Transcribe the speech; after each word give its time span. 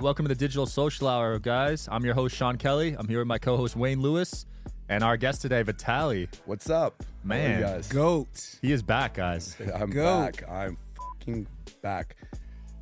All 0.00 0.04
right, 0.04 0.06
welcome 0.06 0.24
to 0.24 0.30
the 0.30 0.34
Digital 0.34 0.64
Social 0.64 1.08
Hour, 1.08 1.38
guys. 1.38 1.86
I'm 1.92 2.06
your 2.06 2.14
host, 2.14 2.34
Sean 2.34 2.56
Kelly. 2.56 2.96
I'm 2.98 3.06
here 3.06 3.18
with 3.18 3.28
my 3.28 3.36
co 3.36 3.58
host, 3.58 3.76
Wayne 3.76 4.00
Lewis, 4.00 4.46
and 4.88 5.04
our 5.04 5.18
guest 5.18 5.42
today, 5.42 5.62
Vitaly. 5.62 6.26
What's 6.46 6.70
up, 6.70 7.02
Man. 7.22 7.58
You 7.58 7.66
guys? 7.66 7.88
Goat. 7.88 8.56
He 8.62 8.72
is 8.72 8.82
back, 8.82 9.12
guys. 9.12 9.58
I'm 9.74 9.90
Go. 9.90 10.22
back. 10.22 10.48
I'm 10.48 10.78
fucking 10.96 11.46
back. 11.82 12.16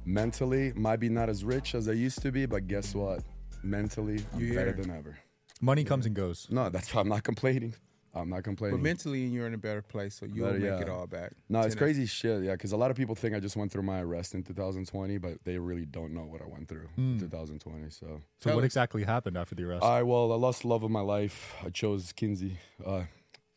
Mentally, 0.04 0.72
might 0.76 1.00
be 1.00 1.08
not 1.08 1.28
as 1.28 1.44
rich 1.44 1.74
as 1.74 1.88
I 1.88 1.92
used 1.92 2.22
to 2.22 2.30
be, 2.30 2.46
but 2.46 2.68
guess 2.68 2.94
what? 2.94 3.24
Mentally, 3.64 4.24
I'm 4.32 4.40
You 4.40 4.54
better 4.54 4.70
than 4.70 4.88
ever. 4.92 5.18
Money 5.60 5.82
comes 5.82 6.06
and 6.06 6.14
goes. 6.14 6.46
No, 6.50 6.68
that's 6.68 6.94
why 6.94 7.00
I'm 7.00 7.08
not 7.08 7.24
complaining. 7.24 7.74
I'm 8.18 8.28
not 8.30 8.44
complaining. 8.44 8.76
But 8.78 8.82
mentally, 8.82 9.20
you're 9.24 9.46
in 9.46 9.54
a 9.54 9.58
better 9.58 9.82
place, 9.82 10.14
so 10.16 10.26
you'll 10.26 10.46
Better, 10.46 10.58
make 10.58 10.68
yeah. 10.70 10.80
it 10.80 10.88
all 10.88 11.06
back. 11.06 11.32
no, 11.48 11.60
it's 11.60 11.74
Ten- 11.74 11.78
crazy 11.78 12.06
shit. 12.06 12.42
Yeah, 12.42 12.52
because 12.52 12.72
a 12.72 12.76
lot 12.76 12.90
of 12.90 12.96
people 12.96 13.14
think 13.14 13.34
I 13.34 13.40
just 13.40 13.56
went 13.56 13.72
through 13.72 13.82
my 13.84 14.00
arrest 14.00 14.34
in 14.34 14.42
2020, 14.42 15.18
but 15.18 15.44
they 15.44 15.58
really 15.58 15.86
don't 15.86 16.12
know 16.12 16.24
what 16.24 16.42
I 16.42 16.46
went 16.46 16.68
through 16.68 16.88
in 16.96 17.18
2020. 17.18 17.90
So, 17.90 18.06
So, 18.06 18.20
Tell 18.40 18.54
what 18.56 18.64
us. 18.64 18.66
exactly 18.66 19.04
happened 19.04 19.36
after 19.38 19.54
the 19.54 19.64
arrest? 19.64 19.84
I 19.84 20.02
well, 20.02 20.32
I 20.32 20.36
lost 20.36 20.62
the 20.62 20.68
love 20.68 20.82
of 20.82 20.90
my 20.90 21.00
life. 21.00 21.54
I 21.64 21.70
chose 21.70 22.12
Kinsey. 22.12 22.58
Uh, 22.84 23.04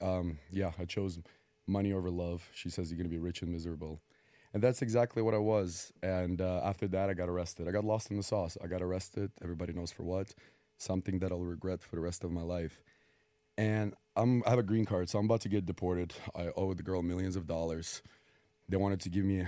um, 0.02 0.40
yeah, 0.52 0.72
I 0.80 0.86
chose 0.86 1.20
money 1.68 1.94
over 1.94 2.10
love. 2.10 2.50
She 2.54 2.70
says 2.70 2.91
you're 2.91 2.98
gonna 2.98 3.10
be 3.10 3.20
rich 3.20 3.41
and 3.41 3.52
miserable, 3.52 4.02
and 4.54 4.62
that's 4.64 4.82
exactly 4.82 5.22
what 5.22 5.34
I 5.34 5.38
was. 5.38 5.94
And 6.04 6.41
uh, 6.41 6.62
after 6.64 6.88
that, 6.90 7.10
I 7.10 7.14
got 7.14 7.30
arrested. 7.30 7.68
I 7.68 7.72
got 7.72 7.86
lost 7.86 8.10
in 8.12 8.18
the 8.18 8.24
sauce. 8.24 8.58
I 8.64 8.68
got 8.68 8.82
arrested. 8.82 9.32
Everybody 9.41 9.74
knows 9.74 9.91
for 9.91 10.04
what. 10.04 10.34
Something 10.78 11.20
that 11.20 11.32
I'll 11.32 11.40
regret 11.44 11.84
for 11.84 11.96
the 11.96 12.02
rest 12.02 12.24
of 12.24 12.32
my 12.32 12.41
life. 12.41 12.82
And 13.57 13.94
I'm, 14.15 14.43
I 14.45 14.49
have 14.51 14.59
a 14.59 14.63
green 14.63 14.85
card, 14.85 15.09
so 15.09 15.20
I'm 15.20 15.26
about 15.26 15.41
to 15.41 15.49
get 15.49 15.65
deported. 15.65 16.13
I 16.35 16.49
owe 16.55 16.73
the 16.73 16.84
girl 16.84 17.01
millions 17.01 17.35
of 17.35 17.48
dollars. 17.48 18.01
They 18.67 18.77
wanted 18.77 19.01
to 19.01 19.09
give 19.09 19.26
me 19.26 19.45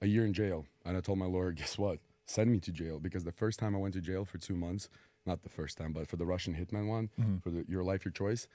a 0.00 0.06
year 0.06 0.24
in 0.24 0.32
jail, 0.32 0.66
and 0.84 0.96
I 0.96 1.00
told 1.00 1.18
my 1.18 1.26
lawyer, 1.26 1.52
guess 1.60 1.78
what? 1.78 1.98
Send 2.26 2.50
me 2.50 2.58
to 2.60 2.72
jail 2.72 2.98
because 2.98 3.24
the 3.24 3.32
first 3.32 3.58
time 3.58 3.74
I 3.74 3.78
went 3.78 3.94
to 3.94 4.00
jail 4.00 4.24
for 4.24 4.38
two 4.38 4.56
months, 4.56 4.88
not 5.24 5.42
the 5.42 5.48
first 5.48 5.78
time, 5.78 5.92
but 5.92 6.08
for 6.08 6.16
the 6.16 6.26
Russian 6.26 6.54
hitman 6.54 6.88
one, 6.88 7.10
mm-hmm. 7.20 7.38
for 7.38 7.50
the 7.50 7.64
Your 7.68 7.84
Life, 7.84 8.04
Your 8.04 8.12
Choice, 8.12 8.48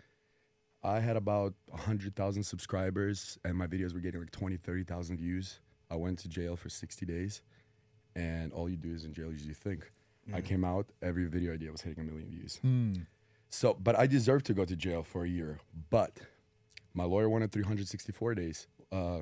I 0.83 0.99
had 0.99 1.15
about 1.15 1.53
100,000 1.67 2.43
subscribers 2.43 3.37
and 3.45 3.55
my 3.55 3.67
videos 3.67 3.93
were 3.93 3.99
getting 3.99 4.19
like 4.19 4.31
20, 4.31 4.57
30,000 4.57 5.17
views. 5.17 5.59
I 5.91 5.95
went 5.95 6.19
to 6.19 6.29
jail 6.29 6.55
for 6.55 6.69
60 6.69 7.05
days 7.05 7.41
and 8.15 8.51
all 8.51 8.67
you 8.67 8.77
do 8.77 8.93
is 8.93 9.05
in 9.05 9.13
jail 9.13 9.31
you 9.31 9.53
think. 9.53 9.91
I 10.33 10.41
mm. 10.41 10.45
came 10.45 10.63
out, 10.63 10.87
every 11.01 11.25
video 11.25 11.53
I 11.53 11.57
did 11.57 11.71
was 11.71 11.81
hitting 11.81 12.01
a 12.01 12.05
million 12.05 12.29
views. 12.29 12.57
Hmm. 12.61 12.93
So, 13.51 13.73
but 13.73 13.99
I 13.99 14.07
deserve 14.07 14.43
to 14.43 14.53
go 14.53 14.65
to 14.65 14.75
jail 14.75 15.03
for 15.03 15.25
a 15.25 15.29
year. 15.29 15.59
But 15.89 16.17
my 16.93 17.03
lawyer 17.03 17.29
wanted 17.29 17.51
364 17.51 18.33
days 18.35 18.67
uh, 18.91 19.19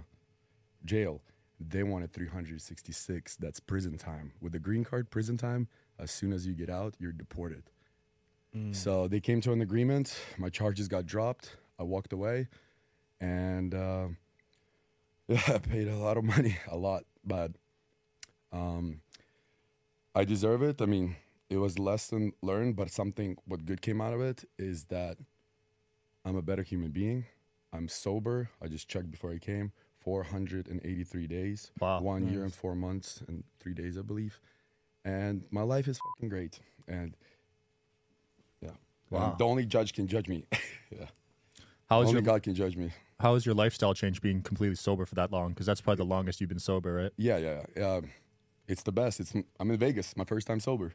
jail. 0.86 1.22
They 1.60 1.84
wanted 1.84 2.14
366. 2.14 3.36
That's 3.36 3.60
prison 3.60 3.98
time. 3.98 4.32
With 4.40 4.54
the 4.54 4.60
green 4.60 4.86
card, 4.86 5.10
prison 5.10 5.36
time, 5.36 5.68
as 5.98 6.10
soon 6.12 6.32
as 6.32 6.48
you 6.48 6.54
get 6.54 6.70
out, 6.70 6.94
you're 7.00 7.12
deported. 7.12 7.64
So 8.72 9.08
they 9.08 9.20
came 9.20 9.42
to 9.42 9.52
an 9.52 9.62
agreement. 9.62 10.18
My 10.38 10.50
charges 10.50 10.88
got 10.88 11.06
dropped. 11.06 11.56
I 11.78 11.84
walked 11.84 12.14
away, 12.14 12.48
and 13.22 13.76
uh, 13.76 14.08
I 15.30 15.58
paid 15.60 15.88
a 15.88 15.96
lot 15.98 16.18
of 16.18 16.24
money, 16.24 16.58
a 16.68 16.76
lot, 16.76 17.04
but 17.24 17.52
um, 18.52 19.02
I 20.16 20.24
deserve 20.24 20.64
it. 20.64 20.82
I 20.82 20.86
mean, 20.88 21.16
it 21.50 21.58
was 21.58 21.78
a 21.78 21.82
lesson 21.82 22.34
learned, 22.42 22.76
but 22.76 22.92
something 22.92 23.38
what 23.46 23.66
good 23.66 23.82
came 23.82 24.02
out 24.02 24.14
of 24.14 24.22
it 24.22 24.46
is 24.58 24.86
that 24.86 25.18
I'm 26.24 26.36
a 26.36 26.42
better 26.42 26.64
human 26.64 26.92
being. 26.92 27.26
I'm 27.74 27.88
sober. 27.88 28.50
I 28.62 28.68
just 28.68 28.88
checked 28.88 29.12
before 29.12 29.32
I 29.32 29.38
came. 29.38 29.72
483 30.00 31.28
days. 31.28 31.72
Wow. 31.80 32.02
One 32.02 32.28
year 32.28 32.44
and 32.44 32.54
four 32.54 32.76
months 32.76 33.22
and 33.28 33.44
three 33.60 33.74
days, 33.74 33.98
I 33.98 34.02
believe. 34.02 34.40
And 35.04 35.44
my 35.52 35.62
life 35.62 35.88
is 35.88 36.00
fucking 36.00 36.30
great. 36.30 36.60
And 36.88 37.16
yeah. 38.62 38.72
Wow. 39.10 39.32
And 39.32 39.38
the 39.38 39.46
only 39.46 39.66
judge 39.66 39.94
can 39.94 40.08
judge 40.08 40.28
me. 40.28 40.46
yeah. 40.92 41.06
how, 41.90 42.00
was 42.00 42.10
only 42.10 42.20
your, 42.20 42.22
God 42.22 42.44
can 42.44 42.56
judge 42.56 42.78
me. 42.78 42.92
how 43.20 43.34
was 43.34 43.46
your 43.46 43.56
lifestyle 43.56 43.94
change 43.94 44.22
being 44.22 44.42
completely 44.42 44.76
sober 44.76 45.06
for 45.06 45.16
that 45.16 45.32
long? 45.32 45.50
Because 45.50 45.66
that's 45.66 45.82
probably 45.82 46.04
the 46.04 46.10
longest 46.10 46.40
you've 46.42 46.50
been 46.50 46.60
sober, 46.60 46.94
right? 46.94 47.12
Yeah, 47.18 47.38
yeah, 47.38 47.64
yeah. 47.76 47.94
Um, 47.96 48.10
it's 48.68 48.84
the 48.84 48.92
best. 48.92 49.20
It's 49.20 49.34
I'm 49.60 49.72
in 49.72 49.78
Vegas, 49.78 50.16
my 50.16 50.24
first 50.26 50.48
time 50.48 50.60
sober. 50.60 50.94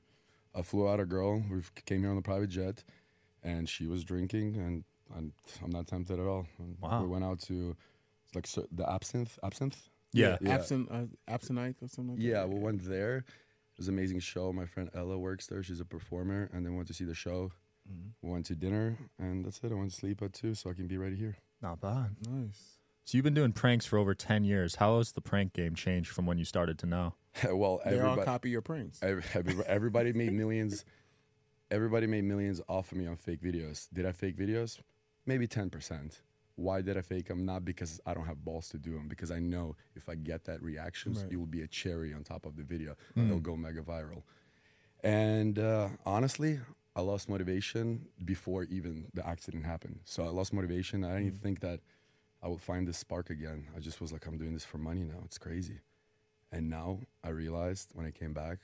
I 0.55 0.63
flew 0.63 0.89
out 0.89 1.01
a 1.01 1.05
girl. 1.05 1.43
We 1.51 1.63
came 1.85 2.01
here 2.01 2.11
on 2.11 2.17
the 2.17 2.23
private 2.23 2.51
jet, 2.51 2.85
and 3.43 3.69
she 3.69 3.87
was 3.87 4.05
drinking, 4.05 4.57
and 4.57 4.85
I'm, 5.15 5.33
I'm 5.63 5.71
not 5.71 5.87
tempted 5.87 6.19
at 6.19 6.27
all. 6.27 6.47
And 6.59 6.77
Wow. 6.81 7.03
We 7.03 7.09
went 7.09 7.25
out 7.25 7.41
to 7.43 7.77
like 8.35 8.47
so, 8.47 8.67
the 8.73 8.89
absinthe, 8.91 9.39
absinthe. 9.43 9.89
Yeah. 10.13 10.37
Yeah. 10.41 10.55
Absent, 10.55 10.89
uh, 10.91 11.05
absinthe 11.29 11.83
or 11.83 11.89
something 11.89 12.15
like 12.15 12.19
that. 12.19 12.25
Yeah, 12.25 12.41
that. 12.41 12.49
we 12.49 12.59
went 12.61 12.89
there. 12.89 13.19
It 13.19 13.79
was 13.79 13.89
an 13.89 13.95
amazing 13.95 14.21
show. 14.21 14.53
My 14.53 14.67
friend 14.67 14.89
Ella 14.95 15.19
works 15.19 15.47
there. 15.47 15.63
She's 15.63 15.81
a 15.81 15.85
performer, 15.85 16.49
and 16.53 16.65
then 16.65 16.73
we 16.73 16.77
went 16.77 16.89
to 16.89 16.95
see 16.95 17.05
the 17.05 17.15
show. 17.15 17.51
We 18.23 18.31
went 18.31 18.47
to 18.47 18.55
dinner, 18.55 18.97
and 19.19 19.45
that's 19.45 19.61
it. 19.63 19.73
I 19.73 19.75
went 19.75 19.91
to 19.91 19.97
sleep 19.97 20.23
at 20.23 20.33
two, 20.33 20.55
so 20.55 20.71
I 20.71 20.75
can 20.75 20.87
be 20.87 20.97
ready 20.97 21.17
here. 21.17 21.37
Not 21.61 21.81
bad. 21.81 22.17
Nice. 22.29 22.79
So 23.05 23.19
you've 23.19 23.25
been 23.25 23.35
doing 23.35 23.53
pranks 23.53 23.85
for 23.85 23.99
over 23.99 24.15
10 24.15 24.45
years. 24.45 24.77
How 24.77 24.97
has 24.99 25.13
the 25.13 25.21
prank 25.21 25.53
game 25.53 25.75
changed 25.75 26.11
from 26.11 26.25
when 26.27 26.39
you 26.39 26.45
started 26.45 26.79
to 26.81 26.87
now? 26.87 27.15
well, 27.45 27.81
They 27.85 27.99
all 27.99 28.05
everybody, 28.07 28.25
copy 28.25 28.51
your 28.51 28.63
pranks. 28.63 28.99
Every, 29.03 29.23
every- 29.35 29.65
everybody 29.67 30.13
made 30.13 30.33
millions. 30.33 30.85
Everybody 31.71 32.07
made 32.07 32.25
millions 32.25 32.61
off 32.69 32.93
of 32.93 32.99
me 32.99 33.07
on 33.07 33.17
fake 33.17 33.43
videos. 33.43 33.89
Did 33.93 34.07
I 34.07 34.13
fake 34.13 34.37
videos? 34.39 34.79
Maybe 35.27 35.47
ten 35.47 35.71
percent. 35.71 36.21
Why 36.57 36.83
did 36.83 36.97
I 36.97 37.01
fake 37.03 37.27
them? 37.27 37.45
Not 37.45 37.65
because 37.65 38.01
I 38.07 38.15
don't 38.15 38.27
have 38.27 38.45
balls 38.45 38.69
to 38.69 38.79
do 38.79 38.93
them. 38.93 39.09
Because 39.09 39.31
I 39.33 39.39
know 39.41 39.75
if 39.97 40.09
I 40.09 40.15
get 40.15 40.45
that 40.45 40.63
reactions, 40.63 41.23
Right. 41.23 41.33
it 41.33 41.37
will 41.37 41.47
be 41.47 41.63
a 41.63 41.67
cherry 41.67 42.15
on 42.15 42.23
top 42.23 42.47
of 42.47 42.57
the 42.57 42.63
video. 42.63 42.95
It'll 43.17 43.41
go 43.41 43.57
mega 43.57 43.81
viral. 43.83 44.23
And 45.03 45.59
uh, 45.59 45.89
honestly, 46.07 46.61
I 46.95 47.01
lost 47.01 47.29
motivation 47.29 48.07
before 48.25 48.65
even 48.65 49.07
the 49.15 49.27
accident 49.27 49.65
happened. 49.67 50.01
So 50.05 50.23
I 50.23 50.29
lost 50.29 50.53
motivation. 50.53 51.03
I 51.05 51.09
didn't 51.15 51.27
even 51.27 51.39
think 51.41 51.61
that 51.61 51.81
I 52.45 52.49
would 52.49 52.61
find 52.61 52.87
this 52.87 52.99
spark 52.99 53.31
again. 53.31 53.67
I 53.75 53.81
just 53.81 54.01
was 54.03 54.13
like, 54.13 54.27
I'm 54.27 54.37
doing 54.37 54.53
this 54.53 54.65
for 54.67 54.77
money 54.79 55.03
now. 55.03 55.21
It's 55.25 55.39
crazy. 55.39 55.79
And 56.53 56.69
now 56.69 57.01
I 57.25 57.31
realized 57.31 57.91
when 57.95 58.05
I 58.07 58.11
came 58.11 58.35
back, 58.35 58.59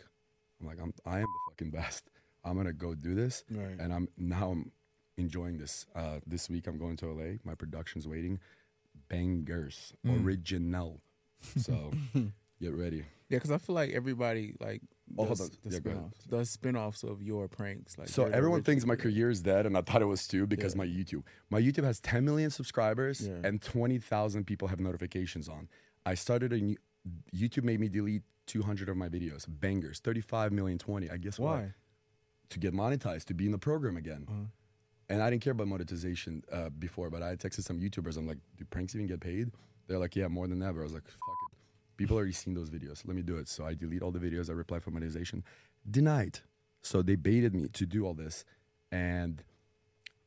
I'm 0.61 0.67
like, 0.67 0.79
I'm, 0.81 0.93
I 1.07 1.17
am 1.21 1.23
the 1.23 1.51
fucking 1.53 1.71
best. 1.71 2.05
I'm 2.45 2.57
gonna 2.57 2.73
go 2.73 2.95
do 2.95 3.15
this, 3.15 3.43
Right. 3.51 3.77
and 3.79 3.93
I'm 3.93 4.09
now 4.17 4.51
I'm 4.53 4.73
enjoying 5.19 5.59
this. 5.59 5.87
Uh, 5.95 6.21
this 6.27 6.49
week 6.51 6.67
I'm 6.67 6.79
going 6.79 6.97
to 6.99 7.07
LA. 7.13 7.39
My 7.45 7.55
production's 7.55 8.07
waiting. 8.07 8.39
Bangers, 9.09 9.93
Mm. 10.07 10.25
original. 10.25 11.01
So 11.57 11.91
get 12.61 12.75
ready. 12.75 13.05
Yeah, 13.29 13.37
because 13.39 13.51
I 13.51 13.59
feel 13.59 13.75
like 13.75 13.91
everybody 13.91 14.55
like 14.61 14.83
Oh, 15.19 15.25
hold 15.25 15.39
does 15.39 15.41
on. 15.41 15.57
the 15.65 15.71
Yeah, 15.71 15.79
spin-offs, 15.79 16.25
does 16.25 16.51
spin-offs 16.51 17.03
of 17.03 17.23
your 17.23 17.49
pranks. 17.49 17.99
Like 17.99 18.09
So 18.09 18.25
everyone 18.27 18.63
thinks 18.63 18.87
my 18.87 18.97
career 18.97 19.31
is 19.31 19.43
dead, 19.43 19.67
and 19.67 19.77
I 19.77 19.81
thought 19.83 20.03
it 20.03 20.07
was 20.07 20.27
too 20.27 20.47
because 20.47 20.75
Yeah. 20.75 20.79
my 20.79 20.87
YouTube. 20.87 21.23
My 21.51 21.61
YouTube 21.61 21.85
has 21.85 22.01
10 22.01 22.25
million 22.25 22.51
subscribers 22.51 23.27
Yeah. 23.27 23.41
and 23.45 23.61
20,000 23.61 24.45
people 24.47 24.69
have 24.69 24.81
notifications 24.81 25.49
on. 25.49 25.69
I 26.07 26.15
started 26.15 26.53
a 26.53 26.59
new, 26.61 26.77
YouTube 27.35 27.65
made 27.65 27.81
me 27.81 27.89
delete 27.89 28.23
200 28.47 28.89
of 28.89 28.97
my 28.97 29.09
videos. 29.09 29.47
Bangers, 29.49 30.01
35 30.01 30.53
million, 30.53 30.79
20. 30.79 31.11
I 31.11 31.17
guess 31.17 31.39
what? 31.39 31.57
Why? 31.59 31.75
To 32.51 32.59
get 32.59 32.73
monetized, 32.75 33.25
to 33.27 33.35
be 33.35 33.47
in 33.47 33.53
the 33.53 33.59
program 33.59 33.97
again. 33.97 34.27
Uh-huh. 34.29 34.45
And 35.09 35.23
I 35.23 35.31
didn't 35.31 35.43
care 35.43 35.53
about 35.53 35.67
monetization 35.69 36.45
uh, 36.53 36.71
before, 36.71 37.11
but 37.11 37.23
I 37.23 37.35
texted 37.37 37.63
some 37.65 37.81
YouTubers. 37.81 38.17
I'm 38.17 38.27
like, 38.29 38.39
do 38.57 38.65
pranks 38.65 38.95
even 38.95 39.07
get 39.09 39.21
paid? 39.21 39.51
They're 39.89 39.99
like, 39.99 40.15
yeah, 40.15 40.29
more 40.29 40.47
than 40.47 40.63
ever. 40.63 40.81
I 40.81 40.85
was 40.85 40.93
like, 40.93 41.05
fuck 41.05 41.37
it. 41.53 41.57
People 42.01 42.17
already 42.17 42.33
seen 42.33 42.55
those 42.55 42.71
videos. 42.71 43.07
Let 43.07 43.15
me 43.15 43.21
do 43.21 43.37
it. 43.37 43.47
So 43.47 43.67
I 43.67 43.75
delete 43.75 44.01
all 44.01 44.11
the 44.11 44.19
videos. 44.19 44.49
I 44.49 44.55
reply 44.55 44.79
for 44.79 44.91
monetization. 44.91 45.45
Denied. 45.91 46.39
So 46.81 47.03
they 47.03 47.15
baited 47.15 47.55
me 47.55 47.69
to 47.75 47.85
do 47.85 48.07
all 48.07 48.15
this. 48.15 48.47
And 48.91 49.45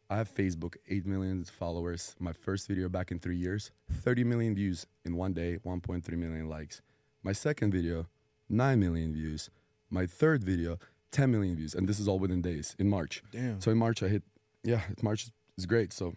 I 0.07 0.17
have 0.17 0.31
Facebook, 0.31 0.75
8 0.87 1.07
million 1.07 1.43
followers. 1.45 2.15
My 2.19 2.31
first 2.31 2.67
video 2.67 2.89
back 2.89 3.09
in 3.09 3.17
three 3.17 3.37
years, 3.37 3.71
30 3.91 4.23
million 4.23 4.53
views 4.53 4.85
in 5.03 5.15
one 5.15 5.33
day, 5.33 5.57
1.3 5.65 6.07
million 6.09 6.47
likes. 6.47 6.83
My 7.23 7.31
second 7.31 7.71
video, 7.71 8.05
9 8.49 8.79
million 8.79 9.11
views. 9.11 9.49
My 9.89 10.05
third 10.05 10.43
video, 10.43 10.77
10 11.09 11.31
million 11.31 11.55
views. 11.55 11.73
And 11.73 11.89
this 11.89 11.99
is 11.99 12.07
all 12.07 12.19
within 12.19 12.43
days 12.43 12.75
in 12.77 12.87
March. 12.87 13.23
Damn. 13.31 13.59
So 13.59 13.71
in 13.71 13.79
March, 13.79 14.03
I 14.03 14.09
hit, 14.09 14.21
yeah, 14.63 14.81
March 15.01 15.31
is 15.57 15.65
great. 15.65 15.91
So 15.91 16.13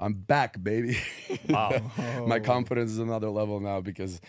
I'm 0.00 0.14
back, 0.14 0.62
baby. 0.62 0.96
Wow. 1.50 1.90
My 2.26 2.38
confidence 2.38 2.90
is 2.90 2.98
another 2.98 3.28
level 3.28 3.60
now 3.60 3.80
because 3.82 4.20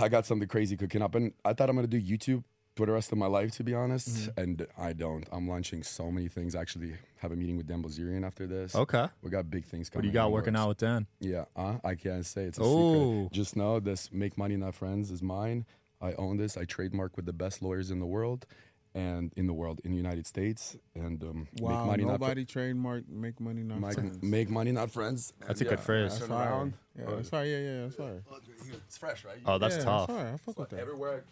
I 0.00 0.08
got 0.08 0.26
something 0.26 0.48
crazy 0.48 0.76
cooking 0.76 1.02
up. 1.02 1.14
And 1.14 1.32
I 1.44 1.52
thought 1.52 1.68
I'm 1.70 1.76
to 1.76 1.86
do 1.86 2.00
YouTube 2.00 2.44
for 2.76 2.86
the 2.86 2.92
rest 2.92 3.12
of 3.12 3.18
my 3.18 3.26
life, 3.26 3.52
to 3.52 3.64
be 3.64 3.74
honest. 3.74 4.08
Mm-hmm. 4.08 4.40
And 4.40 4.66
I 4.76 4.92
don't. 4.92 5.26
I'm 5.30 5.46
launching 5.48 5.82
so 5.82 6.10
many 6.10 6.28
things. 6.28 6.54
I 6.54 6.60
actually 6.60 6.94
have 7.18 7.30
a 7.32 7.36
meeting 7.36 7.56
with 7.56 7.66
Dan 7.66 7.82
Bilzerian 7.82 8.26
after 8.26 8.46
this. 8.46 8.74
okay. 8.74 9.06
We 9.22 9.30
got 9.30 9.48
big 9.50 9.64
things 9.64 9.88
coming. 9.88 9.98
What 9.98 10.02
do 10.02 10.08
you 10.08 10.14
got 10.14 10.32
working 10.32 10.56
out 10.56 10.68
with 10.68 10.78
Dan? 10.78 11.06
Yeah, 11.20 11.44
uh, 11.54 11.76
I 11.84 11.94
can't 11.94 12.26
say 12.26 12.44
it's 12.44 12.58
a 12.58 12.62
Oh. 12.62 13.24
secret. 13.24 13.32
Just 13.32 13.56
know 13.56 13.78
this 13.80 14.10
Make 14.12 14.36
Money 14.36 14.56
Not 14.56 14.74
Friends 14.74 15.10
is 15.10 15.22
mine. 15.22 15.66
I 16.00 16.12
own 16.14 16.36
this. 16.36 16.56
I 16.56 16.64
trademark 16.64 17.16
with 17.16 17.26
the 17.26 17.32
best 17.32 17.62
lawyers 17.62 17.90
in 17.90 18.00
the 18.00 18.06
world 18.06 18.46
and 18.94 19.32
in 19.36 19.46
the 19.46 19.52
world, 19.52 19.80
in 19.84 19.90
the 19.90 19.96
United 19.96 20.26
States. 20.26 20.76
And 20.94 21.22
um, 21.24 21.48
Wow, 21.58 21.78
make 21.78 21.86
money 21.86 22.04
not 22.04 22.18
fr- 22.18 22.22
nobody 22.24 22.44
trademark 22.44 23.08
make 23.08 23.40
money 23.40 23.62
not 23.62 23.80
Make, 23.80 23.94
friends. 23.94 24.22
make 24.22 24.48
money 24.48 24.72
not 24.72 24.90
friends. 24.90 25.32
That's 25.46 25.60
a 25.60 25.64
good 25.64 25.80
phrase. 25.80 26.10
That's 26.12 26.20
Turn 26.20 26.28
fire. 26.28 26.48
around. 26.48 26.72
Yeah, 26.98 27.04
that's 27.16 27.28
fire. 27.28 27.44
Yeah, 27.44 27.58
yeah, 27.58 27.82
that's 27.82 27.96
fire. 27.96 28.22
It's 28.86 28.98
fresh, 28.98 29.24
right? 29.24 29.38
Oh, 29.44 29.58
that's 29.58 29.76
yeah, 29.78 29.84
tough. 29.84 30.06
That's 30.08 30.18
fire. 30.20 30.32
I 30.34 30.36
fuck 30.36 30.58
with 30.58 30.70
that. 30.70 30.80
Everywhere 30.80 31.24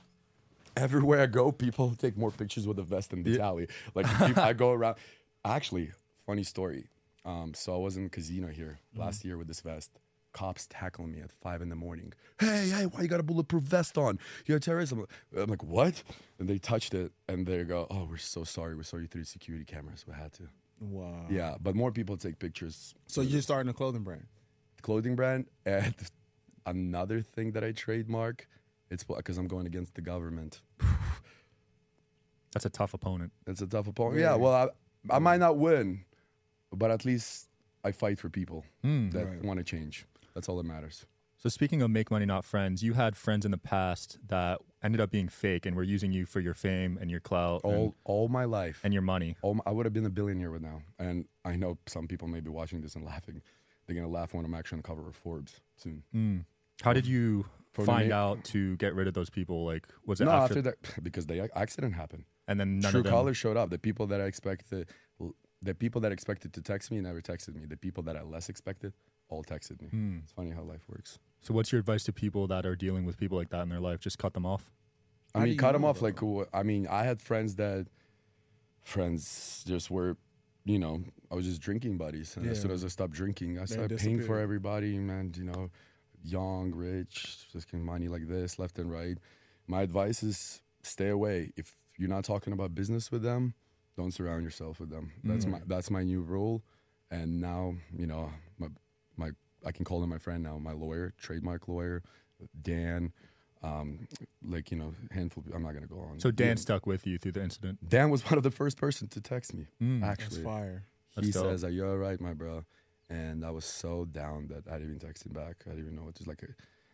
everywhere 0.76 1.20
I 1.20 1.26
go, 1.26 1.52
people 1.52 1.94
take 1.98 2.16
more 2.16 2.30
pictures 2.30 2.66
with 2.66 2.78
the 2.78 2.82
vest 2.82 3.10
than 3.10 3.22
Vitaly. 3.24 3.68
Like 3.94 4.06
people, 4.26 4.42
I 4.42 4.52
go 4.52 4.72
around. 4.72 4.96
Actually, 5.44 5.90
funny 6.26 6.42
story. 6.44 6.86
Um, 7.24 7.52
so 7.54 7.74
I 7.74 7.78
was 7.78 7.96
in 7.96 8.08
casino 8.08 8.48
here 8.48 8.80
last 8.96 9.24
year 9.24 9.36
with 9.38 9.46
this 9.48 9.60
vest. 9.60 9.90
Cops 10.32 10.66
tackling 10.70 11.12
me 11.12 11.20
at 11.20 11.30
five 11.30 11.60
in 11.62 11.68
the 11.68 11.76
morning. 11.76 12.12
Hey, 12.40 12.70
hey, 12.70 12.86
why 12.86 13.02
you 13.02 13.08
got 13.08 13.20
a 13.20 13.22
bulletproof 13.22 13.62
vest 13.62 13.98
on? 13.98 14.18
You're 14.46 14.56
a 14.56 14.60
terrorist. 14.60 14.92
I'm 14.92 15.00
like, 15.00 15.08
I'm 15.36 15.50
like, 15.50 15.62
what? 15.62 16.02
And 16.38 16.48
they 16.48 16.58
touched 16.58 16.94
it, 16.94 17.12
and 17.28 17.46
they 17.46 17.62
go, 17.64 17.86
"Oh, 17.90 18.06
we're 18.10 18.16
so 18.16 18.42
sorry. 18.44 18.74
We 18.74 18.82
saw 18.84 18.96
you 18.96 19.06
through 19.06 19.22
the 19.22 19.26
security 19.26 19.64
cameras. 19.64 20.04
We 20.06 20.14
had 20.14 20.32
to." 20.34 20.44
Wow. 20.80 21.26
Yeah, 21.30 21.56
but 21.60 21.74
more 21.76 21.92
people 21.92 22.16
take 22.16 22.38
pictures. 22.38 22.94
So 23.06 23.20
you're 23.20 23.42
starting 23.42 23.68
a 23.70 23.74
clothing 23.74 24.02
brand. 24.02 24.26
Clothing 24.80 25.14
brand 25.16 25.46
and 25.64 25.94
another 26.66 27.20
thing 27.20 27.52
that 27.52 27.62
I 27.62 27.72
trademark. 27.72 28.48
It's 28.90 29.04
because 29.04 29.38
I'm 29.38 29.46
going 29.48 29.66
against 29.66 29.94
the 29.94 30.02
government. 30.02 30.60
That's 32.52 32.66
a 32.66 32.70
tough 32.70 32.94
opponent. 32.94 33.32
That's 33.44 33.62
a 33.62 33.66
tough 33.66 33.86
opponent. 33.86 34.16
Really? 34.16 34.24
Yeah, 34.24 34.34
well, 34.36 34.52
I, 35.10 35.14
I 35.14 35.18
might 35.18 35.40
not 35.40 35.56
win, 35.56 36.04
but 36.72 36.90
at 36.90 37.04
least 37.04 37.48
I 37.84 37.92
fight 37.92 38.18
for 38.18 38.28
people 38.28 38.64
Hmm. 38.82 39.10
that 39.10 39.26
Right. 39.26 39.42
want 39.42 39.58
to 39.58 39.64
change. 39.64 40.06
That's 40.34 40.48
all 40.48 40.56
that 40.58 40.66
matters. 40.66 41.06
So 41.38 41.48
speaking 41.48 41.82
of 41.82 41.90
make 41.90 42.10
money 42.10 42.24
not 42.24 42.44
friends, 42.44 42.84
you 42.84 42.92
had 42.92 43.16
friends 43.16 43.44
in 43.44 43.50
the 43.50 43.58
past 43.58 44.18
that 44.28 44.60
ended 44.82 45.00
up 45.00 45.10
being 45.10 45.28
fake 45.28 45.66
and 45.66 45.74
were 45.74 45.82
using 45.82 46.12
you 46.12 46.24
for 46.24 46.38
your 46.38 46.54
fame 46.54 46.96
and 47.00 47.10
your 47.10 47.18
clout 47.18 47.62
and, 47.64 47.72
All 47.74 47.94
all 48.04 48.28
my 48.28 48.44
life, 48.44 48.80
and 48.84 48.92
your 48.92 49.02
money. 49.02 49.36
all 49.42 49.54
my, 49.54 49.62
I 49.66 49.72
would 49.72 49.84
have 49.84 49.92
been 49.92 50.06
a 50.06 50.10
billionaire 50.10 50.52
with 50.52 50.62
now. 50.62 50.82
And 51.00 51.26
I 51.44 51.56
know 51.56 51.78
some 51.86 52.06
people 52.06 52.28
may 52.28 52.38
be 52.40 52.50
watching 52.50 52.80
this 52.80 52.94
and 52.94 53.04
laughing. 53.12 53.42
They're 53.86 53.96
gonna 53.96 54.08
laugh 54.08 54.32
when 54.34 54.44
I'm 54.44 54.54
actually 54.54 54.76
on 54.76 54.82
the 54.82 54.88
cover 54.88 55.08
of 55.08 55.16
Forbes 55.16 55.60
soon. 55.76 56.04
Hmm. 56.12 56.38
How 56.82 56.92
did 56.92 57.06
you 57.06 57.46
For 57.72 57.84
find 57.84 58.10
ma- 58.10 58.14
out 58.16 58.44
to 58.44 58.76
get 58.76 58.94
rid 58.94 59.08
of 59.08 59.14
those 59.14 59.28
people? 59.30 59.64
Like, 59.64 59.88
was 60.06 60.20
it 60.20 60.26
No, 60.26 60.30
after, 60.30 60.58
after 60.58 60.62
that, 60.62 60.76
because 61.02 61.26
the 61.26 61.50
accident 61.56 61.94
happened. 61.94 62.24
and 62.46 62.60
then 62.60 62.78
none 62.78 62.92
True 62.92 63.02
colors 63.02 63.36
showed 63.36 63.56
up. 63.56 63.70
The 63.70 63.78
people 63.78 64.06
that 64.08 64.20
I 64.20 64.24
expected, 64.26 64.88
the 65.60 65.74
people 65.74 66.00
that 66.02 66.12
expected 66.12 66.52
to 66.54 66.60
text 66.62 66.90
me 66.92 67.00
never 67.00 67.20
texted 67.20 67.54
me. 67.56 67.66
The 67.66 67.76
people 67.76 68.02
that 68.04 68.16
I 68.16 68.22
less 68.22 68.48
expected 68.48 68.92
all 69.32 69.42
texted 69.42 69.80
me. 69.80 69.88
Hmm. 69.88 70.18
It's 70.22 70.32
funny 70.32 70.50
how 70.50 70.62
life 70.62 70.82
works. 70.88 71.18
So 71.40 71.52
what's 71.54 71.72
your 71.72 71.78
advice 71.80 72.04
to 72.04 72.12
people 72.12 72.46
that 72.48 72.64
are 72.66 72.76
dealing 72.76 73.04
with 73.04 73.16
people 73.18 73.36
like 73.38 73.50
that 73.50 73.62
in 73.62 73.68
their 73.68 73.80
life? 73.80 74.00
Just 74.00 74.18
cut 74.18 74.34
them 74.34 74.46
off. 74.46 74.70
I 75.34 75.38
How 75.40 75.44
mean, 75.46 75.56
cut 75.56 75.72
them 75.72 75.84
off. 75.84 75.98
though? 76.00 76.06
Like, 76.06 76.18
who- 76.18 76.46
I 76.52 76.62
mean, 76.62 76.86
I 76.86 77.02
had 77.04 77.20
friends 77.20 77.56
that, 77.56 77.86
friends 78.84 79.64
just 79.66 79.90
were, 79.90 80.16
you 80.64 80.78
know, 80.78 81.02
I 81.30 81.34
was 81.34 81.46
just 81.46 81.60
drinking 81.60 81.98
buddies. 81.98 82.36
And 82.36 82.46
as 82.46 82.60
soon 82.60 82.70
as 82.70 82.84
I 82.84 82.88
stopped 82.88 83.12
drinking, 83.12 83.58
I 83.58 83.64
started 83.64 83.98
paying 83.98 84.22
for 84.22 84.38
everybody, 84.38 84.98
man. 84.98 85.32
You 85.36 85.44
know, 85.44 85.70
young, 86.22 86.72
rich, 86.74 87.48
just 87.52 87.66
getting 87.70 87.84
money 87.84 88.08
like 88.08 88.28
this, 88.28 88.58
left 88.58 88.78
and 88.78 88.90
right. 88.90 89.18
My 89.66 89.82
advice 89.82 90.22
is 90.22 90.62
stay 90.82 91.08
away. 91.08 91.52
If 91.56 91.76
you're 91.96 92.08
not 92.08 92.24
talking 92.24 92.52
about 92.52 92.74
business 92.74 93.10
with 93.10 93.22
them, 93.22 93.54
don't 93.96 94.12
surround 94.12 94.42
yourself 94.44 94.80
with 94.80 94.90
them. 94.90 95.12
That's 95.24 95.46
my 95.46 95.60
that's 95.66 95.90
my 95.90 96.02
new 96.04 96.20
rule. 96.20 96.62
And 97.10 97.40
now, 97.40 97.74
you 97.96 98.06
know, 98.06 98.30
my 98.30 98.30
my 98.30 98.51
I 99.64 99.72
can 99.72 99.84
call 99.84 100.02
him 100.02 100.10
my 100.10 100.18
friend 100.18 100.42
now, 100.42 100.58
my 100.58 100.72
lawyer, 100.72 101.12
trademark 101.18 101.68
lawyer, 101.68 102.02
Dan. 102.62 103.12
Um, 103.64 104.08
like 104.44 104.72
you 104.72 104.76
know, 104.76 104.92
handful. 105.12 105.44
I'm 105.54 105.62
not 105.62 105.72
gonna 105.74 105.86
go 105.86 106.00
on. 106.00 106.18
So 106.18 106.32
Dan 106.32 106.56
Yeah. 106.56 106.60
stuck 106.60 106.84
with 106.84 107.06
you 107.06 107.16
through 107.16 107.32
the 107.32 107.42
incident. 107.44 107.88
Dan 107.88 108.10
was 108.10 108.24
one 108.24 108.36
of 108.36 108.42
the 108.42 108.50
first 108.50 108.76
person 108.76 109.06
to 109.08 109.20
text 109.20 109.54
me. 109.54 109.66
Mm. 109.80 110.00
That's 110.00 110.20
Actually, 110.24 110.42
fire. 110.42 110.86
That's 111.14 111.26
he 111.28 111.32
dope. 111.32 111.44
says, 111.44 111.62
"Are 111.62 111.70
you 111.70 111.86
all 111.86 111.96
right, 111.96 112.20
my 112.20 112.32
bro?" 112.34 112.64
And 113.08 113.44
I 113.44 113.50
was 113.50 113.64
so 113.64 114.04
down 114.04 114.48
that 114.48 114.66
I 114.66 114.78
didn't 114.78 114.96
even 114.96 114.98
text 114.98 115.24
him 115.26 115.32
back. 115.32 115.62
I 115.66 115.70
didn't 115.70 115.84
even 115.84 115.94
know 115.94 116.08
it's 116.08 116.18
just 116.18 116.26
like 116.28 116.42
a, 116.42 116.46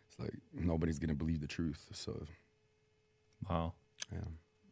it's 0.07 0.19
like 0.19 0.33
nobody's 0.53 0.99
gonna 0.99 1.15
believe 1.15 1.41
the 1.41 1.47
truth. 1.47 1.87
So 1.93 2.27
Wow. 3.49 3.73
yeah, 4.11 4.19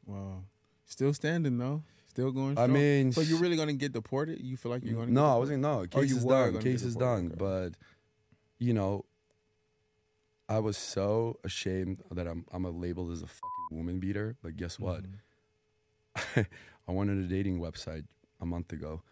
Wow. 0.05 0.43
Still 0.85 1.13
standing 1.13 1.57
though. 1.57 1.83
Still 2.17 2.31
going. 2.31 2.57
I 2.57 2.65
mean, 2.65 3.11
so 3.11 3.21
you're 3.21 3.37
really 3.37 3.55
gonna 3.57 3.73
get 3.73 3.93
deported? 3.93 4.41
You 4.41 4.57
feel 4.57 4.71
like 4.71 4.83
you're 4.83 4.95
gonna? 4.95 5.11
no, 5.11 5.35
I 5.35 5.37
wasn't. 5.37 5.61
No, 5.61 5.81
Oh, 5.81 5.85
case 5.85 6.09
you 6.09 6.17
is 6.17 6.25
done. 6.25 6.57
Case 6.57 6.81
is 6.81 6.95
done. 6.95 7.31
But 7.37 7.75
you 8.57 8.73
know, 8.73 9.05
I 10.49 10.57
was 10.57 10.77
so 10.77 11.37
ashamed 11.43 12.01
that 12.09 12.25
I'm 12.25 12.43
I'm 12.51 12.65
a 12.65 12.71
labeled 12.71 13.11
as 13.11 13.21
a 13.21 13.27
fucking 13.27 13.77
woman 13.77 13.99
beater. 13.99 14.35
But 14.41 14.55
guess 14.57 14.79
what? 14.79 15.03
Mhm. 16.15 16.47
I 16.87 16.91
went 16.91 17.11
on 17.11 17.23
a 17.23 17.27
dating 17.27 17.59
website 17.59 18.05
a 18.41 18.47
month 18.47 18.73
ago, 18.73 19.03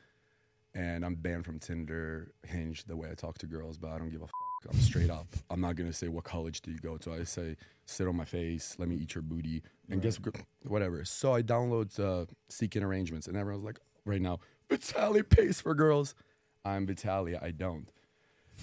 and 0.74 1.06
I'm 1.06 1.14
banned 1.14 1.46
from 1.46 1.60
Tinder, 1.60 2.32
Hinge, 2.48 2.86
the 2.86 2.98
way 2.98 3.12
I 3.12 3.14
talk 3.14 3.38
to 3.38 3.46
girls. 3.46 3.78
But 3.78 3.92
I 3.92 4.00
don't 4.00 4.10
give 4.10 4.24
a 4.24 4.26
fuck. 4.26 4.34
I'm 4.70 4.80
straight 4.80 5.10
up. 5.10 5.28
I'm 5.50 5.62
not 5.62 5.76
gonna 5.76 5.94
say 5.94 6.08
what 6.08 6.24
college 6.24 6.62
do 6.62 6.72
you 6.72 6.80
go 6.80 6.98
to. 6.98 7.14
I 7.14 7.24
say 7.24 7.56
sit 7.86 8.08
on 8.08 8.16
my 8.16 8.26
face, 8.26 8.76
let 8.78 8.88
me 8.90 8.96
eat 8.96 9.16
your 9.16 9.22
booty, 9.22 9.62
and 9.90 10.02
guess? 10.02 10.20
Whatever. 10.64 11.06
So 11.06 11.34
I 11.34 11.42
download 11.42 12.00
uh, 12.00 12.26
Seeking 12.50 12.84
Arrangements, 12.84 13.28
and 13.28 13.38
everyone's 13.38 13.66
like, 13.66 13.80
right 14.06 14.22
now, 14.22 14.40
Vitaly 14.70 15.28
pays 15.28 15.62
for 15.62 15.76
girls. 15.76 16.16
I'm 16.64 16.88
Vitaly. 16.88 17.42
I 17.42 17.52
don't. 17.52 17.90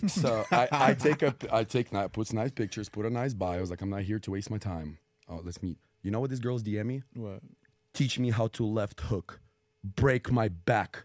So 0.08 0.44
I, 0.50 0.69
I 0.72 0.94
take 0.99 1.22
a 1.22 1.34
I 1.50 1.64
take 1.64 1.93
ni- 1.93 2.08
puts 2.08 2.32
nice 2.32 2.50
pictures, 2.50 2.88
put 2.88 3.06
a 3.06 3.10
nice 3.10 3.34
bio. 3.34 3.58
I 3.58 3.60
was 3.60 3.70
like, 3.70 3.82
I'm 3.82 3.90
not 3.90 4.02
here 4.02 4.19
to 4.19 4.31
waste 4.31 4.50
my 4.50 4.58
time. 4.58 4.98
Oh, 5.28 5.40
let's 5.44 5.62
meet. 5.62 5.78
You 6.02 6.10
know 6.10 6.19
what 6.20 6.31
these 6.31 6.40
girls 6.40 6.62
DM 6.62 6.87
me? 6.87 7.02
What? 7.14 7.40
teach 7.93 8.19
me 8.19 8.31
how 8.31 8.48
to 8.48 8.64
left 8.64 9.00
hook, 9.02 9.40
break 9.84 10.31
my 10.31 10.48
back. 10.48 11.05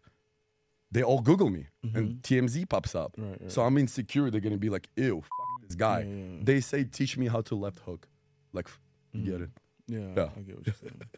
They 0.92 1.04
all 1.04 1.22
Google 1.22 1.50
me, 1.50 1.68
and 1.84 2.22
TMZ 2.22 2.70
pops 2.70 2.96
up. 2.96 3.14
Mm-hmm. 3.18 3.30
Right, 3.30 3.42
right. 3.42 3.52
So 3.52 3.62
I'm 3.64 3.78
insecure. 3.78 4.30
They're 4.32 4.42
gonna 4.42 4.58
be 4.58 4.70
like, 4.70 4.88
"Ew, 4.96 5.22
this 5.66 5.76
guy." 5.76 6.00
Yeah, 6.02 6.06
yeah, 6.06 6.16
yeah. 6.34 6.40
They 6.44 6.60
say, 6.62 6.84
"Teach 6.86 7.18
me 7.18 7.28
how 7.28 7.42
to 7.42 7.56
left 7.56 7.80
hook." 7.80 8.08
Like, 8.54 8.68
you 9.12 9.32
get 9.32 9.42
it? 9.42 9.50
Yeah, 9.88 10.00
Yeah. 10.16 10.30
I 10.38 10.42
get 10.42 10.56
what 10.58 10.66
you're 10.68 10.76
saying. 10.76 11.02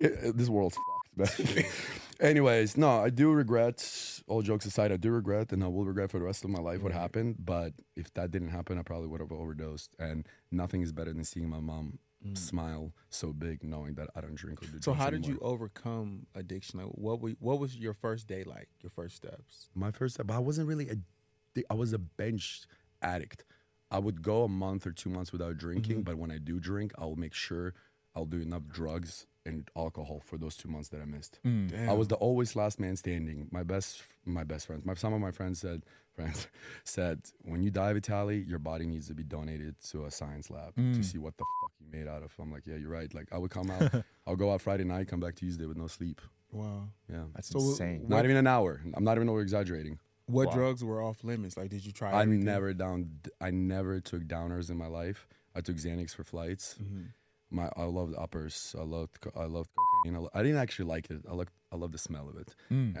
It- 0.00 0.12
it- 0.24 0.36
This 0.38 0.48
world's 0.48 0.76
fucked, 0.76 1.36
man. 1.56 1.64
Anyways, 2.20 2.76
no, 2.76 2.88
I 3.04 3.10
do 3.10 3.30
regret. 3.32 3.78
All 4.26 4.42
jokes 4.42 4.64
aside, 4.66 4.92
I 4.92 4.96
do 4.96 5.10
regret, 5.10 5.52
and 5.52 5.62
I 5.64 5.68
will 5.68 5.84
regret 5.84 6.10
for 6.10 6.18
the 6.18 6.24
rest 6.24 6.44
of 6.44 6.50
my 6.50 6.58
life 6.60 6.82
what 6.82 6.92
happened. 6.92 7.36
But 7.38 7.72
if 7.96 8.12
that 8.14 8.30
didn't 8.30 8.48
happen, 8.48 8.78
I 8.78 8.82
probably 8.82 9.08
would 9.08 9.20
have 9.20 9.32
overdosed. 9.32 9.94
And 9.98 10.26
nothing 10.50 10.82
is 10.82 10.92
better 10.92 11.12
than 11.12 11.24
seeing 11.24 11.48
my 11.48 11.60
mom 11.60 11.98
smile 12.34 12.92
so 13.08 13.32
big, 13.32 13.62
knowing 13.64 13.94
that 13.94 14.08
I 14.14 14.20
don't 14.20 14.34
drink 14.34 14.62
or 14.62 14.66
do 14.66 14.78
Mm. 14.78 14.84
So 14.84 14.92
how 14.92 15.10
did 15.10 15.26
you 15.26 15.38
overcome 15.40 16.26
addiction? 16.34 16.80
Like, 16.80 16.88
what 16.92 17.20
were, 17.20 17.30
what 17.40 17.58
was 17.58 17.76
your 17.76 17.94
first 17.94 18.26
day 18.26 18.44
like? 18.44 18.68
Your 18.82 18.90
first 18.90 19.16
steps? 19.16 19.68
my 19.74 19.90
first 19.90 20.14
step, 20.14 20.30
I 20.30 20.38
wasn't 20.38 20.68
really 20.68 20.88
a, 20.90 21.62
I 21.70 21.74
was 21.74 21.92
a 21.92 21.98
bench 21.98 22.62
addict. 23.02 23.44
I 23.90 23.98
would 23.98 24.22
go 24.22 24.44
a 24.44 24.48
month 24.48 24.86
or 24.86 24.92
two 24.92 25.10
months 25.10 25.32
without 25.32 25.56
drinking, 25.58 25.96
Mm-hmm. 25.96 26.02
but 26.02 26.16
when 26.16 26.30
I 26.30 26.38
do 26.38 26.60
drink, 26.60 26.92
I'll 26.98 27.16
make 27.16 27.34
sure 27.34 27.74
I'll 28.14 28.26
do 28.26 28.40
enough 28.40 28.68
drugs 28.68 29.26
and 29.46 29.68
alcohol 29.76 30.20
for 30.24 30.36
those 30.38 30.56
two 30.56 30.68
months 30.68 30.88
that 30.90 31.00
I 31.00 31.04
missed. 31.04 31.40
I 31.88 31.92
was 31.92 32.08
the 32.08 32.16
always 32.16 32.54
last 32.56 32.78
man 32.78 32.96
standing. 32.96 33.48
My 33.50 33.62
best, 33.62 34.02
my 34.24 34.44
best 34.44 34.66
friends, 34.66 34.84
my 34.84 34.94
some 34.94 35.12
of 35.12 35.20
my 35.20 35.30
friends 35.30 35.60
said, 35.60 35.82
friends 36.14 36.48
said, 36.84 37.22
when 37.42 37.62
you 37.62 37.70
die, 37.70 37.94
Vitaly, 37.94 38.46
your 38.46 38.58
body 38.58 38.86
needs 38.86 39.06
to 39.08 39.14
be 39.14 39.22
donated 39.22 39.76
to 39.90 40.04
a 40.04 40.10
science 40.10 40.50
lab 40.50 40.74
to 40.76 41.02
see 41.02 41.18
what 41.18 41.36
the 41.38 41.44
fuck 41.62 41.72
you 41.80 41.86
made 41.90 42.06
out 42.08 42.22
of. 42.22 42.32
I'm 42.38 42.52
like, 42.52 42.64
yeah, 42.66 42.76
you're 42.76 42.90
right. 42.90 43.12
Like 43.14 43.28
I 43.32 43.38
would 43.38 43.50
come 43.50 43.70
out, 43.70 44.04
I'll 44.26 44.36
go 44.36 44.52
out 44.52 44.60
Friday 44.60 44.84
night, 44.84 45.08
come 45.08 45.20
back 45.20 45.36
Tuesday 45.36 45.66
with 45.66 45.76
no 45.78 45.86
sleep. 45.86 46.20
Wow. 46.52 46.88
Yeah, 47.10 47.24
That's 47.34 47.48
So 47.48 47.60
insane. 47.60 48.00
what- 48.00 48.10
not 48.10 48.24
even 48.24 48.36
an 48.36 48.46
hour. 48.46 48.80
I'm 48.94 49.04
not 49.04 49.16
even 49.16 49.28
over 49.28 49.40
exaggerating. 49.40 49.98
What 50.26 50.48
Wow. 50.48 50.54
drugs 50.54 50.84
were 50.84 51.02
off 51.02 51.24
limits? 51.24 51.56
Like, 51.56 51.70
did 51.70 51.84
you 51.84 51.90
try? 51.92 52.10
I 52.12 52.22
everything? 52.22 52.44
never 52.44 52.72
down. 52.74 53.10
I 53.40 53.50
never 53.50 53.98
took 54.00 54.24
downers 54.24 54.70
in 54.70 54.76
my 54.76 54.86
life. 54.86 55.26
I 55.56 55.60
took 55.60 55.76
Xanax 55.76 56.14
for 56.14 56.22
flights. 56.24 56.76
Mm-hmm. 56.80 57.02
My 57.50 57.68
I 57.76 57.84
loved 57.84 58.14
uppers. 58.16 58.74
I 58.78 58.82
loved 58.84 59.18
I 59.36 59.44
loved 59.44 59.70
cocaine. 59.76 60.16
I, 60.16 60.20
lo- 60.20 60.30
I 60.34 60.42
didn't 60.42 60.58
actually 60.58 60.86
like 60.86 61.10
it. 61.10 61.22
I 61.28 61.34
like 61.34 61.48
I 61.72 61.76
love 61.76 61.92
the 61.92 61.98
smell 61.98 62.28
of 62.28 62.36
it. 62.36 62.54
Mm. 62.72 62.96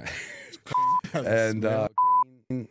and 1.14 1.64
uh, 1.64 1.88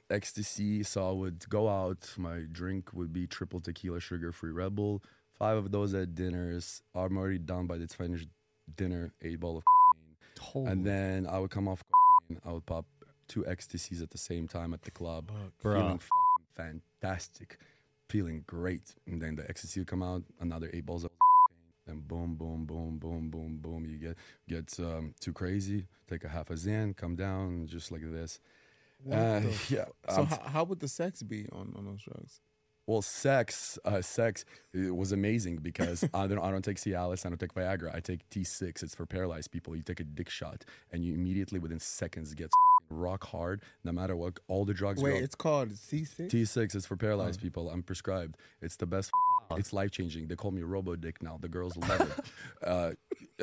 ecstasy. 0.09 0.83
So 0.83 1.07
I 1.07 1.11
would 1.11 1.47
go 1.49 1.67
out. 1.69 2.13
My 2.17 2.43
drink 2.51 2.93
would 2.93 3.13
be 3.13 3.27
triple 3.27 3.59
tequila, 3.59 3.99
sugar 3.99 4.31
free 4.31 4.51
Red 4.51 4.75
Bull. 4.75 5.01
Five 5.37 5.57
of 5.57 5.71
those 5.71 5.93
at 5.93 6.15
dinners. 6.15 6.81
I'm 6.93 7.17
already 7.17 7.37
done 7.39 7.65
by 7.67 7.77
the 7.77 7.87
finished 7.87 8.27
dinner. 8.75 9.13
Eight 9.21 9.39
ball 9.39 9.57
of 9.57 9.63
cocaine. 9.63 10.67
And 10.67 10.85
then 10.85 11.25
I 11.27 11.39
would 11.39 11.51
come 11.51 11.67
off 11.67 11.83
cocaine. 11.83 12.41
I 12.45 12.51
would 12.51 12.65
pop 12.65 12.85
two 13.27 13.45
ecstasies 13.47 14.01
at 14.01 14.09
the 14.09 14.17
same 14.17 14.47
time 14.47 14.73
at 14.73 14.81
the 14.81 14.91
club. 14.91 15.31
Bruh. 15.63 15.75
Feeling 15.75 15.99
fucking 15.99 16.81
fantastic. 17.01 17.57
Feeling 18.09 18.43
great. 18.47 18.95
And 19.07 19.21
then 19.21 19.35
the 19.35 19.47
ecstasy 19.49 19.79
would 19.79 19.87
come 19.87 20.03
out, 20.03 20.23
another 20.41 20.69
eight 20.73 20.85
balls 20.85 21.05
of. 21.05 21.08
Then 21.89 22.03
boom, 22.05 22.35
boom, 22.35 22.65
boom, 22.65 22.99
boom, 22.99 23.31
boom, 23.31 23.57
boom. 23.59 23.85
You 23.89 23.97
get 23.97 24.17
get 24.47 24.79
um, 24.79 25.15
too 25.19 25.33
crazy. 25.33 25.87
Take 26.07 26.23
a 26.23 26.29
half 26.29 26.51
a 26.51 26.53
Xan, 26.53 26.95
come 26.95 27.15
down, 27.15 27.65
just 27.65 27.91
like 27.91 28.01
this. 28.03 28.39
Uh, 29.11 29.41
yeah. 29.69 29.85
So 30.07 30.21
um, 30.21 30.27
how, 30.27 30.41
how 30.45 30.63
would 30.65 30.81
the 30.81 30.87
sex 30.87 31.23
be 31.23 31.47
on, 31.51 31.73
on 31.75 31.85
those 31.85 32.03
drugs? 32.03 32.41
well, 32.89 33.03
sex, 33.03 33.77
uh, 33.85 34.01
sex 34.01 34.45
it 34.73 34.95
was 34.95 35.11
amazing 35.11 35.57
because 35.57 36.03
I 36.13 36.25
don't, 36.25 36.39
I 36.39 36.49
don't 36.49 36.63
take 36.63 36.77
Cialis, 36.77 37.23
I 37.23 37.29
don't 37.29 37.37
take 37.37 37.53
Viagra. 37.53 37.93
I 37.93 37.99
take 37.99 38.27
T6. 38.31 38.81
It's 38.81 38.95
for 38.95 39.05
paralyzed 39.05 39.51
people. 39.51 39.75
You 39.75 39.83
take 39.83 39.99
a 39.99 40.03
dick 40.03 40.27
shot, 40.27 40.65
and 40.91 41.05
you 41.05 41.13
immediately 41.13 41.59
within 41.59 41.79
seconds 41.79 42.33
gets 42.33 42.51
fucking 42.51 42.97
rock 42.97 43.27
hard. 43.27 43.61
No 43.83 43.91
matter 43.91 44.15
what, 44.15 44.39
all 44.47 44.65
the 44.65 44.73
drugs. 44.73 45.03
Wait, 45.03 45.21
it's 45.21 45.35
called 45.35 45.77
C 45.77 46.03
six. 46.03 46.33
T6 46.33 46.75
is 46.75 46.87
for 46.87 46.95
paralyzed 46.95 47.39
Oh. 47.41 47.43
people. 47.43 47.69
I'm 47.69 47.83
prescribed. 47.83 48.37
It's 48.59 48.75
the 48.75 48.87
best 48.87 49.11
It's 49.57 49.73
life 49.73 49.91
changing. 49.91 50.27
They 50.27 50.35
call 50.35 50.51
me 50.51 50.61
Robo 50.61 50.95
Dick 50.95 51.21
now. 51.23 51.37
The 51.41 51.47
girls 51.49 51.75
love 51.77 52.01
it. 52.01 52.25
uh, 52.67 52.91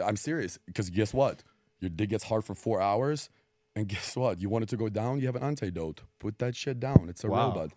I'm 0.04 0.16
serious 0.16 0.58
because 0.66 0.88
guess 0.90 1.12
what? 1.12 1.42
Your 1.80 1.90
dick 1.90 2.10
gets 2.10 2.24
hard 2.24 2.44
for 2.44 2.54
four 2.54 2.80
hours, 2.80 3.28
and 3.74 3.88
guess 3.88 4.16
what? 4.16 4.40
You 4.40 4.48
want 4.48 4.62
it 4.64 4.68
to 4.70 4.76
go 4.76 4.88
down? 4.88 5.20
You 5.20 5.26
have 5.26 5.36
an 5.36 5.42
antidote. 5.42 6.02
Put 6.18 6.38
that 6.38 6.54
shit 6.54 6.78
down. 6.80 7.08
It's 7.08 7.24
a 7.24 7.28
Wow. 7.28 7.48
robot. 7.48 7.72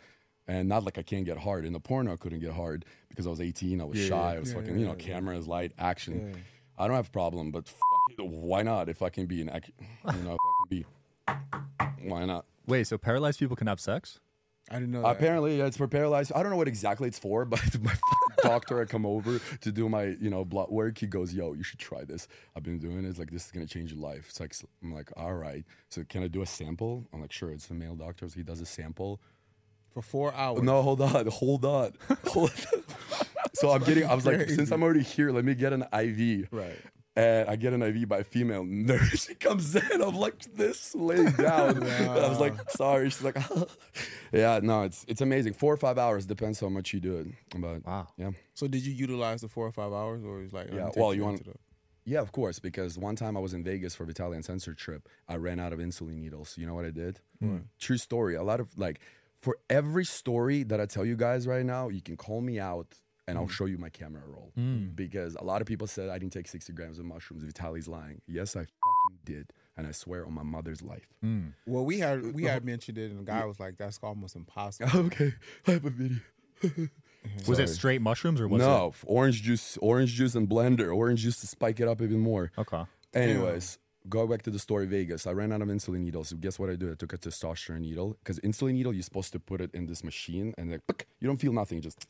And 0.47 0.67
not 0.67 0.83
like 0.83 0.97
I 0.97 1.03
can't 1.03 1.25
get 1.25 1.37
hard. 1.37 1.63
In 1.65 1.73
the 1.73 1.79
porno, 1.79 2.13
I 2.13 2.15
couldn't 2.15 2.39
get 2.39 2.53
hard 2.53 2.83
because 3.07 3.27
I 3.27 3.29
was 3.29 3.39
18. 3.41 3.81
I 3.81 3.83
was 3.85 3.97
Yeah, 3.99 4.07
shy. 4.07 4.35
I 4.35 4.39
was 4.39 4.49
Yeah, 4.49 4.55
fucking, 4.55 4.73
yeah, 4.75 4.79
you 4.79 4.85
know, 4.85 4.95
cameras, 4.95 5.47
light, 5.47 5.73
action. 5.77 6.43
I 6.77 6.87
don't 6.87 6.95
have 6.95 7.07
a 7.09 7.11
problem, 7.11 7.51
but 7.51 7.71
it, 8.09 8.25
why 8.25 8.63
not? 8.63 8.89
If 8.89 9.01
I 9.03 9.09
can 9.09 9.25
be 9.27 9.41
an, 9.41 9.49
ac- 9.53 9.73
you 10.15 10.23
know, 10.23 10.35
if 10.35 10.39
I 10.43 10.51
can 10.57 10.67
be, 10.69 12.07
why 12.09 12.25
not? 12.25 12.45
Wait, 12.65 12.85
so 12.87 12.97
paralyzed 12.97 13.37
people 13.39 13.55
can 13.55 13.67
have 13.67 13.79
sex? 13.79 14.19
I 14.71 14.75
didn't 14.75 14.91
know 14.91 15.01
that. 15.01 15.09
Apparently, 15.09 15.59
it's 15.59 15.77
for 15.77 15.87
paralyzed. 15.87 16.31
I 16.35 16.41
don't 16.43 16.51
know 16.51 16.57
what 16.57 16.67
exactly 16.67 17.07
it's 17.07 17.17
for, 17.19 17.43
but 17.53 17.61
my 17.81 17.93
doctor 18.43 18.79
had 18.79 18.89
come 18.89 19.05
over 19.05 19.39
to 19.61 19.71
do 19.71 19.89
my, 19.89 20.15
you 20.21 20.29
know, 20.29 20.45
blood 20.45 20.69
work. 20.69 20.97
He 20.99 21.07
goes, 21.07 21.33
"Yo, 21.33 21.53
you 21.53 21.63
should 21.63 21.79
try 21.79 22.03
this. 22.03 22.27
I've 22.55 22.63
been 22.63 22.77
doing 22.79 22.99
it. 23.03 23.05
It's 23.05 23.19
like 23.19 23.31
this 23.31 23.45
is 23.45 23.51
gonna 23.51 23.65
change 23.65 23.91
your 23.91 24.01
life." 24.01 24.27
It's 24.29 24.39
like 24.39 24.53
I'm 24.83 24.93
like, 24.93 25.09
"All 25.17 25.33
right." 25.33 25.65
So 25.89 26.03
can 26.07 26.23
I 26.23 26.27
do 26.27 26.41
a 26.41 26.45
sample? 26.45 27.07
I'm 27.13 27.21
like, 27.21 27.31
"Sure." 27.31 27.51
It's 27.51 27.69
a 27.69 27.73
male 27.73 27.95
doctor, 27.95 28.27
so 28.29 28.35
he 28.35 28.43
does 28.43 28.61
a 28.61 28.65
sample. 28.65 29.19
for 29.91 30.01
four 30.03 30.33
hours. 30.35 30.61
No, 30.61 30.81
hold 30.83 31.01
on, 31.01 31.25
hold 31.31 31.65
on, 31.65 31.93
hold 32.27 32.51
on. 32.73 32.83
so 33.55 33.71
I'm 33.71 33.83
getting. 33.83 34.05
I 34.05 34.13
was 34.13 34.25
like, 34.25 34.47
since 34.49 34.69
I'm 34.71 34.83
already 34.83 35.01
here, 35.01 35.31
let 35.31 35.43
me 35.45 35.55
get 35.55 35.73
an 35.73 35.83
IV. 35.91 36.47
Right. 36.51 36.77
And 37.15 37.49
I 37.49 37.55
get 37.57 37.73
an 37.73 37.81
IV 37.81 38.07
by 38.07 38.19
a 38.19 38.23
female 38.23 38.63
nurse. 38.63 39.25
She 39.27 39.35
comes 39.35 39.75
in. 39.75 40.01
I'm 40.01 40.15
like 40.15 40.39
this, 40.55 40.95
laying 40.95 41.31
down. 41.49 41.83
And 41.83 42.09
I 42.09 42.29
was 42.29 42.39
like, 42.39 42.53
sorry. 42.71 43.09
She's 43.09 43.23
like, 43.23 43.37
yeah, 44.31 44.59
no, 44.63 44.83
it's 44.83 45.05
it's 45.07 45.21
amazing. 45.21 45.53
Four 45.53 45.73
or 45.73 45.77
five 45.77 45.97
hours 45.97 46.25
depends 46.25 46.59
how 46.59 46.69
much 46.69 46.93
you 46.93 46.99
do 46.99 47.17
it. 47.17 47.27
But 47.59 47.85
Wow. 47.85 48.07
yeah, 48.17 48.31
So 48.53 48.67
did 48.67 48.85
you 48.85 48.93
utilize 48.93 49.41
the 49.41 49.47
four 49.49 49.65
or 49.67 49.71
five 49.71 49.91
hours, 49.91 50.23
or 50.23 50.37
was 50.39 50.53
like 50.53 50.69
Yeah, 50.71 50.89
well, 50.95 51.13
you 51.13 51.23
want- 51.23 51.43
the- 51.43 51.55
yeah, 52.05 52.21
of 52.21 52.31
course. 52.31 52.57
Because 52.59 52.97
one 52.97 53.15
time 53.15 53.35
I 53.35 53.39
was 53.39 53.53
in 53.53 53.63
Vegas 53.63 53.93
for 53.95 54.05
Vitaly 54.05 54.35
Uncensored 54.35 54.77
trip. 54.77 55.07
I 55.27 55.35
ran 55.35 55.59
out 55.59 55.73
of 55.73 55.79
insulin 55.79 56.15
needles. 56.17 56.57
You 56.57 56.65
know 56.67 56.73
what 56.73 56.85
I 56.85 56.91
did? 56.91 57.19
Hmm. 57.39 57.57
True 57.79 57.97
story. 57.97 58.35
A 58.35 58.43
lot 58.43 58.59
of 58.59 58.77
like 58.77 58.99
for 59.41 59.57
every 59.69 60.05
story 60.05 60.63
that 60.63 60.79
I 60.79 60.85
tell 60.85 61.05
you 61.05 61.15
guys 61.15 61.45
right 61.47 61.65
now, 61.65 61.89
you 61.89 62.01
can 62.01 62.17
call 62.17 62.41
me 62.41 62.59
out 62.59 62.95
and 63.29 63.37
I'll 63.37 63.45
mm. 63.45 63.51
show 63.51 63.65
you 63.65 63.77
my 63.77 63.89
camera 63.89 64.23
roll. 64.25 64.51
Mm. 64.57 64.95
Because 64.95 65.35
a 65.35 65.43
lot 65.43 65.61
of 65.61 65.67
people 65.67 65.87
said 65.87 66.09
I 66.09 66.17
didn't 66.17 66.33
take 66.33 66.47
60 66.47 66.73
grams 66.73 66.99
of 66.99 67.05
mushrooms. 67.05 67.43
Vitaly's 67.43 67.87
lying. 67.87 68.21
Yes, 68.27 68.55
I 68.55 68.61
fucking 68.61 69.19
did. 69.23 69.53
And 69.77 69.87
I 69.87 69.91
swear 69.91 70.25
on 70.25 70.33
my 70.33 70.43
mother's 70.43 70.81
life. 70.81 71.07
Mm. 71.23 71.53
Well, 71.65 71.85
we 71.85 71.99
had 71.99 72.33
we 72.33 72.43
had 72.43 72.65
mentioned 72.73 72.97
it, 72.97 73.11
and 73.11 73.19
the 73.19 73.23
guy 73.23 73.45
was 73.45 73.59
like, 73.59 73.77
"That's 73.77 73.99
almost 74.03 74.35
impossible." 74.35 74.89
okay, 75.05 75.33
I 75.67 75.71
have 75.71 75.85
a 75.85 75.89
video. 75.89 76.19
Was 77.45 77.57
Sorry. 77.57 77.63
it 77.63 77.67
straight 77.67 78.01
mushrooms 78.01 78.39
or 78.39 78.47
was 78.47 78.61
it? 78.61 78.65
no, 78.65 78.89
f- 78.89 79.03
orange 79.05 79.43
juice, 79.43 79.77
orange 79.81 80.13
juice 80.13 80.35
and 80.35 80.47
blender, 80.47 80.95
orange 80.95 81.21
juice 81.21 81.41
to 81.41 81.47
spike 81.47 81.81
it 81.81 81.87
up 81.87 82.01
even 82.01 82.21
more. 82.21 82.49
Okay. 82.57 82.83
Anyways, 83.13 83.77
go 84.07 84.25
back 84.25 84.41
to 84.43 84.49
the 84.49 84.59
story 84.59 84.85
Vegas. 84.85 85.27
I 85.27 85.31
ran 85.31 85.51
out 85.51 85.61
of 85.61 85.67
insulin 85.67 85.99
needles. 85.99 86.29
So 86.29 86.37
guess 86.37 86.57
what 86.57 86.69
I 86.69 86.75
did? 86.75 86.89
I 86.89 86.95
took 86.95 87.11
a 87.11 87.17
testosterone 87.17 87.81
needle 87.81 88.17
because 88.23 88.39
insulin 88.39 88.73
needle 88.73 88.93
you're 88.93 89.03
supposed 89.03 89.33
to 89.33 89.39
put 89.39 89.59
it 89.59 89.69
in 89.73 89.85
this 89.85 90.01
machine 90.01 90.53
and 90.57 90.71
like 90.71 91.07
you 91.19 91.27
don't 91.27 91.41
feel 91.41 91.53
nothing, 91.53 91.81
just. 91.81 92.07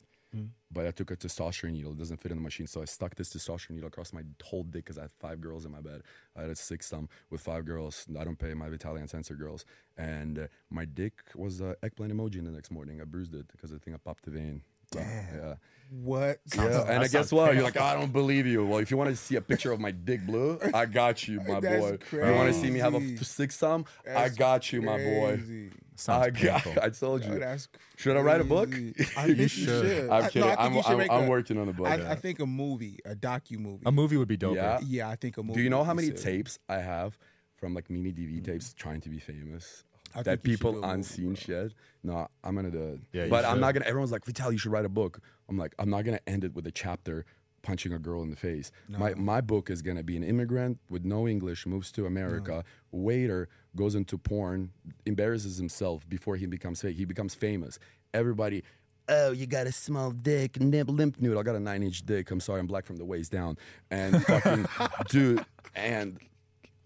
But 0.71 0.85
I 0.85 0.91
took 0.91 1.09
a 1.09 1.15
testosterone 1.15 1.71
needle. 1.71 1.93
It 1.93 1.97
doesn't 1.97 2.17
fit 2.17 2.31
in 2.31 2.37
the 2.37 2.43
machine, 2.43 2.67
so 2.67 2.81
I 2.81 2.85
stuck 2.85 3.15
this 3.15 3.33
testosterone 3.33 3.71
needle 3.71 3.87
across 3.87 4.13
my 4.13 4.21
whole 4.43 4.63
dick 4.63 4.85
because 4.85 4.99
I 4.99 5.01
had 5.01 5.11
five 5.11 5.41
girls 5.41 5.65
in 5.65 5.71
my 5.71 5.81
bed. 5.81 6.03
I 6.35 6.41
had 6.41 6.51
a 6.51 6.55
six 6.55 6.89
thumb 6.89 7.09
with 7.31 7.41
five 7.41 7.65
girls. 7.65 8.05
I 8.19 8.23
don't 8.23 8.37
pay 8.37 8.53
my 8.53 8.69
Vitaly 8.69 9.01
Uncensored 9.01 9.39
girls, 9.39 9.65
and 9.97 10.37
uh, 10.37 10.47
my 10.69 10.85
dick 10.85 11.13
was 11.35 11.61
uh, 11.61 11.73
eggplant 11.81 12.13
emoji. 12.13 12.35
in 12.35 12.45
The 12.45 12.51
next 12.51 12.71
morning, 12.71 13.01
I 13.01 13.05
bruised 13.05 13.33
it 13.33 13.47
because 13.51 13.73
I 13.73 13.77
think 13.77 13.95
I 13.95 13.99
popped 13.99 14.25
the 14.25 14.31
vein. 14.31 14.61
So, 14.93 14.99
yeah. 14.99 15.55
What? 15.91 16.39
Yeah, 16.55 16.81
and 16.81 16.99
I 16.99 17.01
guess 17.03 17.11
sounds 17.11 17.33
what? 17.33 17.55
You're 17.55 17.63
like, 17.63 17.79
"Oh, 17.79 17.83
I 17.83 17.95
don't 17.95 18.13
believe 18.13 18.45
you. 18.45 18.63
Well, 18.63 18.77
if 18.77 18.91
you 18.91 18.97
want 18.97 19.09
to 19.09 19.15
see 19.15 19.37
a 19.37 19.41
picture 19.41 19.71
of 19.71 19.79
my 19.79 19.89
dick 19.89 20.23
blue, 20.23 20.59
I 20.71 20.85
got 20.85 21.27
you, 21.27 21.41
my 21.41 21.59
That's 21.61 21.81
boy. 21.81 21.97
You 22.11 22.33
want 22.33 22.53
to 22.53 22.59
see 22.59 22.69
me 22.69 22.79
have 22.79 22.93
a 22.93 23.17
six 23.23 23.57
thumb? 23.57 23.85
I 24.07 24.13
That's 24.13 24.35
got 24.35 24.71
you, 24.71 24.83
my 24.83 24.97
boy. 24.97 25.71
Sounds 25.95 26.27
I 26.27 26.29
got. 26.29 26.63
painful. 26.63 26.81
I 26.83 26.89
told 26.89 27.25
you. 27.25 27.39
that's 27.39 27.67
Should 27.97 28.15
I 28.15 28.21
write 28.21 28.39
a 28.39 28.45
book? 28.45 28.69
I 28.73 28.73
think 28.73 29.37
you 29.37 29.47
should. 29.49 29.85
should. 29.85 30.09
I'm 30.09 30.29
kidding. 30.29 30.47
No, 30.47 30.55
I 30.57 30.69
think 30.69 30.75
I'm, 30.75 30.83
should 30.83 31.01
I'm, 31.01 31.11
I'm 31.11 31.23
a- 31.25 31.29
working 31.29 31.57
on 31.57 31.67
a 31.67 31.73
book. 31.73 31.87
I, 31.87 31.95
yeah. 31.95 32.11
I 32.11 32.15
think 32.15 32.39
a 32.39 32.45
movie, 32.45 32.99
a 33.03 33.15
docu 33.15 33.59
movie. 33.59 33.83
A 33.85 33.91
movie 33.91 34.15
would 34.15 34.27
be 34.27 34.37
dope. 34.37 34.55
Yeah. 34.55 34.79
yeah, 34.85 35.09
I 35.09 35.15
think 35.15 35.37
a 35.37 35.43
movie. 35.43 35.57
Do 35.57 35.61
you 35.61 35.69
know 35.69 35.83
how 35.83 35.93
many 35.93 36.11
tapes 36.11 36.57
I 36.69 36.77
have 36.77 37.17
from 37.57 37.73
like 37.73 37.89
mini 37.89 38.13
DV 38.13 38.35
mm-hmm. 38.35 38.43
tapes 38.43 38.73
trying 38.73 39.01
to 39.01 39.09
be 39.09 39.19
famous? 39.19 39.83
I 40.15 40.23
that 40.23 40.41
think 40.43 40.45
you 40.45 40.57
people 40.57 40.73
do 40.73 40.77
a 40.79 40.81
movie, 40.81 40.93
unseen 40.93 41.35
shit. 41.35 41.73
No, 42.03 42.27
I'm 42.43 42.55
gonna 42.55 42.71
do 42.71 42.83
it. 42.93 42.99
Yeah, 43.13 43.27
but 43.27 43.45
I'm 43.45 43.55
should. 43.55 43.61
not 43.61 43.73
gonna. 43.73 43.85
Everyone's 43.85 44.11
like, 44.11 44.25
Vital, 44.25 44.51
you 44.51 44.57
should 44.57 44.71
write 44.71 44.85
a 44.85 44.89
book. 44.89 45.19
I'm 45.47 45.57
like, 45.57 45.75
I'm 45.79 45.89
not 45.89 46.05
gonna 46.05 46.19
end 46.27 46.43
it 46.43 46.53
with 46.53 46.65
a 46.67 46.71
chapter 46.71 47.25
punching 47.61 47.91
a 47.93 47.99
girl 47.99 48.21
in 48.23 48.29
the 48.29 48.35
face. 48.35 48.71
My 48.87 49.13
my 49.15 49.41
book 49.41 49.69
is 49.69 49.81
gonna 49.81 50.03
be 50.03 50.17
an 50.17 50.23
immigrant 50.23 50.79
with 50.89 51.03
no 51.05 51.27
English 51.27 51.65
moves 51.65 51.91
to 51.93 52.05
America, 52.05 52.63
waiter 52.91 53.49
goes 53.75 53.95
into 53.95 54.17
porn, 54.17 54.71
embarrasses 55.05 55.57
himself 55.57 56.07
before 56.07 56.35
he 56.35 56.45
becomes 56.45 56.81
fake. 56.81 56.97
He 56.97 57.05
becomes 57.05 57.35
famous. 57.35 57.79
Everybody. 58.13 58.63
Oh, 59.07 59.31
you 59.31 59.47
got 59.47 59.65
a 59.65 59.71
small 59.71 60.11
dick, 60.11 60.59
nib, 60.59 60.87
limp 60.87 61.19
noodle. 61.19 61.39
I 61.39 61.43
got 61.43 61.55
a 61.55 61.59
nine 61.59 61.81
inch 61.81 62.05
dick. 62.05 62.29
I'm 62.29 62.39
sorry, 62.39 62.59
I'm 62.59 62.67
black 62.67 62.85
from 62.85 62.97
the 62.97 63.05
waist 63.05 63.31
down. 63.31 63.57
And 63.89 64.23
fucking, 64.23 64.67
dude, 65.09 65.43
and 65.75 66.19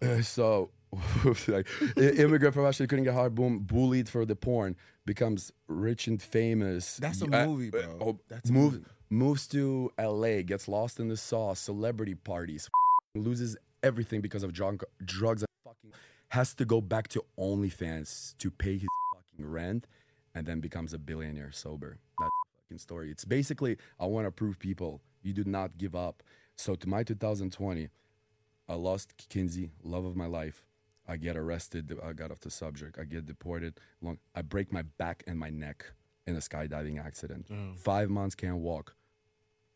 uh, 0.00 0.22
so 0.22 0.70
like 1.48 1.66
immigrant 1.96 2.54
from 2.54 2.62
Russia 2.64 2.86
couldn't 2.86 3.04
get 3.04 3.14
hard 3.14 3.34
boom 3.34 3.60
bullied 3.60 4.08
for 4.08 4.24
the 4.24 4.36
porn 4.36 4.76
becomes 5.06 5.52
rich 5.68 6.06
and 6.06 6.20
famous 6.22 6.96
That's 6.98 7.22
a 7.22 7.26
Uh, 7.26 7.46
movie, 7.46 7.70
bro. 7.70 7.98
oh, 8.00 8.18
That's 8.28 8.48
a 8.50 8.52
moves 8.52 8.74
movie. 8.76 8.86
moves 9.10 9.46
to 9.48 9.90
LA 9.98 10.42
gets 10.42 10.66
lost 10.68 10.98
in 11.00 11.08
the 11.08 11.16
sauce 11.16 11.60
celebrity 11.60 12.14
parties 12.14 12.68
loses 13.14 13.56
everything 13.82 14.20
because 14.20 14.42
of 14.42 14.52
drunk, 14.52 14.82
drugs 15.04 15.42
and 15.42 15.48
fucking 15.64 15.92
has 16.28 16.54
to 16.54 16.64
go 16.64 16.80
back 16.80 17.06
to 17.08 17.22
OnlyFans 17.38 18.36
to 18.38 18.50
pay 18.50 18.74
his 18.78 18.88
fucking 19.14 19.46
rent 19.50 19.86
and 20.34 20.46
then 20.46 20.60
becomes 20.60 20.92
a 20.92 20.98
billionaire 20.98 21.52
sober 21.52 21.98
that's 22.18 22.30
a 22.30 22.62
fucking 22.62 22.78
story 22.78 23.10
it's 23.10 23.24
basically 23.24 23.76
I 24.00 24.06
want 24.06 24.26
to 24.26 24.30
prove 24.30 24.58
people 24.58 25.00
you 25.22 25.32
do 25.32 25.44
not 25.44 25.78
give 25.78 25.94
up 25.94 26.22
so 26.56 26.74
to 26.76 26.88
my 26.88 27.02
2020 27.02 27.88
I 28.66 28.74
lost 28.74 29.26
Kinsey, 29.28 29.72
love 29.82 30.06
of 30.06 30.16
my 30.16 30.24
life. 30.24 30.64
I 31.06 31.16
get 31.16 31.36
arrested. 31.36 31.92
I 32.02 32.12
got 32.12 32.30
off 32.30 32.40
the 32.40 32.50
subject. 32.50 32.98
I 32.98 33.04
get 33.04 33.26
deported. 33.26 33.78
Long, 34.00 34.18
I 34.34 34.42
break 34.42 34.72
my 34.72 34.82
back 34.82 35.22
and 35.26 35.38
my 35.38 35.50
neck 35.50 35.84
in 36.26 36.34
a 36.36 36.38
skydiving 36.38 37.04
accident. 37.04 37.46
Oh. 37.50 37.74
Five 37.76 38.08
months 38.10 38.34
can't 38.34 38.58
walk. 38.58 38.94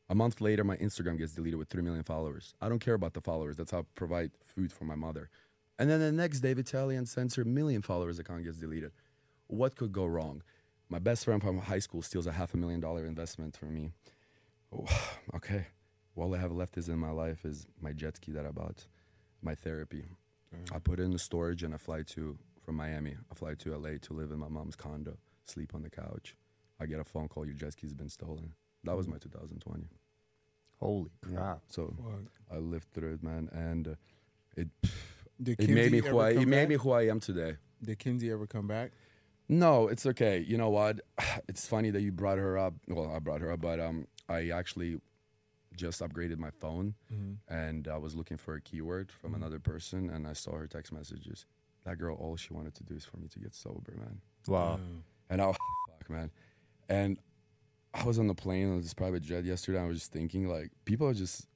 A 0.08 0.14
month 0.14 0.40
later, 0.40 0.64
my 0.64 0.76
Instagram 0.78 1.18
gets 1.18 1.32
deleted 1.32 1.58
with 1.58 1.68
three 1.68 1.82
million 1.82 2.02
followers. 2.02 2.54
I 2.62 2.68
don't 2.70 2.78
care 2.78 2.94
about 2.94 3.12
the 3.12 3.20
followers. 3.20 3.56
That's 3.56 3.72
how 3.72 3.80
I 3.80 3.82
provide 3.94 4.30
food 4.42 4.72
for 4.72 4.84
my 4.84 4.94
mother. 4.94 5.28
And 5.78 5.90
then 5.90 6.00
the 6.00 6.10
next 6.10 6.40
day, 6.40 6.54
Vitaly 6.54 6.98
Uncensored 6.98 7.46
million 7.46 7.82
followers 7.82 8.18
account 8.18 8.44
gets 8.44 8.56
deleted. 8.56 8.92
What 9.48 9.76
could 9.76 9.92
go 9.92 10.06
wrong? 10.06 10.42
My 10.88 10.98
best 10.98 11.26
friend 11.26 11.42
from 11.42 11.58
high 11.58 11.78
school 11.78 12.00
steals 12.00 12.26
a 12.26 12.32
half 12.32 12.54
a 12.54 12.56
million 12.56 12.80
dollar 12.80 13.04
investment 13.04 13.54
from 13.54 13.74
me. 13.74 13.92
Oh, 14.72 14.86
okay. 15.36 15.66
All 16.16 16.34
I 16.34 16.38
have 16.38 16.52
left 16.52 16.76
is 16.78 16.88
in 16.88 16.98
my 16.98 17.10
life 17.10 17.44
is 17.44 17.66
my 17.80 17.92
jet 17.92 18.16
ski 18.16 18.32
that 18.32 18.44
I 18.44 18.50
bought, 18.50 18.86
my 19.42 19.54
therapy. 19.54 20.04
I 20.72 20.78
put 20.78 21.00
it 21.00 21.02
in 21.02 21.12
the 21.12 21.18
storage 21.18 21.62
and 21.62 21.74
I 21.74 21.78
fly 21.78 22.02
to 22.02 22.38
from 22.62 22.76
Miami. 22.76 23.16
I 23.30 23.34
fly 23.34 23.54
to 23.54 23.76
LA 23.76 23.98
to 24.02 24.12
live 24.12 24.30
in 24.30 24.38
my 24.38 24.48
mom's 24.48 24.76
condo, 24.76 25.16
sleep 25.44 25.74
on 25.74 25.82
the 25.82 25.90
couch. 25.90 26.36
I 26.80 26.86
get 26.86 27.00
a 27.00 27.04
phone 27.04 27.28
call, 27.28 27.44
your 27.44 27.54
jet 27.54 27.72
ski's 27.72 27.94
been 27.94 28.08
stolen. 28.08 28.52
That 28.84 28.96
was 28.96 29.08
my 29.08 29.18
2020. 29.18 29.84
Holy 30.78 31.10
crap. 31.22 31.60
So 31.68 31.94
Fuck. 31.96 32.32
I 32.52 32.58
lived 32.58 32.92
through 32.92 33.14
it, 33.14 33.22
man, 33.22 33.48
and 33.52 33.88
uh, 33.88 33.94
it 34.56 34.68
Did 35.42 35.60
it 35.60 35.70
made 35.70 35.92
me 35.92 35.98
who 35.98 36.18
I 36.18 36.30
it 36.30 36.34
come 36.34 36.50
made 36.50 36.68
me 36.68 36.76
who 36.76 36.92
I 36.92 37.08
am 37.08 37.20
today. 37.20 37.56
Did 37.82 37.98
Kinsey 37.98 38.30
ever 38.30 38.46
come 38.46 38.66
back? 38.66 38.92
No, 39.48 39.88
it's 39.88 40.04
okay. 40.06 40.38
You 40.38 40.58
know 40.58 40.70
what? 40.70 41.00
It's 41.48 41.66
funny 41.66 41.90
that 41.90 42.02
you 42.02 42.12
brought 42.12 42.38
her 42.38 42.58
up. 42.58 42.74
Well, 42.86 43.10
I 43.14 43.18
brought 43.18 43.40
her 43.40 43.50
up, 43.50 43.60
but 43.60 43.80
um, 43.80 44.06
I 44.28 44.50
actually 44.50 45.00
just 45.78 46.00
upgraded 46.02 46.38
my 46.38 46.50
phone, 46.50 46.94
and 47.48 47.88
I 47.88 47.96
was 47.96 48.14
looking 48.14 48.36
for 48.36 48.54
a 48.54 48.60
keyword 48.60 49.10
from 49.10 49.34
another 49.34 49.58
person, 49.58 50.10
and 50.10 50.26
I 50.26 50.32
saw 50.34 50.52
her 50.56 50.66
text 50.66 50.92
messages. 50.92 51.46
That 51.84 51.96
girl, 51.98 52.16
all 52.16 52.36
she 52.36 52.52
wanted 52.52 52.74
to 52.74 52.84
do 52.84 52.94
is 52.94 53.04
for 53.04 53.16
me 53.16 53.28
to 53.28 53.38
get 53.38 53.54
sober, 53.54 53.94
man. 53.96 54.20
Wow. 54.46 54.80
And 55.30 55.40
I, 55.40 55.46
fuck, 55.52 56.10
man. 56.10 56.30
And 56.88 57.18
I 57.94 58.04
was 58.04 58.18
on 58.18 58.26
the 58.26 58.34
plane 58.34 58.70
on 58.70 58.80
this 58.82 58.92
private 58.94 59.22
jet 59.22 59.44
yesterday. 59.44 59.78
I 59.80 59.86
was 59.86 59.98
just 59.98 60.12
thinking, 60.12 60.48
like, 60.48 60.70
people 60.84 61.06
are 61.06 61.14
just, 61.14 61.46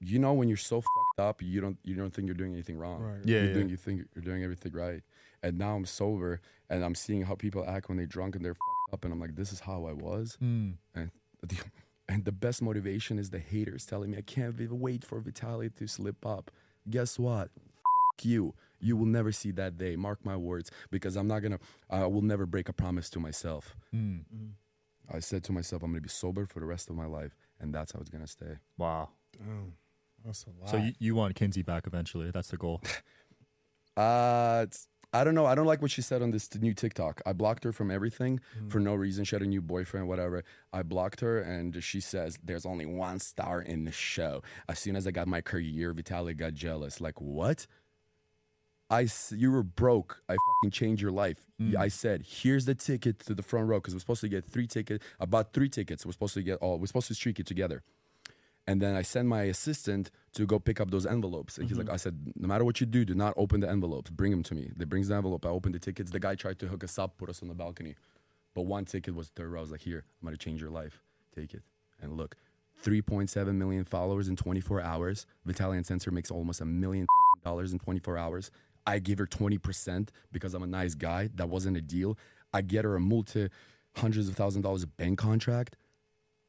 you 0.00 0.18
know, 0.18 0.32
when 0.34 0.48
you're 0.48 0.56
so 0.58 0.80
fucked 0.80 1.20
up, 1.20 1.42
you 1.42 1.60
don't, 1.60 1.78
you 1.84 1.94
don't 1.94 2.12
think 2.12 2.26
you're 2.26 2.34
doing 2.34 2.52
anything 2.52 2.76
wrong. 2.76 3.00
Right. 3.00 3.20
Yeah, 3.24 3.38
You're 3.38 3.46
yeah. 3.46 3.54
doing, 3.54 3.68
you 3.70 3.76
think 3.76 4.02
you're 4.14 4.24
doing 4.24 4.42
everything 4.42 4.72
right. 4.72 5.02
And 5.42 5.58
now 5.58 5.74
I'm 5.76 5.86
sober, 5.86 6.40
and 6.68 6.84
I'm 6.84 6.94
seeing 6.94 7.22
how 7.22 7.34
people 7.34 7.64
act 7.66 7.88
when 7.88 7.96
they're 7.96 8.06
drunk 8.06 8.36
and 8.36 8.44
they're 8.44 8.54
fucked 8.54 8.92
up, 8.94 9.04
and 9.04 9.12
I'm 9.14 9.20
like, 9.20 9.36
this 9.36 9.52
is 9.52 9.60
how 9.60 9.86
I 9.86 9.92
was. 9.92 10.36
Mm. 10.42 10.74
And 10.94 11.10
the, 11.42 11.56
and 12.10 12.24
the 12.24 12.32
best 12.32 12.60
motivation 12.60 13.18
is 13.18 13.30
the 13.30 13.38
haters 13.38 13.86
telling 13.86 14.10
me 14.10 14.18
I 14.18 14.22
can't 14.22 14.58
wait 14.72 15.04
for 15.04 15.20
Vitaly 15.20 15.72
to 15.76 15.86
slip 15.86 16.26
up. 16.26 16.50
Guess 16.90 17.18
what? 17.18 17.50
Fuck 17.54 18.24
you. 18.24 18.54
You 18.80 18.96
will 18.96 19.06
never 19.06 19.30
see 19.30 19.52
that 19.52 19.78
day. 19.78 19.94
Mark 19.94 20.24
my 20.24 20.36
words, 20.36 20.72
because 20.90 21.14
I'm 21.16 21.28
not 21.28 21.40
gonna. 21.40 21.60
I 21.88 22.06
will 22.06 22.22
never 22.22 22.46
break 22.46 22.68
a 22.68 22.72
promise 22.72 23.08
to 23.10 23.20
myself. 23.20 23.76
Mm. 23.94 24.24
I 25.12 25.20
said 25.20 25.44
to 25.44 25.52
myself, 25.52 25.82
I'm 25.82 25.90
gonna 25.92 26.00
be 26.00 26.08
sober 26.08 26.46
for 26.46 26.60
the 26.60 26.66
rest 26.66 26.90
of 26.90 26.96
my 26.96 27.06
life, 27.06 27.36
and 27.60 27.72
that's 27.72 27.92
how 27.92 28.00
it's 28.00 28.10
gonna 28.10 28.26
stay. 28.26 28.56
Wow. 28.76 29.10
Damn, 29.32 29.74
that's 30.24 30.44
a 30.46 30.60
lot. 30.60 30.70
So 30.70 30.78
you, 30.78 30.92
you 30.98 31.14
want 31.14 31.36
Kinsey 31.36 31.62
back 31.62 31.86
eventually? 31.86 32.30
That's 32.30 32.48
the 32.48 32.56
goal. 32.56 32.82
Uh, 33.96 34.64
it's, 34.66 34.86
I 35.12 35.24
don't 35.24 35.34
know. 35.34 35.44
I 35.44 35.56
don't 35.56 35.66
like 35.66 35.82
what 35.82 35.90
she 35.90 36.02
said 36.02 36.22
on 36.22 36.30
this 36.30 36.46
t- 36.46 36.60
new 36.60 36.72
TikTok. 36.72 37.20
I 37.26 37.32
blocked 37.32 37.64
her 37.64 37.72
from 37.72 37.90
everything 37.90 38.38
Mm. 38.58 38.70
for 38.70 38.78
no 38.78 38.94
reason. 38.94 39.24
She 39.24 39.34
had 39.34 39.42
a 39.42 39.46
new 39.46 39.60
boyfriend, 39.60 40.06
whatever. 40.06 40.44
I 40.72 40.82
blocked 40.84 41.20
her, 41.20 41.40
and 41.40 41.82
she 41.82 42.00
says, 42.00 42.38
"There's 42.44 42.64
only 42.64 42.86
one 42.86 43.18
star 43.18 43.60
in 43.60 43.84
the 43.84 43.90
show." 43.92 44.42
As 44.68 44.78
soon 44.78 44.94
as 44.94 45.06
I 45.08 45.10
got 45.10 45.26
my 45.26 45.40
career, 45.40 45.92
Vitaly 45.92 46.36
got 46.36 46.54
jealous. 46.54 47.00
Like 47.00 47.20
what? 47.20 47.66
I 48.88 49.08
you 49.30 49.52
were 49.52 49.62
broke. 49.62 50.22
I 50.28 50.34
fucking 50.34 50.70
changed 50.72 51.00
your 51.02 51.12
life. 51.12 51.46
Mm. 51.60 51.76
I 51.76 51.88
said, 51.88 52.22
"Here's 52.26 52.64
the 52.64 52.74
ticket 52.74 53.18
to 53.20 53.34
the 53.34 53.42
front 53.42 53.68
row," 53.68 53.78
because 53.78 53.94
we're 53.94 54.00
supposed 54.00 54.20
to 54.22 54.28
get 54.28 54.44
three 54.44 54.66
tickets. 54.66 55.04
I 55.20 55.26
bought 55.26 55.52
three 55.52 55.68
tickets. 55.68 56.04
We're 56.06 56.12
supposed 56.12 56.34
to 56.34 56.42
get 56.42 56.58
all. 56.58 56.78
We're 56.78 56.86
supposed 56.86 57.08
to 57.08 57.14
streak 57.14 57.38
it 57.40 57.46
together. 57.46 57.82
And 58.66 58.80
then 58.80 58.94
I 58.94 59.02
send 59.02 59.28
my 59.28 59.42
assistant 59.44 60.10
to 60.34 60.46
go 60.46 60.58
pick 60.58 60.80
up 60.80 60.90
those 60.90 61.06
envelopes. 61.06 61.58
And 61.58 61.68
he's 61.68 61.76
like, 61.76 61.86
mm-hmm. 61.86 61.94
I 61.94 61.98
said, 61.98 62.32
no 62.36 62.46
matter 62.46 62.64
what 62.64 62.80
you 62.80 62.86
do, 62.86 63.04
do 63.04 63.14
not 63.14 63.34
open 63.36 63.60
the 63.60 63.68
envelopes. 63.68 64.10
Bring 64.10 64.30
them 64.30 64.42
to 64.44 64.54
me. 64.54 64.70
They 64.76 64.84
brings 64.84 65.08
the 65.08 65.16
envelope. 65.16 65.44
I 65.44 65.48
open 65.48 65.72
the 65.72 65.78
tickets. 65.78 66.10
The 66.10 66.20
guy 66.20 66.34
tried 66.34 66.58
to 66.60 66.68
hook 66.68 66.84
us 66.84 66.98
up, 66.98 67.16
put 67.16 67.28
us 67.28 67.42
on 67.42 67.48
the 67.48 67.54
balcony. 67.54 67.96
But 68.54 68.62
one 68.62 68.84
ticket 68.84 69.14
was 69.14 69.28
third 69.28 69.50
row. 69.50 69.58
I 69.58 69.62
was 69.62 69.70
like, 69.70 69.80
here, 69.80 70.04
I'm 70.20 70.26
gonna 70.26 70.36
change 70.36 70.60
your 70.60 70.70
life. 70.70 71.02
Take 71.34 71.54
it. 71.54 71.62
And 72.00 72.16
look, 72.16 72.36
3.7 72.84 73.54
million 73.54 73.84
followers 73.84 74.28
in 74.28 74.36
24 74.36 74.80
hours. 74.80 75.26
Vitaly 75.46 75.76
Uncensored 75.76 76.14
makes 76.14 76.30
almost 76.30 76.60
a 76.60 76.64
million 76.64 77.06
fucking 77.06 77.42
dollars 77.44 77.72
in 77.72 77.78
24 77.78 78.18
hours. 78.18 78.50
I 78.86 78.98
give 78.98 79.18
her 79.18 79.26
20% 79.26 80.08
because 80.32 80.54
I'm 80.54 80.62
a 80.62 80.66
nice 80.66 80.94
guy. 80.94 81.28
That 81.34 81.48
wasn't 81.48 81.76
a 81.76 81.82
deal. 81.82 82.16
I 82.52 82.62
get 82.62 82.84
her 82.84 82.96
a 82.96 83.00
multi 83.00 83.48
hundreds 83.96 84.28
of 84.28 84.36
thousand 84.36 84.62
dollars 84.62 84.84
bank 84.84 85.18
contract. 85.18 85.76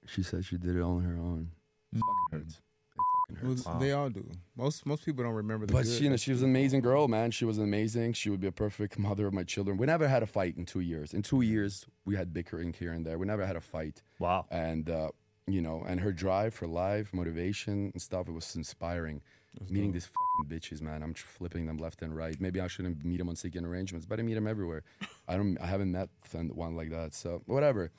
She 0.05 0.23
said 0.23 0.45
she 0.45 0.57
did 0.57 0.75
it 0.75 0.81
on 0.81 1.03
her 1.03 1.17
own. 1.17 1.51
It 1.93 1.99
fucking 1.99 2.39
hurts. 2.39 2.53
It 2.55 3.01
fucking 3.33 3.47
Well, 3.47 3.51
hurts. 3.55 3.65
Wow. 3.65 3.79
They 3.79 3.91
all 3.91 4.09
do. 4.09 4.29
Most 4.55 4.85
most 4.85 5.05
people 5.05 5.23
don't 5.23 5.33
remember 5.33 5.65
the 5.65 5.73
But 5.73 5.83
good. 5.83 5.97
she, 5.97 6.03
you 6.05 6.09
know, 6.09 6.17
she 6.17 6.31
was 6.31 6.41
an 6.41 6.49
amazing 6.49 6.81
girl, 6.81 7.07
man. 7.07 7.31
She 7.31 7.45
was 7.45 7.57
amazing. 7.57 8.13
She 8.13 8.29
would 8.29 8.39
be 8.41 8.47
a 8.47 8.51
perfect 8.51 8.97
mother 8.99 9.27
of 9.27 9.33
my 9.33 9.43
children. 9.43 9.77
We 9.77 9.85
never 9.85 10.07
had 10.07 10.23
a 10.23 10.27
fight 10.27 10.57
in 10.57 10.65
two 10.65 10.79
years. 10.81 11.13
In 11.13 11.21
two 11.21 11.41
years, 11.41 11.85
we 12.05 12.15
had 12.15 12.33
bickering 12.33 12.73
here 12.73 12.91
and 12.93 13.05
there. 13.05 13.17
We 13.17 13.25
never 13.25 13.45
had 13.45 13.55
a 13.55 13.61
fight. 13.61 14.01
Wow. 14.19 14.45
And 14.51 14.89
uh, 14.89 15.09
you 15.47 15.61
know, 15.61 15.83
and 15.87 15.99
her 16.01 16.11
drive 16.11 16.53
for 16.53 16.67
life, 16.67 17.13
motivation 17.13 17.91
and 17.93 18.01
stuff, 18.01 18.27
it 18.27 18.31
was 18.31 18.55
inspiring. 18.55 19.21
Meeting 19.69 19.91
these 19.91 20.05
fucking 20.05 20.57
bitches, 20.59 20.81
man. 20.81 21.03
I'm 21.03 21.13
flipping 21.13 21.65
them 21.65 21.75
left 21.75 22.01
and 22.01 22.15
right. 22.15 22.39
Maybe 22.39 22.61
I 22.61 22.67
shouldn't 22.67 23.03
meet 23.03 23.17
them 23.17 23.27
on 23.27 23.35
Seeking 23.35 23.65
Arrangements, 23.65 24.05
but 24.05 24.17
I 24.17 24.23
meet 24.23 24.35
them 24.35 24.47
everywhere. 24.47 24.83
I 25.27 25.35
don't. 25.35 25.57
I 25.59 25.65
haven't 25.65 25.91
met 25.91 26.07
one 26.53 26.77
like 26.77 26.89
that. 26.91 27.13
So 27.13 27.41
whatever. 27.47 27.91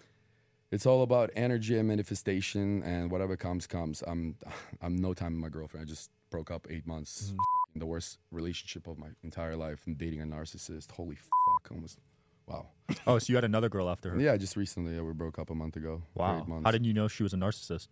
It's 0.72 0.86
all 0.86 1.02
about 1.02 1.30
energy 1.36 1.76
and 1.76 1.86
manifestation, 1.86 2.82
and 2.82 3.10
whatever 3.10 3.36
comes, 3.36 3.66
comes. 3.66 4.02
I'm, 4.06 4.36
I'm 4.82 4.96
no 4.96 5.12
time 5.12 5.34
with 5.34 5.42
my 5.42 5.48
girlfriend. 5.50 5.86
I 5.86 5.88
just 5.88 6.10
broke 6.30 6.50
up 6.50 6.66
eight 6.70 6.86
months. 6.86 7.24
Mm-hmm. 7.24 7.36
Fucking 7.36 7.80
The 7.80 7.86
worst 7.86 8.18
relationship 8.30 8.86
of 8.86 8.98
my 8.98 9.08
entire 9.22 9.54
life. 9.54 9.82
I'm 9.86 9.94
dating 9.94 10.22
a 10.22 10.24
narcissist. 10.24 10.90
Holy 10.92 11.16
fuck! 11.16 11.70
Almost. 11.70 11.98
Wow. 12.46 12.66
Oh, 13.06 13.18
so 13.18 13.30
you 13.30 13.36
had 13.36 13.44
another 13.44 13.70
girl 13.70 13.88
after 13.88 14.10
her? 14.10 14.20
Yeah, 14.20 14.36
just 14.36 14.54
recently. 14.54 14.94
Yeah, 14.94 15.00
we 15.00 15.12
broke 15.12 15.38
up 15.38 15.48
a 15.48 15.54
month 15.54 15.76
ago. 15.76 16.02
Wow. 16.14 16.46
How 16.62 16.70
did 16.70 16.84
you 16.84 16.92
know 16.92 17.08
she 17.08 17.22
was 17.22 17.32
a 17.32 17.36
narcissist? 17.36 17.88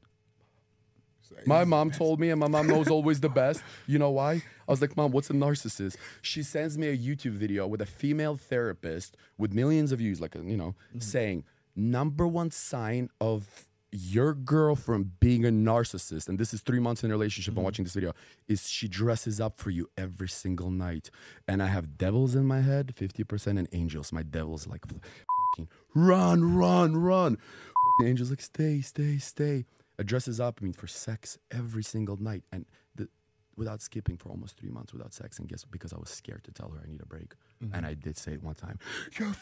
My 1.47 1.65
mom 1.65 1.91
told 1.91 2.21
me, 2.21 2.31
and 2.31 2.41
my 2.41 2.49
mom 2.49 2.67
knows 2.67 2.89
always 2.89 3.21
the 3.21 3.29
best. 3.29 3.63
You 3.87 3.99
know 3.99 4.11
why? 4.11 4.43
I 4.69 4.71
was 4.71 4.81
like, 4.81 4.97
Mom, 4.97 5.13
what's 5.13 5.31
a 5.31 5.33
narcissist? 5.33 5.97
She 6.23 6.43
sends 6.43 6.77
me 6.77 6.89
a 6.89 6.97
YouTube 6.97 7.33
video 7.33 7.67
with 7.67 7.81
a 7.81 7.87
female 7.87 8.37
therapist 8.37 9.17
with 9.39 9.53
millions 9.55 9.93
of 9.93 10.01
views, 10.01 10.21
like, 10.21 10.35
you 10.35 10.57
know, 10.57 10.75
mm-hmm. 10.91 11.01
saying, 11.01 11.45
number 11.75 12.27
one 12.27 12.51
sign 12.51 13.09
of 13.21 13.69
your 13.93 14.35
girlfriend 14.35 15.19
being 15.19 15.45
a 15.45 15.49
narcissist, 15.49 16.29
and 16.29 16.39
this 16.39 16.55
is 16.55 16.61
three 16.61 16.79
months 16.79 17.03
in 17.03 17.11
a 17.11 17.15
relationship, 17.15 17.53
I'm 17.53 17.57
mm-hmm. 17.57 17.65
watching 17.65 17.85
this 17.85 17.95
video, 17.95 18.13
is 18.49 18.69
she 18.69 18.89
dresses 18.89 19.41
up 19.41 19.59
for 19.59 19.71
you 19.71 19.89
every 19.97 20.29
single 20.29 20.71
night. 20.71 21.11
And 21.49 21.63
I 21.63 21.67
have 21.67 21.99
devils 21.99 22.35
in 22.35 22.47
my 22.47 22.61
head, 22.61 22.95
50%, 22.95 23.59
and 23.59 23.69
angels. 23.73 24.13
My 24.13 24.23
devil's 24.23 24.67
like, 24.67 24.87
fucking 24.87 25.69
run, 25.95 26.55
run, 26.55 26.97
run. 26.97 27.37
Fucking 27.37 28.09
angels 28.09 28.31
like, 28.31 28.41
stay, 28.41 28.81
stay, 28.81 29.19
stay. 29.19 29.65
I 29.99 30.03
dresses 30.03 30.41
up, 30.41 30.59
I 30.61 30.65
mean, 30.65 30.73
for 30.73 30.87
sex 30.87 31.39
every 31.51 31.83
single 31.83 32.17
night, 32.17 32.45
and 32.53 32.67
the, 32.95 33.09
without 33.57 33.83
skipping 33.83 34.17
for 34.17 34.31
almost 34.31 34.57
three 34.57 34.71
months 34.71 34.93
without 34.93 35.13
sex. 35.13 35.39
And 35.39 35.49
guess 35.49 35.65
what? 35.65 35.73
because 35.73 35.93
I 35.93 35.99
was 35.99 36.11
scared 36.11 36.45
to 36.45 36.53
tell 36.53 36.71
her 36.71 36.81
I 36.83 36.89
need 36.89 37.03
a 37.03 37.07
break, 37.07 37.35
and 37.61 37.73
mm-hmm. 37.73 37.85
I 37.85 37.95
did 37.95 38.17
say 38.17 38.33
it 38.33 38.43
one 38.43 38.55
time. 38.55 38.79
You're 39.19 39.35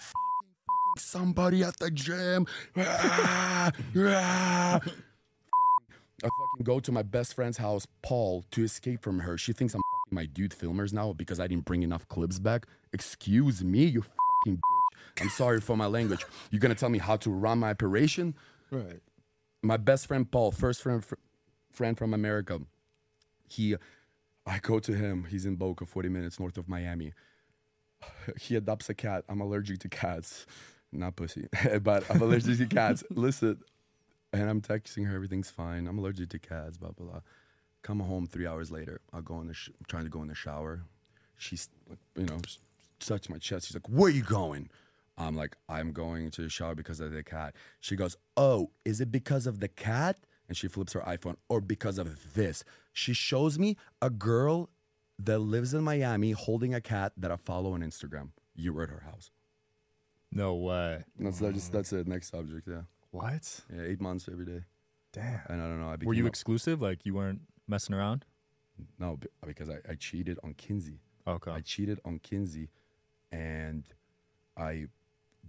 somebody 0.99 1.63
at 1.63 1.79
the 1.79 1.91
gym. 1.91 2.47
Ah, 2.77 3.71
ah. 3.97 4.81
I 6.23 6.27
fucking 6.27 6.65
go 6.65 6.81
to 6.81 6.91
my 6.91 7.03
best 7.03 7.35
friend's 7.35 7.59
house, 7.59 7.87
Paul, 8.03 8.45
to 8.51 8.65
escape 8.65 9.03
from 9.03 9.21
her. 9.21 9.39
She 9.39 9.53
thinks 9.53 9.75
I'm 9.75 9.81
fucking 9.81 10.15
my 10.17 10.27
dude 10.27 10.51
filmers 10.51 10.93
now 10.93 11.13
because 11.13 11.39
I 11.39 11.47
didn't 11.47 11.65
bring 11.65 11.83
enough 11.83 12.09
clips 12.09 12.41
back. 12.41 12.67
Excuse 12.93 13.63
me, 13.63 13.85
you 13.85 14.03
fucking 14.03 14.57
bitch. 14.57 15.23
I'm 15.23 15.29
sorry 15.31 15.61
for 15.61 15.77
my 15.77 15.87
language. 15.87 16.25
You're 16.51 16.61
gonna 16.61 16.75
tell 16.75 16.89
me 16.89 16.99
how 16.99 17.17
to 17.19 17.31
run 17.31 17.61
my 17.61 17.71
operation? 17.71 18.35
right. 18.71 19.01
my 19.63 19.77
best 19.77 20.07
friend 20.07 20.31
Paul, 20.31 20.51
first 20.51 20.83
friend 20.83 21.05
fr- 21.05 21.15
friend 21.71 21.97
from 21.97 22.13
America. 22.15 22.61
He, 23.49 23.77
I 24.47 24.59
go 24.59 24.79
to 24.81 24.93
him. 24.93 25.25
He's 25.31 25.47
in 25.47 25.57
Boca, 25.57 25.87
40 25.87 26.09
minutes 26.09 26.41
north 26.41 26.59
of 26.59 26.69
Miami. 26.69 27.13
He 28.41 28.57
adopts 28.57 28.89
a 28.91 28.95
cat. 28.95 29.25
I'm 29.29 29.41
allergic 29.41 29.79
to 29.81 29.89
cats, 29.89 30.47
not 30.92 31.16
pussy, 31.16 31.48
but 31.83 32.05
I'm 32.11 32.22
allergic 32.22 32.59
to 32.59 32.66
cats. 32.66 33.05
Listen, 33.11 33.59
and 34.33 34.48
I'm 34.48 34.61
texting 34.61 35.07
her. 35.07 35.14
Everything's 35.14 35.51
fine. 35.51 35.87
I'm 35.87 35.98
allergic 35.98 36.31
to 36.31 36.38
cats. 36.38 36.77
Blah 36.77 36.90
blah 36.90 37.07
blah. 37.07 37.20
Come 37.83 38.01
home 38.01 38.27
three 38.27 38.46
hours 38.46 38.70
later. 38.70 39.01
I'll 39.12 39.22
go 39.22 39.40
in 39.40 39.48
the. 39.48 39.55
Sh- 39.55 39.70
I'm 39.70 39.87
trying 39.87 40.05
to 40.05 40.11
go 40.11 40.22
in 40.22 40.29
the 40.29 40.35
shower. 40.35 40.85
She's 41.37 41.68
like, 41.88 41.98
you 42.16 42.27
know, 42.27 42.38
just 42.38 42.61
touch 43.01 43.29
my 43.29 43.38
chest. 43.38 43.66
She's 43.66 43.77
like, 43.77 43.88
"Where 43.88 44.11
you 44.11 44.22
going?" 44.22 44.70
I'm 45.18 45.35
like, 45.35 45.57
I'm 45.68 45.92
going 45.92 46.31
to 46.31 46.42
the 46.42 46.48
shower 46.48 46.74
because 46.77 47.01
of 47.01 47.11
the 47.11 47.24
cat. 47.24 47.55
She 47.81 47.96
goes, 47.96 48.16
Oh, 48.37 48.70
is 48.85 49.01
it 49.01 49.11
because 49.11 49.46
of 49.46 49.59
the 49.61 49.68
cat? 49.68 50.16
And 50.46 50.57
she 50.57 50.68
flips 50.68 50.94
her 50.94 51.01
iPhone, 51.01 51.37
or 51.48 51.61
because 51.61 51.98
of 51.98 52.35
this. 52.35 52.64
She 52.92 53.12
shows 53.12 53.59
me 53.59 53.77
a 54.01 54.09
girl 54.09 54.70
that 55.18 55.40
lives 55.40 55.74
in 55.74 55.83
Miami 55.83 56.31
holding 56.31 56.72
a 56.72 56.81
cat 56.81 57.12
that 57.18 57.31
I 57.31 57.37
follow 57.37 57.74
on 57.74 57.81
Instagram. 57.81 58.31
You 58.55 58.72
were 58.72 58.85
at 58.85 58.90
her 58.90 59.03
house. 59.05 59.31
No 60.31 60.55
way. 60.57 61.05
That's 61.19 61.38
that's, 61.38 61.55
just, 61.55 61.73
that's 61.73 61.93
it. 61.93 62.07
Next 62.07 62.31
subject. 62.31 62.69
Yeah. 62.69 62.83
What? 63.11 63.61
Yeah. 63.75 63.83
Eight 63.85 64.01
months 64.01 64.29
every 64.31 64.45
day. 64.45 64.64
Damn. 65.12 65.41
And 65.49 65.62
I 65.62 65.67
don't 65.67 65.81
know. 65.81 65.88
I 65.88 65.97
Were 66.05 66.14
you 66.14 66.25
a- 66.25 66.29
exclusive? 66.29 66.83
Like 66.83 67.05
you 67.07 67.14
weren't 67.14 67.41
messing 67.67 67.95
around? 67.95 68.25
no, 68.99 69.17
be- 69.17 69.29
because 69.47 69.69
I, 69.71 69.79
I 69.88 69.95
cheated 69.95 70.38
on 70.45 70.55
Kinsey. 70.55 71.01
Okay. 71.27 71.51
I 71.51 71.61
cheated 71.61 71.99
on 72.05 72.19
Kinsey, 72.21 72.69
and 73.33 73.85
I 74.57 74.87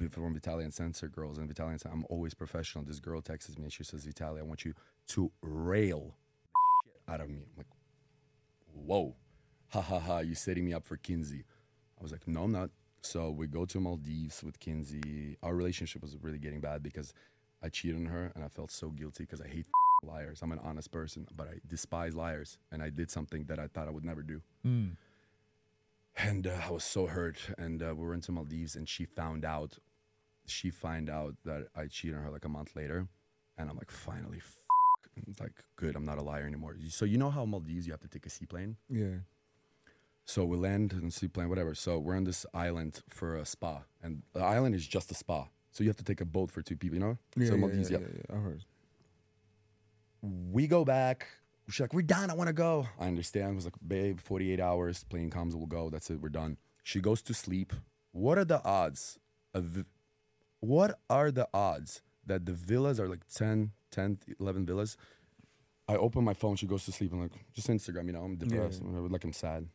from 0.09 0.33
Vitaly 0.39 0.63
Uncensored 0.63 1.11
girls 1.11 1.37
and 1.37 1.49
Italian. 1.51 1.77
I'm 1.91 2.05
always 2.09 2.33
professional. 2.33 2.85
This 2.85 2.99
girl 2.99 3.21
texts 3.21 3.57
me 3.57 3.65
and 3.65 3.73
she 3.73 3.83
says, 3.83 4.05
"Vitaly, 4.05 4.39
I 4.39 4.43
want 4.43 4.63
you 4.65 4.73
to 5.09 5.31
rail 5.41 6.15
the 6.85 6.89
shit 6.91 7.01
out 7.07 7.21
of 7.21 7.29
me." 7.29 7.41
I'm 7.43 7.57
like, 7.57 7.67
"Whoa, 8.73 9.15
ha 9.69 9.81
ha 9.81 9.99
ha! 9.99 10.19
You 10.19 10.35
setting 10.35 10.65
me 10.65 10.73
up 10.73 10.85
for 10.85 10.97
Kinsey?" 10.97 11.43
I 11.99 12.01
was 12.03 12.11
like, 12.11 12.27
"No, 12.27 12.43
I'm 12.43 12.51
not." 12.51 12.69
So 13.01 13.31
we 13.31 13.47
go 13.47 13.65
to 13.65 13.79
Maldives 13.79 14.43
with 14.43 14.59
Kinsey. 14.59 15.37
Our 15.41 15.55
relationship 15.55 16.01
was 16.01 16.17
really 16.21 16.39
getting 16.39 16.61
bad 16.61 16.83
because 16.83 17.13
I 17.63 17.69
cheated 17.69 17.97
on 17.97 18.05
her 18.07 18.31
and 18.35 18.43
I 18.43 18.47
felt 18.47 18.71
so 18.71 18.89
guilty 18.89 19.23
because 19.23 19.41
I 19.41 19.47
hate 19.47 19.65
liars. 20.03 20.39
I'm 20.41 20.51
an 20.51 20.59
honest 20.63 20.91
person, 20.91 21.27
but 21.35 21.47
I 21.47 21.59
despise 21.67 22.15
liars, 22.15 22.57
and 22.71 22.81
I 22.81 22.89
did 22.89 23.11
something 23.11 23.45
that 23.45 23.59
I 23.59 23.67
thought 23.67 23.87
I 23.87 23.91
would 23.91 24.05
never 24.05 24.21
do. 24.21 24.41
Mm. 24.65 24.91
And 26.17 26.47
uh, 26.47 26.55
I 26.67 26.71
was 26.71 26.83
so 26.83 27.07
hurt. 27.07 27.37
And 27.57 27.81
uh, 27.81 27.93
we 27.95 28.05
were 28.05 28.13
into 28.13 28.31
Maldives, 28.31 28.75
and 28.75 28.87
she 28.87 29.05
found 29.05 29.45
out. 29.45 29.77
She 30.45 30.71
find 30.71 31.09
out 31.11 31.35
that 31.45 31.67
I 31.75 31.85
cheated 31.85 32.17
on 32.17 32.23
her 32.23 32.31
like 32.31 32.45
a 32.45 32.49
month 32.49 32.75
later, 32.75 33.07
and 33.57 33.69
I'm 33.69 33.77
like, 33.77 33.91
finally, 33.91 34.41
like, 35.39 35.63
good, 35.75 35.95
I'm 35.95 36.05
not 36.05 36.17
a 36.17 36.23
liar 36.23 36.45
anymore. 36.47 36.75
So 36.89 37.05
you 37.05 37.19
know 37.19 37.29
how 37.29 37.45
Maldives 37.45 37.85
you 37.85 37.93
have 37.93 38.01
to 38.01 38.07
take 38.07 38.25
a 38.25 38.31
seaplane. 38.31 38.77
Yeah. 38.89 39.19
So 40.29 40.45
we 40.45 40.57
land 40.57 40.93
in 40.93 41.07
a 41.07 41.11
seaplane, 41.11 41.49
whatever. 41.49 41.73
So 41.73 41.97
we're 41.97 42.15
on 42.15 42.23
this 42.23 42.45
island 42.53 43.01
for 43.09 43.35
a 43.35 43.45
spa, 43.45 43.81
and 44.03 44.21
the 44.33 44.41
island 44.41 44.75
is 44.75 44.85
just 44.85 45.09
a 45.09 45.15
spa. 45.15 45.47
So 45.71 45.83
you 45.83 45.89
have 45.89 45.97
to 45.97 46.03
take 46.03 46.21
a 46.21 46.25
boat 46.25 46.51
for 46.51 46.61
two 46.61 46.77
people, 46.77 46.99
you 46.99 47.03
know. 47.03 47.17
Yeah, 47.35 47.47
so 47.47 47.53
yeah, 47.53 47.59
Maldives, 47.59 47.89
yeah, 47.89 47.97
yeah. 47.97 48.07
yeah, 48.13 48.21
yeah. 48.29 48.35
I 48.35 48.39
heard. 48.39 48.63
We 50.21 50.67
go 50.67 50.85
back. 50.85 51.25
She's 51.67 51.79
like, 51.79 51.95
we're 51.95 52.03
done. 52.03 52.29
I 52.29 52.35
want 52.35 52.47
to 52.47 52.53
go. 52.53 52.87
I 52.99 53.07
understand. 53.07 53.47
I 53.47 53.55
was 53.55 53.65
like, 53.65 53.73
babe, 53.87 54.19
48 54.19 54.59
hours. 54.59 55.03
Plane 55.03 55.31
comes, 55.31 55.55
we'll 55.55 55.65
go. 55.65 55.89
That's 55.89 56.11
it. 56.11 56.21
We're 56.21 56.29
done. 56.29 56.57
She 56.83 56.99
goes 56.99 57.23
to 57.23 57.33
sleep. 57.33 57.73
What 58.11 58.37
are 58.37 58.45
the 58.45 58.63
odds 58.63 59.17
of, 59.55 59.83
what 60.59 60.99
are 61.09 61.31
the 61.31 61.47
odds 61.55 62.03
that 62.27 62.45
the 62.45 62.53
villas 62.53 62.99
are 62.99 63.07
like 63.07 63.25
10, 63.33 63.71
10, 63.89 64.19
11 64.39 64.67
villas? 64.67 64.95
I 65.87 65.95
open 65.95 66.23
my 66.23 66.35
phone. 66.35 66.55
She 66.55 66.67
goes 66.67 66.85
to 66.85 66.91
sleep. 66.91 67.13
I'm 67.13 67.21
like, 67.21 67.31
just 67.51 67.67
Instagram, 67.67 68.05
you 68.05 68.13
know, 68.13 68.21
I'm 68.21 68.35
depressed. 68.35 68.81
yeah. 68.83 68.89
whatever, 68.89 69.09
Like, 69.09 69.23
I'm 69.23 69.33
sad. 69.33 69.65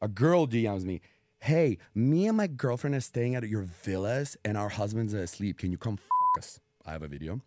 A 0.00 0.08
girl 0.08 0.46
DMs 0.46 0.84
me, 0.84 1.00
hey, 1.38 1.78
me 1.94 2.26
and 2.26 2.36
my 2.36 2.46
girlfriend 2.46 2.94
are 2.94 3.00
staying 3.00 3.34
at 3.34 3.48
your 3.48 3.62
villas 3.62 4.36
and 4.44 4.56
our 4.58 4.68
husbands 4.68 5.14
are 5.14 5.22
asleep. 5.22 5.58
Can 5.58 5.70
you 5.70 5.78
come 5.78 5.96
fuck 5.96 6.38
us? 6.38 6.60
I 6.84 6.92
have 6.92 7.02
a 7.02 7.08
video. 7.08 7.40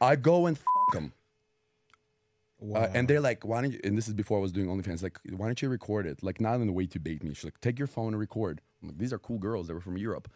I 0.00 0.16
go 0.16 0.46
and 0.46 0.56
fuck 0.56 0.92
them. 0.92 1.12
Wow. 2.58 2.82
Uh, 2.82 2.90
and 2.94 3.08
they're 3.08 3.20
like, 3.20 3.44
why 3.44 3.62
don't 3.62 3.72
you? 3.72 3.80
And 3.84 3.96
this 3.96 4.06
is 4.06 4.14
before 4.14 4.38
I 4.38 4.42
was 4.42 4.52
doing 4.52 4.66
OnlyFans. 4.66 5.02
Like, 5.02 5.18
why 5.30 5.46
don't 5.46 5.60
you 5.62 5.68
record 5.68 6.06
it? 6.06 6.22
Like, 6.22 6.40
not 6.40 6.60
in 6.60 6.66
the 6.66 6.72
way 6.72 6.86
to 6.86 6.98
bait 6.98 7.22
me. 7.22 7.32
She's 7.32 7.44
like, 7.44 7.60
take 7.60 7.78
your 7.78 7.88
phone 7.88 8.08
and 8.08 8.18
record. 8.18 8.60
I'm 8.82 8.88
like, 8.88 8.98
these 8.98 9.12
are 9.12 9.18
cool 9.18 9.38
girls. 9.38 9.66
They 9.66 9.74
were 9.74 9.80
from 9.80 9.96
Europe. 9.96 10.30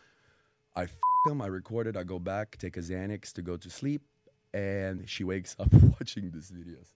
I 0.74 0.86
fuck 0.86 1.00
them. 1.26 1.42
I 1.42 1.46
record 1.46 1.86
it. 1.86 1.96
I 1.96 2.02
go 2.02 2.18
back, 2.18 2.56
take 2.56 2.76
a 2.76 2.80
Xanax 2.80 3.32
to 3.34 3.42
go 3.42 3.56
to 3.56 3.68
sleep, 3.68 4.02
and 4.54 5.08
she 5.08 5.22
wakes 5.22 5.54
up 5.58 5.72
watching 6.00 6.30
these 6.30 6.50
videos. 6.50 6.94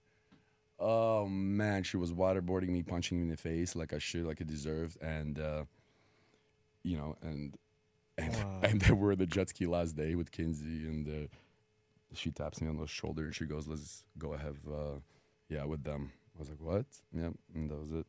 Oh 0.80 1.26
man, 1.26 1.82
she 1.82 1.96
was 1.96 2.12
waterboarding 2.12 2.68
me, 2.68 2.82
punching 2.82 3.16
me 3.18 3.24
in 3.24 3.28
the 3.30 3.36
face 3.36 3.74
like 3.74 3.92
I 3.92 3.98
should, 3.98 4.24
like 4.24 4.40
I 4.40 4.44
deserved, 4.44 4.96
and 5.02 5.38
uh, 5.38 5.64
you 6.84 6.96
know, 6.96 7.16
and 7.22 7.56
and 8.16 8.34
Wow. 8.34 8.60
and 8.62 8.80
then 8.80 8.98
we're 8.98 9.16
the 9.16 9.26
jet 9.26 9.48
ski 9.48 9.66
last 9.66 9.96
day 9.96 10.14
with 10.14 10.30
Kinsey, 10.30 10.86
and 10.86 11.08
uh, 11.08 11.28
she 12.14 12.30
taps 12.30 12.60
me 12.60 12.68
on 12.68 12.76
the 12.76 12.86
shoulder 12.86 13.24
and 13.24 13.34
she 13.34 13.44
goes, 13.46 13.66
"Let's 13.66 14.04
go 14.18 14.36
have, 14.36 14.56
uh, 14.70 15.00
yeah, 15.48 15.64
with 15.64 15.82
them." 15.84 16.12
I 16.36 16.38
was 16.38 16.48
like, 16.50 16.60
"What?" 16.60 16.86
Yeah, 17.12 17.30
and 17.54 17.70
that 17.70 17.78
was 17.78 17.92
it. 17.92 18.06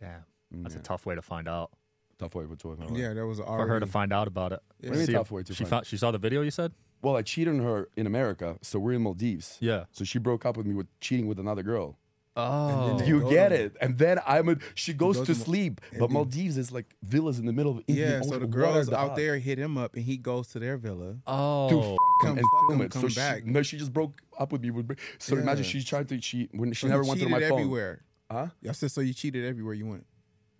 Damn. 0.00 0.24
That's 0.50 0.74
Yeah. 0.74 0.80
a 0.80 0.84
tough 0.84 1.06
way 1.06 1.14
to 1.14 1.22
find 1.22 1.48
out. 1.48 1.70
Tough 2.18 2.34
way. 2.34 2.44
What's 2.46 2.64
what? 2.64 2.78
yeah, 2.96 3.12
that 3.14 3.26
was 3.26 3.38
For 3.40 3.66
her 3.66 3.80
to 3.80 3.86
find 3.86 4.12
out 4.12 4.26
about 4.28 4.52
it. 4.52 4.60
Yeah. 4.80 4.88
What 4.90 4.94
do 4.94 4.94
you 4.94 4.98
mean 5.00 5.06
See- 5.06 5.12
tough 5.14 5.30
way 5.30 5.42
to 5.42 5.54
she 5.54 5.64
find- 5.64 5.70
found, 5.70 5.86
she 5.86 5.96
saw 5.96 6.10
the 6.10 6.18
video 6.18 6.42
you 6.42 6.50
said? 6.50 6.72
Well, 7.02 7.16
I 7.16 7.22
cheated 7.22 7.54
on 7.54 7.60
her 7.60 7.88
in 7.96 8.06
America, 8.06 8.56
so 8.62 8.78
we're 8.78 8.92
in 8.94 9.02
Maldives. 9.02 9.58
Yeah. 9.60 9.84
So 9.92 10.04
she 10.04 10.18
broke 10.18 10.46
up 10.46 10.56
with 10.56 10.66
me 10.66 10.74
with 10.74 10.86
cheating 11.00 11.26
with 11.26 11.38
another 11.38 11.62
girl. 11.62 11.98
Oh. 12.36 12.98
they 12.98 13.06
You 13.06 13.20
go 13.20 13.30
get 13.30 13.50
to- 13.50 13.54
it, 13.66 13.76
and 13.80 13.96
then 13.96 14.18
I'm 14.26 14.48
a, 14.48 14.56
she 14.74 14.92
goes, 14.92 15.18
goes 15.18 15.26
to 15.28 15.32
to 15.34 15.38
Mal- 15.38 15.44
sleep, 15.44 15.80
but 15.92 16.00
then- 16.08 16.12
Maldives 16.14 16.56
is 16.58 16.72
like 16.72 16.86
villas 17.02 17.38
in 17.38 17.46
the 17.46 17.52
middle 17.52 17.72
of 17.78 17.84
Indian 17.86 18.08
Yeah, 18.10 18.20
so 18.22 18.28
Ocean, 18.28 18.30
the 18.30 18.46
water 18.46 18.72
girls 18.72 18.88
out 18.88 19.08
dog. 19.08 19.16
there 19.16 19.38
hit 19.38 19.58
him 19.58 19.78
up, 19.78 19.94
and 19.94 20.04
he 20.04 20.16
goes 20.16 20.48
to 20.48 20.58
their 20.58 20.76
villa. 20.76 21.16
Oh. 21.28 21.68
to 21.68 21.82
fuck 21.90 21.98
Come 22.22 22.30
him 22.32 22.38
and 22.38 22.46
fuck 22.52 22.68
film 22.68 22.80
him, 22.80 22.86
it. 22.86 22.90
come 22.90 23.02
so 23.02 23.08
she, 23.08 23.42
no, 23.44 23.62
she 23.62 23.76
just 23.78 23.92
broke 23.92 24.20
up 24.38 24.50
with 24.50 24.62
me. 24.62 24.70
With, 24.70 24.96
so 25.18 25.36
imagine 25.36 25.62
Yeah. 25.64 25.70
she's 25.70 25.84
trying 25.84 26.06
to 26.06 26.20
she 26.20 26.48
when 26.52 26.72
she 26.72 26.86
So 26.86 26.88
never 26.88 27.02
you 27.02 27.08
went 27.08 27.20
through 27.20 27.28
cheated 27.28 27.42
my 27.42 27.48
phone. 27.50 27.58
everywhere. 27.60 28.02
Huh? 28.30 28.46
I 28.68 28.72
said 28.72 28.90
so. 28.90 29.00
You 29.00 29.12
cheated 29.14 29.44
everywhere 29.44 29.74
you 29.74 29.86
went. 29.86 30.04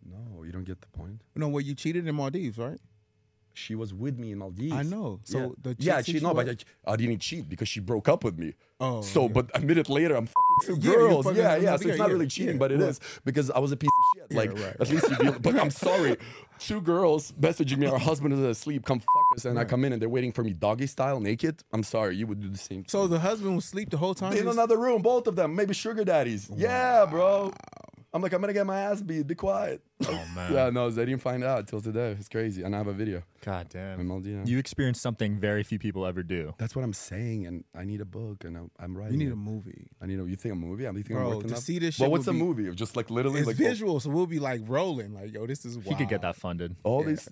No, 0.04 0.42
you 0.42 0.52
don't 0.52 0.64
get 0.64 0.80
the 0.80 0.88
point. 0.88 1.20
No, 1.34 1.48
well, 1.48 1.60
you 1.60 1.74
cheated 1.74 2.06
in 2.06 2.14
Maldives, 2.14 2.58
right? 2.58 2.78
She 3.56 3.76
was 3.76 3.94
with 3.94 4.18
me 4.18 4.32
in 4.32 4.38
Maldives. 4.38 4.72
I 4.72 4.82
know. 4.82 5.20
So 5.22 5.38
yeah. 5.38 5.48
the 5.62 5.76
yeah, 5.78 6.02
she 6.02 6.18
no, 6.18 6.34
but 6.34 6.48
I, 6.48 6.92
I 6.92 6.96
didn't 6.96 7.20
cheat 7.20 7.48
because 7.48 7.68
she 7.68 7.78
broke 7.78 8.08
up 8.08 8.24
with 8.24 8.36
me. 8.36 8.54
Oh, 8.80 9.00
so 9.00 9.22
yeah. 9.22 9.28
but 9.28 9.50
a 9.54 9.60
minute 9.60 9.88
later 9.88 10.16
I'm 10.16 10.26
fucking 10.26 10.80
two 10.82 10.88
Yeah, 10.88 10.94
girls. 10.96 11.36
Yeah, 11.36 11.56
yeah. 11.56 11.76
So 11.76 11.88
it's 11.88 11.98
not 11.98 12.10
really 12.10 12.26
cheating, 12.26 12.58
but 12.58 12.72
it 12.72 12.80
is 12.80 12.98
Well- 13.00 13.20
because 13.24 13.52
I 13.52 13.60
was 13.60 13.70
a 13.70 13.76
piece 13.76 13.88
of 13.88 14.20
shit. 14.28 14.36
Like 14.36 14.52
right. 14.54 14.76
at 14.80 14.90
least 14.90 15.08
you 15.08 15.16
be, 15.16 15.38
but 15.38 15.54
I'm 15.56 15.70
sorry. 15.88 16.16
Two 16.58 16.80
girls 16.80 17.32
messaging 17.32 17.78
me, 17.78 17.86
our 17.86 17.98
husband 17.98 18.34
is 18.34 18.40
asleep, 18.40 18.84
come 18.84 18.98
fuck 18.98 19.36
us, 19.36 19.44
and 19.44 19.58
I 19.58 19.64
come 19.64 19.84
in 19.84 19.92
and 19.92 20.02
they're 20.02 20.08
waiting 20.08 20.32
for 20.32 20.42
me 20.42 20.52
doggy 20.52 20.86
style, 20.86 21.20
naked. 21.20 21.62
I'm 21.72 21.82
sorry, 21.82 22.16
you 22.16 22.26
would 22.26 22.40
do 22.40 22.48
the 22.48 22.58
same. 22.58 22.84
So 22.88 23.06
the 23.06 23.18
husband 23.20 23.54
was 23.54 23.64
asleep 23.66 23.90
the 23.90 23.96
whole 23.98 24.14
time. 24.14 24.32
in 24.36 24.48
another 24.48 24.78
room, 24.78 25.02
both 25.02 25.26
of 25.28 25.36
them, 25.36 25.54
maybe 25.54 25.74
sugar 25.74 26.04
daddies. 26.04 26.50
Yeah, 26.56 27.06
bro. 27.06 27.52
I'm 28.14 28.22
like, 28.22 28.32
I'm 28.32 28.40
gonna 28.40 28.52
get 28.52 28.64
my 28.64 28.78
ass 28.80 29.02
beat. 29.02 29.26
Be 29.26 29.34
quiet. 29.34 29.82
Oh, 30.06 30.12
man. 30.36 30.52
yeah, 30.52 30.70
no, 30.70 30.88
they 30.88 31.04
didn't 31.04 31.20
find 31.20 31.42
out 31.42 31.66
till 31.66 31.80
today. 31.80 32.12
It's 32.16 32.28
crazy, 32.28 32.62
and 32.62 32.72
I 32.72 32.78
have 32.78 32.86
a 32.86 32.92
video. 32.92 33.24
God 33.44 33.68
damn. 33.70 34.06
Maldives. 34.06 34.48
You 34.48 34.58
experienced 34.58 35.02
something 35.02 35.40
very 35.40 35.64
few 35.64 35.80
people 35.80 36.06
ever 36.06 36.22
do. 36.22 36.54
That's 36.56 36.76
what 36.76 36.84
I'm 36.84 36.92
saying, 36.92 37.46
and 37.46 37.64
I 37.76 37.82
need 37.84 38.00
a 38.00 38.04
book, 38.04 38.44
and 38.44 38.56
I'm, 38.56 38.70
I'm 38.78 38.96
writing. 38.96 39.14
you 39.14 39.18
need 39.18 39.30
it. 39.30 39.32
a 39.32 39.36
movie. 39.36 39.88
I 40.00 40.06
need 40.06 40.20
a. 40.20 40.24
You 40.28 40.36
think 40.36 40.52
a 40.52 40.56
movie? 40.56 40.84
I'm 40.86 40.94
thinking 40.94 41.16
I'm 41.16 41.22
Bro, 41.24 41.30
working 41.36 41.48
to 41.50 41.56
up? 41.56 41.60
see 41.62 41.80
this 41.80 41.96
Shit 41.96 42.02
Well, 42.02 42.12
what's 42.12 42.28
a 42.28 42.32
be- 42.32 42.38
movie 42.38 42.68
of 42.68 42.76
just 42.76 42.94
like 42.96 43.10
literally 43.10 43.40
It's 43.40 43.48
like 43.48 43.56
visual, 43.56 43.98
so 43.98 44.10
we'll 44.10 44.26
be 44.26 44.38
like 44.38 44.60
rolling, 44.66 45.12
like 45.12 45.34
yo, 45.34 45.44
this 45.48 45.64
is. 45.64 45.76
Wild. 45.76 45.88
He 45.88 45.94
could 45.96 46.08
get 46.08 46.22
that 46.22 46.36
funded. 46.36 46.76
All, 46.84 46.98
all 46.98 47.02
these. 47.02 47.28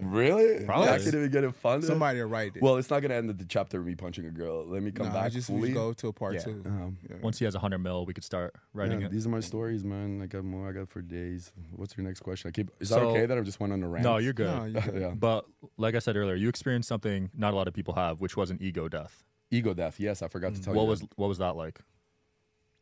Really? 0.00 0.64
Probably. 0.64 0.88
I 0.88 0.98
could 0.98 1.14
even 1.14 1.30
get 1.30 1.44
it 1.44 1.54
funded. 1.54 1.86
Somebody 1.88 2.18
to 2.18 2.26
write 2.26 2.56
it. 2.56 2.62
Well, 2.62 2.76
it's 2.76 2.90
not 2.90 3.00
gonna 3.00 3.14
end 3.14 3.30
at 3.30 3.38
the 3.38 3.44
chapter 3.44 3.78
of 3.80 3.86
me 3.86 3.94
punching 3.94 4.24
a 4.26 4.30
girl. 4.30 4.64
Let 4.66 4.82
me 4.82 4.90
come 4.92 5.06
no, 5.06 5.12
back 5.12 5.24
I 5.24 5.28
just 5.28 5.48
we 5.50 5.56
fully. 5.56 5.68
just 5.70 5.74
go 5.76 5.92
to 5.92 6.08
a 6.08 6.12
part 6.12 6.34
Yeah. 6.34 6.40
two. 6.40 6.62
Um, 6.66 6.98
Yeah. 7.08 7.16
Once 7.22 7.38
he 7.38 7.44
has 7.44 7.54
100 7.54 7.78
mil, 7.78 8.06
we 8.06 8.14
could 8.14 8.24
start 8.24 8.54
writing 8.72 9.00
yeah, 9.00 9.06
it. 9.06 9.12
these 9.12 9.26
are 9.26 9.30
my 9.30 9.40
stories, 9.40 9.84
man. 9.84 10.20
I 10.22 10.26
got 10.26 10.44
more. 10.44 10.68
I 10.68 10.72
got 10.72 10.88
for 10.88 11.02
days. 11.02 11.52
What's 11.72 11.96
your 11.96 12.04
next 12.06 12.20
question? 12.20 12.48
I 12.48 12.52
keep. 12.52 12.70
Is 12.80 12.88
that 12.90 12.96
So- 12.96 13.10
okay 13.10 13.26
that 13.26 13.36
I 13.36 13.40
just 13.40 13.58
went 13.60 13.72
on 13.72 13.82
a 13.82 13.88
rant? 13.88 14.04
No, 14.04 14.18
you're 14.18 14.32
good. 14.32 14.46
No, 14.56 14.64
you 14.64 14.80
good. 14.80 15.00
yeah. 15.00 15.10
But 15.14 15.46
like 15.76 15.94
I 15.94 15.98
said 15.98 16.16
earlier, 16.16 16.34
you 16.34 16.48
experienced 16.48 16.88
something 16.88 17.30
not 17.34 17.52
a 17.52 17.56
lot 17.56 17.68
of 17.68 17.74
people 17.74 17.94
have, 17.94 18.20
which 18.20 18.36
was 18.36 18.50
an 18.50 18.58
ego 18.60 18.88
death. 18.88 19.24
Ego 19.50 19.74
death. 19.74 19.98
Yes, 19.98 20.22
I 20.22 20.28
forgot 20.28 20.54
to 20.54 20.62
tell 20.62 20.74
What 20.74 20.82
you. 20.84 20.88
was 20.88 21.04
what 21.16 21.28
was 21.28 21.38
that 21.38 21.56
like? 21.56 21.80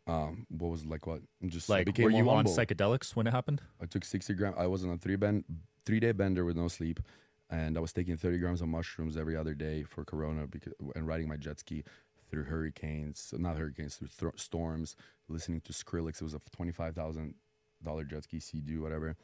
that. 0.07 0.13
um? 0.13 0.47
What 0.51 0.69
was 0.71 0.85
like 0.87 1.07
what? 1.07 1.21
Just 1.47 1.71
I 1.71 1.75
Like, 1.75 1.87
became 1.87 2.05
were 2.05 2.11
more 2.11 2.21
you 2.23 2.31
on 2.31 2.37
humble. 2.47 2.53
psychedelics 2.57 3.15
when 3.17 3.27
it 3.27 3.31
happened? 3.33 3.61
I 3.81 3.87
took 3.87 4.05
60 4.05 4.35
grams. 4.35 4.57
I 4.59 4.67
was 4.67 4.85
on 4.85 4.91
a 4.91 4.97
three 4.99 5.17
bend, 5.17 5.45
three 5.89 6.01
day 6.01 6.13
bender 6.13 6.45
with 6.45 6.55
no 6.55 6.69
sleep, 6.69 7.01
and 7.49 7.79
I 7.79 7.81
was 7.81 7.95
taking 7.95 8.19
30 8.19 8.37
grams 8.41 8.61
of 8.61 8.69
mushrooms 8.69 9.17
every 9.17 9.35
other 9.35 9.55
day 9.55 9.85
for 9.85 10.05
Corona 10.05 10.47
because 10.47 10.75
and 10.95 11.07
riding 11.07 11.27
my 11.27 11.39
jet 11.39 11.61
ski 11.61 11.83
through 12.31 12.45
hurricanes, 12.45 13.33
not 13.39 13.57
hurricanes, 13.57 13.97
through 13.97 14.09
thro- 14.09 14.33
storms, 14.37 14.97
listening 15.31 15.63
to 15.63 15.73
Skrillex. 15.73 16.17
It 16.17 16.25
was 16.25 16.35
a 16.35 16.41
twenty-five 16.55 16.95
thousand 16.95 17.37
dollar 17.83 18.05
jet 18.05 18.25
ski, 18.25 18.39
Sea-Doo, 18.39 18.83
whatever, 18.83 19.17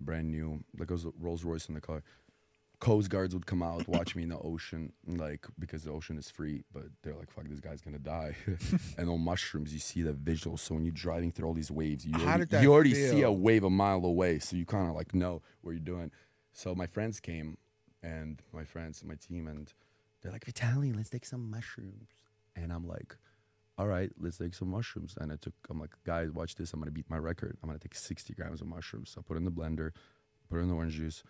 brand 0.00 0.30
new. 0.30 0.62
Like 0.78 0.92
it 0.92 0.94
was 0.94 1.06
a 1.06 1.12
Rolls 1.18 1.42
Royce 1.42 1.68
in 1.68 1.74
the 1.74 1.80
car. 1.80 2.04
Coast 2.82 3.10
guards 3.10 3.32
would 3.32 3.46
come 3.46 3.62
out, 3.62 3.86
watch 3.86 4.16
me 4.16 4.24
in 4.24 4.30
the 4.30 4.38
ocean, 4.40 4.92
like 5.06 5.46
because 5.56 5.84
the 5.84 5.92
ocean 5.92 6.18
is 6.18 6.28
free, 6.28 6.64
but 6.72 6.82
they're 7.04 7.14
like, 7.14 7.30
"Fuck, 7.30 7.44
this 7.48 7.60
guy's 7.60 7.80
gonna 7.80 8.00
die." 8.00 8.34
and 8.98 9.08
on 9.08 9.20
mushrooms, 9.20 9.72
you 9.72 9.78
see 9.78 10.02
the 10.02 10.12
visual. 10.12 10.56
So 10.56 10.74
when 10.74 10.84
you're 10.84 10.92
driving 10.92 11.30
through 11.30 11.46
all 11.46 11.54
these 11.54 11.70
waves, 11.70 12.04
you 12.04 12.18
How 12.18 12.34
already, 12.34 12.56
you 12.58 12.72
already 12.72 12.94
see 12.94 13.22
a 13.22 13.30
wave 13.30 13.62
a 13.62 13.70
mile 13.70 14.04
away, 14.04 14.40
so 14.40 14.56
you 14.56 14.66
kind 14.66 14.88
of 14.88 14.96
like 14.96 15.14
know 15.14 15.42
what 15.60 15.70
you're 15.70 15.78
doing. 15.78 16.10
So 16.52 16.74
my 16.74 16.86
friends 16.86 17.20
came, 17.20 17.56
and 18.02 18.42
my 18.52 18.64
friends, 18.64 19.04
my 19.04 19.14
team, 19.14 19.46
and 19.46 19.72
they're 20.20 20.32
like, 20.32 20.44
"Vitaly, 20.44 20.92
let's 20.92 21.08
take 21.08 21.24
some 21.24 21.48
mushrooms." 21.48 22.08
And 22.56 22.72
I'm 22.72 22.88
like, 22.88 23.16
"All 23.78 23.86
right, 23.86 24.10
let's 24.18 24.38
take 24.38 24.54
some 24.54 24.70
mushrooms." 24.70 25.14
And 25.20 25.30
I 25.30 25.36
took, 25.36 25.54
I'm 25.70 25.78
like, 25.78 25.94
"Guys, 26.02 26.32
watch 26.32 26.56
this. 26.56 26.72
I'm 26.72 26.80
gonna 26.80 26.90
beat 26.90 27.08
my 27.08 27.18
record. 27.18 27.56
I'm 27.62 27.68
gonna 27.68 27.78
take 27.78 27.94
60 27.94 28.34
grams 28.34 28.60
of 28.60 28.66
mushrooms." 28.66 29.10
So 29.10 29.20
I 29.20 29.22
put 29.22 29.36
it 29.36 29.38
in 29.38 29.44
the 29.44 29.52
blender, 29.52 29.92
put 30.50 30.58
it 30.58 30.62
in 30.62 30.68
the 30.68 30.74
orange 30.74 30.94
juice, 30.94 31.22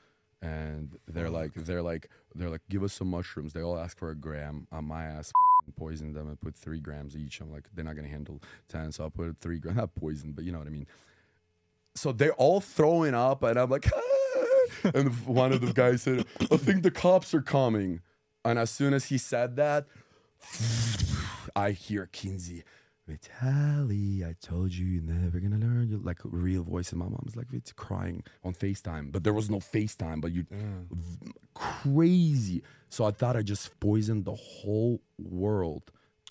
and 0.42 0.98
they're 1.09 1.28
mm. 1.28 1.33
like, 1.33 1.55
they're 1.55 1.83
like, 1.83 2.11
they're 2.35 2.50
like, 2.50 2.62
"Give 2.68 2.83
us 2.83 2.92
some 2.92 3.09
mushrooms." 3.09 3.52
They 3.52 3.62
all 3.62 3.78
ask 3.78 3.96
for 3.96 4.11
a 4.11 4.14
gram. 4.14 4.66
On 4.72 4.85
my 4.85 5.05
ass, 5.05 5.33
poisoned 5.76 6.14
them 6.14 6.28
and 6.28 6.40
put 6.40 6.55
three 6.57 6.81
grams 6.81 7.16
each. 7.16 7.40
I'm 7.40 7.50
like, 7.50 7.68
they're 7.72 7.85
not 7.85 7.96
gonna 7.96 8.09
handle 8.09 8.42
ten, 8.68 8.92
so 8.92 9.07
I 9.07 9.09
put 9.09 9.38
three 9.40 9.59
grams, 9.59 9.76
not 9.78 9.94
poison, 9.94 10.33
but 10.33 10.44
you 10.44 10.52
know 10.52 10.59
what 10.59 10.66
I 10.66 10.70
mean 10.70 10.87
so 11.94 12.12
they're 12.12 12.35
all 12.35 12.61
throwing 12.61 13.14
up, 13.14 13.42
and 13.42 13.59
I'm 13.59 13.70
like, 13.70 13.90
and 14.94 15.12
one 15.26 15.52
of 15.52 15.61
the 15.61 15.72
guys 15.72 16.02
said, 16.02 16.26
"I 16.50 16.57
think 16.57 16.83
the 16.83 16.90
cops 16.90 17.35
are 17.35 17.42
coming." 17.42 18.00
And 18.44 18.59
as 18.59 18.70
soon 18.70 18.92
as 18.92 19.07
he 19.07 19.18
said 19.18 19.57
that, 19.57 19.87
I 21.55 21.70
hear 21.70 22.09
Kinsey, 22.11 22.64
Vitaly, 23.08 24.24
I 24.24 24.34
told 24.40 24.72
you 24.72 24.86
you're 24.86 25.02
never 25.02 25.40
gonna 25.40 25.58
learn. 25.58 25.88
You're 25.88 25.98
like 25.98 26.24
a 26.24 26.28
real 26.28 26.62
voice, 26.62 26.90
and 26.90 27.00
my 27.00 27.06
mom's 27.06 27.34
like, 27.36 27.48
it's 27.52 27.72
crying 27.72 28.22
on 28.44 28.54
Facetime, 28.54 29.10
but 29.10 29.24
there 29.24 29.32
was 29.32 29.50
no 29.50 29.58
Facetime, 29.58 30.20
but 30.20 30.32
you 30.32 30.46
crazy. 31.54 32.62
So 32.88 33.04
I 33.04 33.10
thought 33.10 33.36
I 33.36 33.42
just 33.42 33.78
poisoned 33.80 34.24
the 34.24 34.34
whole 34.34 35.00
world, 35.18 35.90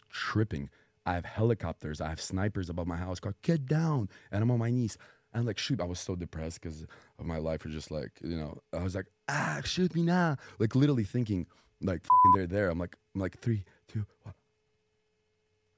tripping. 0.09 0.69
I 1.05 1.13
have 1.13 1.25
helicopters, 1.25 1.99
I 1.99 2.09
have 2.09 2.21
snipers 2.21 2.69
above 2.69 2.87
my 2.87 2.97
house. 2.97 3.19
Go, 3.19 3.33
get 3.41 3.65
down, 3.65 4.07
and 4.31 4.41
I'm 4.41 4.51
on 4.51 4.59
my 4.59 4.69
knees. 4.69 4.97
And 5.33 5.45
like, 5.45 5.57
shoot, 5.57 5.81
I 5.81 5.85
was 5.85 5.99
so 5.99 6.15
depressed 6.15 6.61
because 6.61 6.85
of 7.17 7.25
my 7.25 7.37
life. 7.37 7.65
Or 7.65 7.69
just 7.69 7.89
like, 7.89 8.11
you 8.21 8.37
know, 8.37 8.61
I 8.73 8.83
was 8.83 8.95
like, 8.95 9.07
ah, 9.29 9.61
shoot 9.63 9.95
me 9.95 10.03
now. 10.03 10.37
Like 10.59 10.75
literally 10.75 11.05
thinking, 11.05 11.47
like, 11.81 12.05
they're 12.35 12.47
there. 12.47 12.69
I'm 12.69 12.79
like, 12.79 12.95
I'm 13.15 13.21
like 13.21 13.39
three, 13.39 13.63
two, 13.87 14.05
one. 14.23 14.33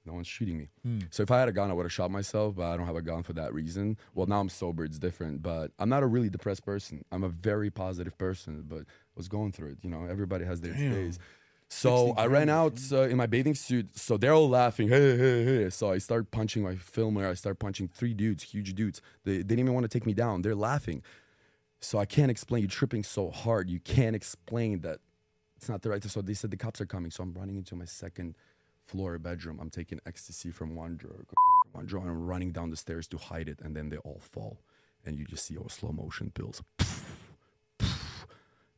No 0.05 0.13
one's 0.13 0.27
shooting 0.27 0.57
me. 0.57 0.69
So 1.11 1.23
if 1.23 1.31
I 1.31 1.39
had 1.39 1.47
a 1.47 1.51
gun, 1.51 1.69
I 1.69 1.73
would 1.73 1.83
have 1.83 1.91
shot 1.91 2.11
myself, 2.11 2.55
but 2.55 2.65
I 2.65 2.77
don't 2.77 2.85
have 2.85 2.95
a 2.95 3.01
gun 3.01 3.23
for 3.23 3.33
that 3.33 3.53
reason. 3.53 3.97
Well, 4.13 4.27
now 4.27 4.39
I'm 4.39 4.49
sober, 4.49 4.83
it's 4.83 4.99
different, 4.99 5.41
but 5.41 5.71
I'm 5.79 5.89
not 5.89 6.03
a 6.03 6.07
really 6.07 6.29
depressed 6.29 6.65
person. 6.65 7.05
I'm 7.11 7.23
a 7.23 7.29
very 7.29 7.69
positive 7.69 8.17
person, 8.17 8.65
but 8.67 8.79
I 8.79 9.15
was 9.15 9.27
going 9.27 9.51
through 9.53 9.71
it. 9.71 9.77
You 9.81 9.89
know, 9.89 10.05
everybody 10.05 10.43
has 10.45 10.61
their 10.61 10.73
Damn. 10.73 10.91
days. 10.91 11.19
So 11.69 12.13
I 12.17 12.27
ran 12.27 12.49
out 12.49 12.79
uh, 12.91 13.03
in 13.03 13.17
my 13.17 13.25
bathing 13.25 13.55
suit. 13.55 13.97
So 13.97 14.17
they're 14.17 14.33
all 14.33 14.49
laughing. 14.49 14.89
Hey, 14.89 15.17
hey, 15.17 15.43
hey. 15.43 15.69
So 15.69 15.91
I 15.91 15.97
start 15.97 16.29
punching 16.29 16.61
my 16.61 16.75
filmer. 16.75 17.27
I 17.27 17.33
start 17.33 17.57
punching 17.57 17.87
three 17.87 18.13
dudes, 18.13 18.43
huge 18.43 18.75
dudes. 18.75 19.01
They, 19.23 19.37
they 19.37 19.43
didn't 19.43 19.59
even 19.59 19.73
want 19.73 19.85
to 19.85 19.87
take 19.87 20.05
me 20.05 20.13
down. 20.13 20.43
They're 20.43 20.53
laughing. 20.53 21.01
So 21.79 21.97
I 21.97 22.05
can't 22.05 22.29
explain. 22.29 22.61
You're 22.61 22.69
tripping 22.69 23.03
so 23.03 23.31
hard. 23.31 23.69
You 23.69 23.79
can't 23.79 24.15
explain 24.15 24.81
that 24.81 24.99
it's 25.57 25.67
not 25.67 25.81
the 25.81 25.89
right. 25.89 26.03
So 26.03 26.21
they 26.21 26.35
said 26.35 26.51
the 26.51 26.57
cops 26.57 26.79
are 26.79 26.85
coming. 26.85 27.09
So 27.09 27.23
I'm 27.23 27.33
running 27.33 27.55
into 27.55 27.75
my 27.75 27.85
second 27.85 28.35
floor 28.85 29.17
bedroom. 29.19 29.59
I'm 29.61 29.69
taking 29.69 29.99
ecstasy 30.05 30.51
from 30.51 30.75
one 30.75 30.97
drawer, 30.97 31.25
from 31.27 31.71
one 31.71 31.85
drawer, 31.85 32.01
and 32.03 32.11
I'm 32.11 32.25
running 32.25 32.51
down 32.51 32.69
the 32.69 32.77
stairs 32.77 33.07
to 33.09 33.17
hide 33.17 33.49
it. 33.49 33.59
And 33.61 33.75
then 33.75 33.89
they 33.89 33.97
all 33.97 34.19
fall. 34.21 34.59
And 35.05 35.17
you 35.17 35.25
just 35.25 35.45
see 35.45 35.57
all 35.57 35.69
slow 35.69 35.91
motion 35.91 36.31
pills. 36.31 36.61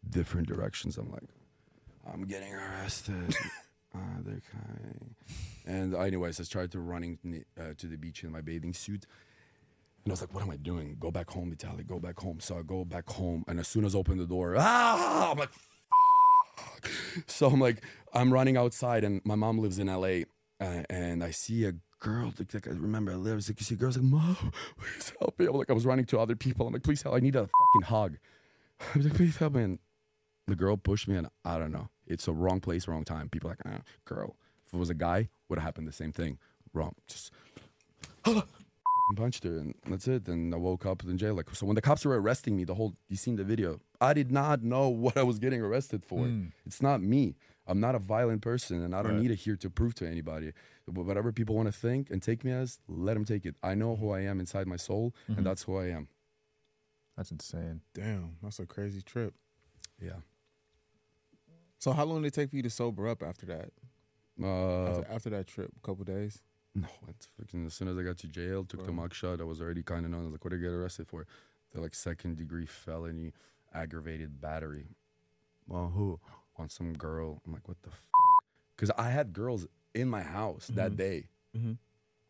Different 0.10 0.48
directions. 0.48 0.98
I'm 0.98 1.12
like, 1.12 1.24
I'm 2.12 2.26
getting 2.26 2.54
arrested. 2.54 3.36
uh, 3.94 4.00
they're. 4.24 4.42
And 5.66 5.96
anyways, 5.96 6.40
I 6.40 6.44
started 6.44 6.72
to 6.74 6.80
running 6.80 7.44
uh, 7.60 7.74
to 7.78 7.88
the 7.88 7.98
beach 7.98 8.24
in 8.24 8.32
my 8.32 8.42
bathing 8.42 8.74
suit. 8.74 9.06
And 10.04 10.12
I 10.12 10.14
was 10.14 10.22
like, 10.22 10.34
what 10.34 10.44
am 10.44 10.52
I 10.52 10.58
doing? 10.58 10.98
Go 11.00 11.10
back 11.10 11.32
home, 11.32 11.52
Vitaly, 11.52 11.86
go 11.86 12.00
back 12.00 12.20
home. 12.20 12.40
So 12.40 12.58
I 12.60 12.62
go 12.62 12.86
back 12.86 13.10
home. 13.10 13.44
And 13.48 13.60
as 13.60 13.68
soon 13.68 13.86
as 13.86 13.96
I 13.96 13.98
open 13.98 14.18
the 14.20 14.28
door, 14.28 14.56
ah, 14.58 15.32
I'm 15.32 15.38
like. 15.38 15.50
so 17.28 17.48
I'm 17.48 17.60
like, 17.60 17.84
I'm 18.14 18.32
running 18.32 18.58
outside, 18.58 19.04
and 19.04 19.22
my 19.26 19.36
mom 19.36 19.60
lives 19.60 19.80
in 19.80 19.88
LA, 19.88 20.24
uh, 20.60 20.84
and 20.90 21.24
I 21.24 21.32
see 21.32 21.66
a 21.66 21.74
girl. 22.00 22.34
Like, 22.38 22.54
like 22.54 22.68
I 22.68 22.72
remember, 22.72 23.12
I 23.12 23.16
live. 23.16 23.48
Like, 23.48 23.60
you 23.60 23.66
see, 23.66 23.76
girls 23.76 23.98
like, 23.98 24.06
mom, 24.06 24.52
please 24.78 25.14
help 25.20 25.38
me. 25.40 25.48
I'm 25.48 25.54
like, 25.54 25.70
I 25.70 25.74
was 25.74 25.86
running 25.86 26.06
to 26.06 26.20
other 26.20 26.36
people. 26.36 26.68
I'm 26.68 26.74
like, 26.74 26.84
please 26.84 27.02
help. 27.02 27.16
I 27.16 27.20
need 27.20 27.36
a 27.36 27.42
fucking 27.42 27.88
hug. 27.88 28.18
I 28.80 28.98
was 28.98 29.06
like, 29.06 29.16
please 29.16 29.38
help 29.38 29.54
me. 29.54 29.64
And 29.64 29.80
the 30.48 30.56
girl 30.56 30.78
pushed 30.78 31.08
me, 31.08 31.18
and 31.18 31.28
I 31.44 31.58
don't 31.58 31.72
know. 31.72 31.90
It's 32.08 32.28
a 32.28 32.34
wrong 32.34 32.60
place, 32.60 32.88
wrong 32.88 33.04
time. 33.04 33.30
People 33.30 33.50
like, 33.50 33.60
ah, 33.66 33.82
girl. 34.06 34.36
If 34.68 34.74
it 34.74 34.78
was 34.78 34.90
a 34.90 34.96
guy, 34.96 35.30
would 35.50 35.60
have 35.60 35.66
happened 35.66 35.88
the 35.88 35.94
same 35.94 36.12
thing. 36.12 36.40
Wrong. 36.74 36.96
Just 37.08 37.32
punched 39.14 39.44
her, 39.44 39.58
and 39.60 39.76
that's 39.88 40.08
it. 40.08 40.28
And 40.28 40.54
I 40.54 40.58
woke 40.58 40.86
up 40.86 41.04
in 41.04 41.18
jail. 41.18 41.36
Like, 41.36 41.54
so 41.54 41.66
when 41.66 41.76
the 41.76 41.82
cops 41.82 42.06
were 42.06 42.20
arresting 42.20 42.56
me, 42.56 42.64
the 42.64 42.74
whole 42.76 42.94
you 43.08 43.18
seen 43.18 43.36
the 43.36 43.44
video. 43.44 43.80
I 44.02 44.14
did 44.14 44.32
not 44.32 44.64
know 44.64 44.90
what 45.06 45.18
I 45.18 45.24
was 45.24 45.38
getting 45.40 45.62
arrested 45.62 46.04
for. 46.06 46.20
Mm. 46.26 46.52
It's 46.66 46.82
not 46.82 47.02
me. 47.02 47.36
I'm 47.68 47.80
not 47.80 47.96
a 47.96 48.00
violent 48.00 48.42
person, 48.42 48.84
and 48.84 48.96
I 48.96 49.02
don't 49.04 49.14
Right. 49.14 49.22
need 49.22 49.32
it 49.32 49.38
here 49.40 49.56
to 49.58 49.70
prove 49.70 49.96
to 49.96 50.08
anybody. 50.08 50.54
But 50.88 51.04
whatever 51.06 51.32
people 51.32 51.56
want 51.56 51.68
to 51.68 51.72
think 51.72 52.10
and 52.12 52.22
take 52.22 52.44
me 52.44 52.52
as, 52.52 52.80
let 52.88 53.16
them 53.16 53.26
take 53.26 53.46
it. 53.46 53.56
I 53.64 53.74
know 53.76 53.96
who 53.96 54.12
I 54.12 54.22
am 54.22 54.40
inside 54.40 54.68
my 54.68 54.76
soul, 54.76 55.14
Mhm. 55.30 55.38
and 55.38 55.46
that's 55.46 55.64
who 55.64 55.76
I 55.78 55.88
am. 55.90 56.08
That's 57.18 57.32
insane. 57.32 57.82
Damn, 57.94 58.38
that's 58.44 58.60
a 58.60 58.66
crazy 58.66 59.02
trip. 59.02 59.34
Yeah. 60.02 60.18
So 61.80 61.92
how 61.94 62.06
long 62.06 62.22
did 62.22 62.28
it 62.30 62.34
take 62.34 62.50
for 62.50 62.56
you 62.56 62.64
to 62.64 62.70
sober 62.70 63.08
up 63.08 63.24
after 63.24 63.46
that? 63.48 63.72
Uh, 64.42 64.86
after, 64.90 65.08
after 65.12 65.30
that 65.32 65.48
trip, 65.48 65.72
a 65.76 65.80
couple 65.88 66.04
days. 66.04 66.42
No, 66.82 66.88
it's 67.08 67.28
fucking 67.40 67.66
as 67.66 67.74
soon 67.74 67.88
as 67.88 67.98
I 67.98 68.02
got 68.04 68.18
to 68.18 68.28
jail, 68.28 68.66
took 68.66 68.86
the 68.86 68.92
Right. 68.92 69.10
mugshot, 69.10 69.40
I 69.40 69.46
was 69.46 69.62
already 69.62 69.82
kind 69.82 70.04
of 70.06 70.12
known. 70.12 70.22
I 70.22 70.24
was 70.26 70.32
like, 70.34 70.44
what 70.44 70.52
did 70.52 70.60
I 70.60 70.64
get 70.64 70.72
arrested 70.72 71.08
for? 71.08 71.26
They're 71.72 71.82
like 71.82 71.96
second 71.96 72.36
degree 72.38 72.66
felony, 72.66 73.32
aggravated 73.74 74.42
battery. 74.42 74.88
Well, 75.68 75.90
who? 75.96 76.20
On 76.58 76.70
some 76.70 76.94
girl. 76.94 77.42
I'm 77.46 77.54
like, 77.54 77.68
what 77.68 77.82
the 77.84 77.90
fuck? 77.92 78.00
Because 78.76 78.92
I 78.98 79.10
had 79.10 79.32
girls 79.34 79.68
in 79.94 80.10
my 80.10 80.22
house 80.22 80.68
that 80.74 80.92
Mhm. 80.92 80.98
day. 80.98 81.30
Mm-hmm. 81.56 81.74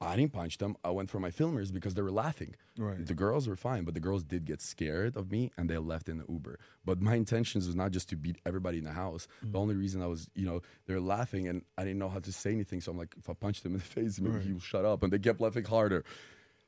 I 0.02 0.18
didn't 0.18 0.34
punch 0.34 0.58
them. 0.58 0.76
I 0.84 0.90
went 0.92 1.10
for 1.10 1.20
my 1.20 1.32
filmers 1.32 1.72
because 1.72 1.94
they 1.94 2.02
were 2.02 2.12
laughing. 2.12 2.56
Right. 2.78 3.06
The 3.06 3.14
girls 3.14 3.48
were 3.48 3.56
fine, 3.56 3.86
but 3.86 3.94
the 3.94 4.02
girls 4.02 4.24
did 4.24 4.44
get 4.46 4.62
scared 4.62 5.16
of 5.16 5.32
me 5.32 5.52
and 5.58 5.70
they 5.70 5.78
left 5.78 6.10
in 6.10 6.18
the 6.18 6.26
Uber. 6.28 6.60
But 6.84 7.02
my 7.02 7.16
intentions 7.16 7.66
was 7.66 7.76
not 7.76 7.92
just 7.92 8.10
to 8.10 8.18
beat 8.18 8.38
everybody 8.46 8.78
in 8.78 8.84
the 8.84 8.92
house. 8.92 9.28
The 9.42 9.58
mm. 9.58 9.62
only 9.62 9.76
reason 9.76 10.02
I 10.02 10.08
was, 10.08 10.30
you 10.36 10.46
know, 10.46 10.62
they're 10.86 11.00
laughing 11.00 11.48
and 11.48 11.64
I 11.78 11.84
didn't 11.84 12.00
know 12.00 12.10
how 12.10 12.20
to 12.20 12.32
say 12.34 12.52
anything. 12.52 12.82
So 12.82 12.92
I'm 12.92 12.98
like, 12.98 13.16
if 13.18 13.30
I 13.30 13.34
punch 13.34 13.62
them 13.62 13.74
in 13.74 13.78
the 13.80 13.84
face, 13.96 14.20
maybe 14.20 14.36
Right. 14.36 14.44
he 14.46 14.52
will 14.54 14.60
shut 14.60 14.84
up. 14.84 15.02
And 15.02 15.14
they 15.14 15.20
kept 15.20 15.40
laughing 15.40 15.64
harder. 15.64 16.04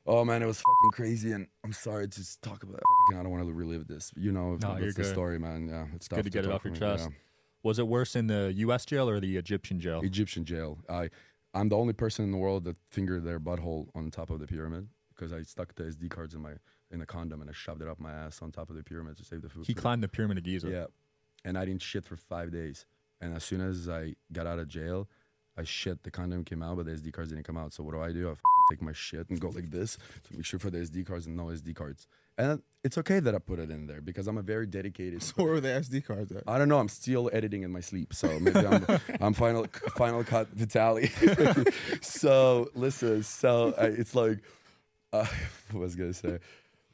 Oh 0.06 0.24
man, 0.24 0.42
it 0.42 0.46
was 0.46 0.56
fucking 0.58 0.90
crazy. 0.92 1.32
And 1.32 1.48
I'm 1.62 1.74
sorry 1.74 2.08
to 2.08 2.18
just 2.18 2.40
talk 2.40 2.62
about. 2.62 2.80
Fucking- 3.08 3.20
I 3.20 3.22
don't 3.22 3.30
want 3.30 3.46
to 3.46 3.52
relive 3.52 3.86
this. 3.88 4.10
You 4.16 4.32
know, 4.32 4.56
No, 4.56 4.78
that's 4.80 4.94
the 4.94 5.04
story, 5.04 5.38
man. 5.38 5.68
Yeah, 5.68 5.86
it's 5.94 6.08
good 6.08 6.16
tough 6.16 6.24
to 6.24 6.30
get 6.30 6.46
it 6.46 6.50
off 6.50 6.64
your 6.64 6.74
chest. 6.74 7.08
yeah. 7.10 7.14
Was 7.64 7.78
it 7.78 7.86
worse 7.88 8.14
in 8.16 8.28
the 8.28 8.52
U.S. 8.58 8.86
jail 8.86 9.10
or 9.10 9.20
the 9.20 9.36
Egyptian 9.36 9.80
jail? 9.80 10.00
Egyptian 10.02 10.44
jail. 10.44 10.78
I 10.88 11.10
I'm 11.54 11.68
the 11.68 11.76
only 11.76 11.92
person 11.92 12.24
in 12.24 12.30
the 12.30 12.38
world 12.38 12.64
that 12.64 12.76
fingered 12.90 13.24
their 13.24 13.40
butthole 13.40 13.88
on 13.94 14.10
top 14.10 14.30
of 14.30 14.40
the 14.40 14.46
pyramid 14.46 14.88
because 15.14 15.32
I 15.32 15.42
stuck 15.42 15.74
the 15.74 15.84
SD 15.84 16.10
cards 16.10 16.34
in 16.34 16.42
my 16.42 16.52
in 16.90 17.00
a 17.00 17.06
condom 17.06 17.40
and 17.40 17.50
I 17.50 17.52
shoved 17.52 17.82
it 17.82 17.88
up 17.88 17.98
my 17.98 18.12
ass 18.12 18.40
on 18.40 18.50
top 18.50 18.70
of 18.70 18.76
the 18.76 18.82
pyramid 18.82 19.16
to 19.18 19.24
save 19.24 19.42
the 19.42 19.48
food. 19.48 19.66
He 19.66 19.74
climbed 19.74 20.02
the 20.02 20.08
pyramid 20.08 20.38
of 20.38 20.44
Giza. 20.44 20.70
Yeah, 20.70 20.86
and 21.44 21.58
I 21.58 21.64
didn't 21.64 21.82
shit 21.82 22.04
for 22.04 22.16
five 22.16 22.50
days. 22.50 22.86
And 23.20 23.34
as 23.34 23.44
soon 23.44 23.60
as 23.60 23.88
I 23.88 24.14
got 24.32 24.46
out 24.46 24.58
of 24.58 24.68
jail, 24.68 25.08
I 25.56 25.64
shit. 25.64 26.04
The 26.04 26.10
condom 26.10 26.44
came 26.44 26.62
out, 26.62 26.76
but 26.76 26.86
the 26.86 26.92
SD 26.92 27.12
cards 27.12 27.30
didn't 27.30 27.44
come 27.44 27.56
out. 27.56 27.72
So 27.72 27.82
what 27.82 27.92
do 27.92 28.00
I 28.00 28.12
do? 28.12 28.30
I 28.30 28.34
take 28.70 28.80
my 28.80 28.92
shit 28.92 29.28
and 29.28 29.40
go 29.40 29.48
like 29.48 29.70
this 29.70 29.98
to 30.24 30.36
make 30.36 30.44
sure 30.44 30.60
for 30.60 30.70
the 30.70 30.78
SD 30.78 31.04
cards 31.06 31.26
and 31.26 31.36
no 31.36 31.46
SD 31.46 31.74
cards. 31.74 32.06
And 32.38 32.62
it's 32.84 32.96
okay 32.96 33.18
that 33.20 33.34
I 33.34 33.38
put 33.38 33.58
it 33.58 33.70
in 33.70 33.86
there 33.88 34.00
because 34.00 34.28
I'm 34.28 34.38
a 34.38 34.42
very 34.42 34.66
dedicated. 34.66 35.22
So 35.22 35.42
where 35.42 35.54
were 35.54 35.60
the 35.60 35.68
SD 35.68 36.04
cards 36.06 36.30
at? 36.32 36.44
I 36.46 36.56
don't 36.56 36.68
know. 36.68 36.78
I'm 36.78 36.88
still 36.88 37.28
editing 37.32 37.64
in 37.64 37.72
my 37.72 37.80
sleep, 37.80 38.14
so 38.14 38.38
maybe 38.38 38.60
I'm, 38.60 38.86
I'm 39.20 39.34
final 39.34 39.66
final 39.96 40.22
cut 40.22 40.56
Vitaly. 40.56 41.10
so 42.04 42.70
listen, 42.74 43.24
so 43.24 43.74
uh, 43.76 43.90
it's 43.90 44.14
like 44.14 44.38
uh, 45.12 45.26
what 45.72 45.80
was 45.80 45.96
I 45.96 45.98
gonna 45.98 46.14
say? 46.14 46.38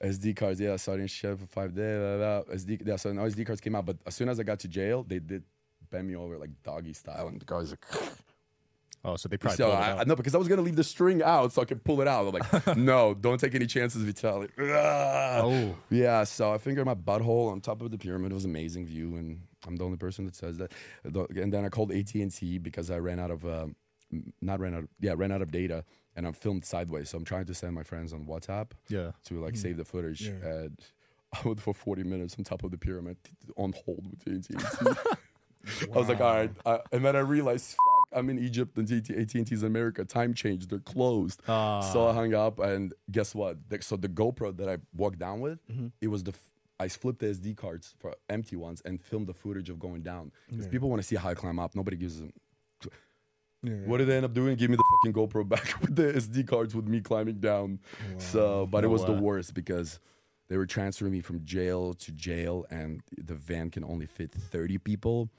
SD 0.02 0.36
cards, 0.36 0.58
yeah. 0.60 0.76
So 0.76 0.92
I 0.92 0.96
didn't 0.96 1.10
share 1.10 1.36
for 1.36 1.46
five 1.46 1.74
days. 1.74 1.98
Blah, 1.98 2.16
blah. 2.16 2.54
SD, 2.54 2.86
yeah. 2.86 2.96
So 2.96 3.12
no 3.12 3.22
SD 3.22 3.46
cards 3.46 3.60
came 3.60 3.74
out, 3.74 3.86
but 3.86 3.98
as 4.06 4.14
soon 4.14 4.28
as 4.28 4.40
I 4.40 4.42
got 4.42 4.58
to 4.60 4.68
jail, 4.68 5.04
they 5.06 5.18
did 5.18 5.44
bend 5.90 6.08
me 6.08 6.16
over 6.16 6.38
like 6.38 6.50
doggy 6.62 6.94
style, 6.94 7.28
and 7.28 7.40
the 7.40 7.44
guys 7.44 7.70
like. 7.70 7.84
Oh, 9.06 9.16
so 9.16 9.28
they 9.28 9.36
probably 9.36 9.56
So 9.58 9.66
pulled 9.66 9.78
it 9.78 9.82
I, 9.82 9.90
out. 9.90 9.98
I 10.00 10.04
know 10.04 10.16
because 10.16 10.34
I 10.34 10.38
was 10.38 10.48
gonna 10.48 10.62
leave 10.62 10.76
the 10.76 10.84
string 10.84 11.22
out 11.22 11.52
so 11.52 11.60
I 11.62 11.66
could 11.66 11.84
pull 11.84 12.00
it 12.00 12.08
out. 12.08 12.26
I'm 12.26 12.32
like, 12.32 12.76
no, 12.76 13.12
don't 13.14 13.38
take 13.38 13.54
any 13.54 13.66
chances, 13.66 14.02
Vitaly. 14.02 14.48
Oh. 14.58 15.74
Yeah, 15.90 16.24
so 16.24 16.52
I 16.52 16.58
fingered 16.58 16.86
my 16.86 16.94
butthole 16.94 17.50
on 17.52 17.60
top 17.60 17.82
of 17.82 17.90
the 17.90 17.98
pyramid. 17.98 18.32
It 18.32 18.34
was 18.34 18.44
an 18.44 18.50
amazing 18.50 18.86
view, 18.86 19.16
and 19.16 19.40
I'm 19.66 19.76
the 19.76 19.84
only 19.84 19.96
person 19.98 20.24
that 20.26 20.34
says 20.36 20.56
that. 20.58 20.72
And 21.04 21.52
then 21.52 21.64
I 21.64 21.68
called 21.68 21.92
AT 21.92 22.14
and 22.14 22.32
T 22.34 22.58
because 22.58 22.90
I 22.90 22.98
ran 22.98 23.18
out 23.20 23.30
of, 23.30 23.44
um, 23.44 23.76
not 24.40 24.60
ran 24.60 24.74
out, 24.74 24.84
yeah, 25.00 25.14
ran 25.16 25.32
out 25.32 25.42
of 25.42 25.50
data, 25.50 25.84
and 26.16 26.26
I'm 26.26 26.32
filmed 26.32 26.64
sideways. 26.64 27.10
So 27.10 27.18
I'm 27.18 27.24
trying 27.24 27.44
to 27.46 27.54
send 27.54 27.74
my 27.74 27.82
friends 27.82 28.12
on 28.12 28.24
WhatsApp 28.26 28.68
Yeah. 28.88 29.10
to 29.26 29.40
like 29.42 29.56
save 29.56 29.76
the 29.76 29.84
footage. 29.84 30.22
Yeah. 30.22 30.32
And 30.48 30.78
I 31.34 31.46
went 31.46 31.60
for 31.60 31.74
40 31.74 32.04
minutes 32.04 32.36
on 32.38 32.44
top 32.44 32.62
of 32.64 32.70
the 32.70 32.78
pyramid 32.78 33.16
on 33.56 33.74
hold 33.84 34.06
with 34.10 34.20
AT 34.26 34.48
and 34.50 34.96
T. 34.96 35.10
I 35.94 35.98
was 35.98 36.08
like, 36.08 36.20
all 36.20 36.34
right, 36.34 36.50
uh, 36.66 36.78
and 36.92 37.02
then 37.04 37.16
I 37.16 37.20
realized, 37.20 37.70
fuck, 37.74 37.93
I'm 38.14 38.30
in 38.30 38.38
Egypt 38.38 38.78
and 38.78 38.90
AT 38.90 39.08
and 39.34 39.46
T's 39.46 39.62
in 39.62 39.66
America. 39.66 40.04
Time 40.04 40.32
changed; 40.34 40.70
they're 40.70 40.78
closed. 40.78 41.42
Ah. 41.48 41.80
So 41.80 42.06
I 42.08 42.12
hung 42.14 42.32
up, 42.34 42.58
and 42.60 42.94
guess 43.10 43.34
what? 43.34 43.58
So 43.80 43.96
the 43.96 44.08
GoPro 44.08 44.56
that 44.56 44.68
I 44.68 44.78
walked 44.94 45.18
down 45.18 45.40
with, 45.40 45.58
Mm-hmm. 45.70 45.88
it 46.00 46.08
was 46.08 46.24
the 46.24 46.34
I 46.80 46.88
flipped 46.88 47.20
the 47.20 47.26
SD 47.26 47.56
cards 47.56 47.94
for 48.00 48.14
empty 48.28 48.56
ones 48.56 48.82
and 48.84 49.00
filmed 49.00 49.26
the 49.28 49.34
footage 49.34 49.70
of 49.70 49.78
going 49.78 50.02
down. 50.02 50.32
Because 50.50 50.66
Yeah. 50.66 50.72
people 50.72 50.90
want 50.90 51.00
to 51.02 51.06
see 51.06 51.14
how 51.16 51.28
I 51.30 51.34
climb 51.34 51.58
up. 51.60 51.74
Nobody 51.76 51.96
gives 51.96 52.18
them. 52.20 52.32
Yeah. 53.62 53.72
What 53.86 53.98
did 53.98 54.08
they 54.08 54.16
end 54.16 54.26
up 54.26 54.34
doing? 54.34 54.56
Give 54.56 54.68
me 54.70 54.76
the 54.76 54.84
fucking 55.02 55.14
GoPro 55.14 55.48
back 55.54 55.80
with 55.80 55.94
the 55.96 56.12
SD 56.12 56.46
cards 56.46 56.74
with 56.74 56.86
me 56.86 57.00
climbing 57.00 57.38
down. 57.40 57.78
So, 58.18 58.66
but 58.66 58.84
it 58.84 58.88
No 58.88 58.92
was 58.92 59.04
the 59.06 59.12
worst 59.12 59.54
because 59.54 60.00
they 60.48 60.58
were 60.58 60.66
transferring 60.66 61.12
me 61.12 61.20
from 61.22 61.42
jail 61.44 61.94
to 61.94 62.12
jail, 62.12 62.66
and 62.70 63.00
the 63.16 63.34
van 63.34 63.70
can 63.70 63.82
only 63.84 64.04
fit 64.06 64.32
30 64.32 64.78
people. 64.78 65.30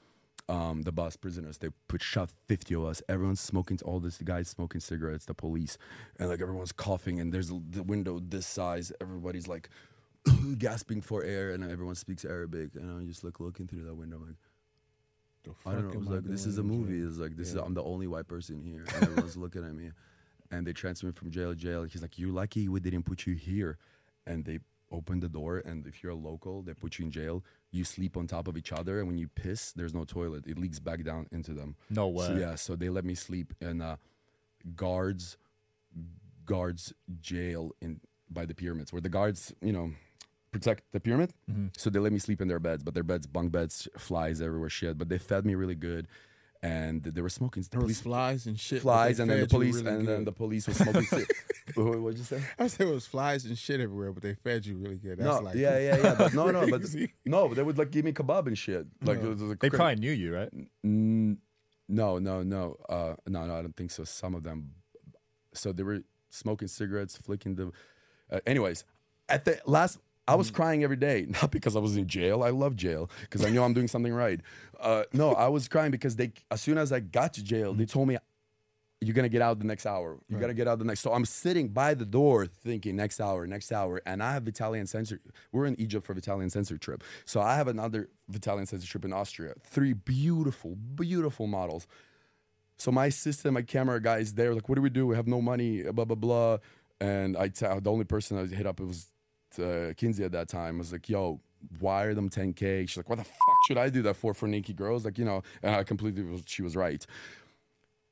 Um, 0.48 0.82
the 0.82 0.92
bus 0.92 1.16
prisoners, 1.16 1.58
they 1.58 1.70
put 1.88 2.02
shot 2.02 2.30
50 2.46 2.74
of 2.76 2.84
us. 2.84 3.02
Everyone's 3.08 3.40
smoking, 3.40 3.80
all 3.84 3.98
this 3.98 4.18
guys 4.18 4.46
smoking 4.48 4.80
cigarettes, 4.80 5.24
the 5.24 5.34
police, 5.34 5.76
and 6.20 6.28
like 6.28 6.40
everyone's 6.40 6.70
coughing, 6.70 7.18
and 7.20 7.32
there's 7.32 7.48
the 7.48 7.82
window 7.82 8.20
this 8.20 8.46
size. 8.46 8.92
Everybody's 9.00 9.48
like 9.48 9.68
gasping 10.58 11.00
for 11.00 11.24
air, 11.24 11.50
and 11.50 11.64
everyone 11.68 11.96
speaks 11.96 12.24
Arabic, 12.24 12.70
and 12.76 12.88
I'm 12.88 13.08
just 13.08 13.24
like 13.24 13.40
looking 13.40 13.66
through 13.66 13.84
that 13.84 13.94
window, 13.94 14.18
like. 14.24 14.36
The 15.42 15.50
I 15.68 15.72
don't 15.74 15.88
know. 15.88 15.92
It 15.94 15.98
was 15.98 16.08
like 16.08 16.24
this 16.24 16.46
is 16.46 16.58
a 16.58 16.62
movie. 16.62 17.00
It's 17.00 17.18
like 17.18 17.36
this 17.36 17.48
Yeah. 17.52 17.60
is 17.62 17.66
I'm 17.66 17.74
the 17.74 17.82
only 17.82 18.06
white 18.06 18.26
person 18.28 18.62
here, 18.62 18.84
and 18.94 19.02
everyone's 19.04 19.36
looking 19.44 19.64
at 19.64 19.74
me, 19.74 19.90
and 20.52 20.64
they 20.66 20.72
transfer 20.72 21.06
me 21.06 21.12
from 21.12 21.30
jail 21.30 21.50
to 21.50 21.56
jail. 21.56 21.82
He's 21.84 22.02
like, 22.02 22.18
"You're 22.18 22.32
lucky 22.32 22.68
we 22.68 22.78
didn't 22.80 23.02
put 23.04 23.26
you 23.26 23.34
here," 23.34 23.78
and 24.26 24.44
they 24.44 24.58
open 24.90 25.20
the 25.20 25.28
door, 25.28 25.58
and 25.58 25.86
if 25.86 26.02
you're 26.02 26.12
a 26.12 26.16
local, 26.16 26.62
they 26.62 26.74
put 26.74 26.98
you 26.98 27.04
in 27.04 27.10
jail. 27.10 27.44
You 27.70 27.84
sleep 27.84 28.16
on 28.16 28.26
top 28.26 28.48
of 28.48 28.56
each 28.56 28.72
other, 28.72 28.98
and 28.98 29.08
when 29.08 29.18
you 29.18 29.28
piss, 29.28 29.72
there's 29.72 29.94
no 29.94 30.04
toilet. 30.04 30.44
It 30.46 30.58
leaks 30.58 30.78
back 30.78 31.04
down 31.04 31.26
into 31.32 31.52
them. 31.52 31.76
No 31.90 32.08
way. 32.08 32.26
So, 32.26 32.34
yeah, 32.34 32.54
so 32.54 32.76
they 32.76 32.88
let 32.88 33.04
me 33.04 33.14
sleep 33.14 33.54
in 33.60 33.82
uh, 33.82 33.96
guards 34.74 35.36
guards 36.44 36.92
jail 37.20 37.72
in 37.80 38.00
by 38.30 38.46
the 38.46 38.54
pyramids, 38.54 38.92
where 38.92 39.02
the 39.02 39.08
guards, 39.08 39.52
you 39.60 39.72
know, 39.72 39.92
protect 40.50 40.84
the 40.92 41.00
pyramid. 41.00 41.32
Mm-hmm. 41.50 41.66
So 41.76 41.90
they 41.90 41.98
let 41.98 42.12
me 42.12 42.18
sleep 42.18 42.40
in 42.40 42.48
their 42.48 42.58
beds, 42.58 42.82
but 42.82 42.94
their 42.94 43.02
beds, 43.02 43.26
bunk 43.26 43.52
beds, 43.52 43.86
flies 43.98 44.40
everywhere, 44.40 44.70
shit. 44.70 44.98
But 44.98 45.08
they 45.08 45.18
fed 45.18 45.44
me 45.44 45.54
really 45.54 45.74
good, 45.74 46.08
and 46.66 47.02
they 47.02 47.22
were 47.26 47.34
smoking. 47.40 47.62
The 47.62 47.68
There 47.70 47.80
was 47.80 47.86
police 47.86 48.00
flies 48.08 48.46
and 48.48 48.56
shit. 48.66 48.82
flies, 48.82 49.16
and 49.20 49.30
then 49.30 49.40
the 49.40 49.46
police, 49.56 49.76
really 49.76 49.90
and 49.96 50.08
then 50.08 50.24
the 50.24 50.32
police 50.42 50.64
was 50.68 50.76
smoking. 50.78 51.04
ci- 51.04 51.24
What- 51.74 52.00
What'd 52.02 52.18
you 52.18 52.24
say? 52.32 52.40
I 52.58 52.66
said 52.68 52.86
it 52.88 52.94
was 53.00 53.06
flies 53.06 53.44
and 53.44 53.56
shit 53.64 53.80
everywhere, 53.80 54.12
but 54.12 54.22
they 54.22 54.34
fed 54.34 54.64
you 54.66 54.76
really 54.82 54.98
good. 55.06 55.18
That's 55.18 55.36
no, 55.38 55.46
like 55.46 55.56
yeah, 55.56 55.78
yeah, 55.78 55.96
yeah. 56.04 56.14
But 56.20 56.32
no, 56.40 56.50
no, 56.50 56.60
but 56.70 56.80
crazy. 56.82 57.12
no, 57.24 57.40
they 57.54 57.62
would 57.66 57.78
like 57.78 57.90
give 57.90 58.04
me 58.04 58.12
kebab 58.12 58.46
and 58.46 58.56
shit. 58.56 58.86
Like 59.02 59.20
No. 59.22 59.26
it 59.26 59.30
was 59.34 59.42
like 59.42 59.60
They 59.60 59.70
cra- 59.70 59.78
probably 59.78 59.96
knew 59.96 60.12
you, 60.22 60.34
right? 60.38 60.50
Mm, 60.84 61.36
no, 61.88 62.18
no, 62.18 62.42
no, 62.42 62.76
uh, 62.88 63.14
no, 63.34 63.46
no. 63.46 63.54
I 63.58 63.62
don't 63.62 63.76
think 63.76 63.90
so. 63.90 64.04
Some 64.04 64.34
of 64.34 64.42
them. 64.42 64.72
So 65.54 65.72
they 65.72 65.82
were 65.82 66.00
smoking 66.30 66.68
cigarettes, 66.68 67.16
flicking 67.16 67.54
the. 67.56 67.72
Uh, 68.30 68.40
anyways, 68.46 68.84
at 69.28 69.44
the 69.44 69.60
last, 69.66 69.98
I 70.28 70.34
was 70.34 70.50
crying 70.50 70.82
every 70.82 70.96
day, 70.96 71.26
not 71.42 71.50
because 71.50 71.76
I 71.76 71.80
was 71.80 71.96
in 71.96 72.06
jail. 72.06 72.42
I 72.42 72.50
love 72.50 72.76
jail 72.76 73.10
because 73.22 73.44
I 73.44 73.50
know 73.50 73.64
I'm 73.64 73.74
doing 73.74 73.88
something 73.88 74.12
right. 74.12 74.40
Uh, 74.80 75.04
no, 75.12 75.34
I 75.34 75.48
was 75.48 75.68
crying 75.68 75.90
because 75.90 76.16
they, 76.16 76.32
as 76.50 76.60
soon 76.60 76.78
as 76.78 76.92
I 76.92 77.00
got 77.00 77.34
to 77.34 77.44
jail, 77.44 77.72
they 77.74 77.86
told 77.86 78.08
me, 78.08 78.16
"You're 79.00 79.14
gonna 79.14 79.28
get 79.28 79.42
out 79.42 79.58
the 79.58 79.66
next 79.66 79.86
hour. 79.86 80.18
You 80.28 80.38
gotta 80.38 80.54
get 80.54 80.66
out 80.66 80.78
the 80.78 80.84
next." 80.84 81.00
So 81.00 81.12
I'm 81.12 81.24
sitting 81.24 81.68
by 81.68 81.94
the 81.94 82.04
door 82.04 82.46
thinking, 82.46 82.96
"Next 82.96 83.20
hour, 83.20 83.46
next 83.46 83.70
hour," 83.72 84.02
and 84.04 84.22
I 84.22 84.32
have 84.32 84.44
Vitaly 84.44 84.80
Uncensored. 84.80 85.20
We're 85.52 85.66
in 85.66 85.78
Egypt 85.80 86.04
for 86.04 86.14
Vitaly 86.14 86.42
Uncensored 86.42 86.80
trip, 86.80 87.04
so 87.24 87.40
I 87.40 87.56
have 87.56 87.68
another 87.68 88.08
Vitaly 88.30 88.60
Uncensored 88.60 88.88
trip 88.88 89.04
in 89.04 89.12
Austria. 89.12 89.54
Three 89.62 89.92
beautiful, 89.92 90.74
beautiful 90.74 91.46
models. 91.46 91.86
So 92.78 92.90
my 92.90 93.06
assistant, 93.06 93.54
my 93.54 93.62
camera 93.62 94.02
guy 94.02 94.18
is 94.18 94.34
there. 94.34 94.54
Like, 94.54 94.68
what 94.68 94.74
do 94.74 94.82
we 94.82 94.90
do? 94.90 95.06
We 95.06 95.16
have 95.16 95.26
no 95.26 95.40
money. 95.40 95.82
Blah 95.82 96.04
blah 96.04 96.16
blah. 96.16 96.58
And 97.00 97.36
I 97.36 97.48
tell 97.48 97.80
the 97.80 97.90
only 97.92 98.04
person 98.04 98.38
I 98.38 98.46
hit 98.54 98.66
up 98.66 98.80
it 98.80 98.84
was 98.84 99.06
uh, 99.58 99.92
Kinsey 99.96 100.24
at 100.24 100.32
that 100.32 100.48
time. 100.48 100.76
I 100.76 100.78
was 100.78 100.92
like, 100.92 101.08
"Yo, 101.08 101.40
wire 101.80 102.14
them 102.14 102.28
10k. 102.30 102.88
She's 102.88 102.96
like, 102.96 103.08
what 103.08 103.18
the 103.18 103.24
fuck 103.24 103.56
should 103.66 103.78
I 103.78 103.88
do 103.88 104.02
that 104.02 104.14
for 104.14 104.34
for 104.34 104.46
naked 104.46 104.76
girls? 104.76 105.04
Like 105.04 105.18
you 105.18 105.24
know, 105.24 105.42
and 105.62 105.74
I 105.76 105.84
completely 105.84 106.22
was, 106.22 106.42
she 106.46 106.62
was 106.62 106.76
right. 106.76 107.04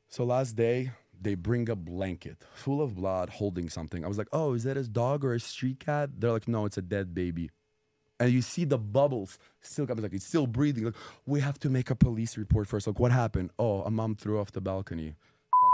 So 0.09 0.25
last 0.25 0.55
day, 0.57 0.93
they 1.21 1.35
bring 1.35 1.69
a 1.69 1.77
blanket 1.77 2.39
full 2.55 2.81
of 2.83 2.95
blood 2.95 3.31
holding 3.31 3.69
something. 3.69 4.05
I 4.05 4.09
was 4.09 4.19
like, 4.19 4.29
oh, 4.33 4.55
is 4.55 4.65
that 4.65 4.77
his 4.77 4.89
dog 4.89 5.25
or 5.25 5.35
a 5.35 5.41
street 5.41 5.81
cat? 5.81 6.11
They're 6.19 6.33
like, 6.33 6.49
no, 6.49 6.65
it's 6.67 6.79
a 6.79 6.83
dead 6.83 7.15
baby. 7.15 7.51
And 8.21 8.33
you 8.33 8.43
see 8.43 8.65
the 8.65 8.79
bubbles 8.79 9.39
still 9.61 9.87
coming, 9.87 10.03
like 10.03 10.13
it's 10.13 10.25
still 10.25 10.47
breathing. 10.47 10.85
Like, 10.85 10.95
we 11.27 11.41
have 11.41 11.59
to 11.61 11.69
make 11.69 11.91
a 11.91 11.97
police 11.97 12.37
report 12.39 12.69
first. 12.69 12.87
Like, 12.87 13.01
what 13.01 13.11
happened? 13.11 13.51
Oh, 13.59 13.83
a 13.83 13.91
mom 13.91 14.15
threw 14.15 14.39
off 14.39 14.53
the 14.53 14.61
balcony. 14.61 15.15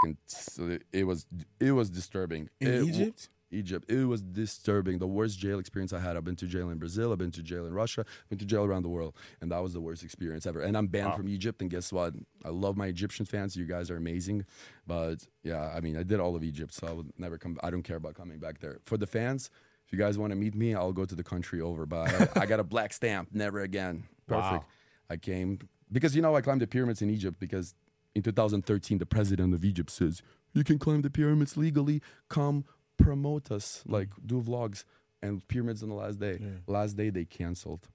Fucking, 0.03 0.81
it 0.93 1.05
was 1.05 1.27
it 1.59 1.73
was 1.73 1.91
disturbing. 1.91 2.49
In 2.61 2.69
It- 2.69 2.85
Egypt? 2.85 3.29
Egypt. 3.51 3.91
It 3.91 4.05
was 4.07 4.23
disturbing. 4.23 4.99
The 4.99 5.07
worst 5.07 5.39
jail 5.39 5.59
experience 5.59 5.93
I 5.93 6.01
had. 6.01 6.17
I've 6.17 6.25
been 6.25 6.37
to 6.37 6.47
jail 6.47 6.71
in 6.71 6.79
Brazil. 6.79 7.13
I've 7.13 7.19
been 7.19 7.31
to 7.33 7.43
jail 7.43 7.67
in 7.67 7.75
Russia. 7.75 8.05
I've 8.07 8.29
been 8.29 8.39
to 8.39 8.45
jail 8.45 8.65
around 8.65 8.83
the 8.83 8.89
world, 8.89 9.15
and 9.41 9.51
that 9.53 9.63
was 9.63 9.73
the 9.73 9.81
worst 9.81 10.03
experience 10.03 10.47
ever. 10.47 10.61
And 10.61 10.77
I'm 10.77 10.87
banned 10.87 11.15
from 11.15 11.29
Egypt. 11.29 11.61
And 11.61 11.71
guess 11.71 11.93
what? 11.93 12.15
I 12.45 12.51
love 12.51 12.77
my 12.77 12.87
Egyptian 12.87 13.27
fans. 13.27 13.57
You 13.57 13.67
guys 13.67 13.91
are 13.91 13.97
amazing. 13.97 14.47
But 14.87 15.27
yeah, 15.43 15.73
I 15.75 15.81
mean, 15.81 15.97
I 15.97 16.03
did 16.03 16.21
all 16.21 16.37
of 16.37 16.45
Egypt, 16.45 16.75
so 16.75 16.87
I 16.87 16.93
would 16.93 17.13
never 17.19 17.39
come. 17.39 17.59
I 17.63 17.71
don't 17.71 17.83
care 17.83 17.97
about 17.97 18.15
coming 18.15 18.39
back 18.39 18.61
there. 18.61 18.79
For 18.85 18.97
the 18.97 19.07
fans, 19.07 19.51
if 19.87 19.93
you 19.93 19.99
guys 19.99 20.19
want 20.19 20.31
to 20.31 20.37
meet 20.37 20.55
me, 20.55 20.75
I'll 20.75 20.93
go 20.93 21.05
to 21.05 21.15
the 21.15 21.25
country 21.25 21.61
over. 21.61 21.87
But 21.87 22.37
I, 22.37 22.43
I 22.43 22.47
got 22.47 22.61
a 22.61 22.65
black 22.65 22.93
stamp. 22.93 23.29
Never 23.33 23.61
again. 23.61 24.05
Perfect. 24.27 24.53
Wow. 24.53 24.65
I 25.11 25.17
came 25.17 25.59
because 25.91 26.15
you 26.15 26.23
know 26.23 26.37
I 26.37 26.41
climbed 26.41 26.61
the 26.61 26.67
pyramids 26.67 27.03
in 27.03 27.11
Egypt 27.11 27.41
because 27.41 27.75
in 28.15 28.23
2013 28.23 28.99
the 28.99 29.07
president 29.07 29.55
of 29.55 29.65
Egypt 29.65 29.91
says 29.91 30.23
you 30.53 30.65
can 30.65 30.79
climb 30.79 31.03
the 31.03 31.11
pyramids 31.11 31.57
legally. 31.57 32.01
Come 32.29 32.65
promote 33.03 33.51
us, 33.51 33.83
like 33.87 34.09
do 34.25 34.41
vlogs 34.41 34.85
and 35.23 35.47
pyramids 35.49 35.83
on 35.83 35.89
the 35.89 35.95
last 35.95 36.19
day. 36.21 36.41
Last 36.67 36.97
day 36.97 37.11
they 37.11 37.25
canceled. 37.25 37.89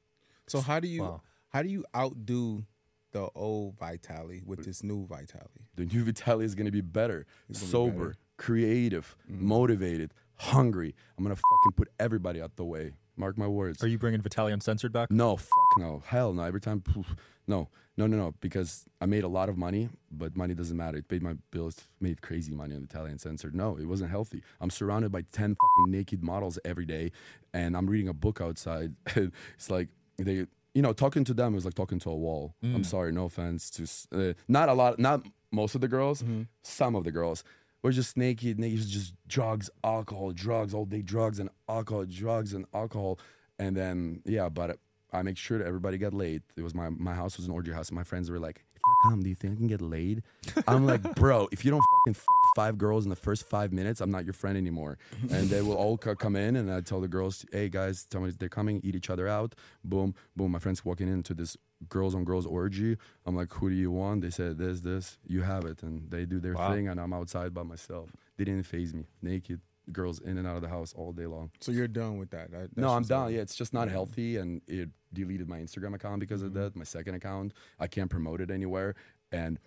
So 0.47 0.61
how 0.61 0.79
do 0.79 0.87
you 0.87 1.01
Wow. 1.03 1.21
how 1.49 1.63
do 1.63 1.69
you 1.69 1.85
outdo 1.95 2.65
the 3.11 3.29
old 3.35 3.77
Vitaly 3.77 4.45
with 4.45 4.65
this 4.65 4.83
new 4.83 5.07
Vitaly? 5.07 5.63
The 5.75 5.85
new 5.85 6.03
Vitaly 6.05 6.43
is 6.43 6.53
gonna 6.55 6.71
be 6.71 6.81
better, 6.81 7.25
gonna 7.47 7.59
be 7.59 7.65
sober, 7.65 7.91
better. 7.91 8.09
Mm-hmm. 8.09 8.19
creative, 8.37 9.15
motivated, 9.27 10.13
hungry. 10.35 10.93
I'm 11.17 11.23
gonna 11.23 11.35
fucking 11.35 11.75
put 11.75 11.87
everybody 11.99 12.41
out 12.41 12.55
the 12.57 12.65
way. 12.65 12.93
Mark 13.17 13.37
my 13.37 13.47
words. 13.47 13.81
Are 13.81 13.87
you 13.87 13.97
bringing 13.97 14.21
Vitaly 14.21 14.51
Uncensored 14.51 14.91
back? 14.91 15.09
No, 15.09 15.37
fuck 15.37 15.71
no. 15.77 16.03
Hell 16.05 16.33
no. 16.33 16.43
Every 16.43 16.59
time, 16.59 16.81
poof. 16.81 17.15
no, 17.47 17.69
no, 17.97 18.07
no, 18.07 18.17
no. 18.17 18.33
Because 18.41 18.85
I 18.99 19.05
made 19.05 19.23
a 19.23 19.27
lot 19.27 19.47
of 19.49 19.57
money, 19.57 19.89
but 20.11 20.35
money 20.35 20.53
doesn't 20.53 20.75
matter. 20.75 20.97
It 20.97 21.07
paid 21.07 21.21
my 21.23 21.35
bills, 21.51 21.77
made 21.99 22.21
crazy 22.21 22.53
money 22.53 22.75
on 22.75 22.81
the 22.81 22.87
Vitaly 22.87 23.11
Uncensored. 23.11 23.55
No, 23.55 23.77
it 23.77 23.85
wasn't 23.85 24.11
healthy. 24.11 24.41
I'm 24.59 24.69
surrounded 24.69 25.11
by 25.11 25.21
10 25.31 25.55
fucking 25.55 25.91
naked 25.91 26.23
models 26.23 26.59
every 26.65 26.85
day, 26.85 27.11
and 27.53 27.75
I'm 27.77 27.87
reading 27.87 28.07
a 28.09 28.13
book 28.13 28.41
outside. 28.41 28.95
it's 29.15 29.69
like 29.69 29.89
they, 30.17 30.45
you 30.73 30.81
know, 30.81 30.93
talking 30.93 31.23
to 31.25 31.33
them 31.33 31.55
is 31.55 31.63
like 31.65 31.73
talking 31.75 31.99
to 31.99 32.09
a 32.09 32.15
wall. 32.15 32.53
I'm 32.75 32.83
sorry, 32.83 33.11
no 33.11 33.25
offense 33.25 33.69
to, 33.71 34.29
uh, 34.29 34.33
not 34.47 34.67
a 34.69 34.73
lot, 34.73 34.99
not 34.99 35.25
most 35.51 35.75
of 35.75 35.81
the 35.81 35.87
girls, 35.87 36.23
some 36.63 36.95
of 36.95 37.03
the 37.05 37.11
girls. 37.11 37.43
We're 37.81 37.91
just 37.93 38.17
naked, 38.17 38.59
naked, 38.59 38.87
just 38.87 39.13
drugs, 39.27 39.69
alcohol, 39.83 40.31
drugs, 40.31 40.73
all 40.73 40.85
day 40.85 41.01
drugs 41.03 41.39
and 41.39 41.49
alcohol, 41.69 42.05
drugs 42.05 42.53
and 42.53 42.65
alcohol. 42.73 43.19
And 43.59 43.77
then, 43.77 44.21
yeah, 44.25 44.49
but 44.49 44.79
I 45.13 45.21
make 45.21 45.37
sure 45.37 45.57
that 45.57 45.67
everybody 45.67 45.97
got 45.97 46.13
laid. 46.13 46.41
It 46.57 46.61
was 46.61 46.75
my, 46.75 46.89
my 46.89 47.13
house 47.13 47.37
was 47.37 47.45
an 47.47 47.53
orgy 47.53 47.71
house. 47.71 47.89
And 47.89 47.95
my 47.95 48.03
friends 48.03 48.29
were 48.29 48.39
like, 48.39 48.63
if 48.75 48.81
I 48.85 49.09
come, 49.09 49.23
do 49.23 49.29
you 49.29 49.35
think 49.35 49.53
I 49.53 49.57
can 49.57 49.67
get 49.67 49.81
laid? 49.81 50.23
I'm 50.67 50.85
like, 50.85 51.01
bro, 51.15 51.47
if 51.51 51.63
you 51.63 51.71
don't 51.71 51.83
fucking 51.91 52.13
fuck 52.15 52.55
five 52.55 52.77
girls 52.77 53.05
in 53.05 53.09
the 53.09 53.15
first 53.15 53.47
five 53.47 53.71
minutes, 53.71 54.01
I'm 54.01 54.11
not 54.11 54.25
your 54.25 54.33
friend 54.33 54.57
anymore. 54.57 54.97
And 55.31 55.49
they 55.49 55.61
will 55.61 55.75
all 55.75 55.97
co- 55.97 56.15
come 56.15 56.35
in 56.35 56.55
and 56.55 56.71
I 56.71 56.81
tell 56.81 56.99
the 57.01 57.07
girls, 57.07 57.45
hey 57.51 57.69
guys, 57.69 58.05
tell 58.05 58.21
me 58.21 58.31
they're 58.37 58.49
coming, 58.49 58.81
eat 58.83 58.93
each 58.95 59.09
other 59.09 59.27
out. 59.27 59.55
Boom, 59.83 60.15
boom. 60.35 60.51
My 60.51 60.59
friends 60.59 60.83
walking 60.83 61.07
into 61.07 61.33
this 61.33 61.55
girls 61.89 62.13
on 62.13 62.25
girls 62.25 62.45
orgy. 62.45 62.97
I'm 63.25 63.35
like, 63.35 63.53
who 63.53 63.69
do 63.69 63.75
you 63.75 63.91
want? 63.91 64.21
They 64.21 64.29
said 64.31 64.57
this, 64.57 64.81
this. 64.81 65.17
You 65.27 65.41
have 65.43 65.65
it, 65.65 65.81
and 65.83 66.09
they 66.11 66.25
do 66.25 66.39
their 66.39 66.53
Wow. 66.55 66.71
thing, 66.73 66.87
and 66.87 66.99
I'm 66.99 67.13
outside 67.13 67.53
by 67.53 67.63
myself. 67.63 68.09
They 68.37 68.43
didn't 68.43 68.63
phase 68.63 68.93
me. 68.93 69.05
Naked 69.21 69.61
girls 69.91 70.19
in 70.19 70.37
and 70.37 70.47
out 70.47 70.55
of 70.55 70.61
the 70.61 70.69
house 70.69 70.93
all 70.93 71.11
day 71.11 71.25
long. 71.25 71.51
So 71.59 71.71
you're 71.71 71.87
done 71.87 72.17
with 72.17 72.31
that? 72.31 72.51
that 72.51 72.77
no, 72.77 72.91
I'm 72.91 73.03
done. 73.03 73.33
Yeah, 73.33 73.41
it's 73.41 73.55
just 73.55 73.73
not 73.73 73.89
healthy, 73.89 74.37
and 74.37 74.61
it 74.67 74.89
deleted 75.13 75.47
my 75.47 75.59
Instagram 75.59 75.95
account 75.95 76.19
because 76.19 76.41
of 76.41 76.51
mm-hmm. 76.51 76.63
that. 76.63 76.75
My 76.75 76.83
second 76.83 77.15
account, 77.15 77.53
I 77.79 77.87
can't 77.87 78.09
promote 78.09 78.41
it 78.41 78.51
anywhere, 78.51 78.95
and. 79.31 79.59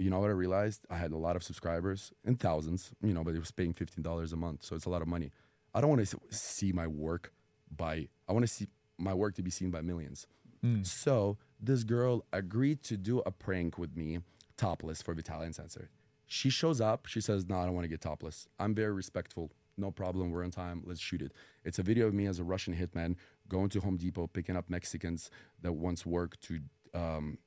You 0.00 0.10
know 0.10 0.20
what 0.20 0.30
I 0.30 0.34
realized? 0.34 0.86
I 0.88 0.96
had 0.96 1.10
a 1.10 1.16
lot 1.16 1.34
of 1.34 1.42
subscribers 1.42 2.12
in 2.24 2.36
thousands, 2.36 2.92
you 3.02 3.12
know, 3.12 3.24
but 3.24 3.34
it 3.34 3.40
was 3.40 3.50
paying 3.50 3.72
fifteen 3.72 4.04
dollars 4.04 4.32
a 4.32 4.36
month, 4.36 4.62
so 4.62 4.76
it's 4.76 4.84
a 4.84 4.90
lot 4.90 5.02
of 5.02 5.08
money. 5.08 5.32
I 5.74 5.80
don't 5.80 5.90
want 5.90 6.06
to 6.06 6.18
see 6.30 6.70
my 6.70 6.86
work 6.86 7.32
by. 7.76 8.06
I 8.28 8.32
want 8.32 8.44
to 8.44 8.46
see 8.46 8.68
my 8.96 9.12
work 9.12 9.34
to 9.34 9.42
be 9.42 9.50
seen 9.50 9.72
by 9.72 9.80
millions. 9.80 10.28
Mm. 10.64 10.86
So 10.86 11.38
this 11.60 11.84
girl 11.84 12.24
agreed 12.32 12.82
to 12.84 12.96
do 12.96 13.20
a 13.26 13.30
prank 13.30 13.76
with 13.76 13.96
me, 13.96 14.20
topless 14.56 15.02
for 15.02 15.14
Vitaly 15.14 15.46
Uncensored. 15.46 15.88
She 16.28 16.50
shows 16.50 16.80
up. 16.80 17.06
She 17.06 17.20
says, 17.20 17.48
"No, 17.48 17.58
I 17.58 17.64
don't 17.64 17.74
want 17.74 17.84
to 17.84 17.88
get 17.88 18.00
topless. 18.00 18.46
I'm 18.60 18.74
very 18.74 18.92
respectful. 18.92 19.50
No 19.76 19.90
problem. 19.90 20.30
We're 20.30 20.44
on 20.44 20.50
time. 20.50 20.82
Let's 20.84 21.00
shoot 21.00 21.22
it." 21.22 21.32
It's 21.64 21.78
a 21.78 21.82
video 21.82 22.06
of 22.06 22.14
me 22.14 22.26
as 22.26 22.38
a 22.38 22.44
Russian 22.44 22.74
hitman 22.76 23.16
going 23.48 23.70
to 23.70 23.80
Home 23.80 23.96
Depot, 23.96 24.26
picking 24.26 24.56
up 24.56 24.68
Mexicans 24.68 25.30
that 25.62 25.72
once 25.72 26.04
worked 26.06 26.42
to 26.42 26.60
um, 26.94 27.38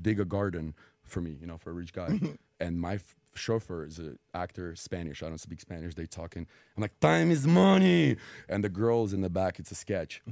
dig 0.00 0.18
a 0.18 0.24
garden 0.24 0.74
for 1.04 1.20
me, 1.20 1.36
you 1.40 1.46
know, 1.46 1.58
for 1.58 1.70
a 1.70 1.74
rich 1.74 1.92
guy. 1.92 2.18
and 2.60 2.80
my 2.80 2.94
f- 2.94 3.16
chauffeur 3.34 3.84
is 3.84 3.98
an 3.98 4.18
actor, 4.34 4.74
Spanish. 4.74 5.22
I 5.22 5.28
don't 5.28 5.38
speak 5.38 5.60
Spanish. 5.60 5.94
They 5.94 6.06
talking. 6.06 6.46
I'm 6.76 6.80
like, 6.80 6.98
time 7.00 7.30
is 7.30 7.46
money. 7.46 8.16
And 8.48 8.64
the 8.64 8.68
girls 8.68 9.12
in 9.12 9.20
the 9.20 9.30
back, 9.30 9.58
it's 9.58 9.70
a 9.70 9.74
sketch. 9.74 10.22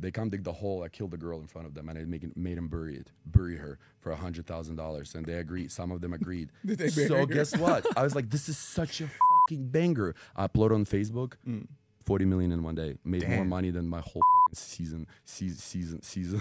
They 0.00 0.10
come 0.10 0.28
dig 0.30 0.44
the 0.44 0.52
hole. 0.52 0.82
I 0.84 0.88
killed 0.88 1.10
the 1.10 1.16
girl 1.16 1.40
in 1.40 1.46
front 1.46 1.66
of 1.66 1.74
them, 1.74 1.88
and 1.88 1.98
I 1.98 2.04
make, 2.04 2.36
made 2.36 2.56
them 2.56 2.68
bury 2.68 2.96
it, 2.96 3.10
bury 3.26 3.56
her 3.56 3.78
for 4.00 4.12
a 4.12 4.16
hundred 4.16 4.46
thousand 4.46 4.76
dollars. 4.76 5.14
And 5.14 5.26
they 5.26 5.34
agreed. 5.34 5.72
Some 5.72 5.90
of 5.90 6.00
them 6.00 6.12
agreed. 6.12 6.50
Did 6.66 6.78
they 6.78 6.90
bury 6.90 7.08
so 7.08 7.16
her? 7.16 7.26
guess 7.26 7.56
what? 7.56 7.84
I 7.96 8.02
was 8.02 8.14
like, 8.14 8.30
this 8.30 8.48
is 8.48 8.56
such 8.58 9.00
a 9.00 9.08
fucking 9.08 9.68
banger. 9.68 10.14
I 10.36 10.46
upload 10.46 10.72
on 10.72 10.84
Facebook. 10.84 11.34
Mm. 11.46 11.66
Forty 12.06 12.24
million 12.24 12.52
in 12.52 12.62
one 12.62 12.74
day. 12.74 12.96
Made 13.04 13.28
more 13.28 13.44
money 13.44 13.70
than 13.70 13.86
my 13.86 13.98
whole 14.00 14.22
fucking 14.46 14.54
season. 14.54 15.06
Season. 15.26 15.58
Season. 15.58 16.00
Season. 16.02 16.40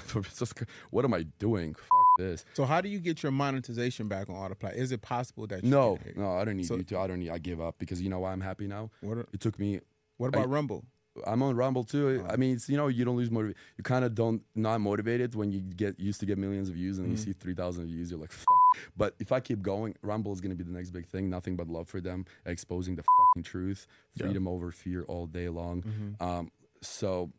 What 0.91 1.03
am 1.03 1.13
I 1.13 1.23
doing? 1.39 1.73
Fuck 1.73 1.89
this. 2.19 2.45
So 2.53 2.63
how 2.63 2.79
do 2.79 2.87
you 2.87 2.99
get 2.99 3.21
your 3.21 3.33
monetization 3.33 4.07
back 4.07 4.29
on 4.29 4.35
Autopilot? 4.35 4.77
Is 4.77 4.93
it 4.93 5.01
possible 5.01 5.45
that 5.47 5.65
you 5.65 5.69
No, 5.69 5.97
no, 6.15 6.37
I 6.37 6.45
don't 6.45 6.55
need 6.55 6.67
So- 6.67 6.77
you 6.77 6.83
to. 6.83 6.99
I 6.99 7.07
don't 7.07 7.19
need. 7.19 7.31
I 7.31 7.37
give 7.37 7.59
up 7.59 7.79
because 7.79 8.01
you 8.01 8.09
know 8.09 8.19
why 8.19 8.31
I'm 8.31 8.39
happy 8.39 8.65
now. 8.67 8.91
What, 9.01 9.17
are- 9.17 9.27
It 9.33 9.41
took 9.41 9.59
me. 9.59 9.81
what 10.15 10.27
about 10.27 10.47
Rumble? 10.49 10.85
I'm 11.25 11.41
on 11.43 11.55
Rumble 11.55 11.83
too. 11.83 12.23
I 12.29 12.35
mean, 12.35 12.55
it's 12.55 12.69
you 12.69 12.77
know 12.77 12.87
you 12.87 13.05
don't 13.05 13.17
lose 13.17 13.31
motiv. 13.31 13.55
You 13.77 13.83
kind 13.83 14.03
of 14.05 14.13
don't 14.15 14.41
not 14.55 14.81
motivated 14.81 15.35
when 15.35 15.51
you 15.51 15.61
get 15.61 15.99
used 15.99 16.19
to 16.19 16.25
get 16.25 16.37
millions 16.37 16.69
of 16.69 16.75
views 16.75 16.99
and 16.99 17.09
you 17.09 17.17
see 17.17 17.33
three 17.33 17.53
thousand 17.53 17.85
views. 17.87 18.11
You're 18.11 18.19
like, 18.19 18.31
fuck. 18.31 18.47
But 18.95 19.15
if 19.19 19.31
I 19.31 19.39
keep 19.39 19.61
going, 19.61 19.95
Rumble 20.01 20.33
is 20.33 20.41
gonna 20.41 20.55
be 20.55 20.63
the 20.63 20.71
next 20.71 20.91
big 20.91 21.07
thing. 21.07 21.29
Nothing 21.29 21.55
but 21.55 21.67
love 21.67 21.87
for 21.87 22.01
them, 22.01 22.25
exposing 22.45 22.95
the 22.95 23.03
fucking 23.03 23.43
truth, 23.43 23.87
freedom 24.17 24.47
over 24.47 24.71
fear 24.71 25.03
all 25.03 25.25
day 25.25 25.49
long. 25.49 25.83
Um, 26.19 26.51
so 26.81 27.31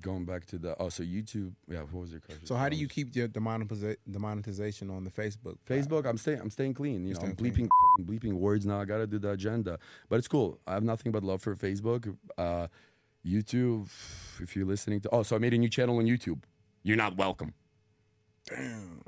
going 0.00 0.24
back 0.24 0.46
to 0.46 0.58
the 0.58 0.76
oh, 0.80 0.88
so 0.88 1.02
YouTube. 1.02 1.54
Yeah, 1.68 1.80
what 1.80 2.02
was 2.02 2.10
your 2.10 2.20
question? 2.20 2.46
So 2.46 2.54
how 2.54 2.68
do 2.68 2.76
you 2.76 2.88
keep 2.88 3.14
your, 3.14 3.28
the, 3.28 3.40
monetiza- 3.40 3.96
the 4.06 4.18
monetization 4.18 4.90
on 4.90 5.04
the 5.04 5.10
Facebook? 5.10 5.56
Facebook, 5.68 6.06
I'm 6.06 6.18
staying. 6.18 6.40
I'm 6.40 6.50
staying 6.50 6.74
clean. 6.74 7.06
You 7.06 7.14
know, 7.14 7.20
I'm 7.20 7.36
bleeping, 7.36 7.68
bleeping 8.00 8.32
words 8.32 8.66
now. 8.66 8.80
I 8.80 8.84
gotta 8.84 9.06
do 9.06 9.18
the 9.18 9.30
agenda, 9.30 9.78
but 10.08 10.16
it's 10.16 10.28
cool. 10.28 10.58
I 10.66 10.74
have 10.74 10.82
nothing 10.82 11.12
but 11.12 11.22
love 11.22 11.42
for 11.42 11.54
Facebook, 11.56 12.16
uh, 12.36 12.68
YouTube. 13.24 13.88
If 14.40 14.56
you're 14.56 14.66
listening 14.66 15.00
to, 15.00 15.08
oh, 15.10 15.22
so 15.22 15.36
I 15.36 15.38
made 15.38 15.54
a 15.54 15.58
new 15.58 15.68
channel 15.68 15.98
on 15.98 16.04
YouTube. 16.04 16.42
You're 16.82 16.96
not 16.96 17.16
welcome. 17.16 17.54
Damn. 18.48 19.02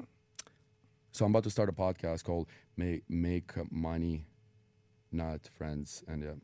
So 1.13 1.25
I'm 1.25 1.33
about 1.33 1.45
to 1.45 1.51
start 1.51 1.69
a 1.69 1.73
podcast 1.73 2.25
called 2.25 2.49
"Make 2.77 3.03
Make 3.09 3.53
Money, 3.73 4.27
Not 5.11 5.49
Friends," 5.57 6.05
and 6.07 6.25
uh, 6.25 6.35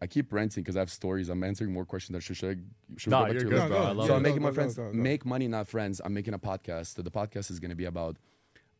I, 0.00 0.06
keep 0.06 0.32
ranting 0.32 0.62
because 0.62 0.76
I 0.76 0.80
have 0.80 0.90
stories. 0.90 1.28
I'm 1.28 1.42
answering 1.42 1.72
more 1.72 1.84
questions. 1.84 2.14
Than 2.14 2.20
should, 2.20 2.36
should 2.36 2.50
I? 2.50 2.96
Should 2.96 3.12
we 3.12 3.18
go 3.18 3.24
back 3.24 3.32
you're 3.32 3.42
to 3.42 3.48
good, 3.48 3.68
bro. 3.68 3.78
I 3.78 3.90
love 3.92 4.06
so 4.06 4.14
it. 4.14 4.16
I'm 4.16 4.22
making 4.22 4.42
my 4.42 4.52
friends 4.52 4.78
make 4.92 5.24
money, 5.26 5.48
not 5.48 5.68
friends. 5.68 6.00
I'm 6.04 6.14
making 6.14 6.34
a 6.34 6.38
podcast. 6.38 6.94
So 6.96 7.02
the 7.02 7.10
podcast 7.10 7.50
is 7.50 7.58
going 7.58 7.70
to 7.70 7.76
be 7.76 7.84
about. 7.84 8.16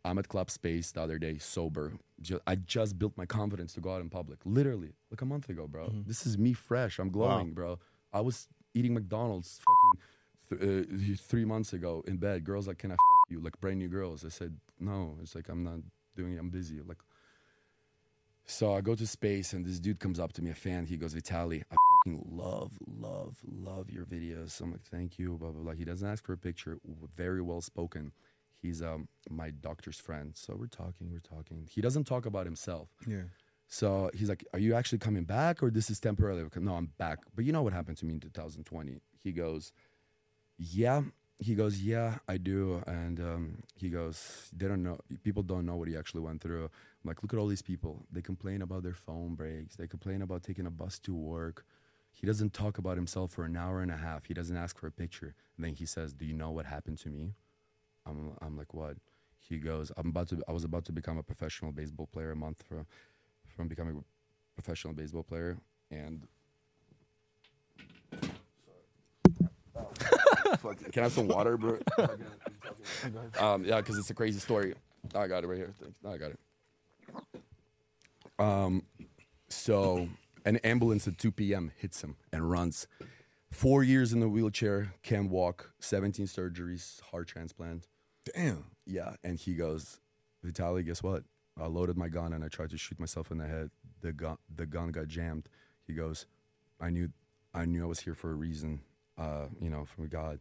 I'm 0.05 0.17
at 0.19 0.29
Club 0.29 0.51
Space 0.51 0.93
the 0.93 1.03
other 1.03 1.19
day, 1.19 1.39
sober. 1.39 1.93
I 2.47 2.55
just 2.55 2.99
built 2.99 3.17
my 3.17 3.27
confidence 3.27 3.75
to 3.75 3.81
go 3.81 3.93
out 3.93 4.01
in 4.01 4.09
public. 4.09 4.39
Literally, 4.45 4.93
like 5.11 5.21
a 5.21 5.27
month 5.27 5.49
ago, 5.49 5.67
bro. 5.67 5.87
Mm-hmm. 5.87 6.03
This 6.07 6.25
is 6.25 6.39
me 6.39 6.53
fresh. 6.53 6.99
I'm 6.99 7.11
glowing, 7.11 7.53
bro. 7.53 7.79
I 8.13 8.21
was 8.21 8.49
eating 8.75 8.95
McDonald's 8.95 9.61
fucking 10.49 10.67
th- 10.67 11.13
uh, 11.13 11.17
three 11.21 11.45
months 11.45 11.73
ago 11.73 12.05
in 12.07 12.17
bed. 12.17 12.45
Girls 12.45 12.69
like, 12.69 12.79
"Can 12.79 12.93
I 12.93 12.95
fuck 12.95 13.31
you?" 13.31 13.41
Like 13.41 13.61
brand 13.61 13.79
new 13.79 13.89
girls. 13.89 14.25
I 14.25 14.29
said, 14.29 14.57
"No." 14.79 15.19
It's 15.21 15.35
like 15.35 15.49
I'm 15.49 15.65
not 15.65 15.81
doing 16.17 16.35
it. 16.35 16.39
I'm 16.39 16.51
busy. 16.51 16.81
Like, 16.81 16.99
so 18.49 18.75
I 18.75 18.81
go 18.81 18.95
to 18.95 19.07
space 19.07 19.53
and 19.53 19.65
this 19.65 19.79
dude 19.79 20.01
comes 20.01 20.19
up 20.19 20.33
to 20.35 20.43
me, 20.43 20.51
a 20.51 20.55
fan. 20.55 20.87
He 20.87 20.97
goes, 20.97 21.15
"Vitaly, 21.15 21.63
I 21.71 21.77
fucking 22.05 22.25
love, 22.31 22.73
love, 22.87 23.37
love 23.45 23.91
your 23.91 24.05
videos." 24.05 24.51
So 24.53 24.65
I'm 24.65 24.73
like, 24.73 24.83
"Thank 24.83 25.19
you." 25.19 25.37
Blah 25.39 25.51
blah 25.51 25.63
blah. 25.63 25.73
He 25.73 25.85
doesn't 25.85 26.09
ask 26.09 26.25
for 26.25 26.33
a 26.33 26.39
picture. 26.39 26.79
Very 27.15 27.43
well 27.43 27.61
spoken. 27.61 28.13
He's 28.61 28.83
um 28.83 29.09
my 29.31 29.51
doctor's 29.51 30.01
friend. 30.01 30.33
So 30.35 30.57
we're 30.59 30.67
talking, 30.67 31.11
we're 31.13 31.21
talking. 31.21 31.69
He 31.71 31.81
doesn't 31.81 32.05
talk 32.05 32.27
about 32.27 32.47
himself. 32.47 32.89
Yeah. 33.07 33.29
So 33.69 34.11
he's 34.15 34.31
like, 34.31 34.45
"Are 34.55 34.59
you 34.59 34.75
actually 34.75 34.99
coming 34.99 35.25
back, 35.25 35.63
or 35.63 35.71
this 35.71 35.91
is 35.91 36.01
temporary?" 36.01 36.43
Like, 36.43 36.57
no, 36.57 36.75
I'm 36.75 36.91
back. 36.99 37.19
But 37.35 37.45
you 37.45 37.53
know 37.53 37.63
what 37.63 37.75
happened 37.75 37.99
to 37.99 38.07
me 38.07 38.15
in 38.15 38.21
2020? 38.21 39.01
He 39.23 39.33
goes, 39.33 39.73
yeah. 40.59 41.03
He 41.41 41.55
goes, 41.55 41.81
yeah, 41.81 42.19
I 42.27 42.37
do. 42.37 42.83
And 42.87 43.21
um, 43.21 43.59
he 43.77 43.91
goes, 43.91 44.51
they 44.57 44.67
don't 44.67 44.83
know. 44.83 44.99
People 45.23 45.45
don't 45.45 45.67
know 45.67 45.77
what 45.77 45.87
he 45.87 45.97
actually 45.97 46.23
went 46.23 46.41
through. 46.41 46.69
Like, 47.09 47.23
look 47.23 47.33
at 47.33 47.39
all 47.39 47.47
these 47.47 47.63
people. 47.63 48.07
They 48.13 48.23
complain 48.23 48.63
about 48.63 48.83
their 48.83 48.95
phone 48.95 49.35
breaks. 49.35 49.77
They 49.77 49.87
complain 49.87 50.23
about 50.23 50.43
taking 50.43 50.67
a 50.67 50.71
bus 50.71 50.99
to 51.01 51.15
work. 51.15 51.65
He 52.13 52.27
doesn't 52.27 52.53
talk 52.53 52.79
about 52.79 52.97
himself 52.97 53.31
for 53.33 53.45
an 53.45 53.57
hour 53.57 53.81
and 53.81 53.91
a 53.91 53.97
half. 53.97 54.27
He 54.27 54.35
doesn't 54.35 54.57
ask 54.57 54.79
for 54.79 54.87
a 54.87 54.91
picture. 54.93 55.35
And 55.57 55.65
then 55.65 55.75
he 55.75 55.87
says, 55.87 56.13
"Do 56.13 56.25
you 56.25 56.35
know 56.35 56.51
what 56.51 56.67
happened 56.67 56.99
to 56.99 57.09
me?" 57.09 57.35
I'm, 58.07 58.33
I'm 58.43 58.57
like, 58.57 58.75
"What?" 58.75 58.97
He 59.39 59.59
goes, 59.59 59.93
"I'm 59.97 60.09
about 60.09 60.29
to. 60.29 60.43
I 60.49 60.53
was 60.53 60.65
about 60.65 60.85
to 60.87 60.93
become 60.93 61.19
a 61.19 61.23
professional 61.23 61.73
baseball 61.73 62.07
player 62.07 62.33
a 62.33 62.37
month 62.37 62.63
from, 62.69 62.87
from 63.47 63.69
becoming 63.69 63.99
a 63.99 64.61
professional 64.61 64.95
baseball 64.95 65.23
player, 65.23 65.59
and." 65.91 66.27
Fuck, 70.59 70.79
Can 70.93 71.01
I 71.01 71.05
have 71.05 71.13
some 71.13 71.29
water, 71.29 71.57
bro? 71.57 71.79
um, 73.39 73.65
yeah, 73.65 73.77
because 73.77 73.97
it's 73.97 74.11
a 74.11 74.15
crazy 74.15 74.41
story. 74.41 74.75
I 75.15 75.27
got 75.27 75.45
it 75.45 75.47
right 75.47 75.59
here. 75.59 75.75
Thanks. 75.81 75.99
I 76.05 76.17
got 76.17 76.31
it. 76.33 76.39
Um, 78.39 78.85
so 79.49 80.09
an 80.45 80.57
ambulance 80.59 81.09
at 81.09 81.19
2 81.19 81.33
p.m. 81.33 81.73
hits 81.77 82.03
him 82.03 82.17
and 82.33 82.51
runs. 82.51 82.87
Four 83.51 83.83
years 83.83 84.13
in 84.13 84.21
the 84.21 84.29
wheelchair, 84.29 84.95
can't 85.03 85.31
walk, 85.31 85.73
17 85.81 86.27
surgeries, 86.27 87.01
heart 87.01 87.29
transplant. 87.29 87.87
Damn. 88.35 88.65
Yeah, 88.87 89.15
and 89.25 89.39
he 89.39 89.55
goes, 89.55 90.01
Vitaly, 90.45 90.85
guess 90.85 91.03
what? 91.03 91.25
I 91.61 91.67
loaded 91.67 91.97
my 91.97 92.09
gun 92.09 92.33
and 92.33 92.45
I 92.45 92.49
tried 92.49 92.71
to 92.71 92.79
shoot 92.79 93.01
myself 93.01 93.31
in 93.31 93.39
the 93.39 93.47
head. 93.47 93.71
The 94.01 94.13
gun, 94.13 94.37
the 94.55 94.67
gun 94.67 94.93
got 94.93 95.09
jammed. 95.09 95.49
He 95.87 95.95
goes, 95.95 96.27
I 96.81 96.91
knew, 96.91 97.09
I 97.55 97.65
knew 97.65 97.83
I 97.83 97.87
was 97.87 98.01
here 98.01 98.15
for 98.15 98.31
a 98.31 98.35
reason. 98.35 98.81
Uh, 99.17 99.47
you 99.61 99.69
know, 99.69 99.85
from 99.85 100.07
God. 100.07 100.39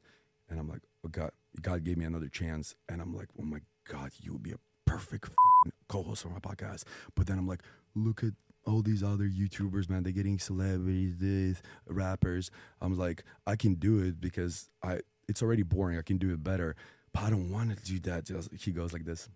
And 0.50 0.60
I'm 0.60 0.70
like, 0.70 0.82
oh 1.04 1.10
God, 1.10 1.32
God 1.62 1.84
gave 1.84 1.98
me 1.98 2.06
another 2.06 2.28
chance. 2.28 2.76
And 2.88 3.02
I'm 3.02 3.16
like, 3.16 3.30
oh 3.40 3.44
my 3.44 3.60
God, 3.90 4.12
you 4.22 4.34
would 4.34 4.44
be 4.44 4.52
a 4.52 4.60
perfect 4.86 5.26
fucking 5.26 5.74
co-host 5.88 6.22
for 6.22 6.30
my 6.30 6.40
podcast. 6.40 6.84
But 7.16 7.26
then 7.26 7.40
I'm 7.40 7.48
like, 7.48 7.64
look 7.98 8.24
at 8.24 8.34
all 8.66 8.82
these 8.82 9.04
other 9.04 9.26
YouTubers, 9.26 9.90
man. 9.90 10.04
They're 10.04 10.12
getting 10.12 10.40
celebrities, 10.40 11.16
this, 11.18 11.62
rappers. 11.88 12.52
I'm 12.82 12.98
like, 12.98 13.24
I 13.46 13.56
can 13.56 13.76
do 13.76 14.00
it 14.00 14.20
because 14.20 14.70
I. 14.84 15.00
It's 15.30 15.44
already 15.44 15.64
boring. 15.64 15.98
I 15.98 16.04
can 16.04 16.18
do 16.18 16.32
it 16.34 16.42
better, 16.42 16.78
but 17.12 17.24
I 17.24 17.30
don't 17.30 17.52
want 17.52 17.78
to 17.78 17.84
do 17.84 18.00
that. 18.10 18.24
Just, 18.24 18.50
he 18.54 18.72
goes 18.72 18.94
like 18.94 19.04
this. 19.04 19.28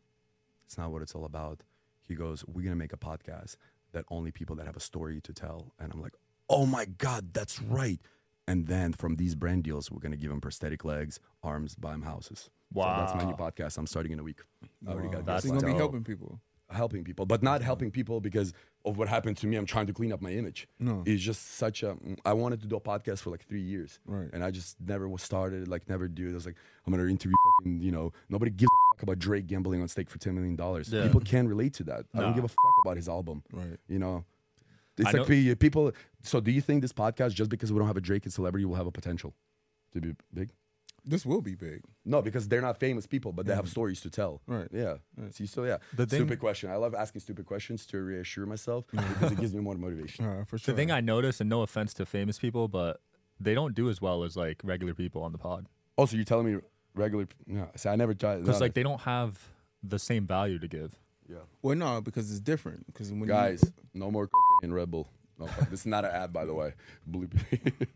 It's 0.66 0.78
not 0.78 0.90
what 0.90 1.02
it's 1.02 1.14
all 1.14 1.26
about. 1.26 1.64
He 2.08 2.16
goes, 2.16 2.46
we're 2.48 2.64
gonna 2.64 2.78
make 2.78 2.94
a 2.94 2.98
podcast 2.98 3.58
that 3.92 4.06
only 4.10 4.32
people 4.32 4.56
that 4.56 4.66
have 4.66 4.78
a 4.78 4.82
story 4.82 5.20
to 5.20 5.34
tell. 5.34 5.74
And 5.80 5.92
I'm 5.92 6.02
like, 6.02 6.14
oh 6.50 6.66
my 6.66 6.86
god, 6.86 7.34
that's 7.34 7.62
right. 7.62 8.00
And 8.48 8.68
then 8.68 8.94
from 8.94 9.18
these 9.18 9.36
brand 9.36 9.64
deals, 9.64 9.92
we're 9.92 10.00
gonna 10.00 10.16
give 10.16 10.30
them 10.30 10.40
prosthetic 10.40 10.86
legs, 10.86 11.20
arms, 11.44 11.76
buy 11.76 11.92
them 11.92 12.04
houses. 12.04 12.50
So 12.74 12.80
that's 12.82 13.16
my 13.16 13.26
new 13.26 13.36
podcast. 13.36 13.78
I'm 13.78 13.88
starting 13.88 14.14
in 14.14 14.20
a 14.20 14.24
week. 14.24 14.40
I 14.88 14.92
already 14.92 15.10
got 15.10 15.26
That's 15.26 15.46
so 15.46 15.54
gonna 15.54 15.68
be 15.68 15.74
helping 15.74 16.06
people. 16.06 16.40
Helping 16.74 17.04
people, 17.04 17.26
but 17.26 17.42
not 17.44 17.62
helping 17.62 17.92
people 17.92 18.20
because 18.22 18.54
of 18.86 18.98
what 18.98 19.08
happened 19.08 19.38
to 19.38 19.48
me. 19.48 19.56
I'm 19.58 19.66
trying 19.66 19.88
to 19.88 19.94
clean 19.94 20.12
up 20.12 20.22
my 20.22 20.32
image. 20.32 20.68
No. 20.80 21.04
It's 21.06 21.22
just 21.22 21.56
such 21.58 21.84
a. 21.84 21.96
I 22.26 22.34
wanted 22.34 22.62
to 22.62 22.68
do 22.68 22.76
a 22.76 22.82
podcast 22.82 23.20
for 23.20 23.30
like 23.30 23.46
three 23.48 23.62
years, 23.62 24.00
Right. 24.06 24.30
And 24.34 24.44
I 24.44 24.52
just 24.52 24.78
never 24.80 25.08
was 25.08 25.22
started. 25.22 25.68
Like 25.68 25.88
never 25.90 26.08
do. 26.08 26.28
it. 26.28 26.32
I 26.32 26.34
was 26.36 26.46
like, 26.46 26.56
I'm 26.86 26.92
gonna 26.94 27.08
interview 27.08 27.36
fucking. 27.60 27.82
You 27.82 27.92
know, 27.92 28.12
nobody 28.30 28.52
gives 28.52 28.70
a 28.72 28.94
fuck 28.96 29.04
about 29.04 29.20
Drake 29.20 29.48
gambling 29.48 29.82
on 29.82 29.88
stake 29.88 30.10
for 30.10 30.18
ten 30.18 30.34
million 30.36 30.56
dollars. 30.56 30.92
Yeah. 30.92 31.04
People 31.04 31.22
can't 31.22 31.48
relate 31.48 31.74
to 31.76 31.84
that. 31.86 32.06
I 32.16 32.22
don't 32.22 32.36
give 32.36 32.44
a 32.44 32.48
fuck 32.48 32.74
about 32.86 32.98
his 32.98 33.08
album. 33.10 33.44
Right. 33.52 33.78
You 33.88 34.00
know. 34.00 34.26
It's 34.98 35.08
I 35.08 35.18
like 35.20 35.30
know- 35.30 35.56
people. 35.56 35.92
So, 36.24 36.42
do 36.42 36.52
you 36.52 36.62
think 36.62 36.82
this 36.82 36.92
podcast, 36.94 37.34
just 37.34 37.50
because 37.50 37.72
we 37.72 37.80
don't 37.80 37.88
have 37.88 37.98
a 37.98 38.02
Drake 38.02 38.26
and 38.26 38.34
celebrity, 38.34 38.66
will 38.66 38.76
have 38.76 38.88
a 38.88 38.92
potential 38.92 39.34
to 39.94 40.02
be 40.02 40.14
big? 40.34 40.52
This 41.04 41.26
will 41.26 41.42
be 41.42 41.56
big. 41.56 41.82
No, 42.06 42.22
because 42.22 42.48
they're 42.48 42.62
not 42.62 42.78
famous 42.80 43.08
people, 43.08 43.32
but 43.32 43.46
they 43.48 43.56
have 43.56 43.68
stories 43.68 44.02
to 44.02 44.10
tell. 44.10 44.42
Right. 44.48 44.68
Yeah. 44.72 44.98
See, 45.32 45.48
so 45.48 45.64
yeah. 45.64 45.78
The 45.96 46.06
thing- 46.06 46.20
stupid 46.20 46.40
question. 46.40 46.70
I 46.70 46.76
love 46.76 46.94
asking 46.94 47.22
stupid 47.22 47.46
questions 47.46 47.86
to 47.88 47.98
reassure 48.02 48.46
myself 48.46 48.86
because 48.92 49.32
it 49.32 49.40
gives 49.40 49.54
me 49.54 49.62
more 49.62 49.76
motivation. 49.76 50.26
Uh, 50.26 50.44
for 50.46 50.58
sure. 50.58 50.74
The 50.74 50.78
thing 50.80 50.92
I 50.92 51.02
notice, 51.02 51.42
and 51.42 51.50
no 51.50 51.62
offense 51.64 51.94
to 51.96 52.06
famous 52.06 52.38
people, 52.38 52.68
but 52.68 53.02
they 53.40 53.54
don't 53.56 53.74
do 53.74 53.90
as 53.90 54.00
well 54.02 54.24
as 54.24 54.38
like 54.38 54.62
regular 54.64 54.94
people 54.94 55.24
on 55.24 55.32
the 55.32 55.38
pod 55.40 55.66
Also, 55.98 56.16
you're 56.16 56.26
telling 56.26 56.54
me 56.54 56.62
regular? 56.94 57.28
No, 57.48 57.70
see, 57.76 57.90
I 57.90 57.96
never 57.96 58.14
tried. 58.14 58.42
because 58.42 58.60
no, 58.60 58.66
like 58.66 58.74
they 58.76 58.84
don't 58.84 59.02
have 59.02 59.40
the 59.82 59.98
same 59.98 60.28
value 60.28 60.60
to 60.60 60.68
give. 60.68 61.00
yeah. 61.28 61.38
well, 61.64 61.76
no, 61.76 62.02
because 62.02 62.30
it's 62.30 62.40
different. 62.40 62.86
Because 62.86 63.10
when 63.10 63.22
you- 63.22 63.26
Guys, 63.28 63.64
no 63.96 64.12
more 64.12 64.28
cocaine, 64.28 64.72
Red 64.74 64.92
Bull. 64.92 65.08
No, 65.42 65.48
this 65.70 65.82
is 65.82 65.86
not 65.86 66.06
an 66.06 66.12
ad, 66.12 66.32
by 66.32 66.46
the 66.46 66.54
way. 66.54 66.74
Bleep. 67.10 67.32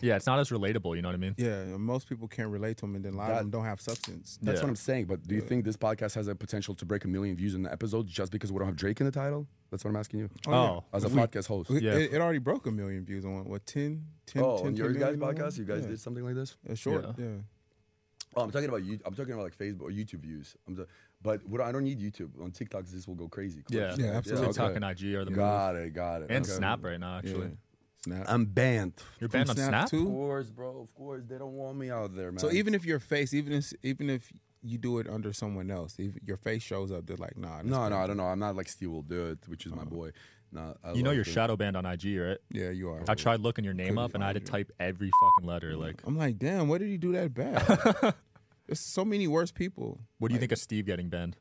Yeah, 0.00 0.16
it's 0.16 0.26
not 0.26 0.38
as 0.38 0.50
relatable. 0.50 0.94
You 0.96 1.02
know 1.02 1.08
what 1.08 1.14
I 1.14 1.18
mean? 1.18 1.34
yeah, 1.38 1.64
most 1.76 2.08
people 2.08 2.28
can't 2.28 2.50
relate 2.50 2.76
to 2.78 2.82
them, 2.82 2.94
and 2.96 3.04
then 3.04 3.14
a 3.14 3.16
lot 3.16 3.28
That- 3.28 3.32
of 3.34 3.38
them 3.40 3.50
don't 3.50 3.64
have 3.64 3.80
substance. 3.80 4.38
That's 4.42 4.56
Yeah. 4.58 4.62
what 4.64 4.68
I'm 4.70 4.76
saying. 4.76 5.06
But 5.06 5.26
do 5.26 5.34
you 5.34 5.40
think 5.40 5.64
this 5.64 5.76
podcast 5.76 6.14
has 6.14 6.28
a 6.28 6.34
potential 6.34 6.74
to 6.74 6.84
break 6.84 7.04
a 7.04 7.08
million 7.08 7.36
views 7.36 7.54
in 7.54 7.62
the 7.62 7.72
episode 7.72 8.06
just 8.06 8.30
because 8.32 8.52
we 8.52 8.58
don't 8.58 8.66
have 8.68 8.76
Drake 8.76 9.00
in 9.00 9.06
the 9.06 9.12
title? 9.12 9.46
That's 9.70 9.84
what 9.84 9.90
I'm 9.90 9.96
asking 9.96 10.20
you. 10.20 10.30
Oh, 10.46 10.84
As 10.92 11.04
a 11.04 11.08
We- 11.08 11.14
podcast 11.14 11.46
host. 11.48 11.70
It, 11.70 11.82
Yeah. 11.82 11.94
it, 11.94 12.12
it 12.14 12.20
already 12.20 12.38
broke 12.38 12.66
a 12.66 12.70
million 12.70 13.04
views 13.04 13.24
on 13.24 13.44
what 13.44 13.66
10, 13.66 14.04
10, 14.26 14.42
oh, 14.42 14.58
10, 14.58 14.66
on 14.68 14.76
your 14.76 14.92
10 14.92 15.00
guys' 15.00 15.16
million 15.16 15.36
podcast, 15.36 15.58
you 15.58 15.64
guys 15.64 15.82
yeah. 15.82 15.88
did 15.88 16.00
something 16.00 16.24
like 16.24 16.34
this? 16.34 16.56
A 16.68 16.76
short, 16.76 17.04
Yeah. 17.18 17.24
yeah. 17.24 17.36
Oh, 18.36 18.42
I'm 18.42 18.50
talking 18.50 18.68
about 18.68 18.84
you. 18.84 18.98
I'm 19.06 19.14
talking 19.14 19.32
about 19.32 19.44
like 19.44 19.56
Facebook 19.56 19.82
or 19.82 19.90
YouTube 19.90 20.20
views. 20.20 20.54
I'm 20.68 20.74
the, 20.74 20.86
but 21.26 21.44
what 21.44 21.60
I 21.60 21.72
don't 21.72 21.82
need 21.82 21.98
YouTube 22.00 22.40
on 22.40 22.52
TikToks. 22.52 22.92
This 22.92 23.08
will 23.08 23.16
go 23.16 23.26
crazy. 23.26 23.64
Yeah, 23.68 23.96
Yeah, 23.98 24.12
absolutely. 24.12 24.46
TikTok 24.46 24.70
okay. 24.70 24.76
and 24.76 24.84
IG 24.84 25.14
are 25.16 25.24
the 25.24 25.32
move. 25.32 25.38
Got 25.38 25.74
it. 25.74 25.92
Got 25.92 26.22
it. 26.22 26.30
and 26.30 26.44
okay. 26.44 26.54
Snap 26.54 26.84
right 26.84 27.00
now. 27.00 27.18
Actually, 27.18 27.48
yeah. 27.48 28.04
Snap. 28.04 28.26
I'm 28.28 28.44
banned. 28.44 28.92
you're 29.18 29.28
From 29.28 29.40
banned 29.40 29.50
on 29.50 29.56
Snap 29.56 29.88
Snap. 29.88 30.00
Of 30.00 30.06
course, 30.06 30.50
bro. 30.50 30.82
Of 30.82 30.94
course, 30.94 31.24
they 31.28 31.36
don't 31.36 31.54
want 31.54 31.78
me 31.78 31.90
out 31.90 32.14
there, 32.14 32.30
man. 32.30 32.38
So 32.38 32.52
even 32.52 32.74
if 32.74 32.84
your 32.84 33.00
face, 33.00 33.34
even 33.34 33.54
if 33.54 33.72
even 33.82 34.08
if 34.08 34.32
you 34.62 34.78
do 34.78 34.98
it 35.00 35.08
under 35.08 35.32
someone 35.32 35.68
else, 35.68 35.96
if 35.98 36.12
your 36.24 36.36
face 36.36 36.62
shows 36.62 36.92
up, 36.92 37.06
they're 37.06 37.16
like, 37.16 37.36
nah. 37.36 37.60
this 37.62 37.72
no, 37.72 37.88
no, 37.88 37.96
I 37.96 38.06
don't 38.06 38.16
know. 38.16 38.26
I'm 38.26 38.38
not 38.38 38.54
like 38.54 38.68
Steve 38.68 38.92
will 38.92 39.02
do 39.02 39.30
it, 39.30 39.38
which 39.48 39.66
is 39.66 39.72
my 39.72 39.82
uh-huh. 39.82 39.90
boy. 39.90 40.12
No, 40.52 40.76
I 40.84 40.92
You 40.92 41.02
know 41.02 41.10
you're 41.10 41.24
him. 41.24 41.32
shadow 41.32 41.56
banned 41.56 41.76
on 41.76 41.84
IG, 41.84 42.18
right? 42.20 42.38
Yeah, 42.52 42.70
you 42.70 42.88
are. 42.90 43.02
I 43.08 43.16
tried 43.16 43.40
looking 43.40 43.64
your 43.64 43.74
name 43.74 43.88
Couldn't 43.88 44.04
up 44.04 44.14
and 44.14 44.22
I 44.22 44.28
had 44.28 44.34
to 44.34 44.40
type 44.40 44.70
every 44.78 45.10
fucking 45.20 45.48
letter. 45.48 45.76
Like, 45.76 46.02
I'm 46.06 46.16
like, 46.16 46.38
damn, 46.38 46.68
what 46.68 46.78
did 46.78 46.88
he 46.88 46.98
do 46.98 47.10
that 47.12 47.34
bad? 47.34 48.14
There's 48.66 48.80
so 48.80 49.04
many 49.04 49.26
worse 49.28 49.52
people. 49.52 50.00
what 50.18 50.28
do 50.28 50.34
you 50.34 50.36
Like, 50.36 50.40
think 50.48 50.52
of 50.52 50.58
Steve 50.58 50.86
getting 50.86 51.08
banned? 51.08 51.36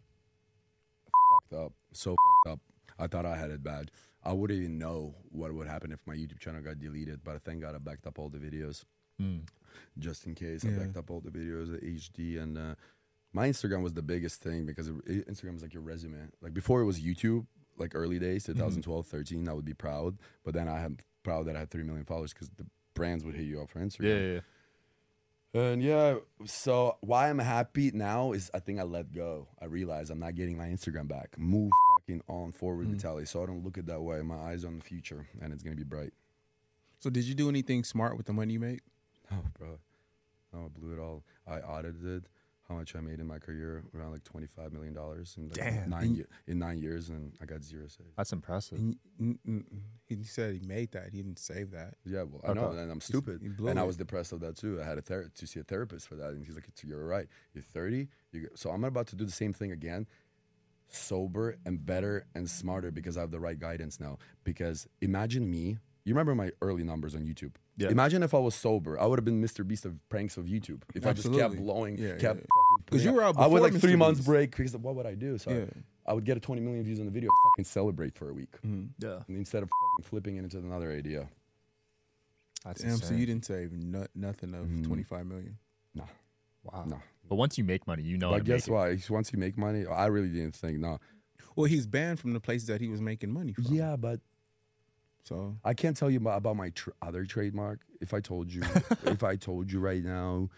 fucked 1.32 1.54
up. 1.54 1.74
So 1.94 2.12
fucked 2.46 2.54
up. 2.54 2.60
I 3.00 3.08
thought 3.08 3.26
I 3.26 3.36
had 3.36 3.52
it 3.52 3.64
bad. 3.64 3.92
I 4.24 4.32
wouldn't 4.34 4.60
even 4.60 4.78
know 4.80 5.16
what 5.30 5.54
would 5.54 5.68
happen 5.68 5.92
if 5.92 6.00
my 6.06 6.16
YouTube 6.16 6.40
channel 6.40 6.62
got 6.62 6.80
deleted, 6.80 7.24
but 7.24 7.44
thank 7.44 7.62
God 7.62 7.76
I 7.76 7.78
backed 7.80 8.08
up 8.08 8.18
all 8.20 8.30
the 8.30 8.40
videos 8.40 8.84
Hmm. 9.20 9.40
just 10.00 10.26
in 10.26 10.36
case. 10.36 10.66
I 10.66 10.70
backed 10.70 10.98
up 10.98 11.10
all 11.12 11.22
the 11.22 11.30
videos, 11.32 11.72
the 11.72 11.80
HD, 11.86 12.38
and 12.42 12.58
uh, 12.58 12.76
my 13.34 13.48
Instagram 13.50 13.82
was 13.84 13.94
the 13.94 14.02
biggest 14.02 14.42
thing 14.42 14.66
because 14.66 14.88
it, 14.88 14.96
it- 15.06 15.28
Instagram 15.30 15.56
is 15.56 15.62
like 15.62 15.74
your 15.74 15.84
resume. 15.84 16.18
Like 16.42 16.54
before 16.54 16.82
it 16.82 16.86
was 16.86 17.00
YouTube, 17.00 17.46
like 17.78 17.94
early 17.96 18.20
days, 18.20 18.44
Mm-hmm. 18.44 18.54
2012, 18.60 19.06
13, 19.08 19.48
I 19.50 19.54
would 19.54 19.66
be 19.66 19.74
proud. 19.74 20.18
But 20.44 20.54
then 20.54 20.68
I 20.68 20.80
had 20.80 21.02
proud 21.24 21.46
that 21.48 21.56
I 21.56 21.60
had 21.60 21.70
3 21.72 21.84
million 21.84 22.06
followers 22.06 22.34
because 22.34 22.50
the 22.50 22.66
brands 22.94 23.24
would 23.26 23.36
hit 23.36 23.46
you 23.46 23.62
up 23.62 23.70
for 23.70 23.80
Instagram. 23.80 24.04
Yeah, 24.04 24.16
yeah, 24.16 24.34
yeah. 24.34 24.40
And 25.56 25.82
yeah, 25.82 26.16
so 26.46 26.98
why 27.00 27.30
I'm 27.30 27.40
happy 27.40 27.90
now 27.94 28.34
is 28.34 28.52
I 28.54 28.60
think 28.60 28.78
I 28.80 28.84
let 28.84 29.14
go. 29.14 29.48
I 29.62 29.66
realize 29.66 30.10
I'm 30.10 30.20
not 30.20 30.36
getting 30.36 30.58
my 30.58 30.66
Instagram 30.68 31.08
back. 31.08 31.38
Move 31.40 31.72
fucking 31.98 32.22
on 32.28 32.52
forward, 32.52 32.88
Mm. 32.90 32.96
Vitaly. 33.00 33.26
So 33.26 33.42
I 33.42 33.46
don't 33.46 33.64
look 33.64 33.78
at 33.78 33.86
that 33.86 34.02
way. 34.02 34.22
My 34.22 34.36
eyes 34.36 34.66
on 34.66 34.78
the 34.80 34.84
future, 34.84 35.28
and 35.42 35.54
it's 35.54 35.64
gonna 35.64 35.78
be 35.78 35.84
bright. 35.86 36.12
So 37.00 37.10
did 37.10 37.24
you 37.24 37.36
do 37.36 37.48
anything 37.48 37.86
smart 37.86 38.18
with 38.18 38.26
the 38.26 38.34
money 38.34 38.54
you 38.54 38.60
make? 38.60 38.82
Oh, 39.32 39.44
bro, 39.58 39.80
no, 40.52 40.66
I 40.66 40.68
blew 40.68 40.92
it 40.94 41.00
all. 41.00 41.24
I 41.48 41.60
audited 41.60 42.28
how 42.68 42.76
much 42.76 42.96
I 42.96 43.00
made 43.00 43.20
in 43.20 43.28
my 43.28 43.38
career, 43.40 43.84
around 43.96 44.12
like 44.12 44.24
25 44.24 44.74
million 44.74 44.94
dollars 44.94 45.36
in 45.38 45.50
like 45.50 45.54
Damn. 45.58 45.90
nine 45.90 46.04
And- 46.04 46.18
ye- 46.18 46.26
in 46.48 46.60
nine 46.60 46.80
years, 46.80 47.10
and 47.10 47.34
I 47.42 47.46
got 47.46 47.64
zero 47.64 47.88
saved. 47.88 48.10
That's 48.18 48.34
impressive. 48.34 48.80
And 48.80 48.98
y- 49.20 49.36
mm, 49.48 49.64
He 50.08 50.24
said 50.24 50.56
he 50.56 50.66
made 50.66 50.92
that. 50.92 51.10
He 51.12 51.18
didn't 51.22 51.40
save 51.40 51.72
that. 51.72 51.96
Yeah, 52.06 52.24
well, 52.24 52.42
I 52.44 52.54
know, 52.54 52.72
and 52.72 52.92
I'm 52.92 53.02
stupid, 53.02 53.42
he 53.42 53.50
blew 53.50 53.70
and 53.70 53.80
I 53.80 53.84
was 53.84 53.98
depressed 53.98 54.32
of 54.34 54.40
that 54.42 54.56
too. 54.56 54.82
I 54.82 54.86
had 54.86 54.98
a 54.98 55.02
ther- 55.02 55.30
to 55.34 55.48
see 55.48 55.60
a 55.60 55.64
therapist 55.64 56.08
for 56.08 56.16
that, 56.16 56.32
and 56.32 56.46
he's 56.46 56.56
like, 56.56 56.68
"It's- 56.68 56.84
"You're 56.84 57.06
right. 57.06 57.28
You're 57.54 57.64
30. 57.64 58.08
You 58.32 58.42
go-" 58.42 58.56
so 58.56 58.72
I'm 58.72 58.84
about 58.84 59.08
to 59.08 59.16
do 59.16 59.26
the 59.26 59.32
same 59.32 59.54
thing 59.54 59.72
again, 59.72 60.08
sober 60.88 61.58
and 61.66 61.86
better 61.86 62.26
and 62.36 62.50
smarter 62.50 62.92
because 62.92 63.18
I 63.18 63.22
have 63.22 63.32
the 63.32 63.40
right 63.40 63.60
guidance 63.60 64.00
now. 64.00 64.18
Because 64.44 64.88
imagine 65.02 65.50
me. 65.50 65.78
You 66.04 66.14
remember 66.14 66.36
my 66.36 66.52
early 66.62 66.84
numbers 66.84 67.16
on 67.16 67.22
YouTube? 67.26 67.56
Yeah. 67.78 67.90
Imagine 67.90 68.24
if 68.24 68.34
I 68.34 68.40
was 68.40 68.56
sober, 68.56 68.98
I 69.00 69.06
would 69.06 69.20
have 69.20 69.26
been 69.26 69.42
Mr. 69.44 69.68
Beast 69.68 69.86
of 69.86 69.94
pranks 70.08 70.38
of 70.38 70.46
YouTube. 70.46 70.82
If 70.94 71.06
I 71.06 71.12
just 71.14 71.32
kept 71.34 71.58
blowing, 71.58 71.98
Yeah, 71.98 72.12
kept 72.12 72.22
yeah. 72.22 72.30
fucking 72.32 72.46
'Cause 72.48 72.84
putting 72.88 73.06
you 73.08 73.14
were 73.14 73.22
out 73.24 73.36
I 73.38 73.48
would 73.48 73.56
before 73.58 73.70
like 73.72 73.82
three 73.82 73.94
Mr. 73.94 73.98
months 73.98 74.22
break 74.22 74.56
because 74.56 74.76
what 74.78 74.96
would 74.96 75.06
I 75.06 75.16
do? 75.16 75.38
So 75.38 75.52
I- 75.52 75.54
Yeah. 75.56 75.66
I 76.08 76.14
would 76.14 76.24
get 76.24 76.38
a 76.38 76.40
20 76.40 76.62
million 76.62 76.84
views 76.86 77.00
on 77.00 77.06
the 77.06 77.12
video 77.12 77.30
and 77.30 77.52
fucking 77.52 77.66
celebrate 77.66 78.16
for 78.16 78.30
a 78.30 78.34
week. 78.34 78.62
Mhm. 78.62 78.90
Yeah, 79.00 79.24
And 79.28 79.36
instead 79.38 79.64
of 79.64 79.70
fucking 79.70 80.10
flipping 80.10 80.38
it 80.38 80.44
into 80.44 80.58
another 80.60 80.92
idea. 80.92 81.30
that's 82.64 82.82
Damn. 82.82 82.98
So 82.98 83.14
you 83.14 83.26
didn't 83.26 83.46
save 83.46 83.72
no, 83.74 84.06
nothing 84.16 84.54
of 84.56 84.68
Mhm. 84.68 84.84
25 84.86 85.26
million. 85.28 85.58
Nah. 85.94 86.08
Wow. 86.64 86.86
No. 86.86 87.02
But 87.28 87.36
once 87.36 87.58
you 87.58 87.64
make 87.64 87.86
money, 87.88 88.04
you 88.04 88.18
know. 88.18 88.32
but 88.32 88.40
to 88.40 88.44
guess 88.44 88.68
make 88.68 88.76
it. 88.94 89.00
what? 89.02 89.10
Once 89.10 89.34
you 89.34 89.40
make 89.40 89.58
money, 89.58 89.86
I 89.86 90.06
really 90.08 90.30
didn't 90.32 90.56
think 90.56 90.80
no. 90.80 91.00
Well, 91.56 91.66
he's 91.66 91.88
banned 91.88 92.20
from 92.20 92.34
the 92.34 92.40
places 92.40 92.68
that 92.68 92.82
he 92.82 92.88
was 92.88 93.02
making 93.02 93.32
money 93.32 93.54
from. 93.54 93.66
Yeah, 93.66 93.96
but 93.96 94.20
So 95.26 95.58
I 95.64 95.74
can't 95.74 95.98
tell 95.98 96.10
you 96.10 96.20
about, 96.20 96.38
about 96.38 96.56
my 96.56 96.70
tr- 96.70 96.92
other 97.02 97.26
trademark. 97.26 97.80
If 98.00 98.14
I 98.14 98.20
told 98.20 98.52
you, 98.54 98.62
if 99.06 99.24
I 99.24 99.36
told 99.36 99.72
you 99.72 99.80
right 99.80 100.04
now, 100.04 100.50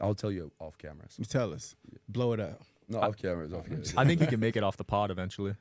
I'll 0.00 0.14
tell 0.14 0.30
you 0.30 0.52
off 0.60 0.78
cameras. 0.78 1.18
Tell 1.28 1.52
us. 1.52 1.74
Blow 2.08 2.32
it 2.32 2.40
up. 2.40 2.62
No, 2.88 3.00
off 3.00 3.16
cameras. 3.16 3.52
Off 3.52 3.66
cameras. 3.66 3.92
I 3.96 4.04
think 4.04 4.20
you 4.20 4.26
can 4.28 4.40
make 4.46 4.56
it 4.56 4.62
off 4.62 4.76
the 4.76 4.84
pod 4.84 5.10
eventually. 5.10 5.54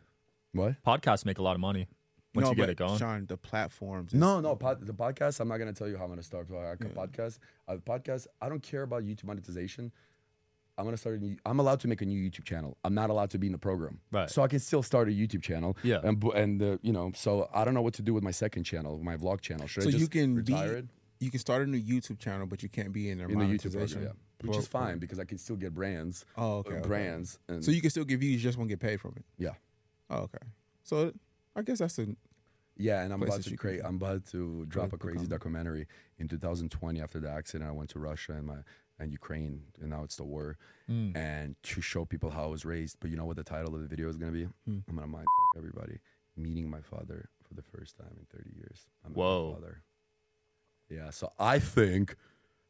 what? 0.54 0.76
Podcasts 0.86 1.26
make 1.26 1.40
a 1.40 1.42
lot 1.42 1.56
of 1.56 1.60
money 1.62 1.88
once 2.36 2.46
no, 2.46 2.50
you 2.52 2.56
get 2.56 2.70
it 2.70 2.78
going. 2.78 2.98
Sean, 3.00 3.26
the 3.26 3.38
platforms. 3.38 4.14
is- 4.14 4.20
No, 4.20 4.40
no. 4.40 4.56
Pod, 4.56 4.86
the 4.86 4.94
podcast. 4.94 5.40
I'm 5.40 5.48
not 5.48 5.58
gonna 5.58 5.74
tell 5.74 5.88
you 5.90 5.98
how 5.98 6.04
I'm 6.04 6.10
gonna 6.10 6.22
start. 6.22 6.48
So 6.48 6.60
I 6.60 6.76
got 6.76 6.94
podcast. 6.94 7.40
Uh, 7.68 7.78
podcast. 7.78 8.28
I 8.40 8.50
don't 8.50 8.62
care 8.62 8.84
about 8.84 9.04
YouTube 9.04 9.26
monetization. 9.26 9.92
I'm 10.78 10.86
gonna 10.86 10.98
start 10.98 11.16
a 11.16 11.20
new. 11.20 11.38
I'm 11.46 11.60
allowed 11.60 11.80
to 11.82 11.88
make 11.88 12.02
a 12.02 12.06
new 12.06 12.20
YouTube 12.30 12.44
channel. 12.46 12.78
I'm 12.84 12.94
not 12.94 13.10
allowed 13.10 13.32
to 13.32 13.38
be 13.40 13.48
in 13.48 13.52
the 13.54 13.58
program. 13.58 14.00
Right. 14.12 14.30
So 14.30 14.44
I 14.44 14.48
can 14.48 14.60
still 14.60 14.84
start 14.84 15.08
a 15.08 15.12
YouTube 15.12 15.42
channel. 15.42 15.76
Yeah. 15.84 16.00
And 16.04 16.24
and 16.36 16.62
uh, 16.62 16.78
you 16.82 16.94
know, 16.94 17.12
so 17.16 17.50
I 17.54 17.66
don't 17.66 17.74
know 17.74 17.82
what 17.82 17.96
to 17.96 18.02
do 18.04 18.14
with 18.14 18.24
my 18.24 18.32
second 18.32 18.64
channel, 18.64 19.00
my 19.00 19.18
vlog 19.18 19.42
channel. 19.42 19.68
Should 19.68 19.84
So 19.84 19.90
I 19.90 19.92
just 19.92 20.02
you 20.02 20.08
can 20.08 20.42
be, 20.44 20.54
it? 20.54 20.86
you 21.20 21.32
can 21.32 21.40
start 21.40 21.64
a 21.64 21.70
new 21.70 21.82
YouTube 21.82 22.20
channel, 22.20 22.46
but 22.46 22.62
you 22.62 22.70
can't 22.70 22.92
be 22.94 23.10
in 23.10 23.18
their 23.18 23.28
in 23.28 23.40
the 23.40 23.46
YouTube 23.46 23.74
monetization. 23.74 23.98
program, 24.02 24.18
yeah. 24.44 24.50
Which 24.50 24.58
is 24.60 24.68
fine 24.68 25.00
because 25.00 25.20
I 25.20 25.26
can 25.26 25.40
still 25.40 25.56
get 25.56 25.74
brands. 25.74 26.26
Oh, 26.38 26.58
okay, 26.58 26.76
uh, 26.76 26.78
okay. 26.80 26.88
brands. 26.88 27.40
And 27.48 27.66
So 27.66 27.72
you 27.72 27.82
can 27.82 27.90
still 27.90 28.06
give 28.06 28.20
views, 28.20 28.34
you 28.34 28.40
just 28.50 28.58
won't 28.58 28.70
get 28.70 28.80
paid 28.80 29.02
from 29.02 29.14
it. 29.18 29.26
yeah. 29.40 29.54
Oh, 30.12 30.20
okay. 30.20 30.46
So 30.84 31.12
I 31.56 31.64
guess 31.64 31.80
that's 31.80 31.98
a 31.98 32.06
Yeah, 32.78 33.02
and 33.02 33.12
I'm 33.12 33.24
about 33.24 33.42
to 33.42 33.58
create. 33.58 33.82
I'm 33.84 33.96
about 33.96 34.28
to 34.28 34.66
drop 34.68 34.94
a 34.94 34.98
become- 34.98 35.16
crazy 35.16 35.28
documentary 35.28 35.88
in 36.20 36.28
2020 36.28 37.02
after 37.02 37.20
the 37.20 37.30
accident. 37.32 37.68
I 37.68 37.74
went 37.74 37.90
to 37.90 38.00
Russia 38.00 38.34
and 38.34 38.46
my 38.46 38.58
and 39.00 39.12
Ukraine, 39.12 39.62
and 39.82 39.90
now 39.90 40.04
it's 40.04 40.16
the 40.16 40.24
war, 40.24 40.58
Mm. 40.90 41.16
and 41.18 41.56
to 41.64 41.82
show 41.82 42.06
people 42.06 42.30
how 42.32 42.46
I 42.46 42.48
was 42.48 42.64
raised. 42.66 42.98
But 43.02 43.10
you 43.12 43.18
know 43.18 43.26
what 43.26 43.36
the 43.36 43.44
title 43.44 43.76
of 43.76 43.82
the 43.82 43.88
video 43.88 44.08
is 44.10 44.18
gonna 44.18 44.32
be? 44.32 44.46
Hmm. 44.66 44.80
I'm 44.88 44.96
gonna 44.96 45.08
mind 45.08 45.26
fuck 45.26 45.58
everybody. 45.58 46.00
Meeting 46.36 46.70
my 46.70 46.82
father 46.82 47.30
for 47.48 47.54
the 47.56 47.62
first 47.62 47.98
time 47.98 48.16
in 48.20 48.26
30 48.36 48.52
years. 48.56 48.88
I 49.04 49.10
met 49.10 49.18
my 49.18 49.22
Whoa. 49.24 49.54
father. 49.54 49.84
Yeah, 50.90 51.10
so 51.10 51.34
I 51.38 51.60
think 51.60 52.16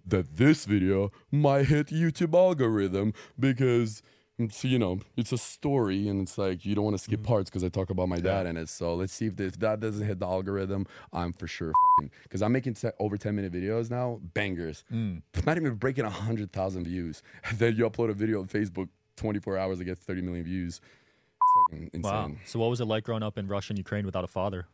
that 0.05 0.37
this 0.37 0.65
video 0.65 1.11
might 1.31 1.65
hit 1.67 1.87
YouTube 1.87 2.33
algorithm 2.33 3.13
because 3.39 4.01
it's, 4.39 4.63
you 4.63 4.77
know 4.77 4.99
it's 5.15 5.31
a 5.31 5.37
story 5.37 6.07
and 6.07 6.21
it's 6.21 6.37
like 6.37 6.65
you 6.65 6.75
don't 6.75 6.83
want 6.83 6.95
to 6.95 7.03
skip 7.03 7.23
parts 7.23 7.49
because 7.49 7.63
I 7.63 7.69
talk 7.69 7.89
about 7.89 8.07
my 8.07 8.19
dad 8.19 8.45
in 8.45 8.57
it. 8.57 8.69
So 8.69 8.95
let's 8.95 9.13
see 9.13 9.27
if, 9.27 9.35
this, 9.35 9.53
if 9.53 9.59
that 9.59 9.79
doesn't 9.79 10.05
hit 10.05 10.19
the 10.19 10.27
algorithm. 10.27 10.85
I'm 11.11 11.33
for 11.33 11.47
sure 11.47 11.71
fucking 11.97 12.11
because 12.23 12.41
I'm 12.41 12.51
making 12.51 12.77
over 12.99 13.17
10 13.17 13.35
minute 13.35 13.51
videos 13.51 13.89
now, 13.89 14.19
bangers. 14.33 14.83
Mm. 14.91 15.21
Not 15.45 15.57
even 15.57 15.75
breaking 15.75 16.05
hundred 16.05 16.51
thousand 16.51 16.85
views. 16.85 17.23
then 17.55 17.75
you 17.75 17.89
upload 17.89 18.09
a 18.09 18.13
video 18.13 18.39
on 18.39 18.47
Facebook, 18.47 18.89
24 19.15 19.57
hours, 19.57 19.79
it 19.79 19.85
get 19.85 19.97
30 19.97 20.21
million 20.21 20.43
views. 20.43 20.79
It's 20.79 21.71
fucking 21.71 21.89
insane. 21.93 22.11
Wow. 22.11 22.31
So 22.45 22.59
what 22.59 22.69
was 22.69 22.81
it 22.81 22.85
like 22.85 23.03
growing 23.03 23.23
up 23.23 23.37
in 23.37 23.47
Russia 23.47 23.71
and 23.71 23.77
Ukraine 23.77 24.05
without 24.05 24.23
a 24.23 24.27
father? 24.27 24.67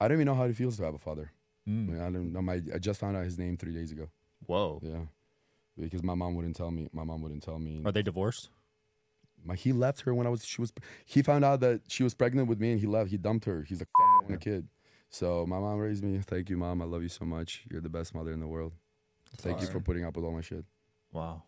I 0.00 0.06
don't 0.06 0.18
even 0.18 0.26
know 0.26 0.34
how 0.34 0.44
it 0.44 0.56
feels 0.56 0.76
to 0.76 0.84
have 0.84 0.94
a 0.94 0.98
father. 0.98 1.32
Mm. 1.68 1.88
I, 1.88 1.92
mean, 1.92 2.00
I 2.00 2.04
don't 2.04 2.32
know. 2.32 2.42
My 2.42 2.60
I 2.74 2.78
just 2.78 3.00
found 3.00 3.16
out 3.16 3.24
his 3.24 3.38
name 3.38 3.56
three 3.56 3.74
days 3.74 3.90
ago. 3.90 4.08
Whoa. 4.46 4.80
Yeah, 4.82 5.00
because 5.78 6.02
my 6.02 6.14
mom 6.14 6.34
wouldn't 6.34 6.56
tell 6.56 6.70
me. 6.70 6.88
My 6.92 7.04
mom 7.04 7.20
wouldn't 7.22 7.42
tell 7.42 7.58
me. 7.58 7.82
Are 7.84 7.92
they 7.92 8.02
divorced? 8.02 8.50
My, 9.44 9.54
he 9.54 9.72
left 9.72 10.02
her 10.02 10.14
when 10.14 10.26
I 10.26 10.30
was. 10.30 10.44
She 10.46 10.60
was. 10.60 10.72
He 11.04 11.22
found 11.22 11.44
out 11.44 11.60
that 11.60 11.82
she 11.88 12.02
was 12.02 12.14
pregnant 12.14 12.48
with 12.48 12.60
me, 12.60 12.72
and 12.72 12.80
he 12.80 12.86
left. 12.86 13.10
He 13.10 13.16
dumped 13.16 13.44
her. 13.46 13.62
He's 13.62 13.80
like, 13.80 13.88
"Fuck, 13.98 14.30
I 14.30 14.34
a 14.34 14.36
kid." 14.38 14.68
So 15.10 15.46
my 15.46 15.58
mom 15.58 15.78
raised 15.78 16.04
me. 16.04 16.18
Thank 16.18 16.50
you, 16.50 16.56
mom. 16.58 16.82
I 16.82 16.84
love 16.84 17.02
you 17.02 17.08
so 17.08 17.24
much. 17.24 17.64
You're 17.70 17.80
the 17.80 17.88
best 17.88 18.14
mother 18.14 18.32
in 18.32 18.40
the 18.40 18.46
world. 18.46 18.72
Thank 19.38 19.60
you 19.60 19.66
for 19.66 19.80
putting 19.80 20.04
up 20.04 20.16
with 20.16 20.24
all 20.24 20.32
my 20.32 20.40
shit. 20.42 20.64
Wow. 21.12 21.42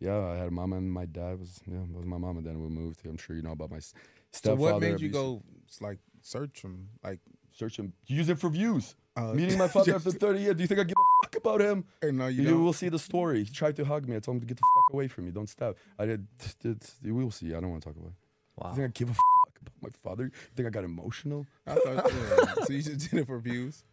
Yeah, 0.00 0.18
I 0.18 0.36
had 0.36 0.48
a 0.48 0.50
mom 0.50 0.72
and 0.74 0.92
my 0.92 1.06
dad 1.06 1.40
was 1.40 1.60
yeah 1.66 1.80
was 1.92 2.04
my 2.06 2.18
mom, 2.18 2.36
and 2.36 2.46
then 2.46 2.60
we 2.62 2.68
moved. 2.68 3.00
I'm 3.06 3.16
sure 3.16 3.34
you 3.34 3.42
know 3.42 3.52
about 3.52 3.70
my 3.70 3.78
s- 3.78 3.94
So 4.32 4.54
what 4.54 4.80
made 4.80 5.00
you 5.00 5.08
go 5.08 5.42
like 5.80 5.98
search 6.22 6.62
him 6.62 6.88
Like 7.02 7.20
search 7.52 7.78
him? 7.78 7.92
Use 8.06 8.28
it 8.28 8.38
for 8.38 8.48
views. 8.50 8.94
uh, 9.16 9.32
Meeting 9.32 9.58
my 9.58 9.66
father 9.68 9.94
after 9.96 10.12
30 10.12 10.40
years. 10.40 10.54
Do 10.56 10.62
you 10.62 10.68
think 10.68 10.78
I 10.80 10.84
give 10.84 10.94
a 10.96 11.07
fuck 11.28 11.36
about 11.36 11.60
him? 11.60 11.84
Hey, 12.00 12.10
no, 12.10 12.26
you, 12.26 12.42
You, 12.42 12.60
will 12.60 12.72
see 12.72 12.88
the 12.88 12.98
story. 12.98 13.44
He 13.44 13.52
tried 13.52 13.76
to 13.76 13.84
hug 13.84 14.08
me. 14.08 14.16
I 14.16 14.20
told 14.20 14.36
him 14.36 14.40
to 14.40 14.46
get 14.46 14.56
the 14.56 14.62
fuck 14.74 14.94
away 14.94 15.08
from 15.08 15.26
me. 15.26 15.30
Don't 15.30 15.48
stab. 15.48 15.76
I 15.98 16.06
did. 16.06 16.26
did 16.60 16.82
we 17.02 17.12
will 17.12 17.30
see. 17.30 17.54
I 17.54 17.60
don't 17.60 17.70
want 17.70 17.82
to 17.82 17.88
talk 17.88 17.96
about 17.96 18.10
it. 18.10 18.16
Wow. 18.56 18.70
You 18.70 18.76
think 18.76 18.84
I 18.86 18.90
give 18.98 19.10
a 19.10 19.14
fuck 19.14 19.60
about 19.60 19.74
my 19.82 19.90
father? 20.02 20.24
You 20.24 20.30
think 20.56 20.66
I 20.66 20.70
got 20.70 20.84
emotional? 20.84 21.46
I 21.66 21.74
thought, 21.74 22.12
yeah. 22.12 22.64
so 22.64 22.72
you 22.72 22.82
just 22.82 23.10
did 23.10 23.20
it 23.20 23.26
for 23.26 23.38
views. 23.38 23.84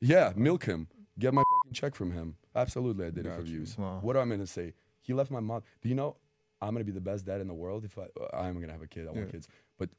Yeah, 0.00 0.32
milk 0.36 0.64
him. 0.64 0.88
Get 1.18 1.34
my 1.34 1.42
fucking 1.42 1.74
check 1.74 1.94
from 1.94 2.12
him. 2.12 2.36
Absolutely, 2.54 3.06
I 3.06 3.10
did 3.10 3.26
it 3.26 3.34
for 3.34 3.42
views. 3.42 3.76
Wow. 3.76 3.98
What 4.00 4.16
am 4.16 4.32
I 4.32 4.36
gonna 4.36 4.46
say? 4.46 4.74
He 5.02 5.12
left 5.12 5.30
my 5.30 5.40
mom. 5.40 5.62
Do 5.82 5.88
you 5.88 5.94
know? 5.94 6.16
I'm 6.62 6.74
gonna 6.74 6.84
be 6.84 6.92
the 6.92 7.00
best 7.00 7.24
dad 7.24 7.40
in 7.40 7.48
the 7.48 7.54
world 7.54 7.84
if 7.84 7.98
I. 7.98 8.06
I'm 8.36 8.60
gonna 8.60 8.72
have 8.72 8.82
a 8.82 8.86
kid. 8.86 9.06
I 9.06 9.12
want 9.12 9.26
Yeah. 9.26 9.32
kids. 9.32 9.48
But 9.78 9.90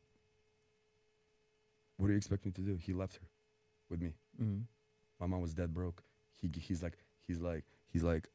what 1.97 2.07
do 2.07 2.13
you 2.13 2.17
expect 2.17 2.45
me 2.45 2.51
to 2.51 2.61
do? 2.61 2.77
He 2.77 2.93
left 2.93 3.15
her 3.15 3.27
with 3.89 4.01
me. 4.01 4.13
Mm-hmm. 4.41 4.61
My 5.19 5.27
mom 5.27 5.41
was 5.41 5.53
dead 5.53 5.73
broke. 5.73 6.03
He 6.41 6.49
he's 6.59 6.81
like 6.83 6.97
he's 7.27 7.39
like 7.39 7.65
he's 7.87 8.03
like 8.03 8.29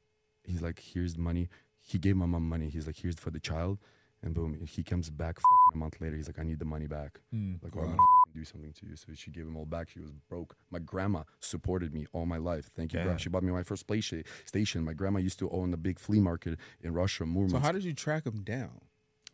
he's 0.44 0.62
like 0.62 0.78
here's 0.80 1.16
money. 1.18 1.48
He 1.80 1.98
gave 1.98 2.16
my 2.16 2.26
mom 2.26 2.48
money. 2.48 2.68
He's 2.68 2.86
like 2.86 2.96
here's 2.96 3.16
for 3.16 3.30
the 3.30 3.40
child, 3.40 3.78
and 4.22 4.34
boom, 4.34 4.54
he 4.54 4.82
comes 4.82 5.10
back 5.10 5.36
fucking 5.36 5.74
a 5.74 5.76
month 5.76 6.00
later. 6.00 6.16
He's 6.16 6.26
like 6.28 6.38
I 6.38 6.42
need 6.42 6.58
the 6.58 6.64
money 6.64 6.86
back. 6.86 7.20
Mm. 7.34 7.62
Like, 7.62 7.76
or 7.76 7.82
I'm 7.84 7.90
Wow. 7.90 7.96
gonna 7.96 8.06
fucking 8.26 8.40
do 8.40 8.44
something 8.44 8.72
to 8.72 8.86
you. 8.86 8.96
So 8.96 9.06
she 9.14 9.30
gave 9.30 9.44
him 9.46 9.56
all 9.56 9.64
back. 9.66 9.90
She 9.90 10.00
was 10.00 10.12
broke. 10.28 10.56
My 10.70 10.78
grandma 10.78 11.22
supported 11.40 11.92
me 11.94 12.06
all 12.12 12.26
my 12.26 12.38
life. 12.38 12.70
Thank 12.74 12.92
you, 12.92 13.00
grandma. 13.00 13.16
She 13.18 13.28
bought 13.28 13.42
me 13.42 13.52
my 13.52 13.62
first 13.62 13.86
play 13.86 14.00
sta- 14.00 14.24
station. 14.44 14.84
My 14.84 14.94
grandma 14.94 15.18
used 15.18 15.38
to 15.40 15.50
own 15.50 15.70
the 15.70 15.76
big 15.76 15.98
flea 15.98 16.20
market 16.20 16.58
in 16.80 16.92
Russia, 16.92 17.24
Murmansk. 17.26 17.54
So 17.56 17.60
how 17.60 17.72
did 17.72 17.84
you 17.84 17.92
track 17.94 18.26
him 18.26 18.42
down? 18.42 18.80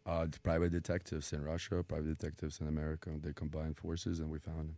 uh, 0.04 0.26
the 0.28 0.40
private 0.40 0.72
detectives 0.72 1.32
in 1.32 1.44
Russia, 1.44 1.80
private 1.84 2.18
detectives 2.18 2.60
in 2.60 2.66
America, 2.66 3.08
they 3.22 3.32
combined 3.32 3.76
forces 3.76 4.18
and 4.18 4.28
we 4.30 4.38
found 4.40 4.70
him. 4.70 4.76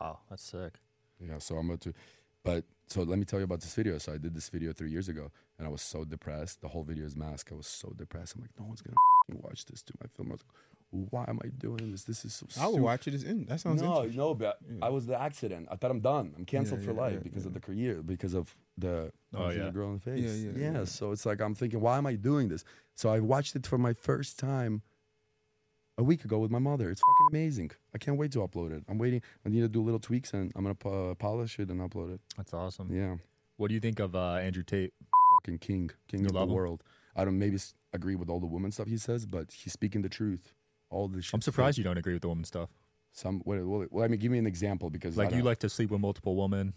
Wow. 0.00 0.20
That's 0.30 0.44
sick. 0.44 0.74
Yeah, 1.18 1.38
so 1.38 1.56
I'm 1.56 1.68
about 1.68 1.80
to, 1.80 1.92
but 2.44 2.64
so 2.88 3.02
let 3.02 3.18
me 3.18 3.24
tell 3.24 3.38
you 3.38 3.44
about 3.44 3.60
this 3.60 3.74
video. 3.74 3.98
So 3.98 4.12
I 4.12 4.18
did 4.18 4.34
this 4.34 4.48
video 4.48 4.72
three 4.72 4.90
years 4.90 5.08
ago, 5.08 5.30
and 5.58 5.66
I 5.66 5.70
was 5.70 5.82
so 5.82 6.04
depressed. 6.04 6.60
The 6.60 6.68
whole 6.68 6.84
video 6.84 7.04
is 7.04 7.16
mask. 7.16 7.50
I 7.52 7.54
was 7.56 7.66
so 7.66 7.92
depressed. 7.96 8.34
I'm 8.34 8.42
like, 8.42 8.50
no 8.58 8.66
one's 8.66 8.82
gonna 8.82 8.96
watch 9.42 9.66
this 9.66 9.82
to 9.82 9.92
my 10.00 10.06
film. 10.08 10.28
I 10.30 10.32
was 10.32 10.40
like, 10.42 10.54
why 11.10 11.24
am 11.28 11.38
I 11.44 11.48
doing 11.48 11.90
this? 11.92 12.04
This 12.04 12.24
is 12.24 12.34
so. 12.34 12.46
I 12.60 12.64
would 12.66 12.72
stupid." 12.72 12.82
watch 12.82 13.08
it. 13.08 13.14
As 13.14 13.24
in, 13.24 13.44
that 13.46 13.60
sounds 13.60 13.82
no, 13.82 14.04
no, 14.04 14.34
but 14.34 14.58
I 14.80 14.88
was 14.88 15.06
the 15.06 15.20
accident. 15.20 15.68
I 15.70 15.76
thought 15.76 15.90
I'm 15.90 16.00
done. 16.00 16.34
I'm 16.36 16.44
canceled 16.46 16.80
Yeah, 16.80 16.86
for 16.86 16.92
yeah, 16.92 17.00
life 17.00 17.12
yeah, 17.14 17.20
because 17.22 17.44
of 17.46 17.52
the 17.54 17.60
career, 17.60 18.02
because 18.02 18.34
of 18.34 18.56
the 18.76 19.12
Oh, 19.34 19.50
yeah. 19.50 19.68
girl 19.70 19.88
in 19.88 19.94
the 19.94 20.00
face. 20.00 20.20
Yeah, 20.20 20.50
yeah, 20.52 20.72
yeah. 20.78 20.84
So 20.84 21.12
it's 21.12 21.26
like 21.26 21.40
I'm 21.40 21.54
thinking, 21.54 21.80
why 21.80 21.98
am 21.98 22.06
I 22.06 22.14
doing 22.14 22.48
this? 22.48 22.64
So 22.94 23.10
I 23.10 23.20
watched 23.20 23.54
it 23.54 23.66
for 23.66 23.76
my 23.78 23.92
first 23.92 24.38
time 24.38 24.82
a 25.98 26.02
week 26.02 26.24
ago 26.24 26.38
with 26.38 26.50
my 26.50 26.58
mother. 26.60 26.90
It's 26.90 27.00
fucking 27.00 27.26
amazing. 27.38 27.70
I 27.94 27.98
can't 27.98 28.16
wait 28.16 28.32
to 28.32 28.38
upload 28.38 28.70
it. 28.72 28.84
I'm 28.88 28.98
waiting. 28.98 29.20
I 29.44 29.48
need 29.50 29.60
to 29.60 29.68
do 29.68 29.82
little 29.82 30.00
tweaks 30.00 30.32
and 30.32 30.52
I'm 30.54 30.62
gonna 30.62 30.74
po- 30.74 31.14
polish 31.16 31.58
it 31.58 31.68
and 31.70 31.80
upload 31.80 32.14
it. 32.14 32.20
That's 32.36 32.54
awesome. 32.54 32.88
Yeah, 32.90 33.16
What 33.56 33.68
do 33.68 33.74
you 33.74 33.80
think 33.80 33.98
of 34.00 34.14
uh, 34.14 34.34
Andrew 34.34 34.62
Tate? 34.62 34.92
fucking 35.40 35.58
king, 35.58 35.90
king 36.08 36.20
You 36.20 36.26
of 36.26 36.32
the 36.32 36.38
love 36.38 36.48
him? 36.48 36.54
world. 36.54 36.82
I 37.14 37.24
don't 37.24 37.38
maybe 37.38 37.56
s- 37.56 37.74
agree 37.92 38.14
with 38.14 38.28
all 38.30 38.40
the 38.40 38.46
woman 38.46 38.70
stuff 38.72 38.86
he 38.88 38.96
says, 38.96 39.26
but 39.26 39.52
he's 39.52 39.72
speaking 39.72 40.02
the 40.02 40.08
truth. 40.08 40.52
All 40.90 41.06
the 41.08 41.20
shit. 41.20 41.34
I'm 41.34 41.42
surprised 41.42 41.76
you 41.78 41.84
don't 41.84 41.98
agree 41.98 42.14
with 42.14 42.22
the 42.22 42.28
woman 42.28 42.44
stuff. 42.44 42.70
Some. 43.12 43.40
What, 43.40 43.58
what, 43.64 43.92
well, 43.92 44.04
I 44.04 44.08
mean, 44.08 44.20
give 44.20 44.30
me 44.32 44.38
an 44.38 44.46
example 44.46 44.90
because 44.90 45.16
Like 45.16 45.32
you 45.32 45.42
like 45.42 45.58
to 45.60 45.68
sleep 45.68 45.90
with 45.90 46.00
multiple 46.00 46.34
women. 46.36 46.74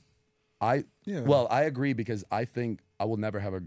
I 0.60 0.84
Yeah. 1.06 1.22
Well, 1.22 1.48
I 1.50 1.64
agree 1.64 1.94
because 1.94 2.24
I 2.32 2.46
think 2.46 2.82
I 3.00 3.06
will 3.06 3.18
never 3.18 3.40
have 3.40 3.54
a. 3.54 3.62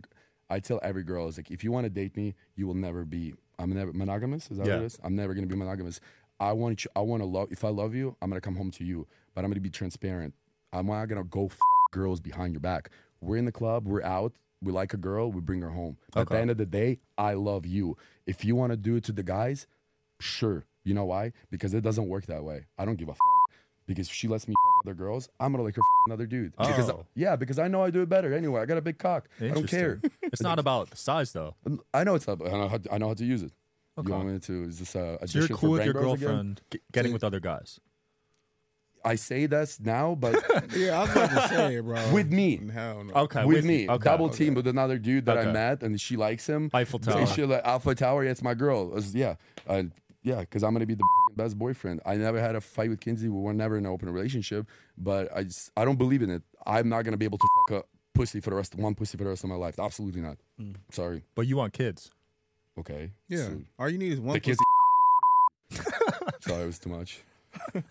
I 0.51 0.61
tell 0.61 0.79
every 0.83 1.03
girl 1.05 1.27
is 1.29 1.37
like, 1.39 1.51
if 1.51 1.65
you 1.65 1.73
want 1.73 1.85
to 1.85 1.91
date 1.91 2.17
me, 2.17 2.35
you 2.57 2.67
will 2.67 2.75
never 2.75 3.05
be. 3.05 3.35
I'm 3.59 3.73
never 3.73 3.93
monogamous. 3.93 4.51
Is 4.51 4.59
that 4.59 4.67
Yeah. 4.67 4.75
what 4.77 4.83
it 4.83 4.87
is? 4.87 4.99
I'm 5.03 5.15
never 5.17 5.35
gonna 5.35 5.47
be 5.47 5.57
monogamous. 5.57 6.01
I 6.41 6.53
want 6.53 6.85
you. 6.85 6.91
I 6.97 7.01
want 7.01 7.23
to 7.23 7.27
love. 7.27 7.53
If 7.53 7.65
I 7.65 7.69
love 7.69 7.95
you, 7.95 8.17
I'm 8.21 8.29
gonna 8.31 8.41
come 8.41 8.57
home 8.57 8.71
to 8.73 8.85
you. 8.85 9.07
But 9.35 9.45
I'm 9.45 9.51
gonna 9.51 9.61
be 9.61 9.71
transparent. 9.71 10.35
I'm 10.73 10.87
not 10.87 11.07
gonna 11.07 11.25
go 11.25 11.47
f- 11.47 11.59
girls 11.93 12.21
behind 12.21 12.53
your 12.55 12.61
back. 12.61 12.91
We're 13.21 13.37
in 13.37 13.45
the 13.45 13.53
club. 13.53 13.87
We're 13.87 14.03
out. 14.03 14.33
We 14.61 14.73
like 14.73 14.95
a 14.95 14.97
girl. 14.97 15.31
We 15.31 15.41
bring 15.41 15.61
her 15.63 15.71
home. 15.71 15.97
At 16.17 16.29
the 16.29 16.39
end 16.39 16.51
of 16.51 16.57
the 16.59 16.67
day, 16.67 16.99
I 17.19 17.35
love 17.35 17.67
you. 17.67 17.97
If 18.27 18.45
you 18.45 18.57
want 18.57 18.73
to 18.73 18.77
do 18.77 18.97
it 18.97 19.05
to 19.05 19.13
the 19.13 19.23
guys, 19.23 19.67
sure. 20.21 20.65
You 20.85 20.95
know 20.95 21.05
why? 21.05 21.33
Because 21.51 21.73
it 21.75 21.83
doesn't 21.83 22.09
work 22.09 22.27
that 22.27 22.45
way. 22.45 22.67
I 22.79 22.85
don't 22.85 22.97
give 22.97 23.09
a 23.09 23.13
fuck. 23.13 23.34
Because 23.87 24.09
if 24.09 24.15
she 24.15 24.29
lets 24.29 24.49
me 24.49 24.55
fuck 24.55 24.87
other 24.87 24.95
girls, 24.95 25.29
I'm 25.39 25.53
gonna 25.53 25.63
like 25.65 25.77
her 25.77 25.83
fuck 25.83 26.07
another 26.07 26.27
dude. 26.27 26.53
Because 26.57 26.89
Oh. 26.91 27.05
yeah, 27.15 27.37
because 27.37 27.59
I 27.59 27.69
know 27.69 27.83
I 27.83 27.91
do 27.91 28.01
it 28.03 28.09
better 28.09 28.33
anyway. 28.33 28.61
I 28.63 28.67
got 28.67 28.79
a 28.79 28.83
big 28.83 28.99
cock. 28.99 29.29
I 29.41 29.49
don't 29.49 29.67
care. 29.69 30.01
It's 30.23 30.41
not 30.43 30.59
about 30.59 30.91
the 30.91 30.97
size 30.97 31.33
though. 31.33 31.55
I 31.93 32.03
know 32.05 32.15
it's 32.15 32.27
not. 32.27 32.41
I 32.47 32.51
know 32.51 32.69
how 32.69 32.79
to, 32.79 32.95
I 32.95 32.99
know 32.99 33.09
how 33.09 33.15
to 33.15 33.25
use 33.25 33.43
it. 33.43 33.53
Okay. 33.99 34.09
You 34.09 34.15
want 34.15 34.29
me 34.29 34.39
to? 34.41 34.65
Is 34.65 34.79
this 34.79 34.89
a 34.91 34.93
So 34.93 35.01
you're 35.03 35.19
addition 35.45 35.57
cool 35.57 35.69
for 35.69 35.71
with 35.77 35.85
your 35.85 35.95
Brain 35.95 36.05
Bros 36.05 36.15
again? 36.15 36.29
girlfriend 36.29 36.61
getting 36.93 37.11
So- 37.11 37.15
with 37.15 37.25
other 37.25 37.41
guys. 37.41 37.79
I 39.07 39.17
say 39.17 39.45
this 39.45 39.79
now, 39.81 40.15
but 40.15 40.33
yeah, 40.75 40.99
I 40.99 41.01
was 41.03 41.11
about 41.11 41.31
to 41.43 41.49
say, 41.49 41.75
it, 41.77 41.83
bro. 41.85 42.11
with 42.15 42.33
me, 42.33 42.59
Hell 42.73 43.05
no. 43.05 43.13
Okay, 43.25 43.45
with, 43.45 43.63
me, 43.63 43.87
Okay. 43.87 44.03
double 44.03 44.31
team 44.31 44.55
with 44.55 44.67
another 44.67 44.97
dude 44.97 45.27
that 45.27 45.37
I 45.37 45.53
met, 45.53 45.83
and 45.83 46.01
she 46.01 46.17
likes 46.17 46.47
him. 46.47 46.71
Eiffel 46.73 46.99
Tower. 47.01 47.27
she 47.27 47.45
like 47.45 47.61
Alpha 47.67 47.95
Tower. 47.95 48.25
Yeah, 48.25 48.31
it's 48.31 48.41
my 48.43 48.55
girl. 48.55 48.89
It 48.89 48.95
was- 48.95 49.15
yeah, 49.15 49.35
uh, 49.69 49.83
yeah, 50.23 50.41
because 50.41 50.63
I'm 50.65 50.73
gonna 50.73 50.87
be 50.87 50.95
the 50.95 51.05
fucking 51.05 51.24
best 51.37 51.59
boyfriend. 51.59 52.01
I 52.07 52.17
never 52.17 52.41
had 52.41 52.55
a 52.55 52.61
fight 52.61 52.91
with 52.91 53.01
Kinsey. 53.01 53.29
We 53.29 53.41
were 53.41 53.55
never 53.55 53.77
in 53.77 53.87
an 53.87 53.93
open 53.93 54.11
relationship, 54.11 54.67
but 54.97 55.35
I 55.35 55.45
just 55.45 55.71
I 55.77 55.85
don't 55.85 55.99
believe 55.99 56.23
in 56.23 56.31
it. 56.31 56.43
I'm 56.67 56.89
not 56.89 57.05
gonna 57.05 57.17
be 57.17 57.25
able 57.25 57.39
to 57.39 57.49
fuck 57.69 57.85
a 57.85 58.19
pussy 58.19 58.41
for 58.41 58.51
the 58.51 58.57
rest 58.57 58.75
one 58.75 58.95
pussy 58.95 59.17
for 59.19 59.25
the 59.25 59.31
rest 59.31 59.45
of 59.45 59.51
my 59.51 59.57
life. 59.57 59.79
Absolutely 59.79 60.21
not. 60.21 60.39
Mm. 60.61 60.77
Sorry. 60.91 61.25
But 61.35 61.47
you 61.47 61.57
want 61.57 61.73
kids. 61.73 62.11
Okay. 62.79 63.13
Yeah. 63.29 63.39
So, 63.39 63.63
All 63.79 63.89
you 63.89 63.99
need 63.99 64.13
is 64.13 64.21
one. 64.21 64.35
the 64.35 64.41
kids. 64.41 64.59
pussy. 65.71 65.91
Sorry, 66.41 66.63
it 66.63 66.67
was 66.67 66.79
too 66.79 66.91
much. 66.91 67.23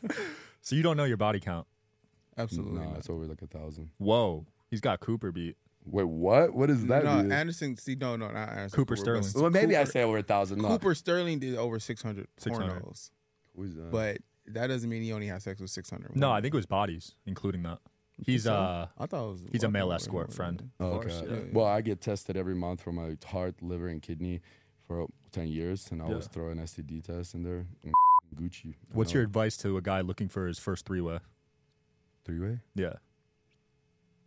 So 0.64 0.78
you 0.78 0.82
don't 0.82 0.96
know 0.96 1.04
your 1.04 1.18
body 1.18 1.42
count. 1.42 1.68
Absolutely. 2.38 2.80
No, 2.80 2.86
not. 2.86 2.98
it's 2.98 3.10
over 3.10 3.26
like 3.26 3.42
a 3.42 3.48
thousand. 3.48 3.90
Whoa. 3.98 4.46
He's 4.72 4.80
got 4.80 5.02
Cooper 5.02 5.32
beat. 5.32 5.58
Wait, 5.86 6.08
what? 6.08 6.54
What 6.54 6.68
does 6.68 6.86
that 6.86 7.04
no, 7.04 7.18
mean? 7.18 7.32
Anderson. 7.34 7.76
See, 7.76 7.96
no, 7.96 8.16
no, 8.16 8.32
not 8.32 8.50
Anderson. 8.50 8.70
Cooper 8.70 8.96
Cooper, 8.96 9.22
Sterling. 9.22 9.44
well, 9.44 9.52
maybe 9.52 9.76
I 9.76 9.84
say 9.84 10.04
over 10.04 10.20
a 10.20 10.24
thousand. 10.24 10.62
No. 10.62 10.70
Cooper 10.70 10.96
Sterling 10.96 11.40
did 11.40 11.58
over 11.58 11.80
600 11.80 12.28
600. 12.38 12.82
pornos, 12.82 13.12
Who's 13.56 13.76
that? 13.76 13.92
but 13.92 14.18
that 14.48 14.68
doesn't 14.68 14.90
mean 14.90 15.04
he 15.04 15.14
only 15.14 15.28
had 15.28 15.42
sex 15.42 15.62
with 15.62 15.70
600. 15.70 16.10
women. 16.10 16.20
No, 16.20 16.32
I 16.32 16.42
think 16.42 16.54
it 16.54 16.58
was 16.58 16.66
bodies, 16.66 17.16
including 17.26 17.64
that. 17.64 17.80
He's 18.26 18.44
So, 18.44 18.54
uh 18.54 18.88
I 18.98 19.06
thought 19.06 19.26
it 19.26 19.32
was 19.32 19.42
he's 19.52 19.64
a 19.64 19.70
male 19.72 19.88
more, 19.88 19.96
escort 19.96 20.30
more, 20.30 20.36
friend. 20.36 20.70
Oh, 20.80 20.86
of 20.86 20.94
okay. 20.94 21.10
course, 21.10 21.24
yeah. 21.30 21.38
Well, 21.52 21.66
I 21.66 21.82
get 21.82 22.00
tested 22.02 22.38
every 22.38 22.56
month 22.56 22.82
for 22.82 22.92
my 22.92 23.18
heart, 23.26 23.62
liver, 23.62 23.88
and 23.88 24.02
kidney 24.02 24.42
for 24.88 25.08
ten 25.32 25.48
years, 25.48 25.90
and 25.92 26.02
I 26.02 26.06
always 26.06 26.26
Yeah. 26.26 26.30
throw 26.32 26.50
an 26.50 26.60
STD 26.60 27.02
test 27.02 27.34
in 27.34 27.44
there. 27.44 27.66
And 27.84 27.94
Gucci. 28.36 28.76
What's 28.92 29.12
know. 29.12 29.16
your 29.20 29.24
advice 29.24 29.58
to 29.58 29.78
a 29.78 29.82
guy 29.82 30.02
looking 30.02 30.28
for 30.28 30.48
his 30.48 30.60
first 30.60 30.86
three 30.86 31.02
way? 31.02 31.20
three 32.26 32.40
way? 32.40 32.60
Yeah. 32.76 32.94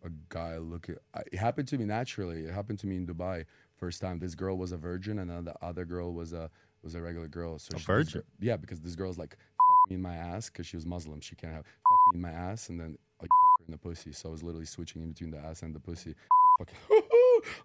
A 0.05 0.11
guy 0.29 0.59
looking. 0.59 0.97
I- 1.15 1.23
It 1.33 1.37
happened 1.39 1.69
to 1.69 1.79
me 1.79 1.85
naturally. 1.85 2.45
It 2.45 2.53
happened 2.55 2.79
to 2.81 2.87
me 2.87 2.97
in 2.97 3.07
Dubai. 3.07 3.47
First 3.77 4.01
time, 4.01 4.19
this 4.19 4.35
girl 4.35 4.57
was 4.57 4.73
a 4.73 4.77
virgin, 4.77 5.19
and 5.19 5.31
then 5.31 5.45
the 5.45 5.55
other 5.65 5.85
girl 5.85 6.13
was 6.13 6.33
a 6.33 6.51
was 6.87 6.95
a 6.95 7.03
regular 7.03 7.29
girl. 7.29 7.59
So 7.59 7.69
A 7.69 7.71
she- 7.73 7.77
this 7.77 7.85
virgin? 7.87 8.21
gir- 8.23 8.47
yeah, 8.49 8.57
because 8.57 8.81
this 8.81 8.95
girl's 8.95 9.19
like 9.19 9.33
fuck 9.37 9.91
me 9.91 9.97
in 9.97 10.03
my 10.03 10.15
ass 10.17 10.49
because 10.49 10.67
she 10.67 10.77
was 10.77 10.87
Muslim. 10.87 11.21
She 11.21 11.35
can't 11.37 11.53
have 11.53 11.65
fuck 11.65 11.99
me 12.13 12.17
in 12.17 12.23
my 12.23 12.31
ass, 12.31 12.69
and 12.71 12.81
then 12.81 12.97
oh, 13.21 13.25
you 13.25 13.29
fuck 13.29 13.59
her 13.61 13.65
in 13.67 13.73
the 13.73 13.79
pussy. 13.79 14.13
So 14.13 14.29
I 14.29 14.33
was 14.33 14.43
literally 14.43 14.67
switching 14.67 15.03
in 15.03 15.09
between 15.11 15.31
the 15.33 15.39
ass 15.39 15.63
and 15.63 15.75
the 15.75 15.81
pussy. 15.81 16.15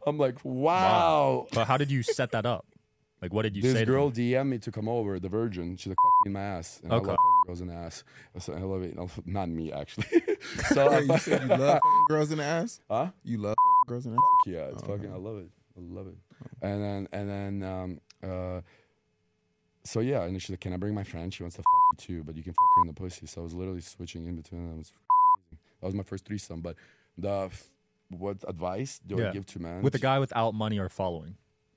I'm 0.06 0.18
like, 0.18 0.38
wow. 0.44 1.48
But 1.54 1.66
how 1.68 1.78
did 1.78 1.90
you 1.92 2.04
set 2.04 2.32
that 2.32 2.46
up? 2.46 2.66
Like, 3.22 3.32
what 3.34 3.44
did 3.44 3.56
you 3.56 3.62
this 3.62 3.74
say? 3.74 3.80
This 3.80 3.88
girl 3.88 4.10
DM 4.12 4.48
me 4.48 4.58
to 4.60 4.72
come 4.72 4.90
over, 4.90 5.20
the 5.20 5.30
virgin. 5.30 5.78
She's 5.78 5.88
like, 5.92 5.98
fuck 6.04 6.12
me 6.26 6.30
in 6.30 6.34
my 6.34 6.42
ass. 6.42 6.80
And 6.84 6.92
I 6.92 6.96
Okay. 6.96 7.08
love 7.10 7.18
girls 7.46 7.62
in 7.62 7.68
the 7.68 7.76
ass. 7.76 8.04
So 8.40 8.54
I 8.54 8.60
love 8.60 8.82
it. 8.82 8.98
Not 9.28 9.48
me, 9.50 9.72
actually. 9.72 10.08
so 10.74 10.90
Wait, 10.92 11.06
you 11.08 11.18
said 11.20 11.44
you 11.44 11.48
love 11.50 11.60
fucking 11.84 12.06
girls 12.10 12.32
in 12.32 12.40
the 12.40 12.44
ass. 12.44 12.80
Huh? 12.90 13.12
You 13.24 13.38
love 13.38 13.56
fucking 13.56 13.88
girls 13.88 14.06
in 14.08 14.12
the 14.14 14.18
ass. 14.18 14.48
Yeah, 14.48 14.74
it's 14.74 14.84
Oh, 14.84 14.88
fucking. 14.88 15.06
okay. 15.06 15.14
I 15.14 15.18
love 15.18 15.38
it. 15.38 15.50
I 15.78 15.80
love 15.82 16.08
it. 16.08 16.16
And 16.64 16.84
then 16.84 17.08
and 17.14 17.30
then 17.30 17.64
um 17.70 18.02
uh. 18.24 18.62
So 19.84 20.00
yeah, 20.00 20.24
and 20.24 20.40
she's 20.42 20.52
like, 20.52 20.60
"Can 20.60 20.74
I 20.74 20.78
bring 20.78 20.94
my 20.94 21.04
friend? 21.04 21.34
She 21.34 21.44
wants 21.44 21.56
to 21.56 21.62
fuck 21.64 21.82
you 21.94 21.98
too, 22.18 22.24
but 22.24 22.36
you 22.36 22.44
can 22.44 22.54
fuck 22.54 22.70
her 22.76 22.82
in 22.82 22.88
the 22.88 22.94
pussy." 22.94 23.26
So 23.26 23.42
I 23.42 23.44
was 23.44 23.54
literally 23.54 23.82
switching 23.82 24.26
in 24.28 24.36
between 24.36 24.62
them. 24.68 24.74
It 24.76 24.78
was 24.78 24.94
amazing. 25.48 25.60
That 25.82 25.86
was 25.88 25.96
my 25.96 26.04
first 26.04 26.26
threesome. 26.26 26.62
But 26.62 26.76
the 27.18 27.50
what 28.10 28.38
advice 28.48 29.00
do 29.06 29.16
Yeah. 29.18 29.30
I 29.30 29.32
give 29.32 29.46
to 29.48 29.60
man? 29.60 29.82
with 29.82 29.96
a 29.96 30.00
guy 30.00 30.20
without 30.20 30.54
money 30.54 30.78
or 30.80 30.90
following? 30.90 31.36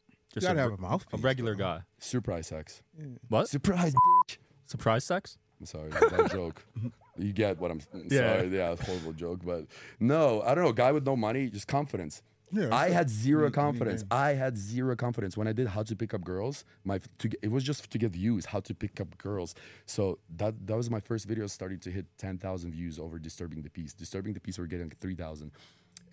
You 0.08 0.16
Just 0.40 0.46
gotta 0.46 0.58
a, 0.58 0.62
have 0.62 0.72
a 0.72 0.76
mouthpiece. 0.82 1.20
a 1.20 1.22
regular 1.22 1.52
though. 1.54 1.64
guy. 1.64 1.80
surprise 1.98 2.48
sex. 2.48 2.82
What? 3.28 3.48
Surprise, 3.48 3.94
bitch. 3.94 4.36
Surprise 4.66 5.04
sex? 5.04 5.38
I'm 5.60 5.66
sorry, 5.66 5.90
that 5.90 6.30
joke. 6.30 6.64
You 7.16 7.32
get 7.32 7.60
what 7.60 7.70
I'm 7.70 7.78
s- 7.78 7.86
Yeah. 8.10 8.38
sorry. 8.38 8.48
Yeah, 8.48 8.74
horrible 8.74 9.12
joke, 9.12 9.38
but 9.44 9.66
no, 10.00 10.42
I 10.42 10.56
don't 10.56 10.64
know. 10.64 10.72
Guy 10.72 10.90
with 10.90 11.06
no 11.06 11.14
money, 11.14 11.48
just 11.48 11.68
confidence. 11.68 12.22
Yeah, 12.52 12.74
I 12.74 12.90
had 12.90 13.10
zero 13.10 13.50
confidence. 13.50 14.04
I 14.10 14.34
had 14.34 14.56
zero 14.56 14.94
confidence 14.96 15.36
when 15.36 15.48
I 15.48 15.52
did 15.52 15.66
how 15.68 15.82
to 15.82 15.96
pick 15.96 16.14
up 16.14 16.22
girls. 16.24 16.64
My 16.84 17.00
to 17.18 17.30
it 17.42 17.50
was 17.50 17.64
just 17.64 17.90
to 17.90 17.98
get 17.98 18.12
views, 18.12 18.46
how 18.46 18.60
to 18.60 18.74
pick 18.74 19.00
up 19.00 19.16
girls. 19.18 19.54
So 19.86 20.18
that 20.36 20.66
that 20.66 20.76
was 20.76 20.90
my 20.90 21.00
first 21.00 21.26
video 21.26 21.46
starting 21.46 21.80
to 21.80 21.90
hit 21.90 22.06
ten 22.18 22.38
thousand 22.38 22.72
views 22.72 22.98
over 22.98 23.18
disturbing 23.18 23.62
the 23.62 23.70
peace. 23.70 23.92
Disturbing 23.92 24.34
the 24.34 24.40
peace, 24.40 24.58
we're 24.58 24.66
getting 24.66 24.90
three 25.00 25.14
thousand. 25.14 25.52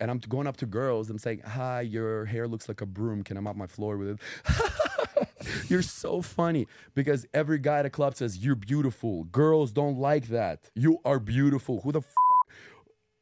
And 0.00 0.10
I'm 0.10 0.18
going 0.18 0.48
up 0.48 0.56
to 0.56 0.66
girls. 0.66 1.10
I'm 1.10 1.18
saying, 1.18 1.42
"Hi, 1.46 1.82
your 1.82 2.24
hair 2.24 2.48
looks 2.48 2.68
like 2.68 2.80
a 2.80 2.86
broom. 2.86 3.22
Can 3.22 3.36
I 3.36 3.40
mop 3.40 3.54
my 3.56 3.68
floor 3.68 3.96
with 3.96 4.08
it?" 4.08 4.20
You're 5.68 5.82
so 5.82 6.22
funny 6.22 6.66
because 6.94 7.26
every 7.34 7.58
guy 7.58 7.80
at 7.80 7.86
a 7.86 7.90
club 7.90 8.14
says 8.16 8.38
you're 8.38 8.54
beautiful. 8.54 9.24
Girls 9.24 9.72
don't 9.72 9.98
like 9.98 10.28
that. 10.28 10.70
You 10.74 10.98
are 11.04 11.18
beautiful. 11.18 11.80
Who 11.82 11.92
the 11.92 12.00
f- 12.00 12.14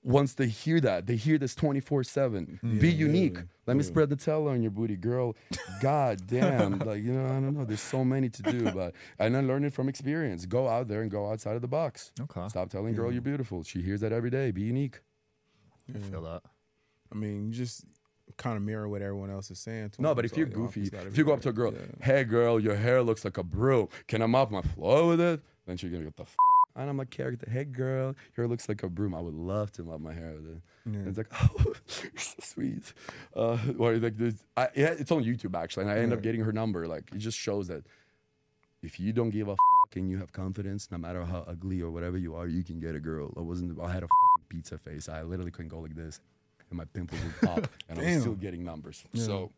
wants 0.03 0.35
to 0.37 0.47
hear 0.47 0.81
that? 0.81 1.07
They 1.07 1.17
hear 1.17 1.39
this 1.39 1.55
24 1.55 2.05
7. 2.05 2.61
Be 2.81 2.91
unique. 2.91 3.37
yeah, 3.37 3.43
Let 3.67 3.77
me 3.77 3.83
spread 3.83 4.11
the 4.11 4.17
towel 4.17 4.49
on 4.49 4.63
your 4.63 4.71
booty, 4.71 4.97
girl. 4.97 5.37
God 5.81 6.21
damn. 6.27 6.79
like, 6.79 7.03
you 7.03 7.13
know, 7.13 7.25
I 7.27 7.29
don't 7.41 7.55
know. 7.55 7.65
There's 7.65 7.81
so 7.81 8.05
many 8.05 8.29
to 8.31 8.43
do, 8.43 8.71
but 8.73 8.95
and 9.19 9.37
I 9.37 9.41
learned 9.41 9.67
it 9.67 9.73
from 9.73 9.89
experience. 9.89 10.47
Go 10.47 10.69
out 10.69 10.89
there 10.89 11.03
and 11.03 11.11
go 11.11 11.31
outside 11.31 11.57
of 11.57 11.63
the 11.63 11.69
box. 11.69 12.13
Okay. 12.21 12.49
Stop 12.49 12.71
telling 12.71 12.95
girl 12.95 13.13
you're 13.13 13.23
beautiful. 13.23 13.63
She 13.63 13.83
hears 13.83 14.01
that 14.01 14.13
every 14.13 14.31
day. 14.31 14.51
Be 14.51 14.63
unique. 14.63 15.01
I 15.95 15.99
feel 15.99 16.23
that. 16.23 16.43
I 17.13 17.17
mean, 17.17 17.49
you 17.49 17.53
just 17.53 17.85
kind 18.37 18.57
of 18.57 18.63
mirror 18.63 18.89
what 18.89 19.03
everyone 19.03 19.31
else 19.31 19.51
is 19.51 19.59
saying. 19.59 19.91
To 19.91 20.01
me. 20.01 20.05
No, 20.09 20.15
but 20.15 20.25
if 20.25 20.37
you're 20.37 20.47
oh, 20.47 20.51
goofy, 20.51 20.83
mouthpiece 20.83 21.07
if 21.07 21.19
you 21.19 21.25
go 21.25 21.33
up 21.33 21.41
to 21.43 21.49
a 21.49 21.53
girl, 21.53 21.73
Yeah. 21.75 21.81
hey 22.07 22.25
girl, 22.25 22.61
your 22.61 22.77
hair 22.77 23.03
looks 23.03 23.25
like 23.25 23.37
a 23.39 23.43
broom. 23.43 23.89
Can 24.07 24.23
I 24.23 24.27
mop 24.27 24.51
my 24.51 24.63
floor 24.63 25.09
with 25.09 25.21
it? 25.21 25.41
Then 25.67 25.77
she's 25.77 25.91
gonna 25.91 26.05
get 26.05 26.17
the 26.17 26.23
f. 26.23 26.37
And 26.77 26.89
I'm 26.89 27.01
a 27.01 27.07
character, 27.07 27.49
hey 27.51 27.65
girl, 27.65 28.15
your 28.37 28.45
hair 28.45 28.49
looks 28.49 28.69
like 28.69 28.83
a 28.83 28.89
broom. 28.89 29.15
I 29.15 29.21
would 29.21 29.35
love 29.35 29.73
to 29.73 29.83
mop 29.83 30.01
my 30.01 30.15
hair 30.15 30.35
with 30.37 30.47
it. 30.57 30.63
Yeah. 30.87 30.99
And 31.01 31.09
it's 31.09 31.19
like, 31.19 31.27
oh, 31.43 31.65
you're 31.65 32.13
so 32.17 32.37
sweet. 32.43 32.93
Uh, 33.35 33.59
or 33.79 33.97
like 33.97 34.17
this, 34.17 34.35
I, 34.57 34.69
yeah, 34.77 34.95
it's 34.99 35.11
on 35.11 35.25
YouTube 35.25 35.55
actually, 35.61 35.83
and 35.85 35.93
I 35.93 35.99
end 35.99 36.13
up 36.13 36.23
getting 36.23 36.43
her 36.43 36.53
number. 36.53 36.87
Like, 36.87 37.11
it 37.13 37.19
just 37.19 37.39
shows 37.39 37.69
that 37.69 37.85
if 38.83 38.99
you 39.01 39.13
don't 39.13 39.31
give 39.31 39.49
a 39.49 39.57
fuck 39.57 39.97
and 39.97 40.09
you 40.09 40.19
have 40.19 40.33
confidence, 40.33 40.91
no 40.91 40.99
matter 40.99 41.25
how 41.25 41.45
ugly 41.47 41.83
or 41.83 41.91
whatever 41.91 42.17
you 42.17 42.35
are, 42.35 42.47
you 42.47 42.63
can 42.63 42.81
get 42.81 42.95
a 42.95 43.01
girl. 43.01 43.33
I 43.37 43.41
wasn't. 43.41 43.79
I 43.81 43.93
had 43.93 44.03
a 44.05 44.07
fucking 44.09 44.47
pizza 44.49 44.79
face. 44.79 45.09
I 45.09 45.23
literally 45.23 45.51
couldn't 45.51 45.69
go 45.69 45.81
like 45.81 45.95
this, 45.97 46.21
and 46.71 46.79
my 46.79 46.85
pimples 46.87 47.21
would 47.23 47.41
pop, 47.41 47.69
and 47.89 47.99
I 47.99 48.05
was 48.15 48.21
still 48.23 48.35
getting 48.35 48.65
numbers. 48.65 49.05
Yeah. 49.13 49.25
So, 49.25 49.53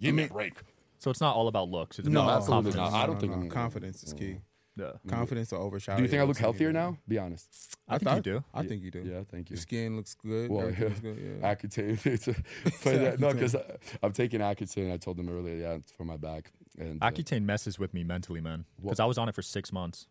give 0.00 0.14
me 0.14 0.24
a 0.24 0.28
break. 0.28 0.54
So 0.98 1.10
it's 1.10 1.20
not 1.20 1.36
all 1.36 1.48
about 1.48 1.68
looks. 1.68 1.98
It's 1.98 2.08
No, 2.08 2.22
about 2.22 2.38
absolutely 2.38 2.72
confidence. 2.72 2.92
not. 2.92 3.02
I 3.02 3.06
don't 3.06 3.20
think 3.20 3.32
I'm- 3.32 3.48
confidence 3.50 4.02
is 4.04 4.12
key. 4.14 4.38
Yeah. 4.76 4.92
Confidence 5.08 5.52
will 5.52 5.60
overshadow. 5.60 5.96
Do 5.96 6.02
you 6.02 6.08
think 6.08 6.20
I 6.20 6.24
look 6.24 6.36
healthier 6.36 6.72
now? 6.72 6.98
Be 7.08 7.18
honest. 7.18 7.76
I, 7.88 7.96
think 7.98 8.16
you 8.16 8.22
do. 8.22 8.44
I 8.52 8.60
Yeah. 8.62 8.68
think 8.68 8.82
you 8.82 8.90
do. 8.90 9.00
Yeah, 9.00 9.20
thank 9.30 9.48
you. 9.48 9.54
Your 9.54 9.60
skin 9.62 9.96
looks 9.96 10.14
good. 10.14 10.50
Well, 10.50 10.70
yeah. 10.70 10.84
looks 10.84 11.00
good. 11.00 11.38
Yeah. 11.40 11.54
Accutane. 11.54 12.06
It's 12.06 12.24
that- 12.84 13.18
no, 13.18 13.32
because 13.32 13.56
I'm 14.02 14.12
taking 14.12 14.40
Accutane. 14.40 14.92
I 14.92 14.96
told 14.98 15.16
them 15.16 15.28
earlier, 15.28 15.56
yeah, 15.56 15.72
it's 15.74 15.92
for 15.92 16.04
my 16.04 16.16
back. 16.18 16.52
And 16.78 17.02
uh, 17.02 17.10
Accutane 17.10 17.44
messes 17.44 17.78
with 17.78 17.94
me 17.94 18.04
mentally, 18.04 18.40
man. 18.42 18.66
Because 18.82 18.98
Well- 18.98 19.06
I 19.06 19.08
was 19.08 19.16
on 19.18 19.28
it 19.28 19.34
for 19.34 19.42
six 19.42 19.72
months. 19.72 20.08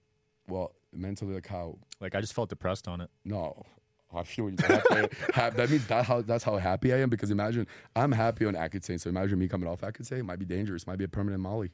well, 0.48 0.74
mentally, 0.92 1.36
like 1.36 1.48
how? 1.48 1.78
Like 2.02 2.16
I 2.16 2.22
just 2.22 2.34
felt 2.34 2.50
depressed 2.50 2.88
on 2.88 3.02
it. 3.02 3.10
No, 3.24 3.64
I 4.16 4.24
feel 4.24 4.50
happy. 4.58 5.16
ha- 5.34 5.50
that 5.52 5.70
means 5.70 5.86
that 5.88 6.06
how 6.06 6.22
that's 6.22 6.44
how 6.44 6.58
happy 6.58 6.92
I 6.94 7.02
am. 7.02 7.10
Because 7.10 7.30
imagine 7.30 7.68
I'm 7.96 8.12
happy 8.14 8.46
on 8.46 8.54
Accutane, 8.56 9.00
so 9.00 9.10
imagine 9.10 9.38
me 9.38 9.48
coming 9.48 9.68
off 9.70 9.82
Accutane. 9.82 10.20
It 10.20 10.24
might 10.26 10.40
be 10.40 10.46
dangerous. 10.46 10.88
Might 10.88 10.98
be 10.98 11.04
a 11.04 11.08
permanent 11.10 11.44
Molly. 11.44 11.72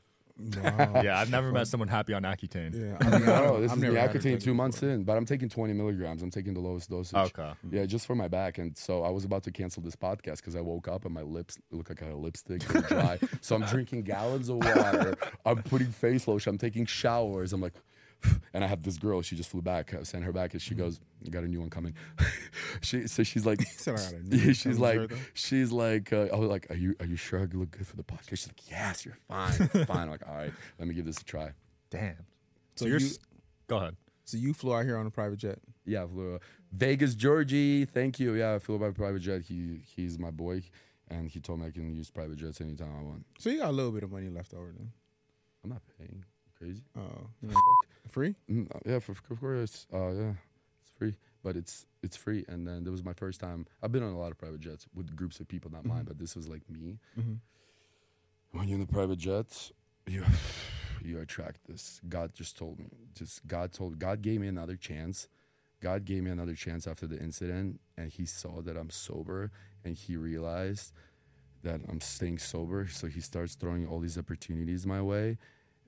Wow. 0.63 1.01
yeah, 1.03 1.19
I've 1.19 1.29
never 1.29 1.51
met 1.51 1.67
someone 1.67 1.87
happy 1.87 2.13
on 2.13 2.23
Accutane. 2.23 2.73
Yeah, 2.73 2.97
I 2.99 3.03
mean, 3.03 3.13
I 3.13 3.17
No, 3.19 3.43
don't- 3.43 3.61
this 3.61 3.71
I've 3.71 3.77
is 3.77 3.81
the 3.81 3.87
never 3.87 3.99
had 3.99 4.15
it 4.15 4.21
Accutane 4.21 4.41
two 4.41 4.53
months 4.53 4.79
before. 4.79 4.93
in, 4.95 5.03
but 5.03 5.17
I'm 5.17 5.25
taking 5.25 5.49
20 5.49 5.73
milligrams. 5.73 6.21
I'm 6.23 6.31
taking 6.31 6.53
the 6.53 6.59
lowest 6.59 6.89
dosage. 6.89 7.15
Okay. 7.17 7.51
Yeah, 7.69 7.85
just 7.85 8.05
for 8.07 8.15
my 8.15 8.27
back. 8.27 8.57
And 8.57 8.77
so 8.77 9.03
I 9.03 9.09
was 9.09 9.23
about 9.25 9.43
to 9.43 9.51
cancel 9.51 9.81
this 9.83 9.95
podcast 9.95 10.37
because 10.37 10.55
I 10.55 10.61
woke 10.61 10.87
up 10.87 11.05
and 11.05 11.13
my 11.13 11.21
lips 11.21 11.57
look 11.71 11.89
like 11.89 12.01
I 12.01 12.05
had 12.05 12.13
a 12.13 12.17
lipstick. 12.17 12.61
They 12.63 12.79
were 12.79 12.87
dry. 12.87 13.19
so 13.41 13.55
I'm 13.55 13.63
drinking 13.63 14.03
gallons 14.03 14.49
of 14.49 14.57
water. 14.57 15.15
I'm 15.45 15.61
putting 15.63 15.87
face 15.91 16.27
lotion. 16.27 16.51
I'm 16.51 16.57
taking 16.57 16.85
showers. 16.85 17.53
I'm 17.53 17.61
like, 17.61 17.73
and 18.53 18.63
I 18.63 18.67
have 18.67 18.83
this 18.83 18.97
girl. 18.97 19.21
She 19.21 19.35
just 19.35 19.49
flew 19.49 19.61
back. 19.61 19.93
I 19.93 20.03
sent 20.03 20.23
her 20.23 20.31
back, 20.31 20.53
and 20.53 20.61
she 20.61 20.75
goes, 20.75 20.99
"I 21.25 21.29
got 21.29 21.43
a 21.43 21.47
new 21.47 21.59
one 21.59 21.69
coming." 21.69 21.93
she 22.81 23.07
so 23.07 23.23
she's 23.23 23.45
like, 23.45 23.61
said, 23.77 23.95
"I 23.95 23.97
got 23.97 24.13
a 24.13 24.23
new 24.23 24.37
yeah, 24.37 24.45
one 24.45 24.53
she's 24.53 24.79
like, 24.79 24.95
Heard 24.97 25.09
that? 25.11 25.19
she's 25.33 25.71
like, 25.71 26.13
uh, 26.13 26.27
I 26.31 26.35
was 26.37 26.49
like, 26.49 26.69
"Are 26.69 26.75
you 26.75 26.95
are 26.99 27.05
you 27.05 27.15
sure 27.15 27.39
I 27.39 27.43
look 27.43 27.71
good 27.71 27.87
for 27.87 27.95
the 27.95 28.03
podcast?" 28.03 28.29
She's 28.29 28.47
like, 28.47 28.69
"Yes, 28.69 29.05
you're 29.05 29.17
fine, 29.27 29.51
fine." 29.85 29.97
I'm 29.97 30.09
like, 30.11 30.27
"All 30.27 30.35
right, 30.35 30.53
let 30.79 30.87
me 30.87 30.93
give 30.93 31.05
this 31.05 31.19
a 31.19 31.23
try." 31.23 31.51
Damn. 31.89 32.15
So, 32.75 32.85
So 32.85 32.85
you're. 32.87 32.99
you- 32.99 33.09
Go 33.67 33.77
ahead. 33.77 33.95
So 34.25 34.37
you 34.37 34.53
flew 34.53 34.73
out 34.75 34.85
here 34.85 34.97
on 34.97 35.07
a 35.07 35.11
private 35.11 35.37
jet. 35.39 35.59
Yeah, 35.85 36.05
flew, 36.05 36.35
uh, 36.35 36.39
Vegas, 36.71 37.15
Georgie. 37.15 37.85
Thank 37.85 38.19
you. 38.19 38.33
Yeah, 38.33 38.55
I 38.55 38.59
flew 38.59 38.77
by 38.77 38.91
private 38.91 39.19
jet. 39.21 39.41
He 39.41 39.81
he's 39.95 40.19
my 40.19 40.29
boy, 40.31 40.61
and 41.09 41.27
he 41.29 41.39
told 41.39 41.59
me 41.59 41.67
I 41.67 41.71
can 41.71 41.93
use 41.93 42.09
private 42.11 42.37
jets 42.37 42.61
anytime 42.61 42.93
I 42.97 43.01
want. 43.01 43.25
So 43.39 43.49
you 43.49 43.59
got 43.59 43.69
a 43.69 43.71
little 43.73 43.91
bit 43.91 44.03
of 44.03 44.11
money 44.11 44.29
left 44.29 44.53
over 44.53 44.71
then. 44.77 44.91
I'm 45.63 45.69
not 45.71 45.81
paying. 45.97 46.23
Crazy. 46.57 46.83
Oh, 46.97 47.01
you 47.41 47.47
know, 47.49 47.55
free? 48.11 48.35
Mm, 48.49 48.73
uh, 48.73 48.79
yeah, 48.85 48.99
for, 48.99 49.13
of 49.13 49.23
course. 49.39 49.87
Uh, 49.93 50.11
yeah, 50.11 50.33
it's 50.81 50.91
free, 50.97 51.15
but 51.43 51.55
it's 51.55 51.85
it's 52.03 52.15
free. 52.15 52.45
And 52.47 52.67
then 52.67 52.83
there 52.83 52.91
was 52.91 53.03
my 53.03 53.13
first 53.13 53.39
time. 53.39 53.65
I've 53.81 53.91
been 53.91 54.03
on 54.03 54.13
a 54.13 54.19
lot 54.19 54.31
of 54.31 54.37
private 54.37 54.59
jets 54.59 54.85
with 54.93 55.15
groups 55.15 55.39
of 55.39 55.47
people, 55.47 55.71
not 55.71 55.85
mine, 55.85 56.03
but 56.05 56.19
this 56.19 56.35
was 56.35 56.47
like 56.47 56.69
me. 56.69 56.99
Mm-hmm. 57.19 57.33
When 58.51 58.67
you're 58.67 58.75
in 58.75 58.81
the 58.81 58.91
private 58.91 59.19
jet, 59.19 59.71
you 60.07 60.23
you 61.03 61.19
attract 61.19 61.67
this. 61.67 62.01
God 62.07 62.33
just 62.33 62.57
told 62.57 62.79
me. 62.79 62.87
Just 63.15 63.47
God 63.47 63.71
told. 63.71 63.99
God 63.99 64.21
gave 64.21 64.41
me 64.41 64.47
another 64.47 64.75
chance. 64.75 65.27
God 65.81 66.05
gave 66.05 66.23
me 66.23 66.29
another 66.29 66.53
chance 66.53 66.85
after 66.85 67.07
the 67.07 67.19
incident, 67.19 67.79
and 67.97 68.11
He 68.11 68.25
saw 68.25 68.61
that 68.61 68.77
I'm 68.77 68.91
sober, 68.91 69.51
and 69.83 69.95
He 69.95 70.15
realized 70.15 70.93
that 71.63 71.81
I'm 71.89 72.01
staying 72.01 72.37
sober. 72.37 72.87
So 72.87 73.07
He 73.07 73.19
starts 73.19 73.55
throwing 73.55 73.87
all 73.87 73.99
these 73.99 74.17
opportunities 74.17 74.85
my 74.85 75.01
way, 75.01 75.37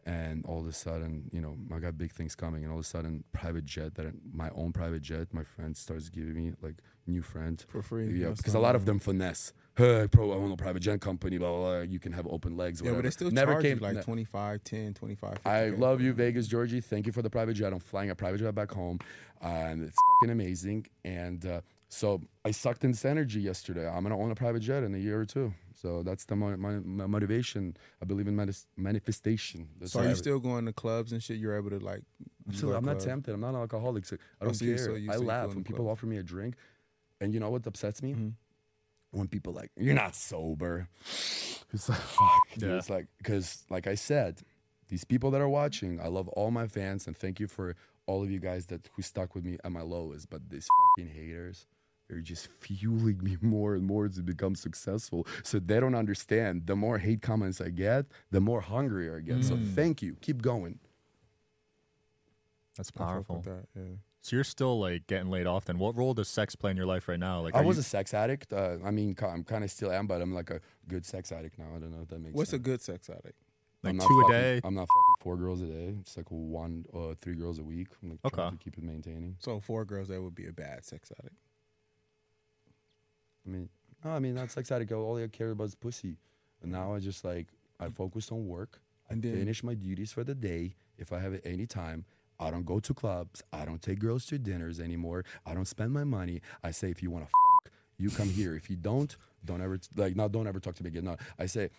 and 0.06 0.46
all 0.46 0.60
of 0.60 0.68
a 0.68 0.74
sudden, 0.74 1.30
you 1.32 1.42
know, 1.42 1.56
I 1.74 1.80
got 1.80 1.98
big 1.98 2.12
things 2.12 2.36
coming, 2.36 2.64
and 2.64 2.72
all 2.72 2.80
of 2.80 2.86
a 2.86 2.88
sudden, 2.88 3.24
private 3.32 3.66
jet 3.66 3.96
that 3.96 4.06
I- 4.08 4.12
my 4.34 4.50
own 4.56 4.74
private 4.74 5.02
jet, 5.02 5.34
my 5.34 5.44
friend 5.44 5.76
starts 5.78 6.10
giving 6.10 6.34
me 6.36 6.54
like 6.62 6.76
new 7.08 7.22
friend. 7.22 7.64
For 7.70 7.82
free. 7.82 8.12
Yeah, 8.22 8.30
because 8.36 8.54
a 8.56 8.60
lot 8.60 8.76
of 8.76 8.86
them 8.86 9.00
finesse. 9.00 9.54
hey, 9.76 10.08
pro, 10.12 10.32
I 10.32 10.36
own 10.36 10.52
a 10.52 10.58
private 10.58 10.82
jet 10.82 11.02
company, 11.02 11.38
blah, 11.38 11.50
blah, 11.52 11.60
blah. 11.60 11.82
You 11.82 12.00
can 12.00 12.12
have 12.12 12.28
open 12.28 12.56
legs. 12.58 12.80
Yeah, 12.82 12.92
Whatever. 12.92 12.98
but 13.02 13.04
they 13.06 13.12
still 13.12 13.32
Never 13.32 13.62
came 13.62 13.80
like 13.80 13.96
ne- 13.96 14.02
25, 14.04 14.64
10, 14.64 14.94
25, 14.94 15.30
50 15.32 15.50
I 15.50 15.70
love 15.70 16.00
you, 16.02 16.14
Vegas, 16.14 16.48
Georgie. 16.48 16.80
Thank 16.82 17.08
you 17.08 17.12
for 17.14 17.22
the 17.22 17.30
private 17.30 17.54
jet. 17.56 17.74
I'm 17.74 17.80
flying 17.80 18.10
a 18.10 18.16
private 18.16 18.40
jet 18.40 18.54
back 18.54 18.72
home, 18.72 19.00
uh, 19.42 19.48
and 19.48 19.84
it's 19.84 19.96
fucking 20.22 20.32
amazing. 20.32 20.86
And 21.04 21.44
uh, 21.46 21.62
so 21.90 22.22
I 22.46 22.52
sucked 22.52 22.84
in 22.84 22.92
this 22.92 23.04
energy 23.06 23.40
yesterday. 23.42 23.88
I'm 23.88 24.04
gonna 24.04 24.18
own 24.20 24.32
a 24.32 24.36
private 24.36 24.62
jet 24.62 24.84
in 24.84 24.94
a 24.94 24.98
year 24.98 25.20
or 25.20 25.26
two. 25.26 25.54
So 25.84 26.02
that's 26.02 26.24
the 26.26 26.36
mo- 26.38 26.56
my, 26.58 26.80
my 26.80 27.06
motivation. 27.08 27.76
I 28.02 28.06
believe 28.06 28.28
in 28.30 28.36
manifestation. 28.78 29.68
That's 29.80 29.92
So 29.92 30.00
are 30.00 30.08
you 30.08 30.16
still 30.16 30.40
going 30.40 30.66
to 30.66 30.74
clubs 30.74 31.12
and 31.12 31.22
shit? 31.22 31.38
You're 31.38 31.58
able 31.58 31.70
to 31.72 31.80
like. 31.80 32.02
So 32.54 32.74
I'm 32.74 32.86
not 32.86 33.02
tempted. 33.02 33.34
I'm 33.34 33.42
not 33.42 33.50
an 33.50 33.58
alcoholic. 33.62 34.06
So 34.06 34.16
I 34.16 34.20
Oh, 34.42 34.46
don't 34.46 34.54
so 34.56 34.66
care. 34.66 34.78
so 34.78 34.96
you- 34.96 35.12
I 35.12 35.18
laugh 35.18 35.50
when 35.50 35.64
people 35.64 35.84
club. 35.86 35.92
offer 35.92 36.06
me 36.06 36.18
a 36.18 36.24
drink, 36.24 36.56
and 37.22 37.34
you 37.34 37.40
know 37.42 37.50
what 37.50 37.68
upsets 37.68 38.02
me? 38.02 38.14
Mhm. 38.14 38.34
When 39.12 39.28
people 39.28 39.54
like 39.54 39.72
you're 39.78 39.94
not 39.94 40.16
sober. 40.16 40.88
It's 41.74 41.88
like 41.90 42.00
fuck. 42.18 42.42
dude. 42.58 42.70
Yeah. 42.70 42.78
It's 42.78 42.90
like 42.90 43.08
because 43.18 43.64
like 43.70 43.86
I 43.86 43.96
said, 43.96 44.42
these 44.88 45.04
people 45.04 45.32
that 45.32 45.42
are 45.42 45.50
watching, 45.50 46.00
I 46.00 46.08
love 46.08 46.28
all 46.30 46.50
my 46.50 46.68
fans 46.68 47.08
and 47.08 47.16
thank 47.16 47.40
you 47.42 47.48
for 47.48 47.76
all 48.06 48.24
of 48.24 48.32
you 48.32 48.40
guys 48.40 48.66
that 48.68 48.90
who 48.96 49.02
stuck 49.02 49.36
with 49.36 49.44
me 49.46 49.58
at 49.66 49.72
my 49.72 49.82
lowest. 49.82 50.30
But 50.30 50.50
these 50.50 50.68
fucking 50.98 51.12
haters. 51.14 51.68
They're 52.14 52.22
just 52.22 52.48
fueling 52.60 53.24
me 53.24 53.38
more 53.42 53.74
and 53.74 53.84
more 53.86 54.08
to 54.08 54.22
become 54.22 54.54
successful. 54.54 55.26
So 55.44 55.58
they 55.60 55.80
don't 55.80 55.96
understand. 55.96 56.68
The 56.68 56.76
more 56.76 57.00
hate 57.00 57.24
comments 57.24 57.60
I 57.60 57.70
get, 57.70 58.06
the 58.30 58.40
more 58.40 58.62
hungrier 58.62 59.18
I 59.18 59.22
get. 59.22 59.44
So 59.44 59.56
Mm. 59.56 59.74
thank 59.74 60.02
you. 60.04 60.16
Keep 60.22 60.44
going. 60.44 60.80
That's 62.78 62.92
I 62.96 63.00
powerful. 63.00 63.38
with 63.38 63.46
that, 63.46 63.66
yeah. 63.76 63.96
So 64.22 64.36
you're 64.38 64.44
still 64.44 64.80
like 64.80 65.06
getting 65.08 65.30
laid 65.30 65.48
off. 65.48 65.66
Then 65.66 65.78
what 65.80 65.96
role 65.98 66.14
does 66.14 66.28
sex 66.30 66.56
play 66.56 66.72
in 66.72 66.78
your 66.78 66.86
life 66.86 67.08
right 67.08 67.20
now? 67.20 67.42
Like, 67.42 67.56
I 67.56 67.62
was 67.62 67.78
you- 67.78 67.82
a 67.82 67.84
sex 67.84 68.14
addict. 68.14 68.54
Uh, 68.54 68.78
I 68.86 68.92
mean, 68.92 69.16
I'm 69.22 69.44
kind 69.44 69.64
of 69.64 69.72
still 69.72 69.92
am, 69.92 70.06
but 70.08 70.22
I'm 70.22 70.34
like 70.34 70.50
a 70.52 70.62
good 70.88 71.06
sex 71.06 71.32
addict 71.32 71.58
now. 71.60 71.66
I 71.76 71.80
don't 71.80 71.92
know 71.92 72.02
if 72.04 72.08
that 72.10 72.20
makes 72.20 72.28
sense. 72.30 72.36
What's 72.38 72.54
a 72.54 72.60
good 72.60 72.82
sex 72.82 73.10
addict? 73.10 73.38
like 73.84 73.90
I'm 73.92 73.98
not 73.98 74.08
two 74.08 74.20
a 74.20 74.22
fucking- 74.24 74.40
day. 74.42 74.62
I'm 74.64 74.76
not 74.76 74.88
fucking 74.88 75.14
four 75.24 75.36
girls 75.36 75.62
a 75.62 75.66
day. 75.66 75.96
It's 76.00 76.16
like 76.16 76.32
one, 76.32 76.86
uh, 76.94 77.16
three 77.16 77.36
girls 77.36 77.60
a 77.60 77.64
week. 77.64 77.90
I'm 78.02 78.12
like 78.12 78.34
trying 78.34 78.48
Okay. 78.48 78.56
to 78.58 78.64
keep 78.64 78.78
it 78.78 78.84
maintaining. 78.84 79.36
So 79.40 79.60
four 79.60 79.84
girls, 79.84 80.08
that 80.08 80.22
would 80.22 80.36
be 80.36 80.48
a 80.48 80.54
bad 80.54 80.86
sex 80.86 81.12
addict. 81.20 81.36
I 83.46 83.50
mean, 83.50 83.70
no, 84.04 84.12
I 84.12 84.20
mean, 84.20 84.36
not 84.36 84.52
sex 84.52 84.72
addict. 84.72 84.92
All 84.92 85.18
I 85.22 85.28
care 85.28 85.52
about 85.52 85.66
is 85.66 85.76
pussy. 85.76 86.18
And 86.62 86.72
now 86.72 86.94
I 86.94 87.00
just 87.00 87.24
like 87.26 87.48
I 87.80 87.90
focus 87.90 88.32
on 88.32 88.48
work. 88.48 88.80
I 89.10 89.14
And 89.14 89.22
then- 89.24 89.36
finish 89.36 89.64
my 89.64 89.74
duties 89.74 90.12
for 90.12 90.24
the 90.24 90.36
day. 90.36 90.76
If 90.98 91.12
I 91.12 91.20
have 91.20 91.40
any 91.44 91.66
time, 91.66 92.06
I 92.40 92.52
don't 92.52 92.66
go 92.66 92.80
to 92.80 92.94
clubs. 92.94 93.42
I 93.52 93.66
don't 93.66 93.82
take 93.82 94.00
girls 94.00 94.26
to 94.28 94.38
dinners 94.38 94.80
anymore. 94.80 95.26
I 95.46 95.54
don't 95.54 95.66
spend 95.68 95.92
my 95.92 96.04
money. 96.04 96.42
I 96.64 96.72
say, 96.72 96.90
if 96.92 97.02
you 97.02 97.10
want 97.12 97.26
to 97.26 97.32
fuck, 97.32 97.74
you 97.98 98.10
come 98.10 98.30
here. 98.30 98.56
If 98.56 98.70
you 98.70 98.76
don't, 98.76 99.16
don't 99.46 99.62
ever 99.62 99.80
like 99.96 100.16
no, 100.16 100.28
don't 100.28 100.48
ever 100.48 100.60
talk 100.60 100.76
to 100.76 100.84
me 100.84 100.90
again. 100.90 101.06
No, 101.06 101.18
I 101.40 101.46
say, 101.48 101.70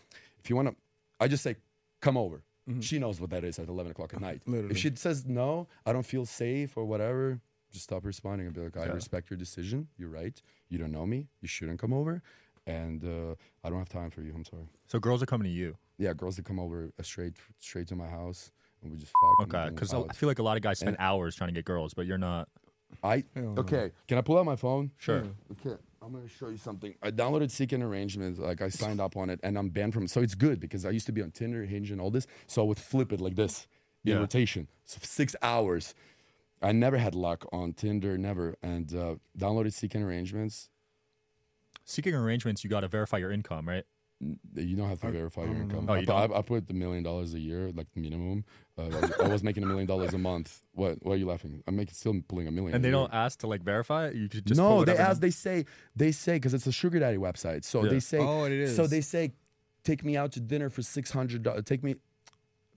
if 0.42 0.50
you 0.50 0.56
want 0.56 0.68
to, 0.68 0.74
I 1.20 1.28
just 1.28 1.42
say, 1.42 1.56
come 2.00 2.16
over. 2.16 2.42
Mm-hmm. 2.68 2.80
She 2.80 2.98
knows 2.98 3.20
what 3.20 3.30
that 3.30 3.44
is 3.44 3.58
at 3.58 3.68
eleven 3.68 3.92
o'clock 3.92 4.14
at 4.14 4.20
night. 4.20 4.42
Literally. 4.46 4.70
If 4.72 4.78
she 4.78 4.90
says 4.94 5.24
no, 5.26 5.66
I 5.86 5.92
don't 5.92 6.04
feel 6.06 6.24
safe 6.26 6.76
or 6.76 6.84
whatever. 6.84 7.40
Just 7.74 7.84
stop 7.86 8.04
responding 8.04 8.46
and 8.46 8.54
be 8.54 8.60
like, 8.62 8.76
I 8.76 8.86
Yeah. 8.86 8.92
respect 8.92 9.30
your 9.30 9.36
decision. 9.36 9.88
You're 9.98 10.08
right. 10.08 10.40
You 10.68 10.78
don't 10.78 10.92
know 10.92 11.04
me. 11.04 11.28
You 11.40 11.48
shouldn't 11.48 11.80
come 11.80 11.92
over. 11.92 12.22
And 12.68 13.04
uh, 13.04 13.34
I 13.64 13.68
don't 13.68 13.78
have 13.80 13.88
time 13.88 14.10
for 14.10 14.22
you. 14.22 14.32
I'm 14.32 14.44
sorry. 14.44 14.68
So 14.86 15.00
girls 15.00 15.22
are 15.24 15.26
coming 15.26 15.46
to 15.46 15.52
you. 15.52 15.76
Yeah, 15.98 16.12
girls 16.14 16.36
that 16.36 16.44
come 16.44 16.60
over 16.60 16.92
uh, 16.98 17.02
straight 17.02 17.34
straight 17.58 17.88
to 17.88 17.96
my 17.96 18.06
house 18.06 18.52
and 18.80 18.92
we 18.92 18.96
just 18.98 19.12
fuck. 19.20 19.34
and 19.40 19.52
Okay, 19.54 19.70
because. 19.74 19.92
I 19.92 20.12
feel 20.12 20.28
like 20.28 20.38
a 20.38 20.42
lot 20.44 20.56
of 20.56 20.62
guys 20.62 20.78
spend 20.78 20.96
hours 21.00 21.34
trying 21.34 21.48
to 21.48 21.54
get 21.54 21.64
girls, 21.64 21.94
but 21.94 22.06
you're 22.06 22.16
not. 22.16 22.48
I 23.02 23.24
okay. 23.36 23.90
Can 24.06 24.18
I 24.18 24.20
pull 24.20 24.38
out 24.38 24.46
my 24.46 24.56
phone? 24.56 24.92
Sure. 24.98 25.24
Okay, 25.52 25.76
I'm 26.00 26.12
gonna 26.12 26.28
show 26.28 26.48
you 26.48 26.56
something. 26.56 26.94
I 27.02 27.10
downloaded 27.10 27.50
Seeking 27.50 27.82
Arrangements, 27.82 28.38
like 28.38 28.62
I 28.62 28.68
signed 28.68 29.00
up 29.00 29.16
on 29.16 29.30
it, 29.30 29.40
and 29.42 29.58
I'm 29.58 29.68
banned 29.68 29.94
from. 29.94 30.06
So 30.06 30.20
it's 30.22 30.36
good 30.36 30.60
because 30.60 30.84
I 30.86 30.90
used 30.90 31.06
to 31.06 31.12
be 31.12 31.22
on 31.22 31.32
Tinder, 31.32 31.64
Hinge, 31.64 31.90
and 31.90 32.00
all 32.00 32.10
this. 32.12 32.28
So 32.46 32.62
I 32.62 32.66
would 32.66 32.78
flip 32.78 33.12
it 33.12 33.20
like 33.20 33.34
this 33.34 33.66
in 34.04 34.12
Yeah. 34.12 34.20
rotation, 34.20 34.68
so 34.84 34.98
six 35.02 35.34
hours. 35.42 35.94
I 36.64 36.72
never 36.72 36.96
had 36.98 37.14
luck 37.14 37.46
on 37.52 37.72
Tinder, 37.74 38.16
never, 38.18 38.56
and 38.62 38.92
uh, 38.94 39.14
downloaded 39.38 39.72
Seeking 39.72 40.02
Arrangements. 40.02 40.70
Seeking 41.84 42.14
arrangements, 42.14 42.64
you 42.64 42.70
got 42.70 42.80
to 42.80 42.88
verify 42.88 43.18
your 43.18 43.30
income, 43.30 43.68
right? 43.68 43.84
You 44.54 44.74
don't 44.76 44.88
have 44.88 45.00
to 45.02 45.10
verify 45.10 45.42
your 45.44 45.56
income. 45.56 45.84
Oh, 45.86 45.92
I, 45.92 45.98
you 45.98 46.06
pu- 46.06 46.12
I, 46.14 46.26
don't? 46.28 46.36
I 46.38 46.42
put 46.42 46.66
the 46.66 46.72
million 46.72 47.02
dollars 47.02 47.34
a 47.34 47.38
year, 47.38 47.70
like 47.74 47.88
minimum. 47.94 48.44
Uh, 48.78 48.82
I 48.84 48.86
was- 48.88 49.12
I 49.24 49.28
was 49.28 49.42
making 49.42 49.64
a 49.64 49.66
million 49.66 49.86
dollars 49.86 50.14
a 50.14 50.18
month. 50.18 50.62
What? 50.72 50.96
Why 51.02 51.12
are 51.12 51.16
you 51.16 51.26
laughing? 51.26 51.62
I'm 51.66 51.76
making 51.76 51.92
still 51.94 52.14
pulling 52.26 52.46
a 52.48 52.50
million. 52.50 52.74
And 52.74 52.82
they 52.84 52.90
don't 52.90 53.12
ask 53.12 53.40
to 53.40 53.46
like 53.48 53.62
verify 53.62 54.06
it. 54.06 54.14
You 54.14 54.28
could 54.30 54.46
just 54.46 54.58
pull 54.58 54.78
no, 54.78 54.84
they 54.84 54.92
whatever 54.92 55.10
ask. 55.10 55.20
They 55.20 55.30
say. 55.30 55.66
They 55.94 56.12
say 56.12 56.34
because 56.36 56.54
it's 56.54 56.66
a 56.66 56.72
sugar 56.72 56.98
daddy 57.00 57.18
website. 57.18 57.64
So 57.64 57.84
Yeah. 57.84 57.90
they 57.90 58.00
say. 58.00 58.18
Oh, 58.18 58.44
it 58.44 58.68
So 58.74 58.86
they 58.86 59.02
say, 59.02 59.32
take 59.82 60.02
me 60.04 60.16
out 60.16 60.32
to 60.32 60.40
dinner 60.40 60.70
for 60.70 60.80
six 60.80 61.10
hundred 61.10 61.42
dollars. 61.42 61.64
Take 61.64 61.82
me, 61.82 61.96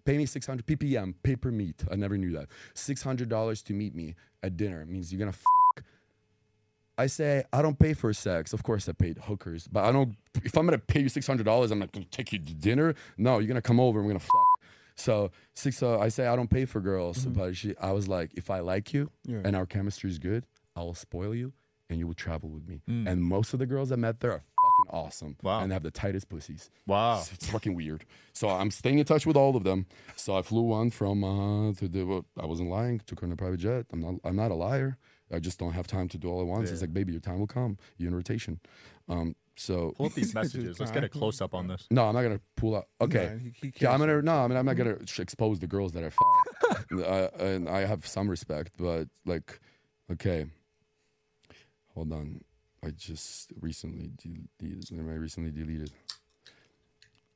pay 0.07 0.17
me 0.17 0.25
six 0.25 0.47
hundred 0.47 0.65
ppm, 0.65 1.13
pay 1.21 1.35
per 1.35 1.51
meet. 1.51 1.83
I 1.91 1.95
never 1.95 2.17
knew 2.17 2.31
that. 2.37 2.47
Six 2.73 3.03
hundred 3.03 3.29
dollars 3.29 3.61
to 3.63 3.73
meet 3.73 3.93
me 3.93 4.15
at 4.41 4.55
dinner 4.57 4.85
means 4.85 5.11
you're 5.11 5.19
gonna 5.19 5.33
fuck. 5.33 5.83
I 6.97 7.07
say 7.07 7.43
I 7.53 7.61
don't 7.61 7.77
pay 7.77 7.93
for 7.93 8.11
sex. 8.13 8.53
Of 8.53 8.63
course 8.63 8.89
I 8.89 8.93
paid 8.93 9.17
hookers, 9.27 9.67
but 9.67 9.83
I 9.83 9.91
don't. 9.91 10.15
If 10.43 10.57
I'm 10.57 10.65
gonna 10.65 10.79
pay 10.79 11.01
you 11.01 11.09
six 11.09 11.27
hundred 11.27 11.43
dollars, 11.45 11.69
I'm 11.71 11.79
not 11.79 11.91
gonna 11.91 12.05
take 12.09 12.31
you 12.31 12.39
to 12.39 12.53
dinner. 12.53 12.95
No, 13.17 13.37
you're 13.39 13.47
gonna 13.49 13.61
come 13.61 13.79
over 13.79 13.99
and 13.99 14.07
we're 14.07 14.13
gonna 14.13 14.19
fuck. 14.21 14.63
So 14.95 15.29
six. 15.53 15.83
Uh, 15.83 15.99
I 15.99 16.07
say 16.09 16.25
I 16.25 16.35
don't 16.35 16.49
pay 16.49 16.65
for 16.65 16.79
girls, 16.81 17.25
but 17.25 17.55
she. 17.55 17.75
I 17.79 17.91
was 17.91 18.07
like, 18.07 18.31
if 18.35 18.49
I 18.49 18.59
like 18.61 18.93
you 18.93 19.11
Yeah. 19.25 19.41
and 19.45 19.55
our 19.55 19.65
chemistry 19.65 20.09
is 20.09 20.17
good, 20.19 20.45
I 20.75 20.81
will 20.81 20.95
spoil 20.95 21.35
you 21.35 21.53
and 21.89 21.99
you 21.99 22.07
will 22.07 22.15
travel 22.15 22.49
with 22.49 22.67
me. 22.67 22.81
Mm. 22.89 23.07
And 23.07 23.21
most 23.21 23.53
of 23.53 23.59
the 23.59 23.65
girls 23.65 23.91
I 23.91 23.95
met 23.97 24.19
there 24.21 24.31
are 24.31 24.43
awesome. 24.89 25.35
Wow. 25.43 25.59
And 25.61 25.71
they 25.71 25.75
have 25.75 25.83
the 25.83 25.91
tightest 25.91 26.29
pussies. 26.29 26.69
Wow. 26.85 27.19
It's, 27.19 27.31
it's 27.33 27.49
fucking 27.49 27.75
weird. 27.75 28.05
So 28.33 28.49
I'm 28.49 28.71
staying 28.71 28.99
in 28.99 29.05
touch 29.05 29.25
with 29.25 29.35
all 29.37 29.55
of 29.55 29.63
them. 29.63 29.85
So 30.15 30.35
I 30.37 30.41
flew 30.41 30.61
one 30.63 30.91
from 30.91 31.23
uh 31.23 31.73
to 31.73 31.87
the 31.87 32.03
well, 32.03 32.25
I 32.39 32.45
wasn't 32.45 32.69
lying, 32.69 33.01
took 33.05 33.19
her 33.21 33.25
in 33.25 33.31
a 33.31 33.35
private 33.35 33.57
jet. 33.59 33.85
I'm 33.91 33.99
not 34.01 34.15
I'm 34.23 34.35
not 34.35 34.51
a 34.51 34.55
liar. 34.55 34.97
I 35.31 35.39
just 35.39 35.59
don't 35.59 35.73
have 35.73 35.87
time 35.87 36.07
to 36.09 36.17
do 36.17 36.29
all 36.29 36.39
at 36.41 36.47
once. 36.47 36.71
It's 36.71 36.79
like, 36.81 36.93
baby, 36.93 37.11
your 37.11 37.19
time 37.21 37.39
will 37.39 37.47
come. 37.47 37.77
You're 37.97 38.09
in 38.09 38.15
rotation. 38.15 38.59
Um 39.09 39.35
so 39.59 39.91
Pull 39.97 40.05
up 40.05 40.13
these 40.13 40.33
messages. 40.41 40.79
Let's 40.79 40.91
get 40.91 41.03
a 41.03 41.09
close 41.09 41.41
up 41.41 41.53
on 41.55 41.67
this. 41.67 41.87
no, 41.89 42.07
I'm 42.07 42.13
not 42.13 42.21
gonna 42.21 42.39
pull 42.55 42.75
out. 42.75 42.87
Okay, 43.01 43.39
he- 43.61 43.67
he 43.69 43.73
yeah, 43.79 43.91
I'm 43.91 43.99
gonna 43.99 44.21
no. 44.21 44.35
I 44.43 44.47
mean, 44.47 44.57
I'm 44.57 44.65
not 44.65 44.75
gonna 44.77 44.97
expose 45.19 45.59
the 45.59 45.67
girls 45.67 45.93
that 45.93 46.03
I 46.03 46.09
fuck. 46.11 46.85
uh, 46.93 47.29
and 47.43 47.67
I 47.67 47.85
have 47.85 48.05
some 48.05 48.29
respect, 48.29 48.73
but 48.77 49.07
like, 49.25 49.59
okay, 50.11 50.45
hold 51.93 52.13
on. 52.13 52.41
I 52.83 52.91
just 52.91 53.51
recently 53.59 54.11
deleted. 54.17 54.87
I 54.91 55.13
recently 55.13 55.51
deleted 55.51 55.91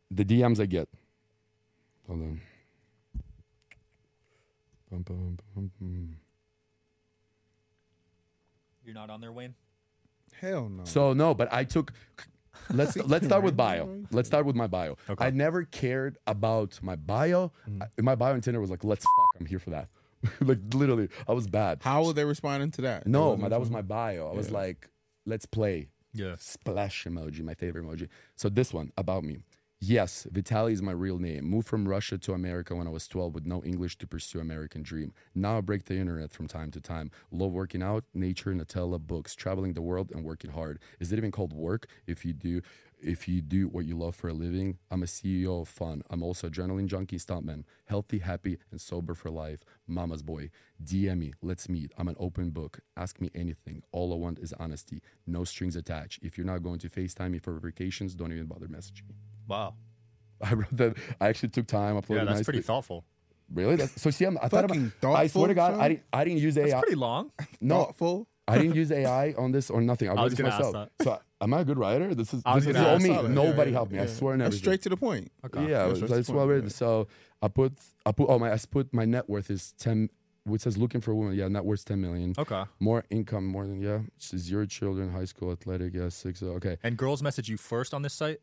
the 0.09 0.25
DMs 0.25 0.59
I 0.59 0.65
get. 0.65 0.87
Hold 2.07 2.21
on. 2.21 2.41
Bum, 4.91 5.01
bum, 5.03 5.37
bum, 5.55 5.71
bum. 5.79 6.15
You're 8.83 8.93
not 8.93 9.09
on 9.09 9.21
there, 9.21 9.31
Wayne. 9.31 9.55
Hell 10.39 10.69
no. 10.69 10.83
So 10.85 11.13
no, 11.13 11.33
but 11.33 11.51
I 11.51 11.63
took. 11.63 11.93
Let's 12.69 12.95
let's 12.95 13.25
start 13.25 13.43
with 13.43 13.57
bio. 13.57 14.03
Let's 14.11 14.27
start 14.27 14.45
with 14.45 14.55
my 14.55 14.67
bio. 14.67 14.95
Okay. 15.09 15.25
I 15.25 15.29
never 15.31 15.63
cared 15.63 16.17
about 16.27 16.79
my 16.81 16.95
bio. 16.95 17.51
Mm-hmm. 17.67 17.81
I- 17.81 18.01
my 18.01 18.15
bio 18.15 18.33
on 18.33 18.41
Tinder 18.41 18.61
was 18.61 18.69
like, 18.69 18.83
"Let's 18.83 19.03
fuck." 19.03 19.39
I'm 19.39 19.45
here 19.45 19.57
for 19.59 19.71
that. 19.71 19.87
like 20.41 20.59
literally, 20.73 21.09
I 21.27 21.33
was 21.33 21.47
bad. 21.47 21.79
How 21.81 22.05
were 22.05 22.13
they 22.13 22.23
responding 22.23 22.71
to 22.71 22.81
that? 22.83 23.07
No, 23.07 23.35
my, 23.35 23.49
that 23.49 23.59
was 23.59 23.71
my 23.71 23.81
bio. 23.81 24.29
I 24.29 24.35
was 24.35 24.51
like, 24.51 24.89
"Let's 25.25 25.45
play." 25.45 25.89
Yeah. 26.13 26.35
Splash 26.39 27.05
emoji, 27.05 27.41
my 27.41 27.53
favorite 27.53 27.85
emoji. 27.85 28.09
So 28.35 28.49
this 28.49 28.73
one 28.73 28.91
about 28.97 29.23
me. 29.23 29.43
Yes, 29.83 30.27
Vitaly 30.31 30.73
is 30.73 30.81
my 30.83 30.91
real 30.91 31.17
name. 31.17 31.49
Moved 31.49 31.67
from 31.67 31.87
Russia 31.87 32.15
to 32.19 32.33
America 32.33 32.75
when 32.75 32.85
I 32.85 32.91
was 32.91 33.07
12 33.07 33.33
with 33.33 33.47
no 33.47 33.63
English 33.63 33.97
to 33.97 34.05
pursue 34.05 34.39
American 34.39 34.83
dream. 34.83 35.11
Now 35.33 35.57
I 35.57 35.61
break 35.61 35.85
the 35.85 35.97
internet 35.97 36.31
from 36.31 36.47
time 36.47 36.69
to 36.71 36.79
time. 36.79 37.09
Love 37.31 37.51
working 37.51 37.81
out, 37.81 38.03
nature, 38.13 38.53
Nutella, 38.53 38.99
books, 38.99 39.33
traveling 39.33 39.73
the 39.73 39.81
world 39.81 40.11
and 40.13 40.23
working 40.23 40.51
hard. 40.51 40.77
Is 40.99 41.11
it 41.11 41.17
even 41.17 41.31
called 41.31 41.51
work 41.51 41.87
if 42.05 42.23
you 42.23 42.31
do 42.31 42.61
if 43.01 43.27
you 43.27 43.41
do 43.41 43.67
what 43.67 43.85
you 43.85 43.97
love 43.97 44.15
for 44.15 44.29
a 44.29 44.33
living? 44.33 44.77
I'm 44.89 45.03
a 45.03 45.05
CEO 45.05 45.61
of 45.61 45.67
fun. 45.67 46.03
I'm 46.09 46.21
also 46.23 46.49
adrenaline 46.49 46.87
junkie 46.87 47.17
stuntman. 47.17 47.63
Healthy, 47.85 48.19
happy, 48.19 48.57
and 48.71 48.79
sober 48.79 49.13
for 49.13 49.29
life. 49.29 49.59
Mama's 49.87 50.21
boy. 50.21 50.49
DM 50.83 51.17
me. 51.19 51.33
Let's 51.41 51.67
meet. 51.69 51.91
I'm 51.97 52.07
an 52.07 52.15
open 52.19 52.51
book. 52.51 52.79
Ask 52.95 53.19
me 53.19 53.29
anything. 53.35 53.83
All 53.91 54.13
I 54.13 54.17
want 54.17 54.39
is 54.39 54.53
honesty. 54.59 55.01
No 55.27 55.43
strings 55.43 55.75
attached. 55.75 56.23
If 56.23 56.37
you're 56.37 56.47
not 56.47 56.63
going 56.63 56.79
to 56.79 56.89
FaceTime 56.89 57.31
me 57.31 57.39
for 57.39 57.57
vacations, 57.59 58.15
don't 58.15 58.31
even 58.31 58.45
bother 58.45 58.67
messaging 58.67 59.09
me. 59.09 59.15
Wow. 59.47 59.75
I 60.41 60.53
wrote 60.53 60.75
that. 60.77 60.97
I 61.19 61.27
actually 61.29 61.49
took 61.49 61.67
time. 61.67 61.95
Uploaded 61.95 62.09
Yeah, 62.09 62.15
that's 62.23 62.29
nicely. 62.29 62.43
pretty 62.45 62.61
thoughtful. 62.61 63.05
Really? 63.53 63.75
That, 63.75 63.89
so 63.99 64.09
see, 64.11 64.25
I'm, 64.25 64.37
I 64.41 64.47
thought 64.47 64.63
about. 64.65 64.77
Fucking 64.77 65.15
I 65.15 65.27
swear 65.27 65.47
to 65.49 65.53
God, 65.53 65.73
I 65.79 65.89
didn't. 65.89 66.03
I 66.13 66.23
didn't 66.23 66.39
use 66.39 66.57
AI. 66.57 66.69
That's 66.69 66.81
pretty 66.81 66.95
long. 66.95 67.31
no, 67.59 67.83
Thoughtful. 67.85 68.27
I 68.47 68.57
didn't 68.57 68.75
use 68.75 68.91
AI 68.91 69.33
on 69.37 69.51
this 69.51 69.69
or 69.69 69.81
nothing. 69.81 70.07
I, 70.09 70.13
I 70.13 70.15
wrote 70.15 70.23
was 70.23 70.33
this 70.33 70.39
gonna 70.41 70.53
ask 70.53 70.63
myself. 70.63 70.89
So 71.03 71.19
am 71.41 71.53
I 71.53 71.61
a 71.61 71.65
good 71.65 71.77
writer? 71.77 72.13
This 72.15 72.33
is 72.33 72.41
this 72.43 72.65
is 72.67 72.73
gonna 72.73 72.87
all 72.87 72.99
me. 72.99 73.09
Nobody 73.29 73.71
Yeah, 73.71 73.75
helped 73.77 73.91
me. 73.91 73.99
I 73.99 74.03
yeah. 74.03 74.07
swear 74.07 74.33
and 74.33 74.41
That's 74.41 74.47
everything. 74.55 74.63
straight 74.63 74.81
to 74.83 74.89
the 74.89 74.97
point. 74.97 75.31
Okay. 75.45 75.61
Yeah, 75.69 75.87
That's 75.87 75.91
it's, 75.99 76.01
right, 76.01 76.03
it's 76.19 76.27
that's 76.27 76.29
well 76.29 76.47
written. 76.47 76.65
yeah. 76.65 76.69
So 76.69 77.07
I 77.41 77.47
put 77.47 77.73
I 78.05 78.11
put 78.11 78.27
oh 78.29 78.39
my 78.39 78.51
I 78.53 78.57
put 78.69 78.93
my 78.93 79.05
net 79.05 79.29
worth 79.29 79.49
is 79.49 79.73
ten 79.77 80.09
which 80.43 80.61
says 80.61 80.75
looking 80.77 81.01
for 81.01 81.11
a 81.11 81.15
woman. 81.15 81.35
Yeah, 81.35 81.47
net 81.49 81.65
worth 81.65 81.85
ten 81.85 82.01
million. 82.01 82.33
Okay. 82.37 82.63
More 82.79 83.03
income, 83.09 83.45
more 83.45 83.65
than 83.67 83.79
yeah. 83.81 83.99
Zero 84.19 84.65
children, 84.65 85.11
high 85.11 85.25
school, 85.25 85.51
athletic. 85.51 85.93
Yeah, 85.93 86.09
six. 86.09 86.41
uh, 86.41 86.47
Okay. 86.59 86.77
And 86.83 86.97
girls 86.97 87.21
message 87.21 87.47
you 87.49 87.57
first 87.57 87.93
on 87.93 88.01
this 88.01 88.13
site? 88.13 88.39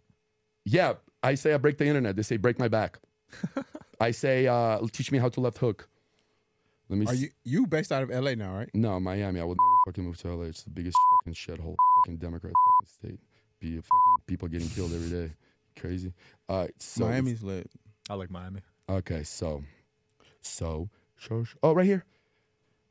Yeah, 0.65 0.95
I 1.23 1.35
say 1.35 1.55
I 1.55 1.57
break 1.57 1.79
the 1.79 1.87
internet. 1.87 2.15
They 2.17 2.23
say 2.23 2.37
break 2.37 2.59
my 2.59 2.69
back. 2.69 2.99
I 4.01 4.13
say 4.13 4.47
uh, 4.47 4.79
teach 4.93 5.11
me 5.11 5.19
how 5.19 5.29
to 5.31 5.41
left 5.41 5.59
hook. 5.59 5.89
Let 6.89 6.99
me. 6.99 7.07
Are 7.07 7.13
s- 7.13 7.21
you 7.21 7.29
you 7.45 7.67
based 7.67 7.91
out 7.93 8.03
of 8.03 8.11
LA 8.11 8.35
now, 8.35 8.55
right? 8.55 8.71
No, 8.75 8.99
Miami. 9.01 9.41
I 9.41 9.45
would 9.45 9.59
never 9.59 9.78
fucking 9.89 10.05
move 10.05 10.19
to 10.19 10.35
LA. 10.35 10.45
It's 10.45 10.63
the 10.63 10.71
biggest 10.71 10.97
fucking 11.21 11.35
shithole. 11.35 11.75
Fucking 12.05 12.19
Democrat 12.19 12.53
fucking 12.53 12.87
state. 13.11 13.21
Be 13.61 13.79
a 13.79 13.83
fucking 13.83 14.25
people 14.27 14.49
getting 14.49 14.69
killed 14.69 14.93
every 14.93 15.09
day. 15.09 15.33
Crazy. 15.79 16.13
All 16.49 16.61
right. 16.63 16.75
So 16.79 17.07
Miami's 17.07 17.43
lit. 17.43 17.71
I 18.11 18.15
like 18.15 18.31
Miami. 18.31 18.61
Okay. 18.89 19.23
So, 19.25 19.63
so, 20.41 20.89
so, 21.19 21.45
so- 21.45 21.59
oh, 21.63 21.73
right 21.73 21.87
here. 21.87 22.05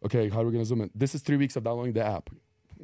Okay. 0.05 0.29
How 0.29 0.41
are 0.41 0.45
we 0.45 0.51
gonna 0.51 0.65
zoom 0.65 0.81
in? 0.81 0.89
This 0.95 1.13
is 1.15 1.21
three 1.21 1.37
weeks 1.37 1.55
of 1.55 1.63
downloading 1.63 1.93
the 1.93 2.03
app. 2.05 2.29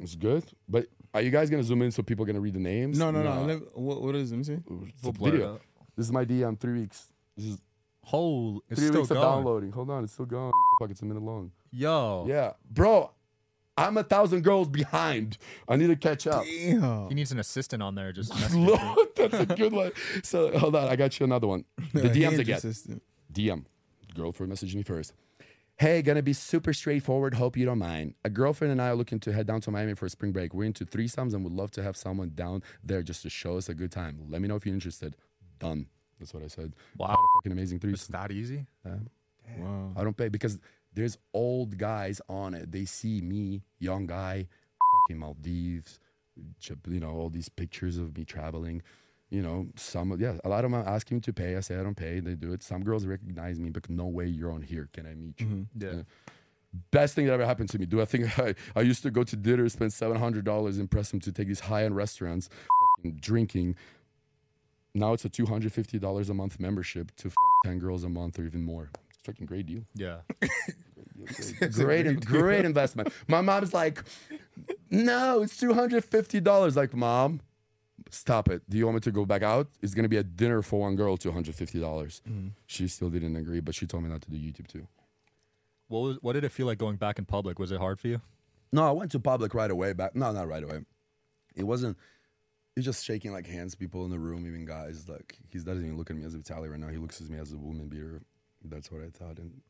It's 0.00 0.16
good, 0.16 0.44
but 0.68 0.86
are 1.12 1.20
you 1.20 1.30
guys 1.30 1.50
gonna 1.50 1.62
zoom 1.62 1.82
in 1.82 1.90
so 1.92 2.02
people 2.02 2.24
are 2.24 2.26
gonna 2.26 2.40
read 2.40 2.54
the 2.54 2.60
names? 2.60 2.98
No, 2.98 3.10
no, 3.10 3.22
no. 3.22 3.34
Nah. 3.34 3.42
Let 3.46 3.78
what, 3.78 4.02
what 4.02 4.14
is 4.16 4.32
it? 4.32 4.34
Let 4.34 4.38
me 4.38 4.44
see. 4.44 4.52
It's 4.54 5.02
a 5.02 5.06
We'll 5.06 5.12
blur 5.12 5.30
video. 5.30 5.60
This 5.96 6.06
is 6.06 6.12
my 6.12 6.24
DM. 6.24 6.58
Three 6.58 6.80
weeks. 6.80 7.12
This 7.36 7.46
is 7.46 7.58
Holy, 8.02 8.60
it's 8.68 8.78
three 8.80 8.88
still 8.88 9.00
weeks 9.00 9.08
going. 9.10 9.22
of 9.22 9.28
downloading. 9.28 9.72
Hold 9.72 9.90
on, 9.90 10.04
it's 10.04 10.12
still 10.12 10.26
going. 10.26 10.46
What 10.46 10.52
the 10.52 10.84
fuck? 10.84 10.90
It's 10.90 11.00
a 11.02 11.04
minute 11.06 11.22
long. 11.22 11.52
Yo. 11.70 12.26
Yeah, 12.28 12.52
bro. 12.70 13.10
I'm 13.76 13.96
a 13.96 14.04
thousand 14.04 14.42
girls 14.42 14.68
behind. 14.68 15.36
I 15.68 15.76
need 15.76 15.88
to 15.88 15.96
catch 15.96 16.26
up. 16.26 16.44
Damn. 16.44 17.08
He 17.08 17.14
needs 17.14 17.32
an 17.32 17.38
assistant 17.40 17.82
on 17.82 17.94
there. 17.94 18.12
Just 18.12 18.32
Lord, 18.54 18.80
that's 19.16 19.34
a 19.34 19.46
good 19.46 19.72
one. 19.72 19.92
So 20.22 20.56
hold 20.58 20.76
on, 20.76 20.88
I 20.88 20.96
got 20.96 21.18
you 21.18 21.24
another 21.24 21.46
one. 21.46 21.64
The 21.92 22.02
DMs 22.02 22.14
Hinge 22.30 22.38
again. 22.40 22.56
assistant. 22.58 23.02
DM. 23.32 23.64
Girlfriend 24.14 24.52
messaged 24.52 24.74
me 24.76 24.82
first. 24.84 25.12
Hey, 25.76 26.02
gonna 26.02 26.22
be 26.22 26.32
super 26.32 26.72
straightforward. 26.72 27.34
Hope 27.34 27.56
you 27.56 27.64
don't 27.66 27.80
mind. 27.80 28.14
A 28.24 28.30
girlfriend 28.30 28.70
and 28.70 28.80
I 28.80 28.90
are 28.90 28.94
looking 28.94 29.18
to 29.20 29.32
head 29.32 29.48
down 29.48 29.60
to 29.62 29.72
Miami 29.72 29.94
for 29.94 30.06
a 30.06 30.10
spring 30.10 30.30
break. 30.30 30.54
We're 30.54 30.64
into 30.64 30.84
threesomes 30.86 31.34
and 31.34 31.42
would 31.42 31.52
love 31.52 31.72
to 31.72 31.82
have 31.82 31.96
someone 31.96 32.30
down 32.32 32.62
there 32.84 33.02
just 33.02 33.22
to 33.22 33.30
show 33.30 33.56
us 33.56 33.68
a 33.68 33.74
good 33.74 33.90
time. 33.90 34.20
Let 34.28 34.40
me 34.40 34.46
know 34.46 34.54
if 34.54 34.64
you're 34.64 34.74
interested. 34.74 35.16
Done. 35.58 35.86
That's 36.20 36.32
what 36.32 36.44
I 36.44 36.46
said. 36.46 36.74
Wow. 36.96 37.08
Had 37.08 37.14
a 37.14 37.26
fucking 37.38 37.52
amazing 37.52 37.76
It's 37.78 37.82
threesome. 37.82 38.12
that 38.12 38.30
easy? 38.30 38.66
Wow. 39.58 39.92
I 39.96 40.04
don't 40.04 40.16
pay 40.16 40.28
because 40.28 40.60
there's 40.94 41.18
old 41.32 41.76
guys 41.76 42.20
on 42.28 42.54
it. 42.54 42.72
They 42.72 42.84
see 42.84 43.20
me, 43.20 43.62
young 43.78 44.06
guy, 44.06 44.46
fucking 45.08 45.18
Maldives, 45.18 45.98
you 46.88 47.00
know, 47.00 47.10
all 47.10 47.30
these 47.30 47.48
pictures 47.48 47.98
of 47.98 48.16
me 48.16 48.24
traveling. 48.24 48.82
You 49.30 49.42
know, 49.42 49.66
some 49.76 50.12
of 50.12 50.20
yeah, 50.20 50.38
a 50.44 50.48
lot 50.48 50.64
of 50.64 50.70
them 50.70 50.82
asking 50.86 51.16
me 51.16 51.20
to 51.22 51.32
pay. 51.32 51.56
I 51.56 51.60
say 51.60 51.76
I 51.76 51.82
don't 51.82 51.96
pay. 51.96 52.20
They 52.20 52.34
do 52.34 52.52
it. 52.52 52.62
Some 52.62 52.84
girls 52.84 53.04
recognize 53.04 53.58
me, 53.58 53.70
but 53.70 53.88
no 53.90 54.06
way 54.06 54.26
you're 54.26 54.52
on 54.52 54.62
here. 54.62 54.88
Can 54.92 55.06
I 55.06 55.14
meet 55.14 55.40
you? 55.40 55.46
Mm-hmm. 55.46 55.96
Yeah. 55.96 56.02
Best 56.90 57.14
thing 57.14 57.26
that 57.26 57.32
ever 57.32 57.46
happened 57.46 57.70
to 57.70 57.78
me. 57.78 57.86
Do 57.86 58.00
I 58.00 58.04
think 58.04 58.38
I, 58.38 58.54
I 58.76 58.82
used 58.82 59.02
to 59.02 59.10
go 59.10 59.24
to 59.24 59.36
dinner, 59.36 59.68
spend 59.68 59.92
seven 59.92 60.18
hundred 60.18 60.44
dollars, 60.44 60.78
impress 60.78 61.10
them 61.10 61.20
to 61.20 61.32
take 61.32 61.48
these 61.48 61.60
high 61.60 61.84
end 61.84 61.96
restaurants, 61.96 62.48
fucking 62.98 63.18
drinking. 63.20 63.76
Now 64.94 65.14
it's 65.14 65.24
a 65.24 65.28
two 65.28 65.46
hundred 65.46 65.72
fifty 65.72 65.98
dollars 65.98 66.30
a 66.30 66.34
month 66.34 66.60
membership 66.60 67.16
to 67.16 67.30
fuck 67.30 67.36
ten 67.64 67.80
girls 67.80 68.04
a 68.04 68.08
month 68.08 68.38
or 68.38 68.44
even 68.44 68.62
more. 68.62 68.90
Fucking 69.24 69.46
great 69.46 69.66
deal. 69.66 69.82
Yeah. 69.94 70.18
great, 71.72 72.20
great 72.26 72.64
investment. 72.64 73.12
My 73.26 73.40
mom's 73.40 73.72
like, 73.72 74.02
no, 74.90 75.42
it's 75.42 75.56
two 75.56 75.72
hundred 75.72 76.04
fifty 76.04 76.40
dollars. 76.40 76.76
Like, 76.76 76.94
mom, 76.94 77.40
stop 78.10 78.48
it. 78.50 78.62
Do 78.68 78.76
you 78.76 78.84
want 78.84 78.96
me 78.96 79.00
to 79.00 79.10
go 79.10 79.24
back 79.24 79.42
out? 79.42 79.68
It's 79.82 79.94
gonna 79.94 80.08
be 80.08 80.18
a 80.18 80.22
dinner 80.22 80.62
for 80.62 80.80
one 80.80 80.96
girl, 80.96 81.16
two 81.16 81.32
hundred 81.32 81.54
fifty 81.54 81.80
dollars. 81.80 82.20
Mm-hmm. 82.28 82.48
She 82.66 82.86
still 82.88 83.10
didn't 83.10 83.36
agree, 83.36 83.60
but 83.60 83.74
she 83.74 83.86
told 83.86 84.02
me 84.04 84.10
not 84.10 84.22
to 84.22 84.30
do 84.30 84.36
YouTube 84.36 84.66
too. 84.66 84.86
What 85.88 86.00
was? 86.00 86.18
What 86.20 86.32
did 86.34 86.44
it 86.44 86.52
feel 86.52 86.66
like 86.66 86.78
going 86.78 86.96
back 86.96 87.18
in 87.18 87.24
public? 87.24 87.58
Was 87.58 87.72
it 87.72 87.78
hard 87.78 88.00
for 88.00 88.08
you? 88.08 88.20
No, 88.72 88.86
I 88.86 88.90
went 88.90 89.10
to 89.12 89.20
public 89.20 89.54
right 89.54 89.70
away. 89.70 89.92
Back, 89.92 90.14
no, 90.14 90.32
not 90.32 90.48
right 90.48 90.62
away. 90.62 90.80
It 91.56 91.64
wasn't. 91.64 91.96
He's 92.74 92.84
just 92.84 93.04
shaking 93.04 93.32
like 93.32 93.46
hands, 93.46 93.76
people 93.76 94.04
in 94.04 94.10
the 94.10 94.18
room, 94.18 94.46
even 94.46 94.64
guys. 94.64 95.08
Like 95.08 95.38
he 95.50 95.58
doesn't 95.58 95.84
even 95.84 95.96
look 95.96 96.10
at 96.10 96.16
me 96.16 96.24
as 96.24 96.34
a 96.34 96.38
Vitaly 96.38 96.70
right 96.70 96.80
now. 96.80 96.88
He 96.88 96.96
looks 96.96 97.20
at 97.20 97.28
me 97.28 97.38
as 97.38 97.52
a 97.52 97.56
woman 97.56 97.88
beater. 97.88 98.20
That's 98.64 98.90
what 98.90 99.02
I 99.02 99.10
thought. 99.10 99.38
And 99.38 99.60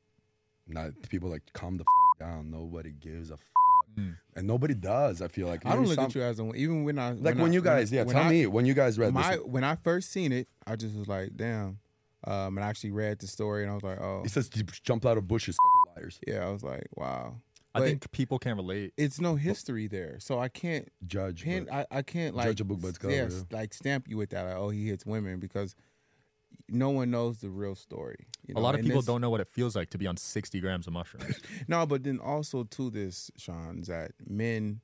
not 0.66 0.90
people 1.08 1.28
like 1.30 1.42
calm 1.52 1.76
the 1.76 1.84
fuck 1.84 2.18
down. 2.28 2.50
Nobody 2.50 2.92
gives 2.92 3.30
a 3.30 3.36
fuck, 3.36 4.06
and 4.34 4.46
nobody 4.46 4.74
does. 4.74 5.20
I 5.22 5.28
feel 5.28 5.46
like 5.46 5.66
I 5.66 5.70
don't 5.70 5.80
Maybe 5.82 5.88
look 5.90 5.94
some- 5.96 6.04
at 6.06 6.14
you 6.14 6.22
as 6.22 6.40
a 6.40 6.52
even 6.54 6.84
when 6.84 6.98
I 6.98 7.12
like 7.12 7.36
when, 7.36 7.50
I- 7.50 7.54
you 7.54 7.60
guys. 7.62 7.92
I- 7.92 7.96
yeah, 7.96 8.02
when 8.04 8.14
tell 8.14 8.24
I- 8.24 8.30
me 8.30 8.46
when 8.46 8.64
you 8.66 8.74
guys 8.74 8.98
read 8.98 9.12
my 9.12 9.36
this. 9.36 9.46
when 9.46 9.64
I 9.64 9.74
first 9.74 10.10
seen 10.10 10.32
it, 10.32 10.48
I 10.66 10.76
just 10.76 10.96
was 10.96 11.08
like, 11.08 11.36
damn. 11.36 11.78
Um, 12.26 12.56
and 12.56 12.64
I 12.64 12.68
actually 12.68 12.92
read 12.92 13.18
the 13.18 13.26
story, 13.26 13.62
and 13.64 13.70
I 13.70 13.74
was 13.74 13.82
like, 13.82 14.00
oh, 14.00 14.22
He 14.22 14.30
says 14.30 14.48
"You 14.54 14.62
jump 14.82 15.04
out 15.04 15.18
of 15.18 15.28
bushes, 15.28 15.56
fucking 15.56 16.02
liars. 16.02 16.18
yeah. 16.26 16.46
I 16.46 16.50
was 16.50 16.62
like, 16.62 16.86
wow. 16.96 17.36
I 17.74 17.80
But 17.80 17.84
think 17.86 18.10
people 18.12 18.38
can 18.38 18.56
relate. 18.56 18.94
it's 18.96 19.20
no 19.20 19.34
history 19.34 19.88
there, 19.88 20.18
so 20.20 20.38
I 20.38 20.48
can't 20.48 20.90
Judge. 21.06 21.42
pin. 21.42 21.64
but- 21.66 21.86
I, 21.92 21.98
I 21.98 22.02
can't 22.02 22.34
like 22.34 22.46
Judge 22.46 22.60
a 22.62 22.64
book 22.64 22.80
by 22.80 22.88
its 22.88 22.98
cover, 22.98 23.12
yes, 23.12 23.44
yeah. 23.50 23.58
like 23.58 23.74
stamp 23.74 24.08
you 24.08 24.16
with 24.16 24.30
that. 24.30 24.44
Like, 24.44 24.56
oh, 24.56 24.70
he 24.70 24.86
hits 24.88 25.04
women 25.04 25.38
because 25.40 25.74
no 26.68 26.90
one 26.90 27.10
knows 27.10 27.38
the 27.38 27.50
real 27.50 27.74
story. 27.74 28.26
You 28.46 28.54
a 28.56 28.60
lot 28.60 28.74
of 28.74 28.80
and 28.80 28.86
people 28.86 29.00
this- 29.00 29.06
don't 29.06 29.20
know 29.20 29.30
what 29.30 29.40
it 29.40 29.48
feels 29.48 29.76
like 29.76 29.90
to 29.90 29.98
be 29.98 30.06
on 30.06 30.16
60 30.16 30.60
grams 30.60 30.86
of 30.86 30.92
mushrooms. 30.92 31.40
No, 31.68 31.86
but 31.86 32.04
then 32.04 32.18
also 32.18 32.64
to 32.64 32.90
this, 32.90 33.30
Sean, 33.36 33.82
that 33.82 34.12
men, 34.26 34.80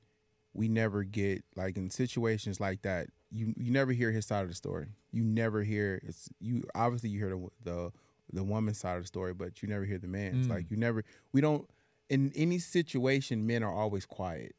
we 0.53 0.67
never 0.67 1.03
get 1.03 1.43
like 1.55 1.77
in 1.77 1.89
situations 1.89 2.59
like 2.59 2.81
that. 2.83 3.07
You 3.31 3.53
you 3.57 3.71
never 3.71 3.93
hear 3.93 4.11
his 4.11 4.25
side 4.25 4.43
of 4.43 4.49
the 4.49 4.55
story. 4.55 4.87
You 5.11 5.23
never 5.23 5.63
hear 5.63 6.01
it's 6.03 6.27
you. 6.39 6.63
Obviously, 6.75 7.09
you 7.09 7.19
hear 7.19 7.29
the 7.29 7.47
the 7.63 7.91
the 8.33 8.43
woman's 8.43 8.77
side 8.79 8.97
of 8.97 9.03
the 9.03 9.07
story, 9.07 9.33
but 9.33 9.61
you 9.61 9.69
never 9.69 9.85
hear 9.85 9.97
the 9.97 10.07
man's. 10.07 10.47
Mm. 10.47 10.49
Like 10.49 10.69
you 10.69 10.77
never. 10.77 11.03
We 11.31 11.41
don't. 11.41 11.69
In 12.09 12.33
any 12.35 12.59
situation, 12.59 13.47
men 13.47 13.63
are 13.63 13.73
always 13.73 14.05
quiet. 14.05 14.53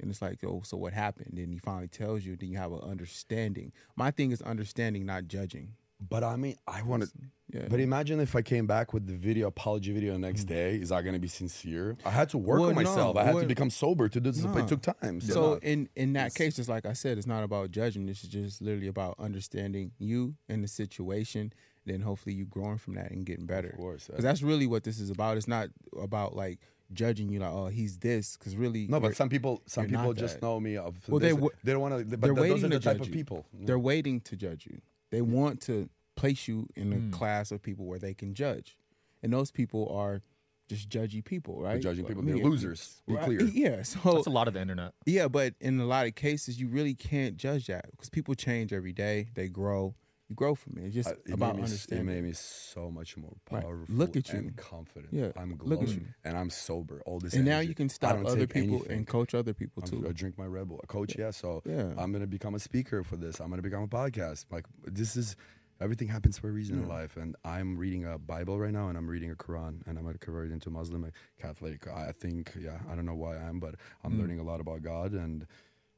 And 0.00 0.10
it's 0.10 0.22
like, 0.22 0.42
oh, 0.44 0.62
so 0.64 0.78
what 0.78 0.94
happened? 0.94 1.36
And 1.36 1.52
he 1.52 1.58
finally 1.58 1.88
tells 1.88 2.24
you. 2.24 2.34
Then 2.34 2.48
you 2.48 2.56
have 2.56 2.72
an 2.72 2.80
understanding. 2.80 3.72
My 3.96 4.10
thing 4.10 4.32
is 4.32 4.40
understanding, 4.40 5.04
not 5.04 5.28
judging. 5.28 5.74
But 6.08 6.24
I 6.24 6.36
mean, 6.36 6.56
I 6.66 6.82
want 6.82 7.02
to. 7.04 7.08
Yeah. 7.52 7.66
But 7.68 7.80
imagine 7.80 8.20
if 8.20 8.36
I 8.36 8.42
came 8.42 8.66
back 8.68 8.92
with 8.94 9.06
the 9.08 9.12
video 9.12 9.48
apology 9.48 9.92
video 9.92 10.12
the 10.12 10.20
next 10.20 10.44
day. 10.44 10.76
Is 10.76 10.90
that 10.90 11.02
going 11.02 11.14
to 11.14 11.18
be 11.20 11.26
sincere? 11.28 11.96
I 12.06 12.10
had 12.10 12.28
to 12.30 12.38
work 12.38 12.58
Mm. 12.58 12.60
Well, 12.60 12.68
on 12.70 12.74
myself. 12.76 13.14
no, 13.16 13.20
I 13.20 13.24
had 13.24 13.34
well, 13.34 13.42
to 13.42 13.48
become 13.48 13.70
sober 13.70 14.08
to 14.08 14.20
do 14.20 14.30
this. 14.30 14.42
no. 14.44 14.56
It 14.56 14.68
took 14.68 14.82
time. 14.82 15.20
So 15.20 15.54
in 15.62 15.88
in 15.96 16.12
that 16.14 16.32
case, 16.34 16.56
just 16.56 16.68
like 16.68 16.86
I 16.86 16.92
said, 16.92 17.18
it's 17.18 17.26
not 17.26 17.42
about 17.42 17.70
judging. 17.72 18.06
This 18.06 18.22
is 18.22 18.30
just 18.30 18.62
literally 18.62 18.86
about 18.86 19.16
understanding 19.18 19.90
you 19.98 20.36
and 20.48 20.62
the 20.62 20.68
situation. 20.68 21.52
Then 21.86 22.02
hopefully 22.02 22.34
you 22.36 22.44
growing 22.44 22.78
from 22.78 22.94
that 22.94 23.10
and 23.10 23.26
getting 23.26 23.46
better. 23.46 23.70
course, 23.76 24.06
because 24.06 24.22
that's 24.22 24.42
really 24.42 24.66
what 24.68 24.84
this 24.84 25.00
is 25.00 25.10
about. 25.10 25.36
It's 25.36 25.48
not 25.48 25.70
about 26.00 26.36
like 26.36 26.60
judging 26.92 27.30
you 27.30 27.40
like, 27.40 27.50
oh, 27.50 27.66
he's 27.66 27.98
this. 27.98 28.36
Because 28.36 28.54
really, 28.54 28.86
no, 28.86 29.00
but 29.00 29.16
some 29.16 29.28
people, 29.28 29.62
some 29.66 29.86
people 29.86 30.12
just 30.12 30.40
that. 30.40 30.46
know 30.46 30.60
me 30.60 30.76
of. 30.76 30.96
Well, 31.08 31.18
this. 31.18 31.30
they 31.30 31.34
w- 31.34 31.50
they 31.64 31.72
don't 31.72 31.80
want 31.80 31.98
to. 31.98 32.04
But 32.16 32.20
they're 32.20 32.34
th- 32.34 32.36
those 32.36 32.62
waiting 32.62 32.64
are 32.66 32.68
the 32.68 32.78
to 32.78 32.84
type 32.84 32.96
judge 32.98 33.08
of 33.08 33.14
you. 33.14 33.14
people. 33.14 33.46
They're 33.52 33.78
waiting 33.78 34.20
to 34.20 34.36
judge 34.36 34.66
you. 34.70 34.80
They 35.10 35.22
want 35.22 35.60
to 35.62 35.88
place 36.16 36.46
you 36.48 36.66
in 36.76 36.92
a 36.92 36.96
Hmm. 36.96 37.10
class 37.10 37.50
of 37.50 37.62
people 37.62 37.86
where 37.86 37.98
they 37.98 38.14
can 38.14 38.34
judge, 38.34 38.76
and 39.22 39.32
those 39.32 39.50
people 39.50 39.88
are 39.88 40.22
just 40.68 40.88
judgy 40.88 41.24
people, 41.24 41.60
right? 41.60 41.80
judging 41.82 42.04
people. 42.04 42.22
They're 42.22 42.36
losers. 42.36 43.02
Be 43.08 43.14
right? 43.14 43.24
clear. 43.24 43.42
Yeah. 43.52 43.82
So 43.82 43.98
That's 44.14 44.26
a 44.26 44.30
lot 44.30 44.46
of 44.46 44.54
the 44.54 44.60
internet. 44.60 44.92
Yeah, 45.04 45.26
but 45.26 45.54
in 45.60 45.80
a 45.80 45.84
lot 45.86 46.06
of 46.06 46.14
cases, 46.14 46.60
you 46.60 46.68
really 46.68 46.94
can't 46.94 47.36
judge 47.36 47.66
that 47.66 47.90
because 47.90 48.08
people 48.08 48.34
change 48.34 48.72
every 48.72 48.92
day. 48.92 49.28
They 49.34 49.48
grow. 49.48 49.94
You 50.30 50.36
grow 50.36 50.54
from 50.54 50.78
it. 50.78 50.84
It's 50.86 50.94
just 50.94 51.08
Uh, 51.08 51.14
it 51.26 51.32
about 51.34 51.56
made 51.56 51.62
me, 51.66 51.72
s- 51.72 51.86
It 51.86 52.02
made 52.04 52.22
me 52.22 52.32
so 52.32 52.88
much 52.88 53.16
more 53.16 53.36
Right. 53.50 53.62
powerful. 53.64 53.92
Look 53.94 54.14
at 54.16 54.32
you. 54.32 54.38
and 54.38 54.56
confident. 54.56 55.12
Yeah, 55.12 55.32
I'm 55.36 55.50
look 55.50 55.80
at 55.80 55.86
glowing 55.86 55.88
you. 55.88 56.06
and 56.24 56.36
I'm 56.38 56.50
sober. 56.50 57.02
All 57.04 57.18
this. 57.18 57.34
and 57.34 57.44
now 57.44 57.58
you 57.58 57.74
can 57.74 57.86
I 57.86 57.88
stop 57.88 58.24
other 58.24 58.46
people 58.46 58.76
anything. 58.76 58.98
and 58.98 59.06
coach 59.08 59.34
other 59.34 59.52
people 59.52 59.82
I'm- 59.82 59.90
too. 59.90 60.08
I 60.08 60.12
drink 60.12 60.38
my 60.38 60.46
Red 60.46 60.68
Bull. 60.68 60.80
A 60.84 60.86
coach, 60.86 61.18
yeah. 61.18 61.32
So 61.32 61.62
Yeah. 61.66 61.92
I'm 61.98 62.12
gonna 62.12 62.28
become 62.28 62.54
a 62.54 62.60
speaker 62.60 63.02
for 63.02 63.16
this. 63.16 63.40
I'm 63.40 63.50
gonna 63.50 63.60
become 63.60 63.82
a 63.82 63.88
podcast. 63.88 64.46
Like 64.52 64.66
this 64.84 65.16
is 65.16 65.34
everything 65.80 66.06
happens 66.08 66.38
for 66.38 66.48
a 66.48 66.52
reason 66.52 66.78
in 66.78 66.86
life. 66.86 67.16
And 67.16 67.34
I'm 67.44 67.76
reading 67.76 68.04
a 68.04 68.16
Bible 68.18 68.56
right 68.60 68.70
now, 68.72 68.88
and 68.88 68.96
I'm 68.96 69.08
reading 69.08 69.30
a 69.32 69.34
Quran, 69.34 69.84
and 69.86 69.98
I'm 69.98 70.04
gonna 70.04 70.18
convert 70.18 70.52
into 70.52 70.70
Muslim, 70.70 71.04
a 71.04 71.10
Catholic. 71.38 71.88
I 71.88 72.12
think, 72.12 72.54
yeah, 72.56 72.78
I 72.88 72.94
don't 72.94 73.06
know 73.06 73.16
why 73.16 73.36
I 73.36 73.48
am, 73.48 73.58
but 73.58 73.74
I'm 74.04 74.12
Mm. 74.12 74.18
learning 74.20 74.38
a 74.38 74.44
lot 74.44 74.60
about 74.60 74.82
God, 74.82 75.12
and 75.12 75.46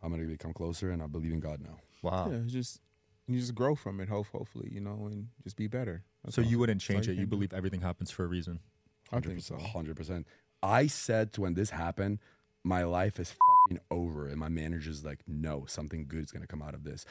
I'm 0.01 0.11
gonna 0.11 0.24
become 0.24 0.53
closer, 0.55 0.91
and 0.91 1.03
I 1.03 1.07
believe 1.07 1.33
in 1.33 1.41
God 1.41 1.61
now. 1.61 1.78
Wow. 2.01 2.30
yeah, 2.30 2.39
it's 2.39 2.53
just 2.53 2.80
you 3.33 3.41
just 3.41 3.55
grow 3.55 3.74
from 3.74 4.01
it. 4.01 4.09
Hope, 4.09 4.26
hopefully, 4.33 4.68
you 4.72 4.80
know, 4.80 5.09
and 5.11 5.28
just 5.43 5.57
be 5.57 5.66
better. 5.66 6.05
That's 6.24 6.37
So 6.37 6.43
all. 6.43 6.49
you 6.49 6.59
wouldn't 6.59 6.80
change 6.80 7.07
you 7.07 7.12
it. 7.12 7.16
You 7.16 7.22
can 7.22 7.30
do. 7.30 7.37
believe 7.37 7.53
everything 7.53 7.80
happens 7.80 8.11
for 8.11 8.24
a 8.24 8.28
reason. 8.28 8.61
Hundred 9.11 9.30
think 9.30 9.43
so. 9.43 9.55
percent. 9.57 9.72
Hundred 9.72 9.97
percent. 9.97 10.26
I 10.62 10.87
said 10.87 11.33
to 11.35 11.41
when 11.43 11.55
this 11.55 11.70
happened, 11.70 12.18
my 12.64 12.85
life 12.85 13.18
is 13.18 13.33
fucking 13.33 13.80
over, 13.91 14.28
and 14.28 14.39
my 14.39 14.49
manager's 14.49 15.05
like, 15.05 15.20
"No, 15.26 15.64
something 15.66 16.07
good 16.07 16.22
is 16.24 16.30
gonna 16.30 16.47
come 16.47 16.62
out 16.62 16.74
of 16.74 16.85
this." 16.85 17.05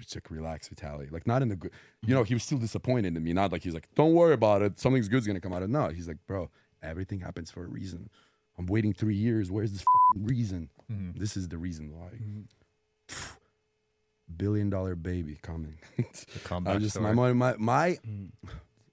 It's 0.00 0.14
like, 0.16 0.30
relax, 0.30 0.68
Vitaly. 0.68 1.10
Like, 1.12 1.26
not 1.26 1.40
in 1.42 1.48
the 1.48 1.56
good. 1.56 1.70
You 2.02 2.14
know, 2.14 2.24
he 2.24 2.34
was 2.34 2.42
still 2.42 2.58
disappointed 2.58 3.16
in 3.16 3.22
me. 3.22 3.32
Not 3.32 3.52
like 3.52 3.62
he's 3.62 3.72
like, 3.74 3.88
"Don't 3.94 4.12
worry 4.14 4.34
about 4.34 4.62
it. 4.62 4.78
Something's 4.80 5.08
good's 5.08 5.26
gonna 5.26 5.40
come 5.40 5.52
out 5.52 5.62
of." 5.62 5.70
it. 5.70 5.72
No, 5.72 5.88
he's 5.88 6.08
like, 6.08 6.18
"Bro, 6.26 6.50
everything 6.82 7.20
happens 7.20 7.50
for 7.52 7.64
a 7.64 7.68
reason. 7.68 8.10
I'm 8.58 8.66
waiting 8.66 8.92
three 8.92 9.14
years. 9.14 9.50
Where's 9.50 9.70
this 9.72 9.84
fucking 10.12 10.26
reason? 10.26 10.70
Mm-hmm. 10.90 11.18
This 11.20 11.36
is 11.36 11.48
the 11.48 11.58
reason 11.58 11.92
why." 11.92 12.08
Mm-hmm. 12.08 12.40
Billion 14.34 14.70
dollar 14.70 14.94
baby 14.96 15.38
coming. 15.42 15.78
The 15.98 16.38
comeback 16.40 16.76
I 16.76 16.78
just 16.78 16.98
my 17.00 17.12
my 17.12 17.32
my 17.32 17.54
my, 17.58 17.98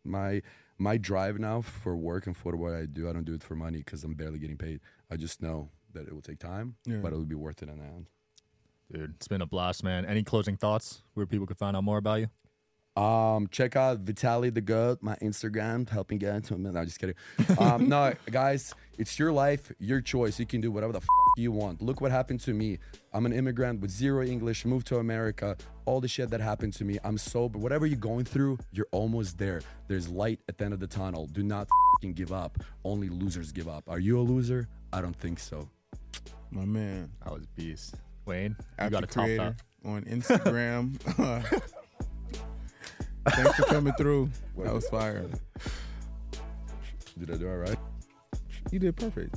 my 0.04 0.42
my 0.78 0.98
drive 0.98 1.40
now 1.40 1.62
for 1.62 1.96
work 1.96 2.28
and 2.28 2.36
for 2.36 2.56
what 2.56 2.74
I 2.74 2.86
do, 2.86 3.10
I 3.10 3.14
don't 3.14 3.26
do 3.26 3.34
it 3.34 3.44
for 3.44 3.56
money 3.56 3.80
because 3.80 4.04
I'm 4.04 4.14
barely 4.16 4.40
getting 4.40 4.58
paid. 4.58 4.80
I 5.10 5.18
just 5.18 5.42
know 5.42 5.70
that 5.94 6.08
it 6.08 6.14
will 6.14 6.22
take 6.22 6.40
time, 6.40 6.76
Yeah. 6.86 6.98
but 6.98 7.14
it 7.14 7.16
will 7.16 7.26
be 7.26 7.36
worth 7.36 7.62
it 7.64 7.70
in 7.70 7.78
the 7.78 7.84
end. 7.86 8.08
Dude, 8.92 9.14
it's 9.16 9.28
been 9.28 9.42
a 9.42 9.46
blast, 9.46 9.84
man. 9.84 10.06
Any 10.06 10.24
closing 10.24 10.58
thoughts 10.58 11.02
where 11.14 11.26
people 11.26 11.48
can 11.48 11.56
find 11.56 11.76
out 11.78 11.84
more 11.84 11.98
about 11.98 12.20
you? 12.22 13.02
Um, 13.02 13.48
check 13.48 13.76
out 13.76 14.04
Vitaly 14.06 14.54
the 14.54 14.62
Goat, 14.62 15.00
my 15.02 15.16
Instagram, 15.16 15.90
helping 15.90 16.20
get 16.20 16.36
into 16.36 16.54
a 16.54 16.58
No, 16.58 16.78
I'm 16.78 16.86
just 16.86 17.00
kidding. 17.00 17.16
Um, 17.58 17.90
no, 17.90 18.14
guys, 18.32 18.74
it's 18.98 19.18
your 19.20 19.32
life, 19.32 19.72
your 19.80 20.02
choice. 20.02 20.40
You 20.40 20.46
can 20.46 20.62
do 20.62 20.72
whatever 20.72 20.94
the 20.94 21.00
f- 21.00 21.08
you 21.38 21.52
want. 21.52 21.82
Look 21.82 22.02
what 22.02 22.12
happened 22.12 22.40
to 22.42 22.54
me. 22.54 22.80
I'm 23.14 23.26
an 23.26 23.34
immigrant 23.34 23.82
with 23.82 23.92
zero 23.92 24.24
English, 24.24 24.66
moved 24.66 24.88
to 24.88 24.98
America. 24.98 25.58
All 25.86 26.00
the 26.00 26.08
shit 26.08 26.30
that 26.30 26.42
happened 26.42 26.74
to 26.74 26.86
me. 26.86 26.98
I'm 27.04 27.18
sober. 27.18 27.58
Whatever 27.60 27.86
you're 27.86 27.98
going 27.98 28.26
through, 28.26 28.58
you're 28.72 28.88
almost 28.92 29.38
there. 29.38 29.62
There's 29.88 30.08
light 30.10 30.40
at 30.48 30.58
the 30.58 30.66
end 30.66 30.74
of 30.74 30.80
the 30.80 30.88
tunnel. 30.88 31.28
Do 31.28 31.44
not 31.44 31.68
fucking 31.96 32.14
give 32.14 32.32
up. 32.32 32.58
Only 32.84 33.10
losers 33.10 33.52
give 33.52 33.68
up. 33.68 33.84
Are 33.88 34.00
you 34.00 34.20
a 34.20 34.22
loser? 34.22 34.68
I 34.92 35.02
don't 35.02 35.16
think 35.20 35.40
so. 35.40 35.68
My 36.52 36.66
man, 36.66 37.10
I 37.26 37.32
was 37.32 37.46
beast. 37.48 37.96
Wayne, 38.26 38.56
you 38.82 38.90
got 38.90 39.04
a 39.04 39.08
top 39.08 39.26
Creator 39.26 39.56
that. 39.84 39.90
on 39.90 40.04
Instagram. 40.04 41.00
Thanks 43.30 43.56
for 43.56 43.64
coming 43.64 43.94
through. 43.94 44.30
That 44.58 44.74
was 44.74 44.88
fire. 44.90 45.26
Did 47.20 47.32
I 47.32 47.38
do 47.38 47.48
it 47.48 47.56
right? 47.56 47.78
You 48.74 48.80
did 48.80 48.96
perfect. 48.96 49.36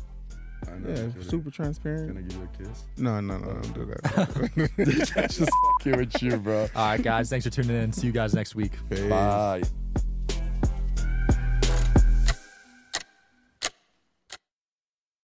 I 0.67 0.79
know. 0.79 0.89
Yeah, 0.89 0.95
Can 0.95 1.15
I- 1.21 1.23
super 1.25 1.51
transparent. 1.51 2.09
Can 2.09 2.17
I 2.17 2.21
give 2.23 2.39
you 2.39 2.49
a 2.55 2.69
kiss? 2.69 2.85
No, 2.97 3.21
no, 3.21 3.37
no, 3.37 3.53
don't 3.53 3.75
do 3.75 3.85
that. 3.85 5.29
just 5.31 5.51
fucking 5.85 5.99
with 5.99 6.23
you, 6.23 6.39
bro. 6.39 6.63
All 6.75 6.87
right, 6.87 7.03
guys. 7.03 7.29
Thanks 7.29 7.45
for 7.45 7.51
tuning 7.51 7.77
in. 7.77 7.93
See 7.93 8.07
you 8.07 8.15
guys 8.15 8.33
next 8.33 8.55
week. 8.55 8.73
Peace. 8.89 9.01
Bye. 9.11 9.61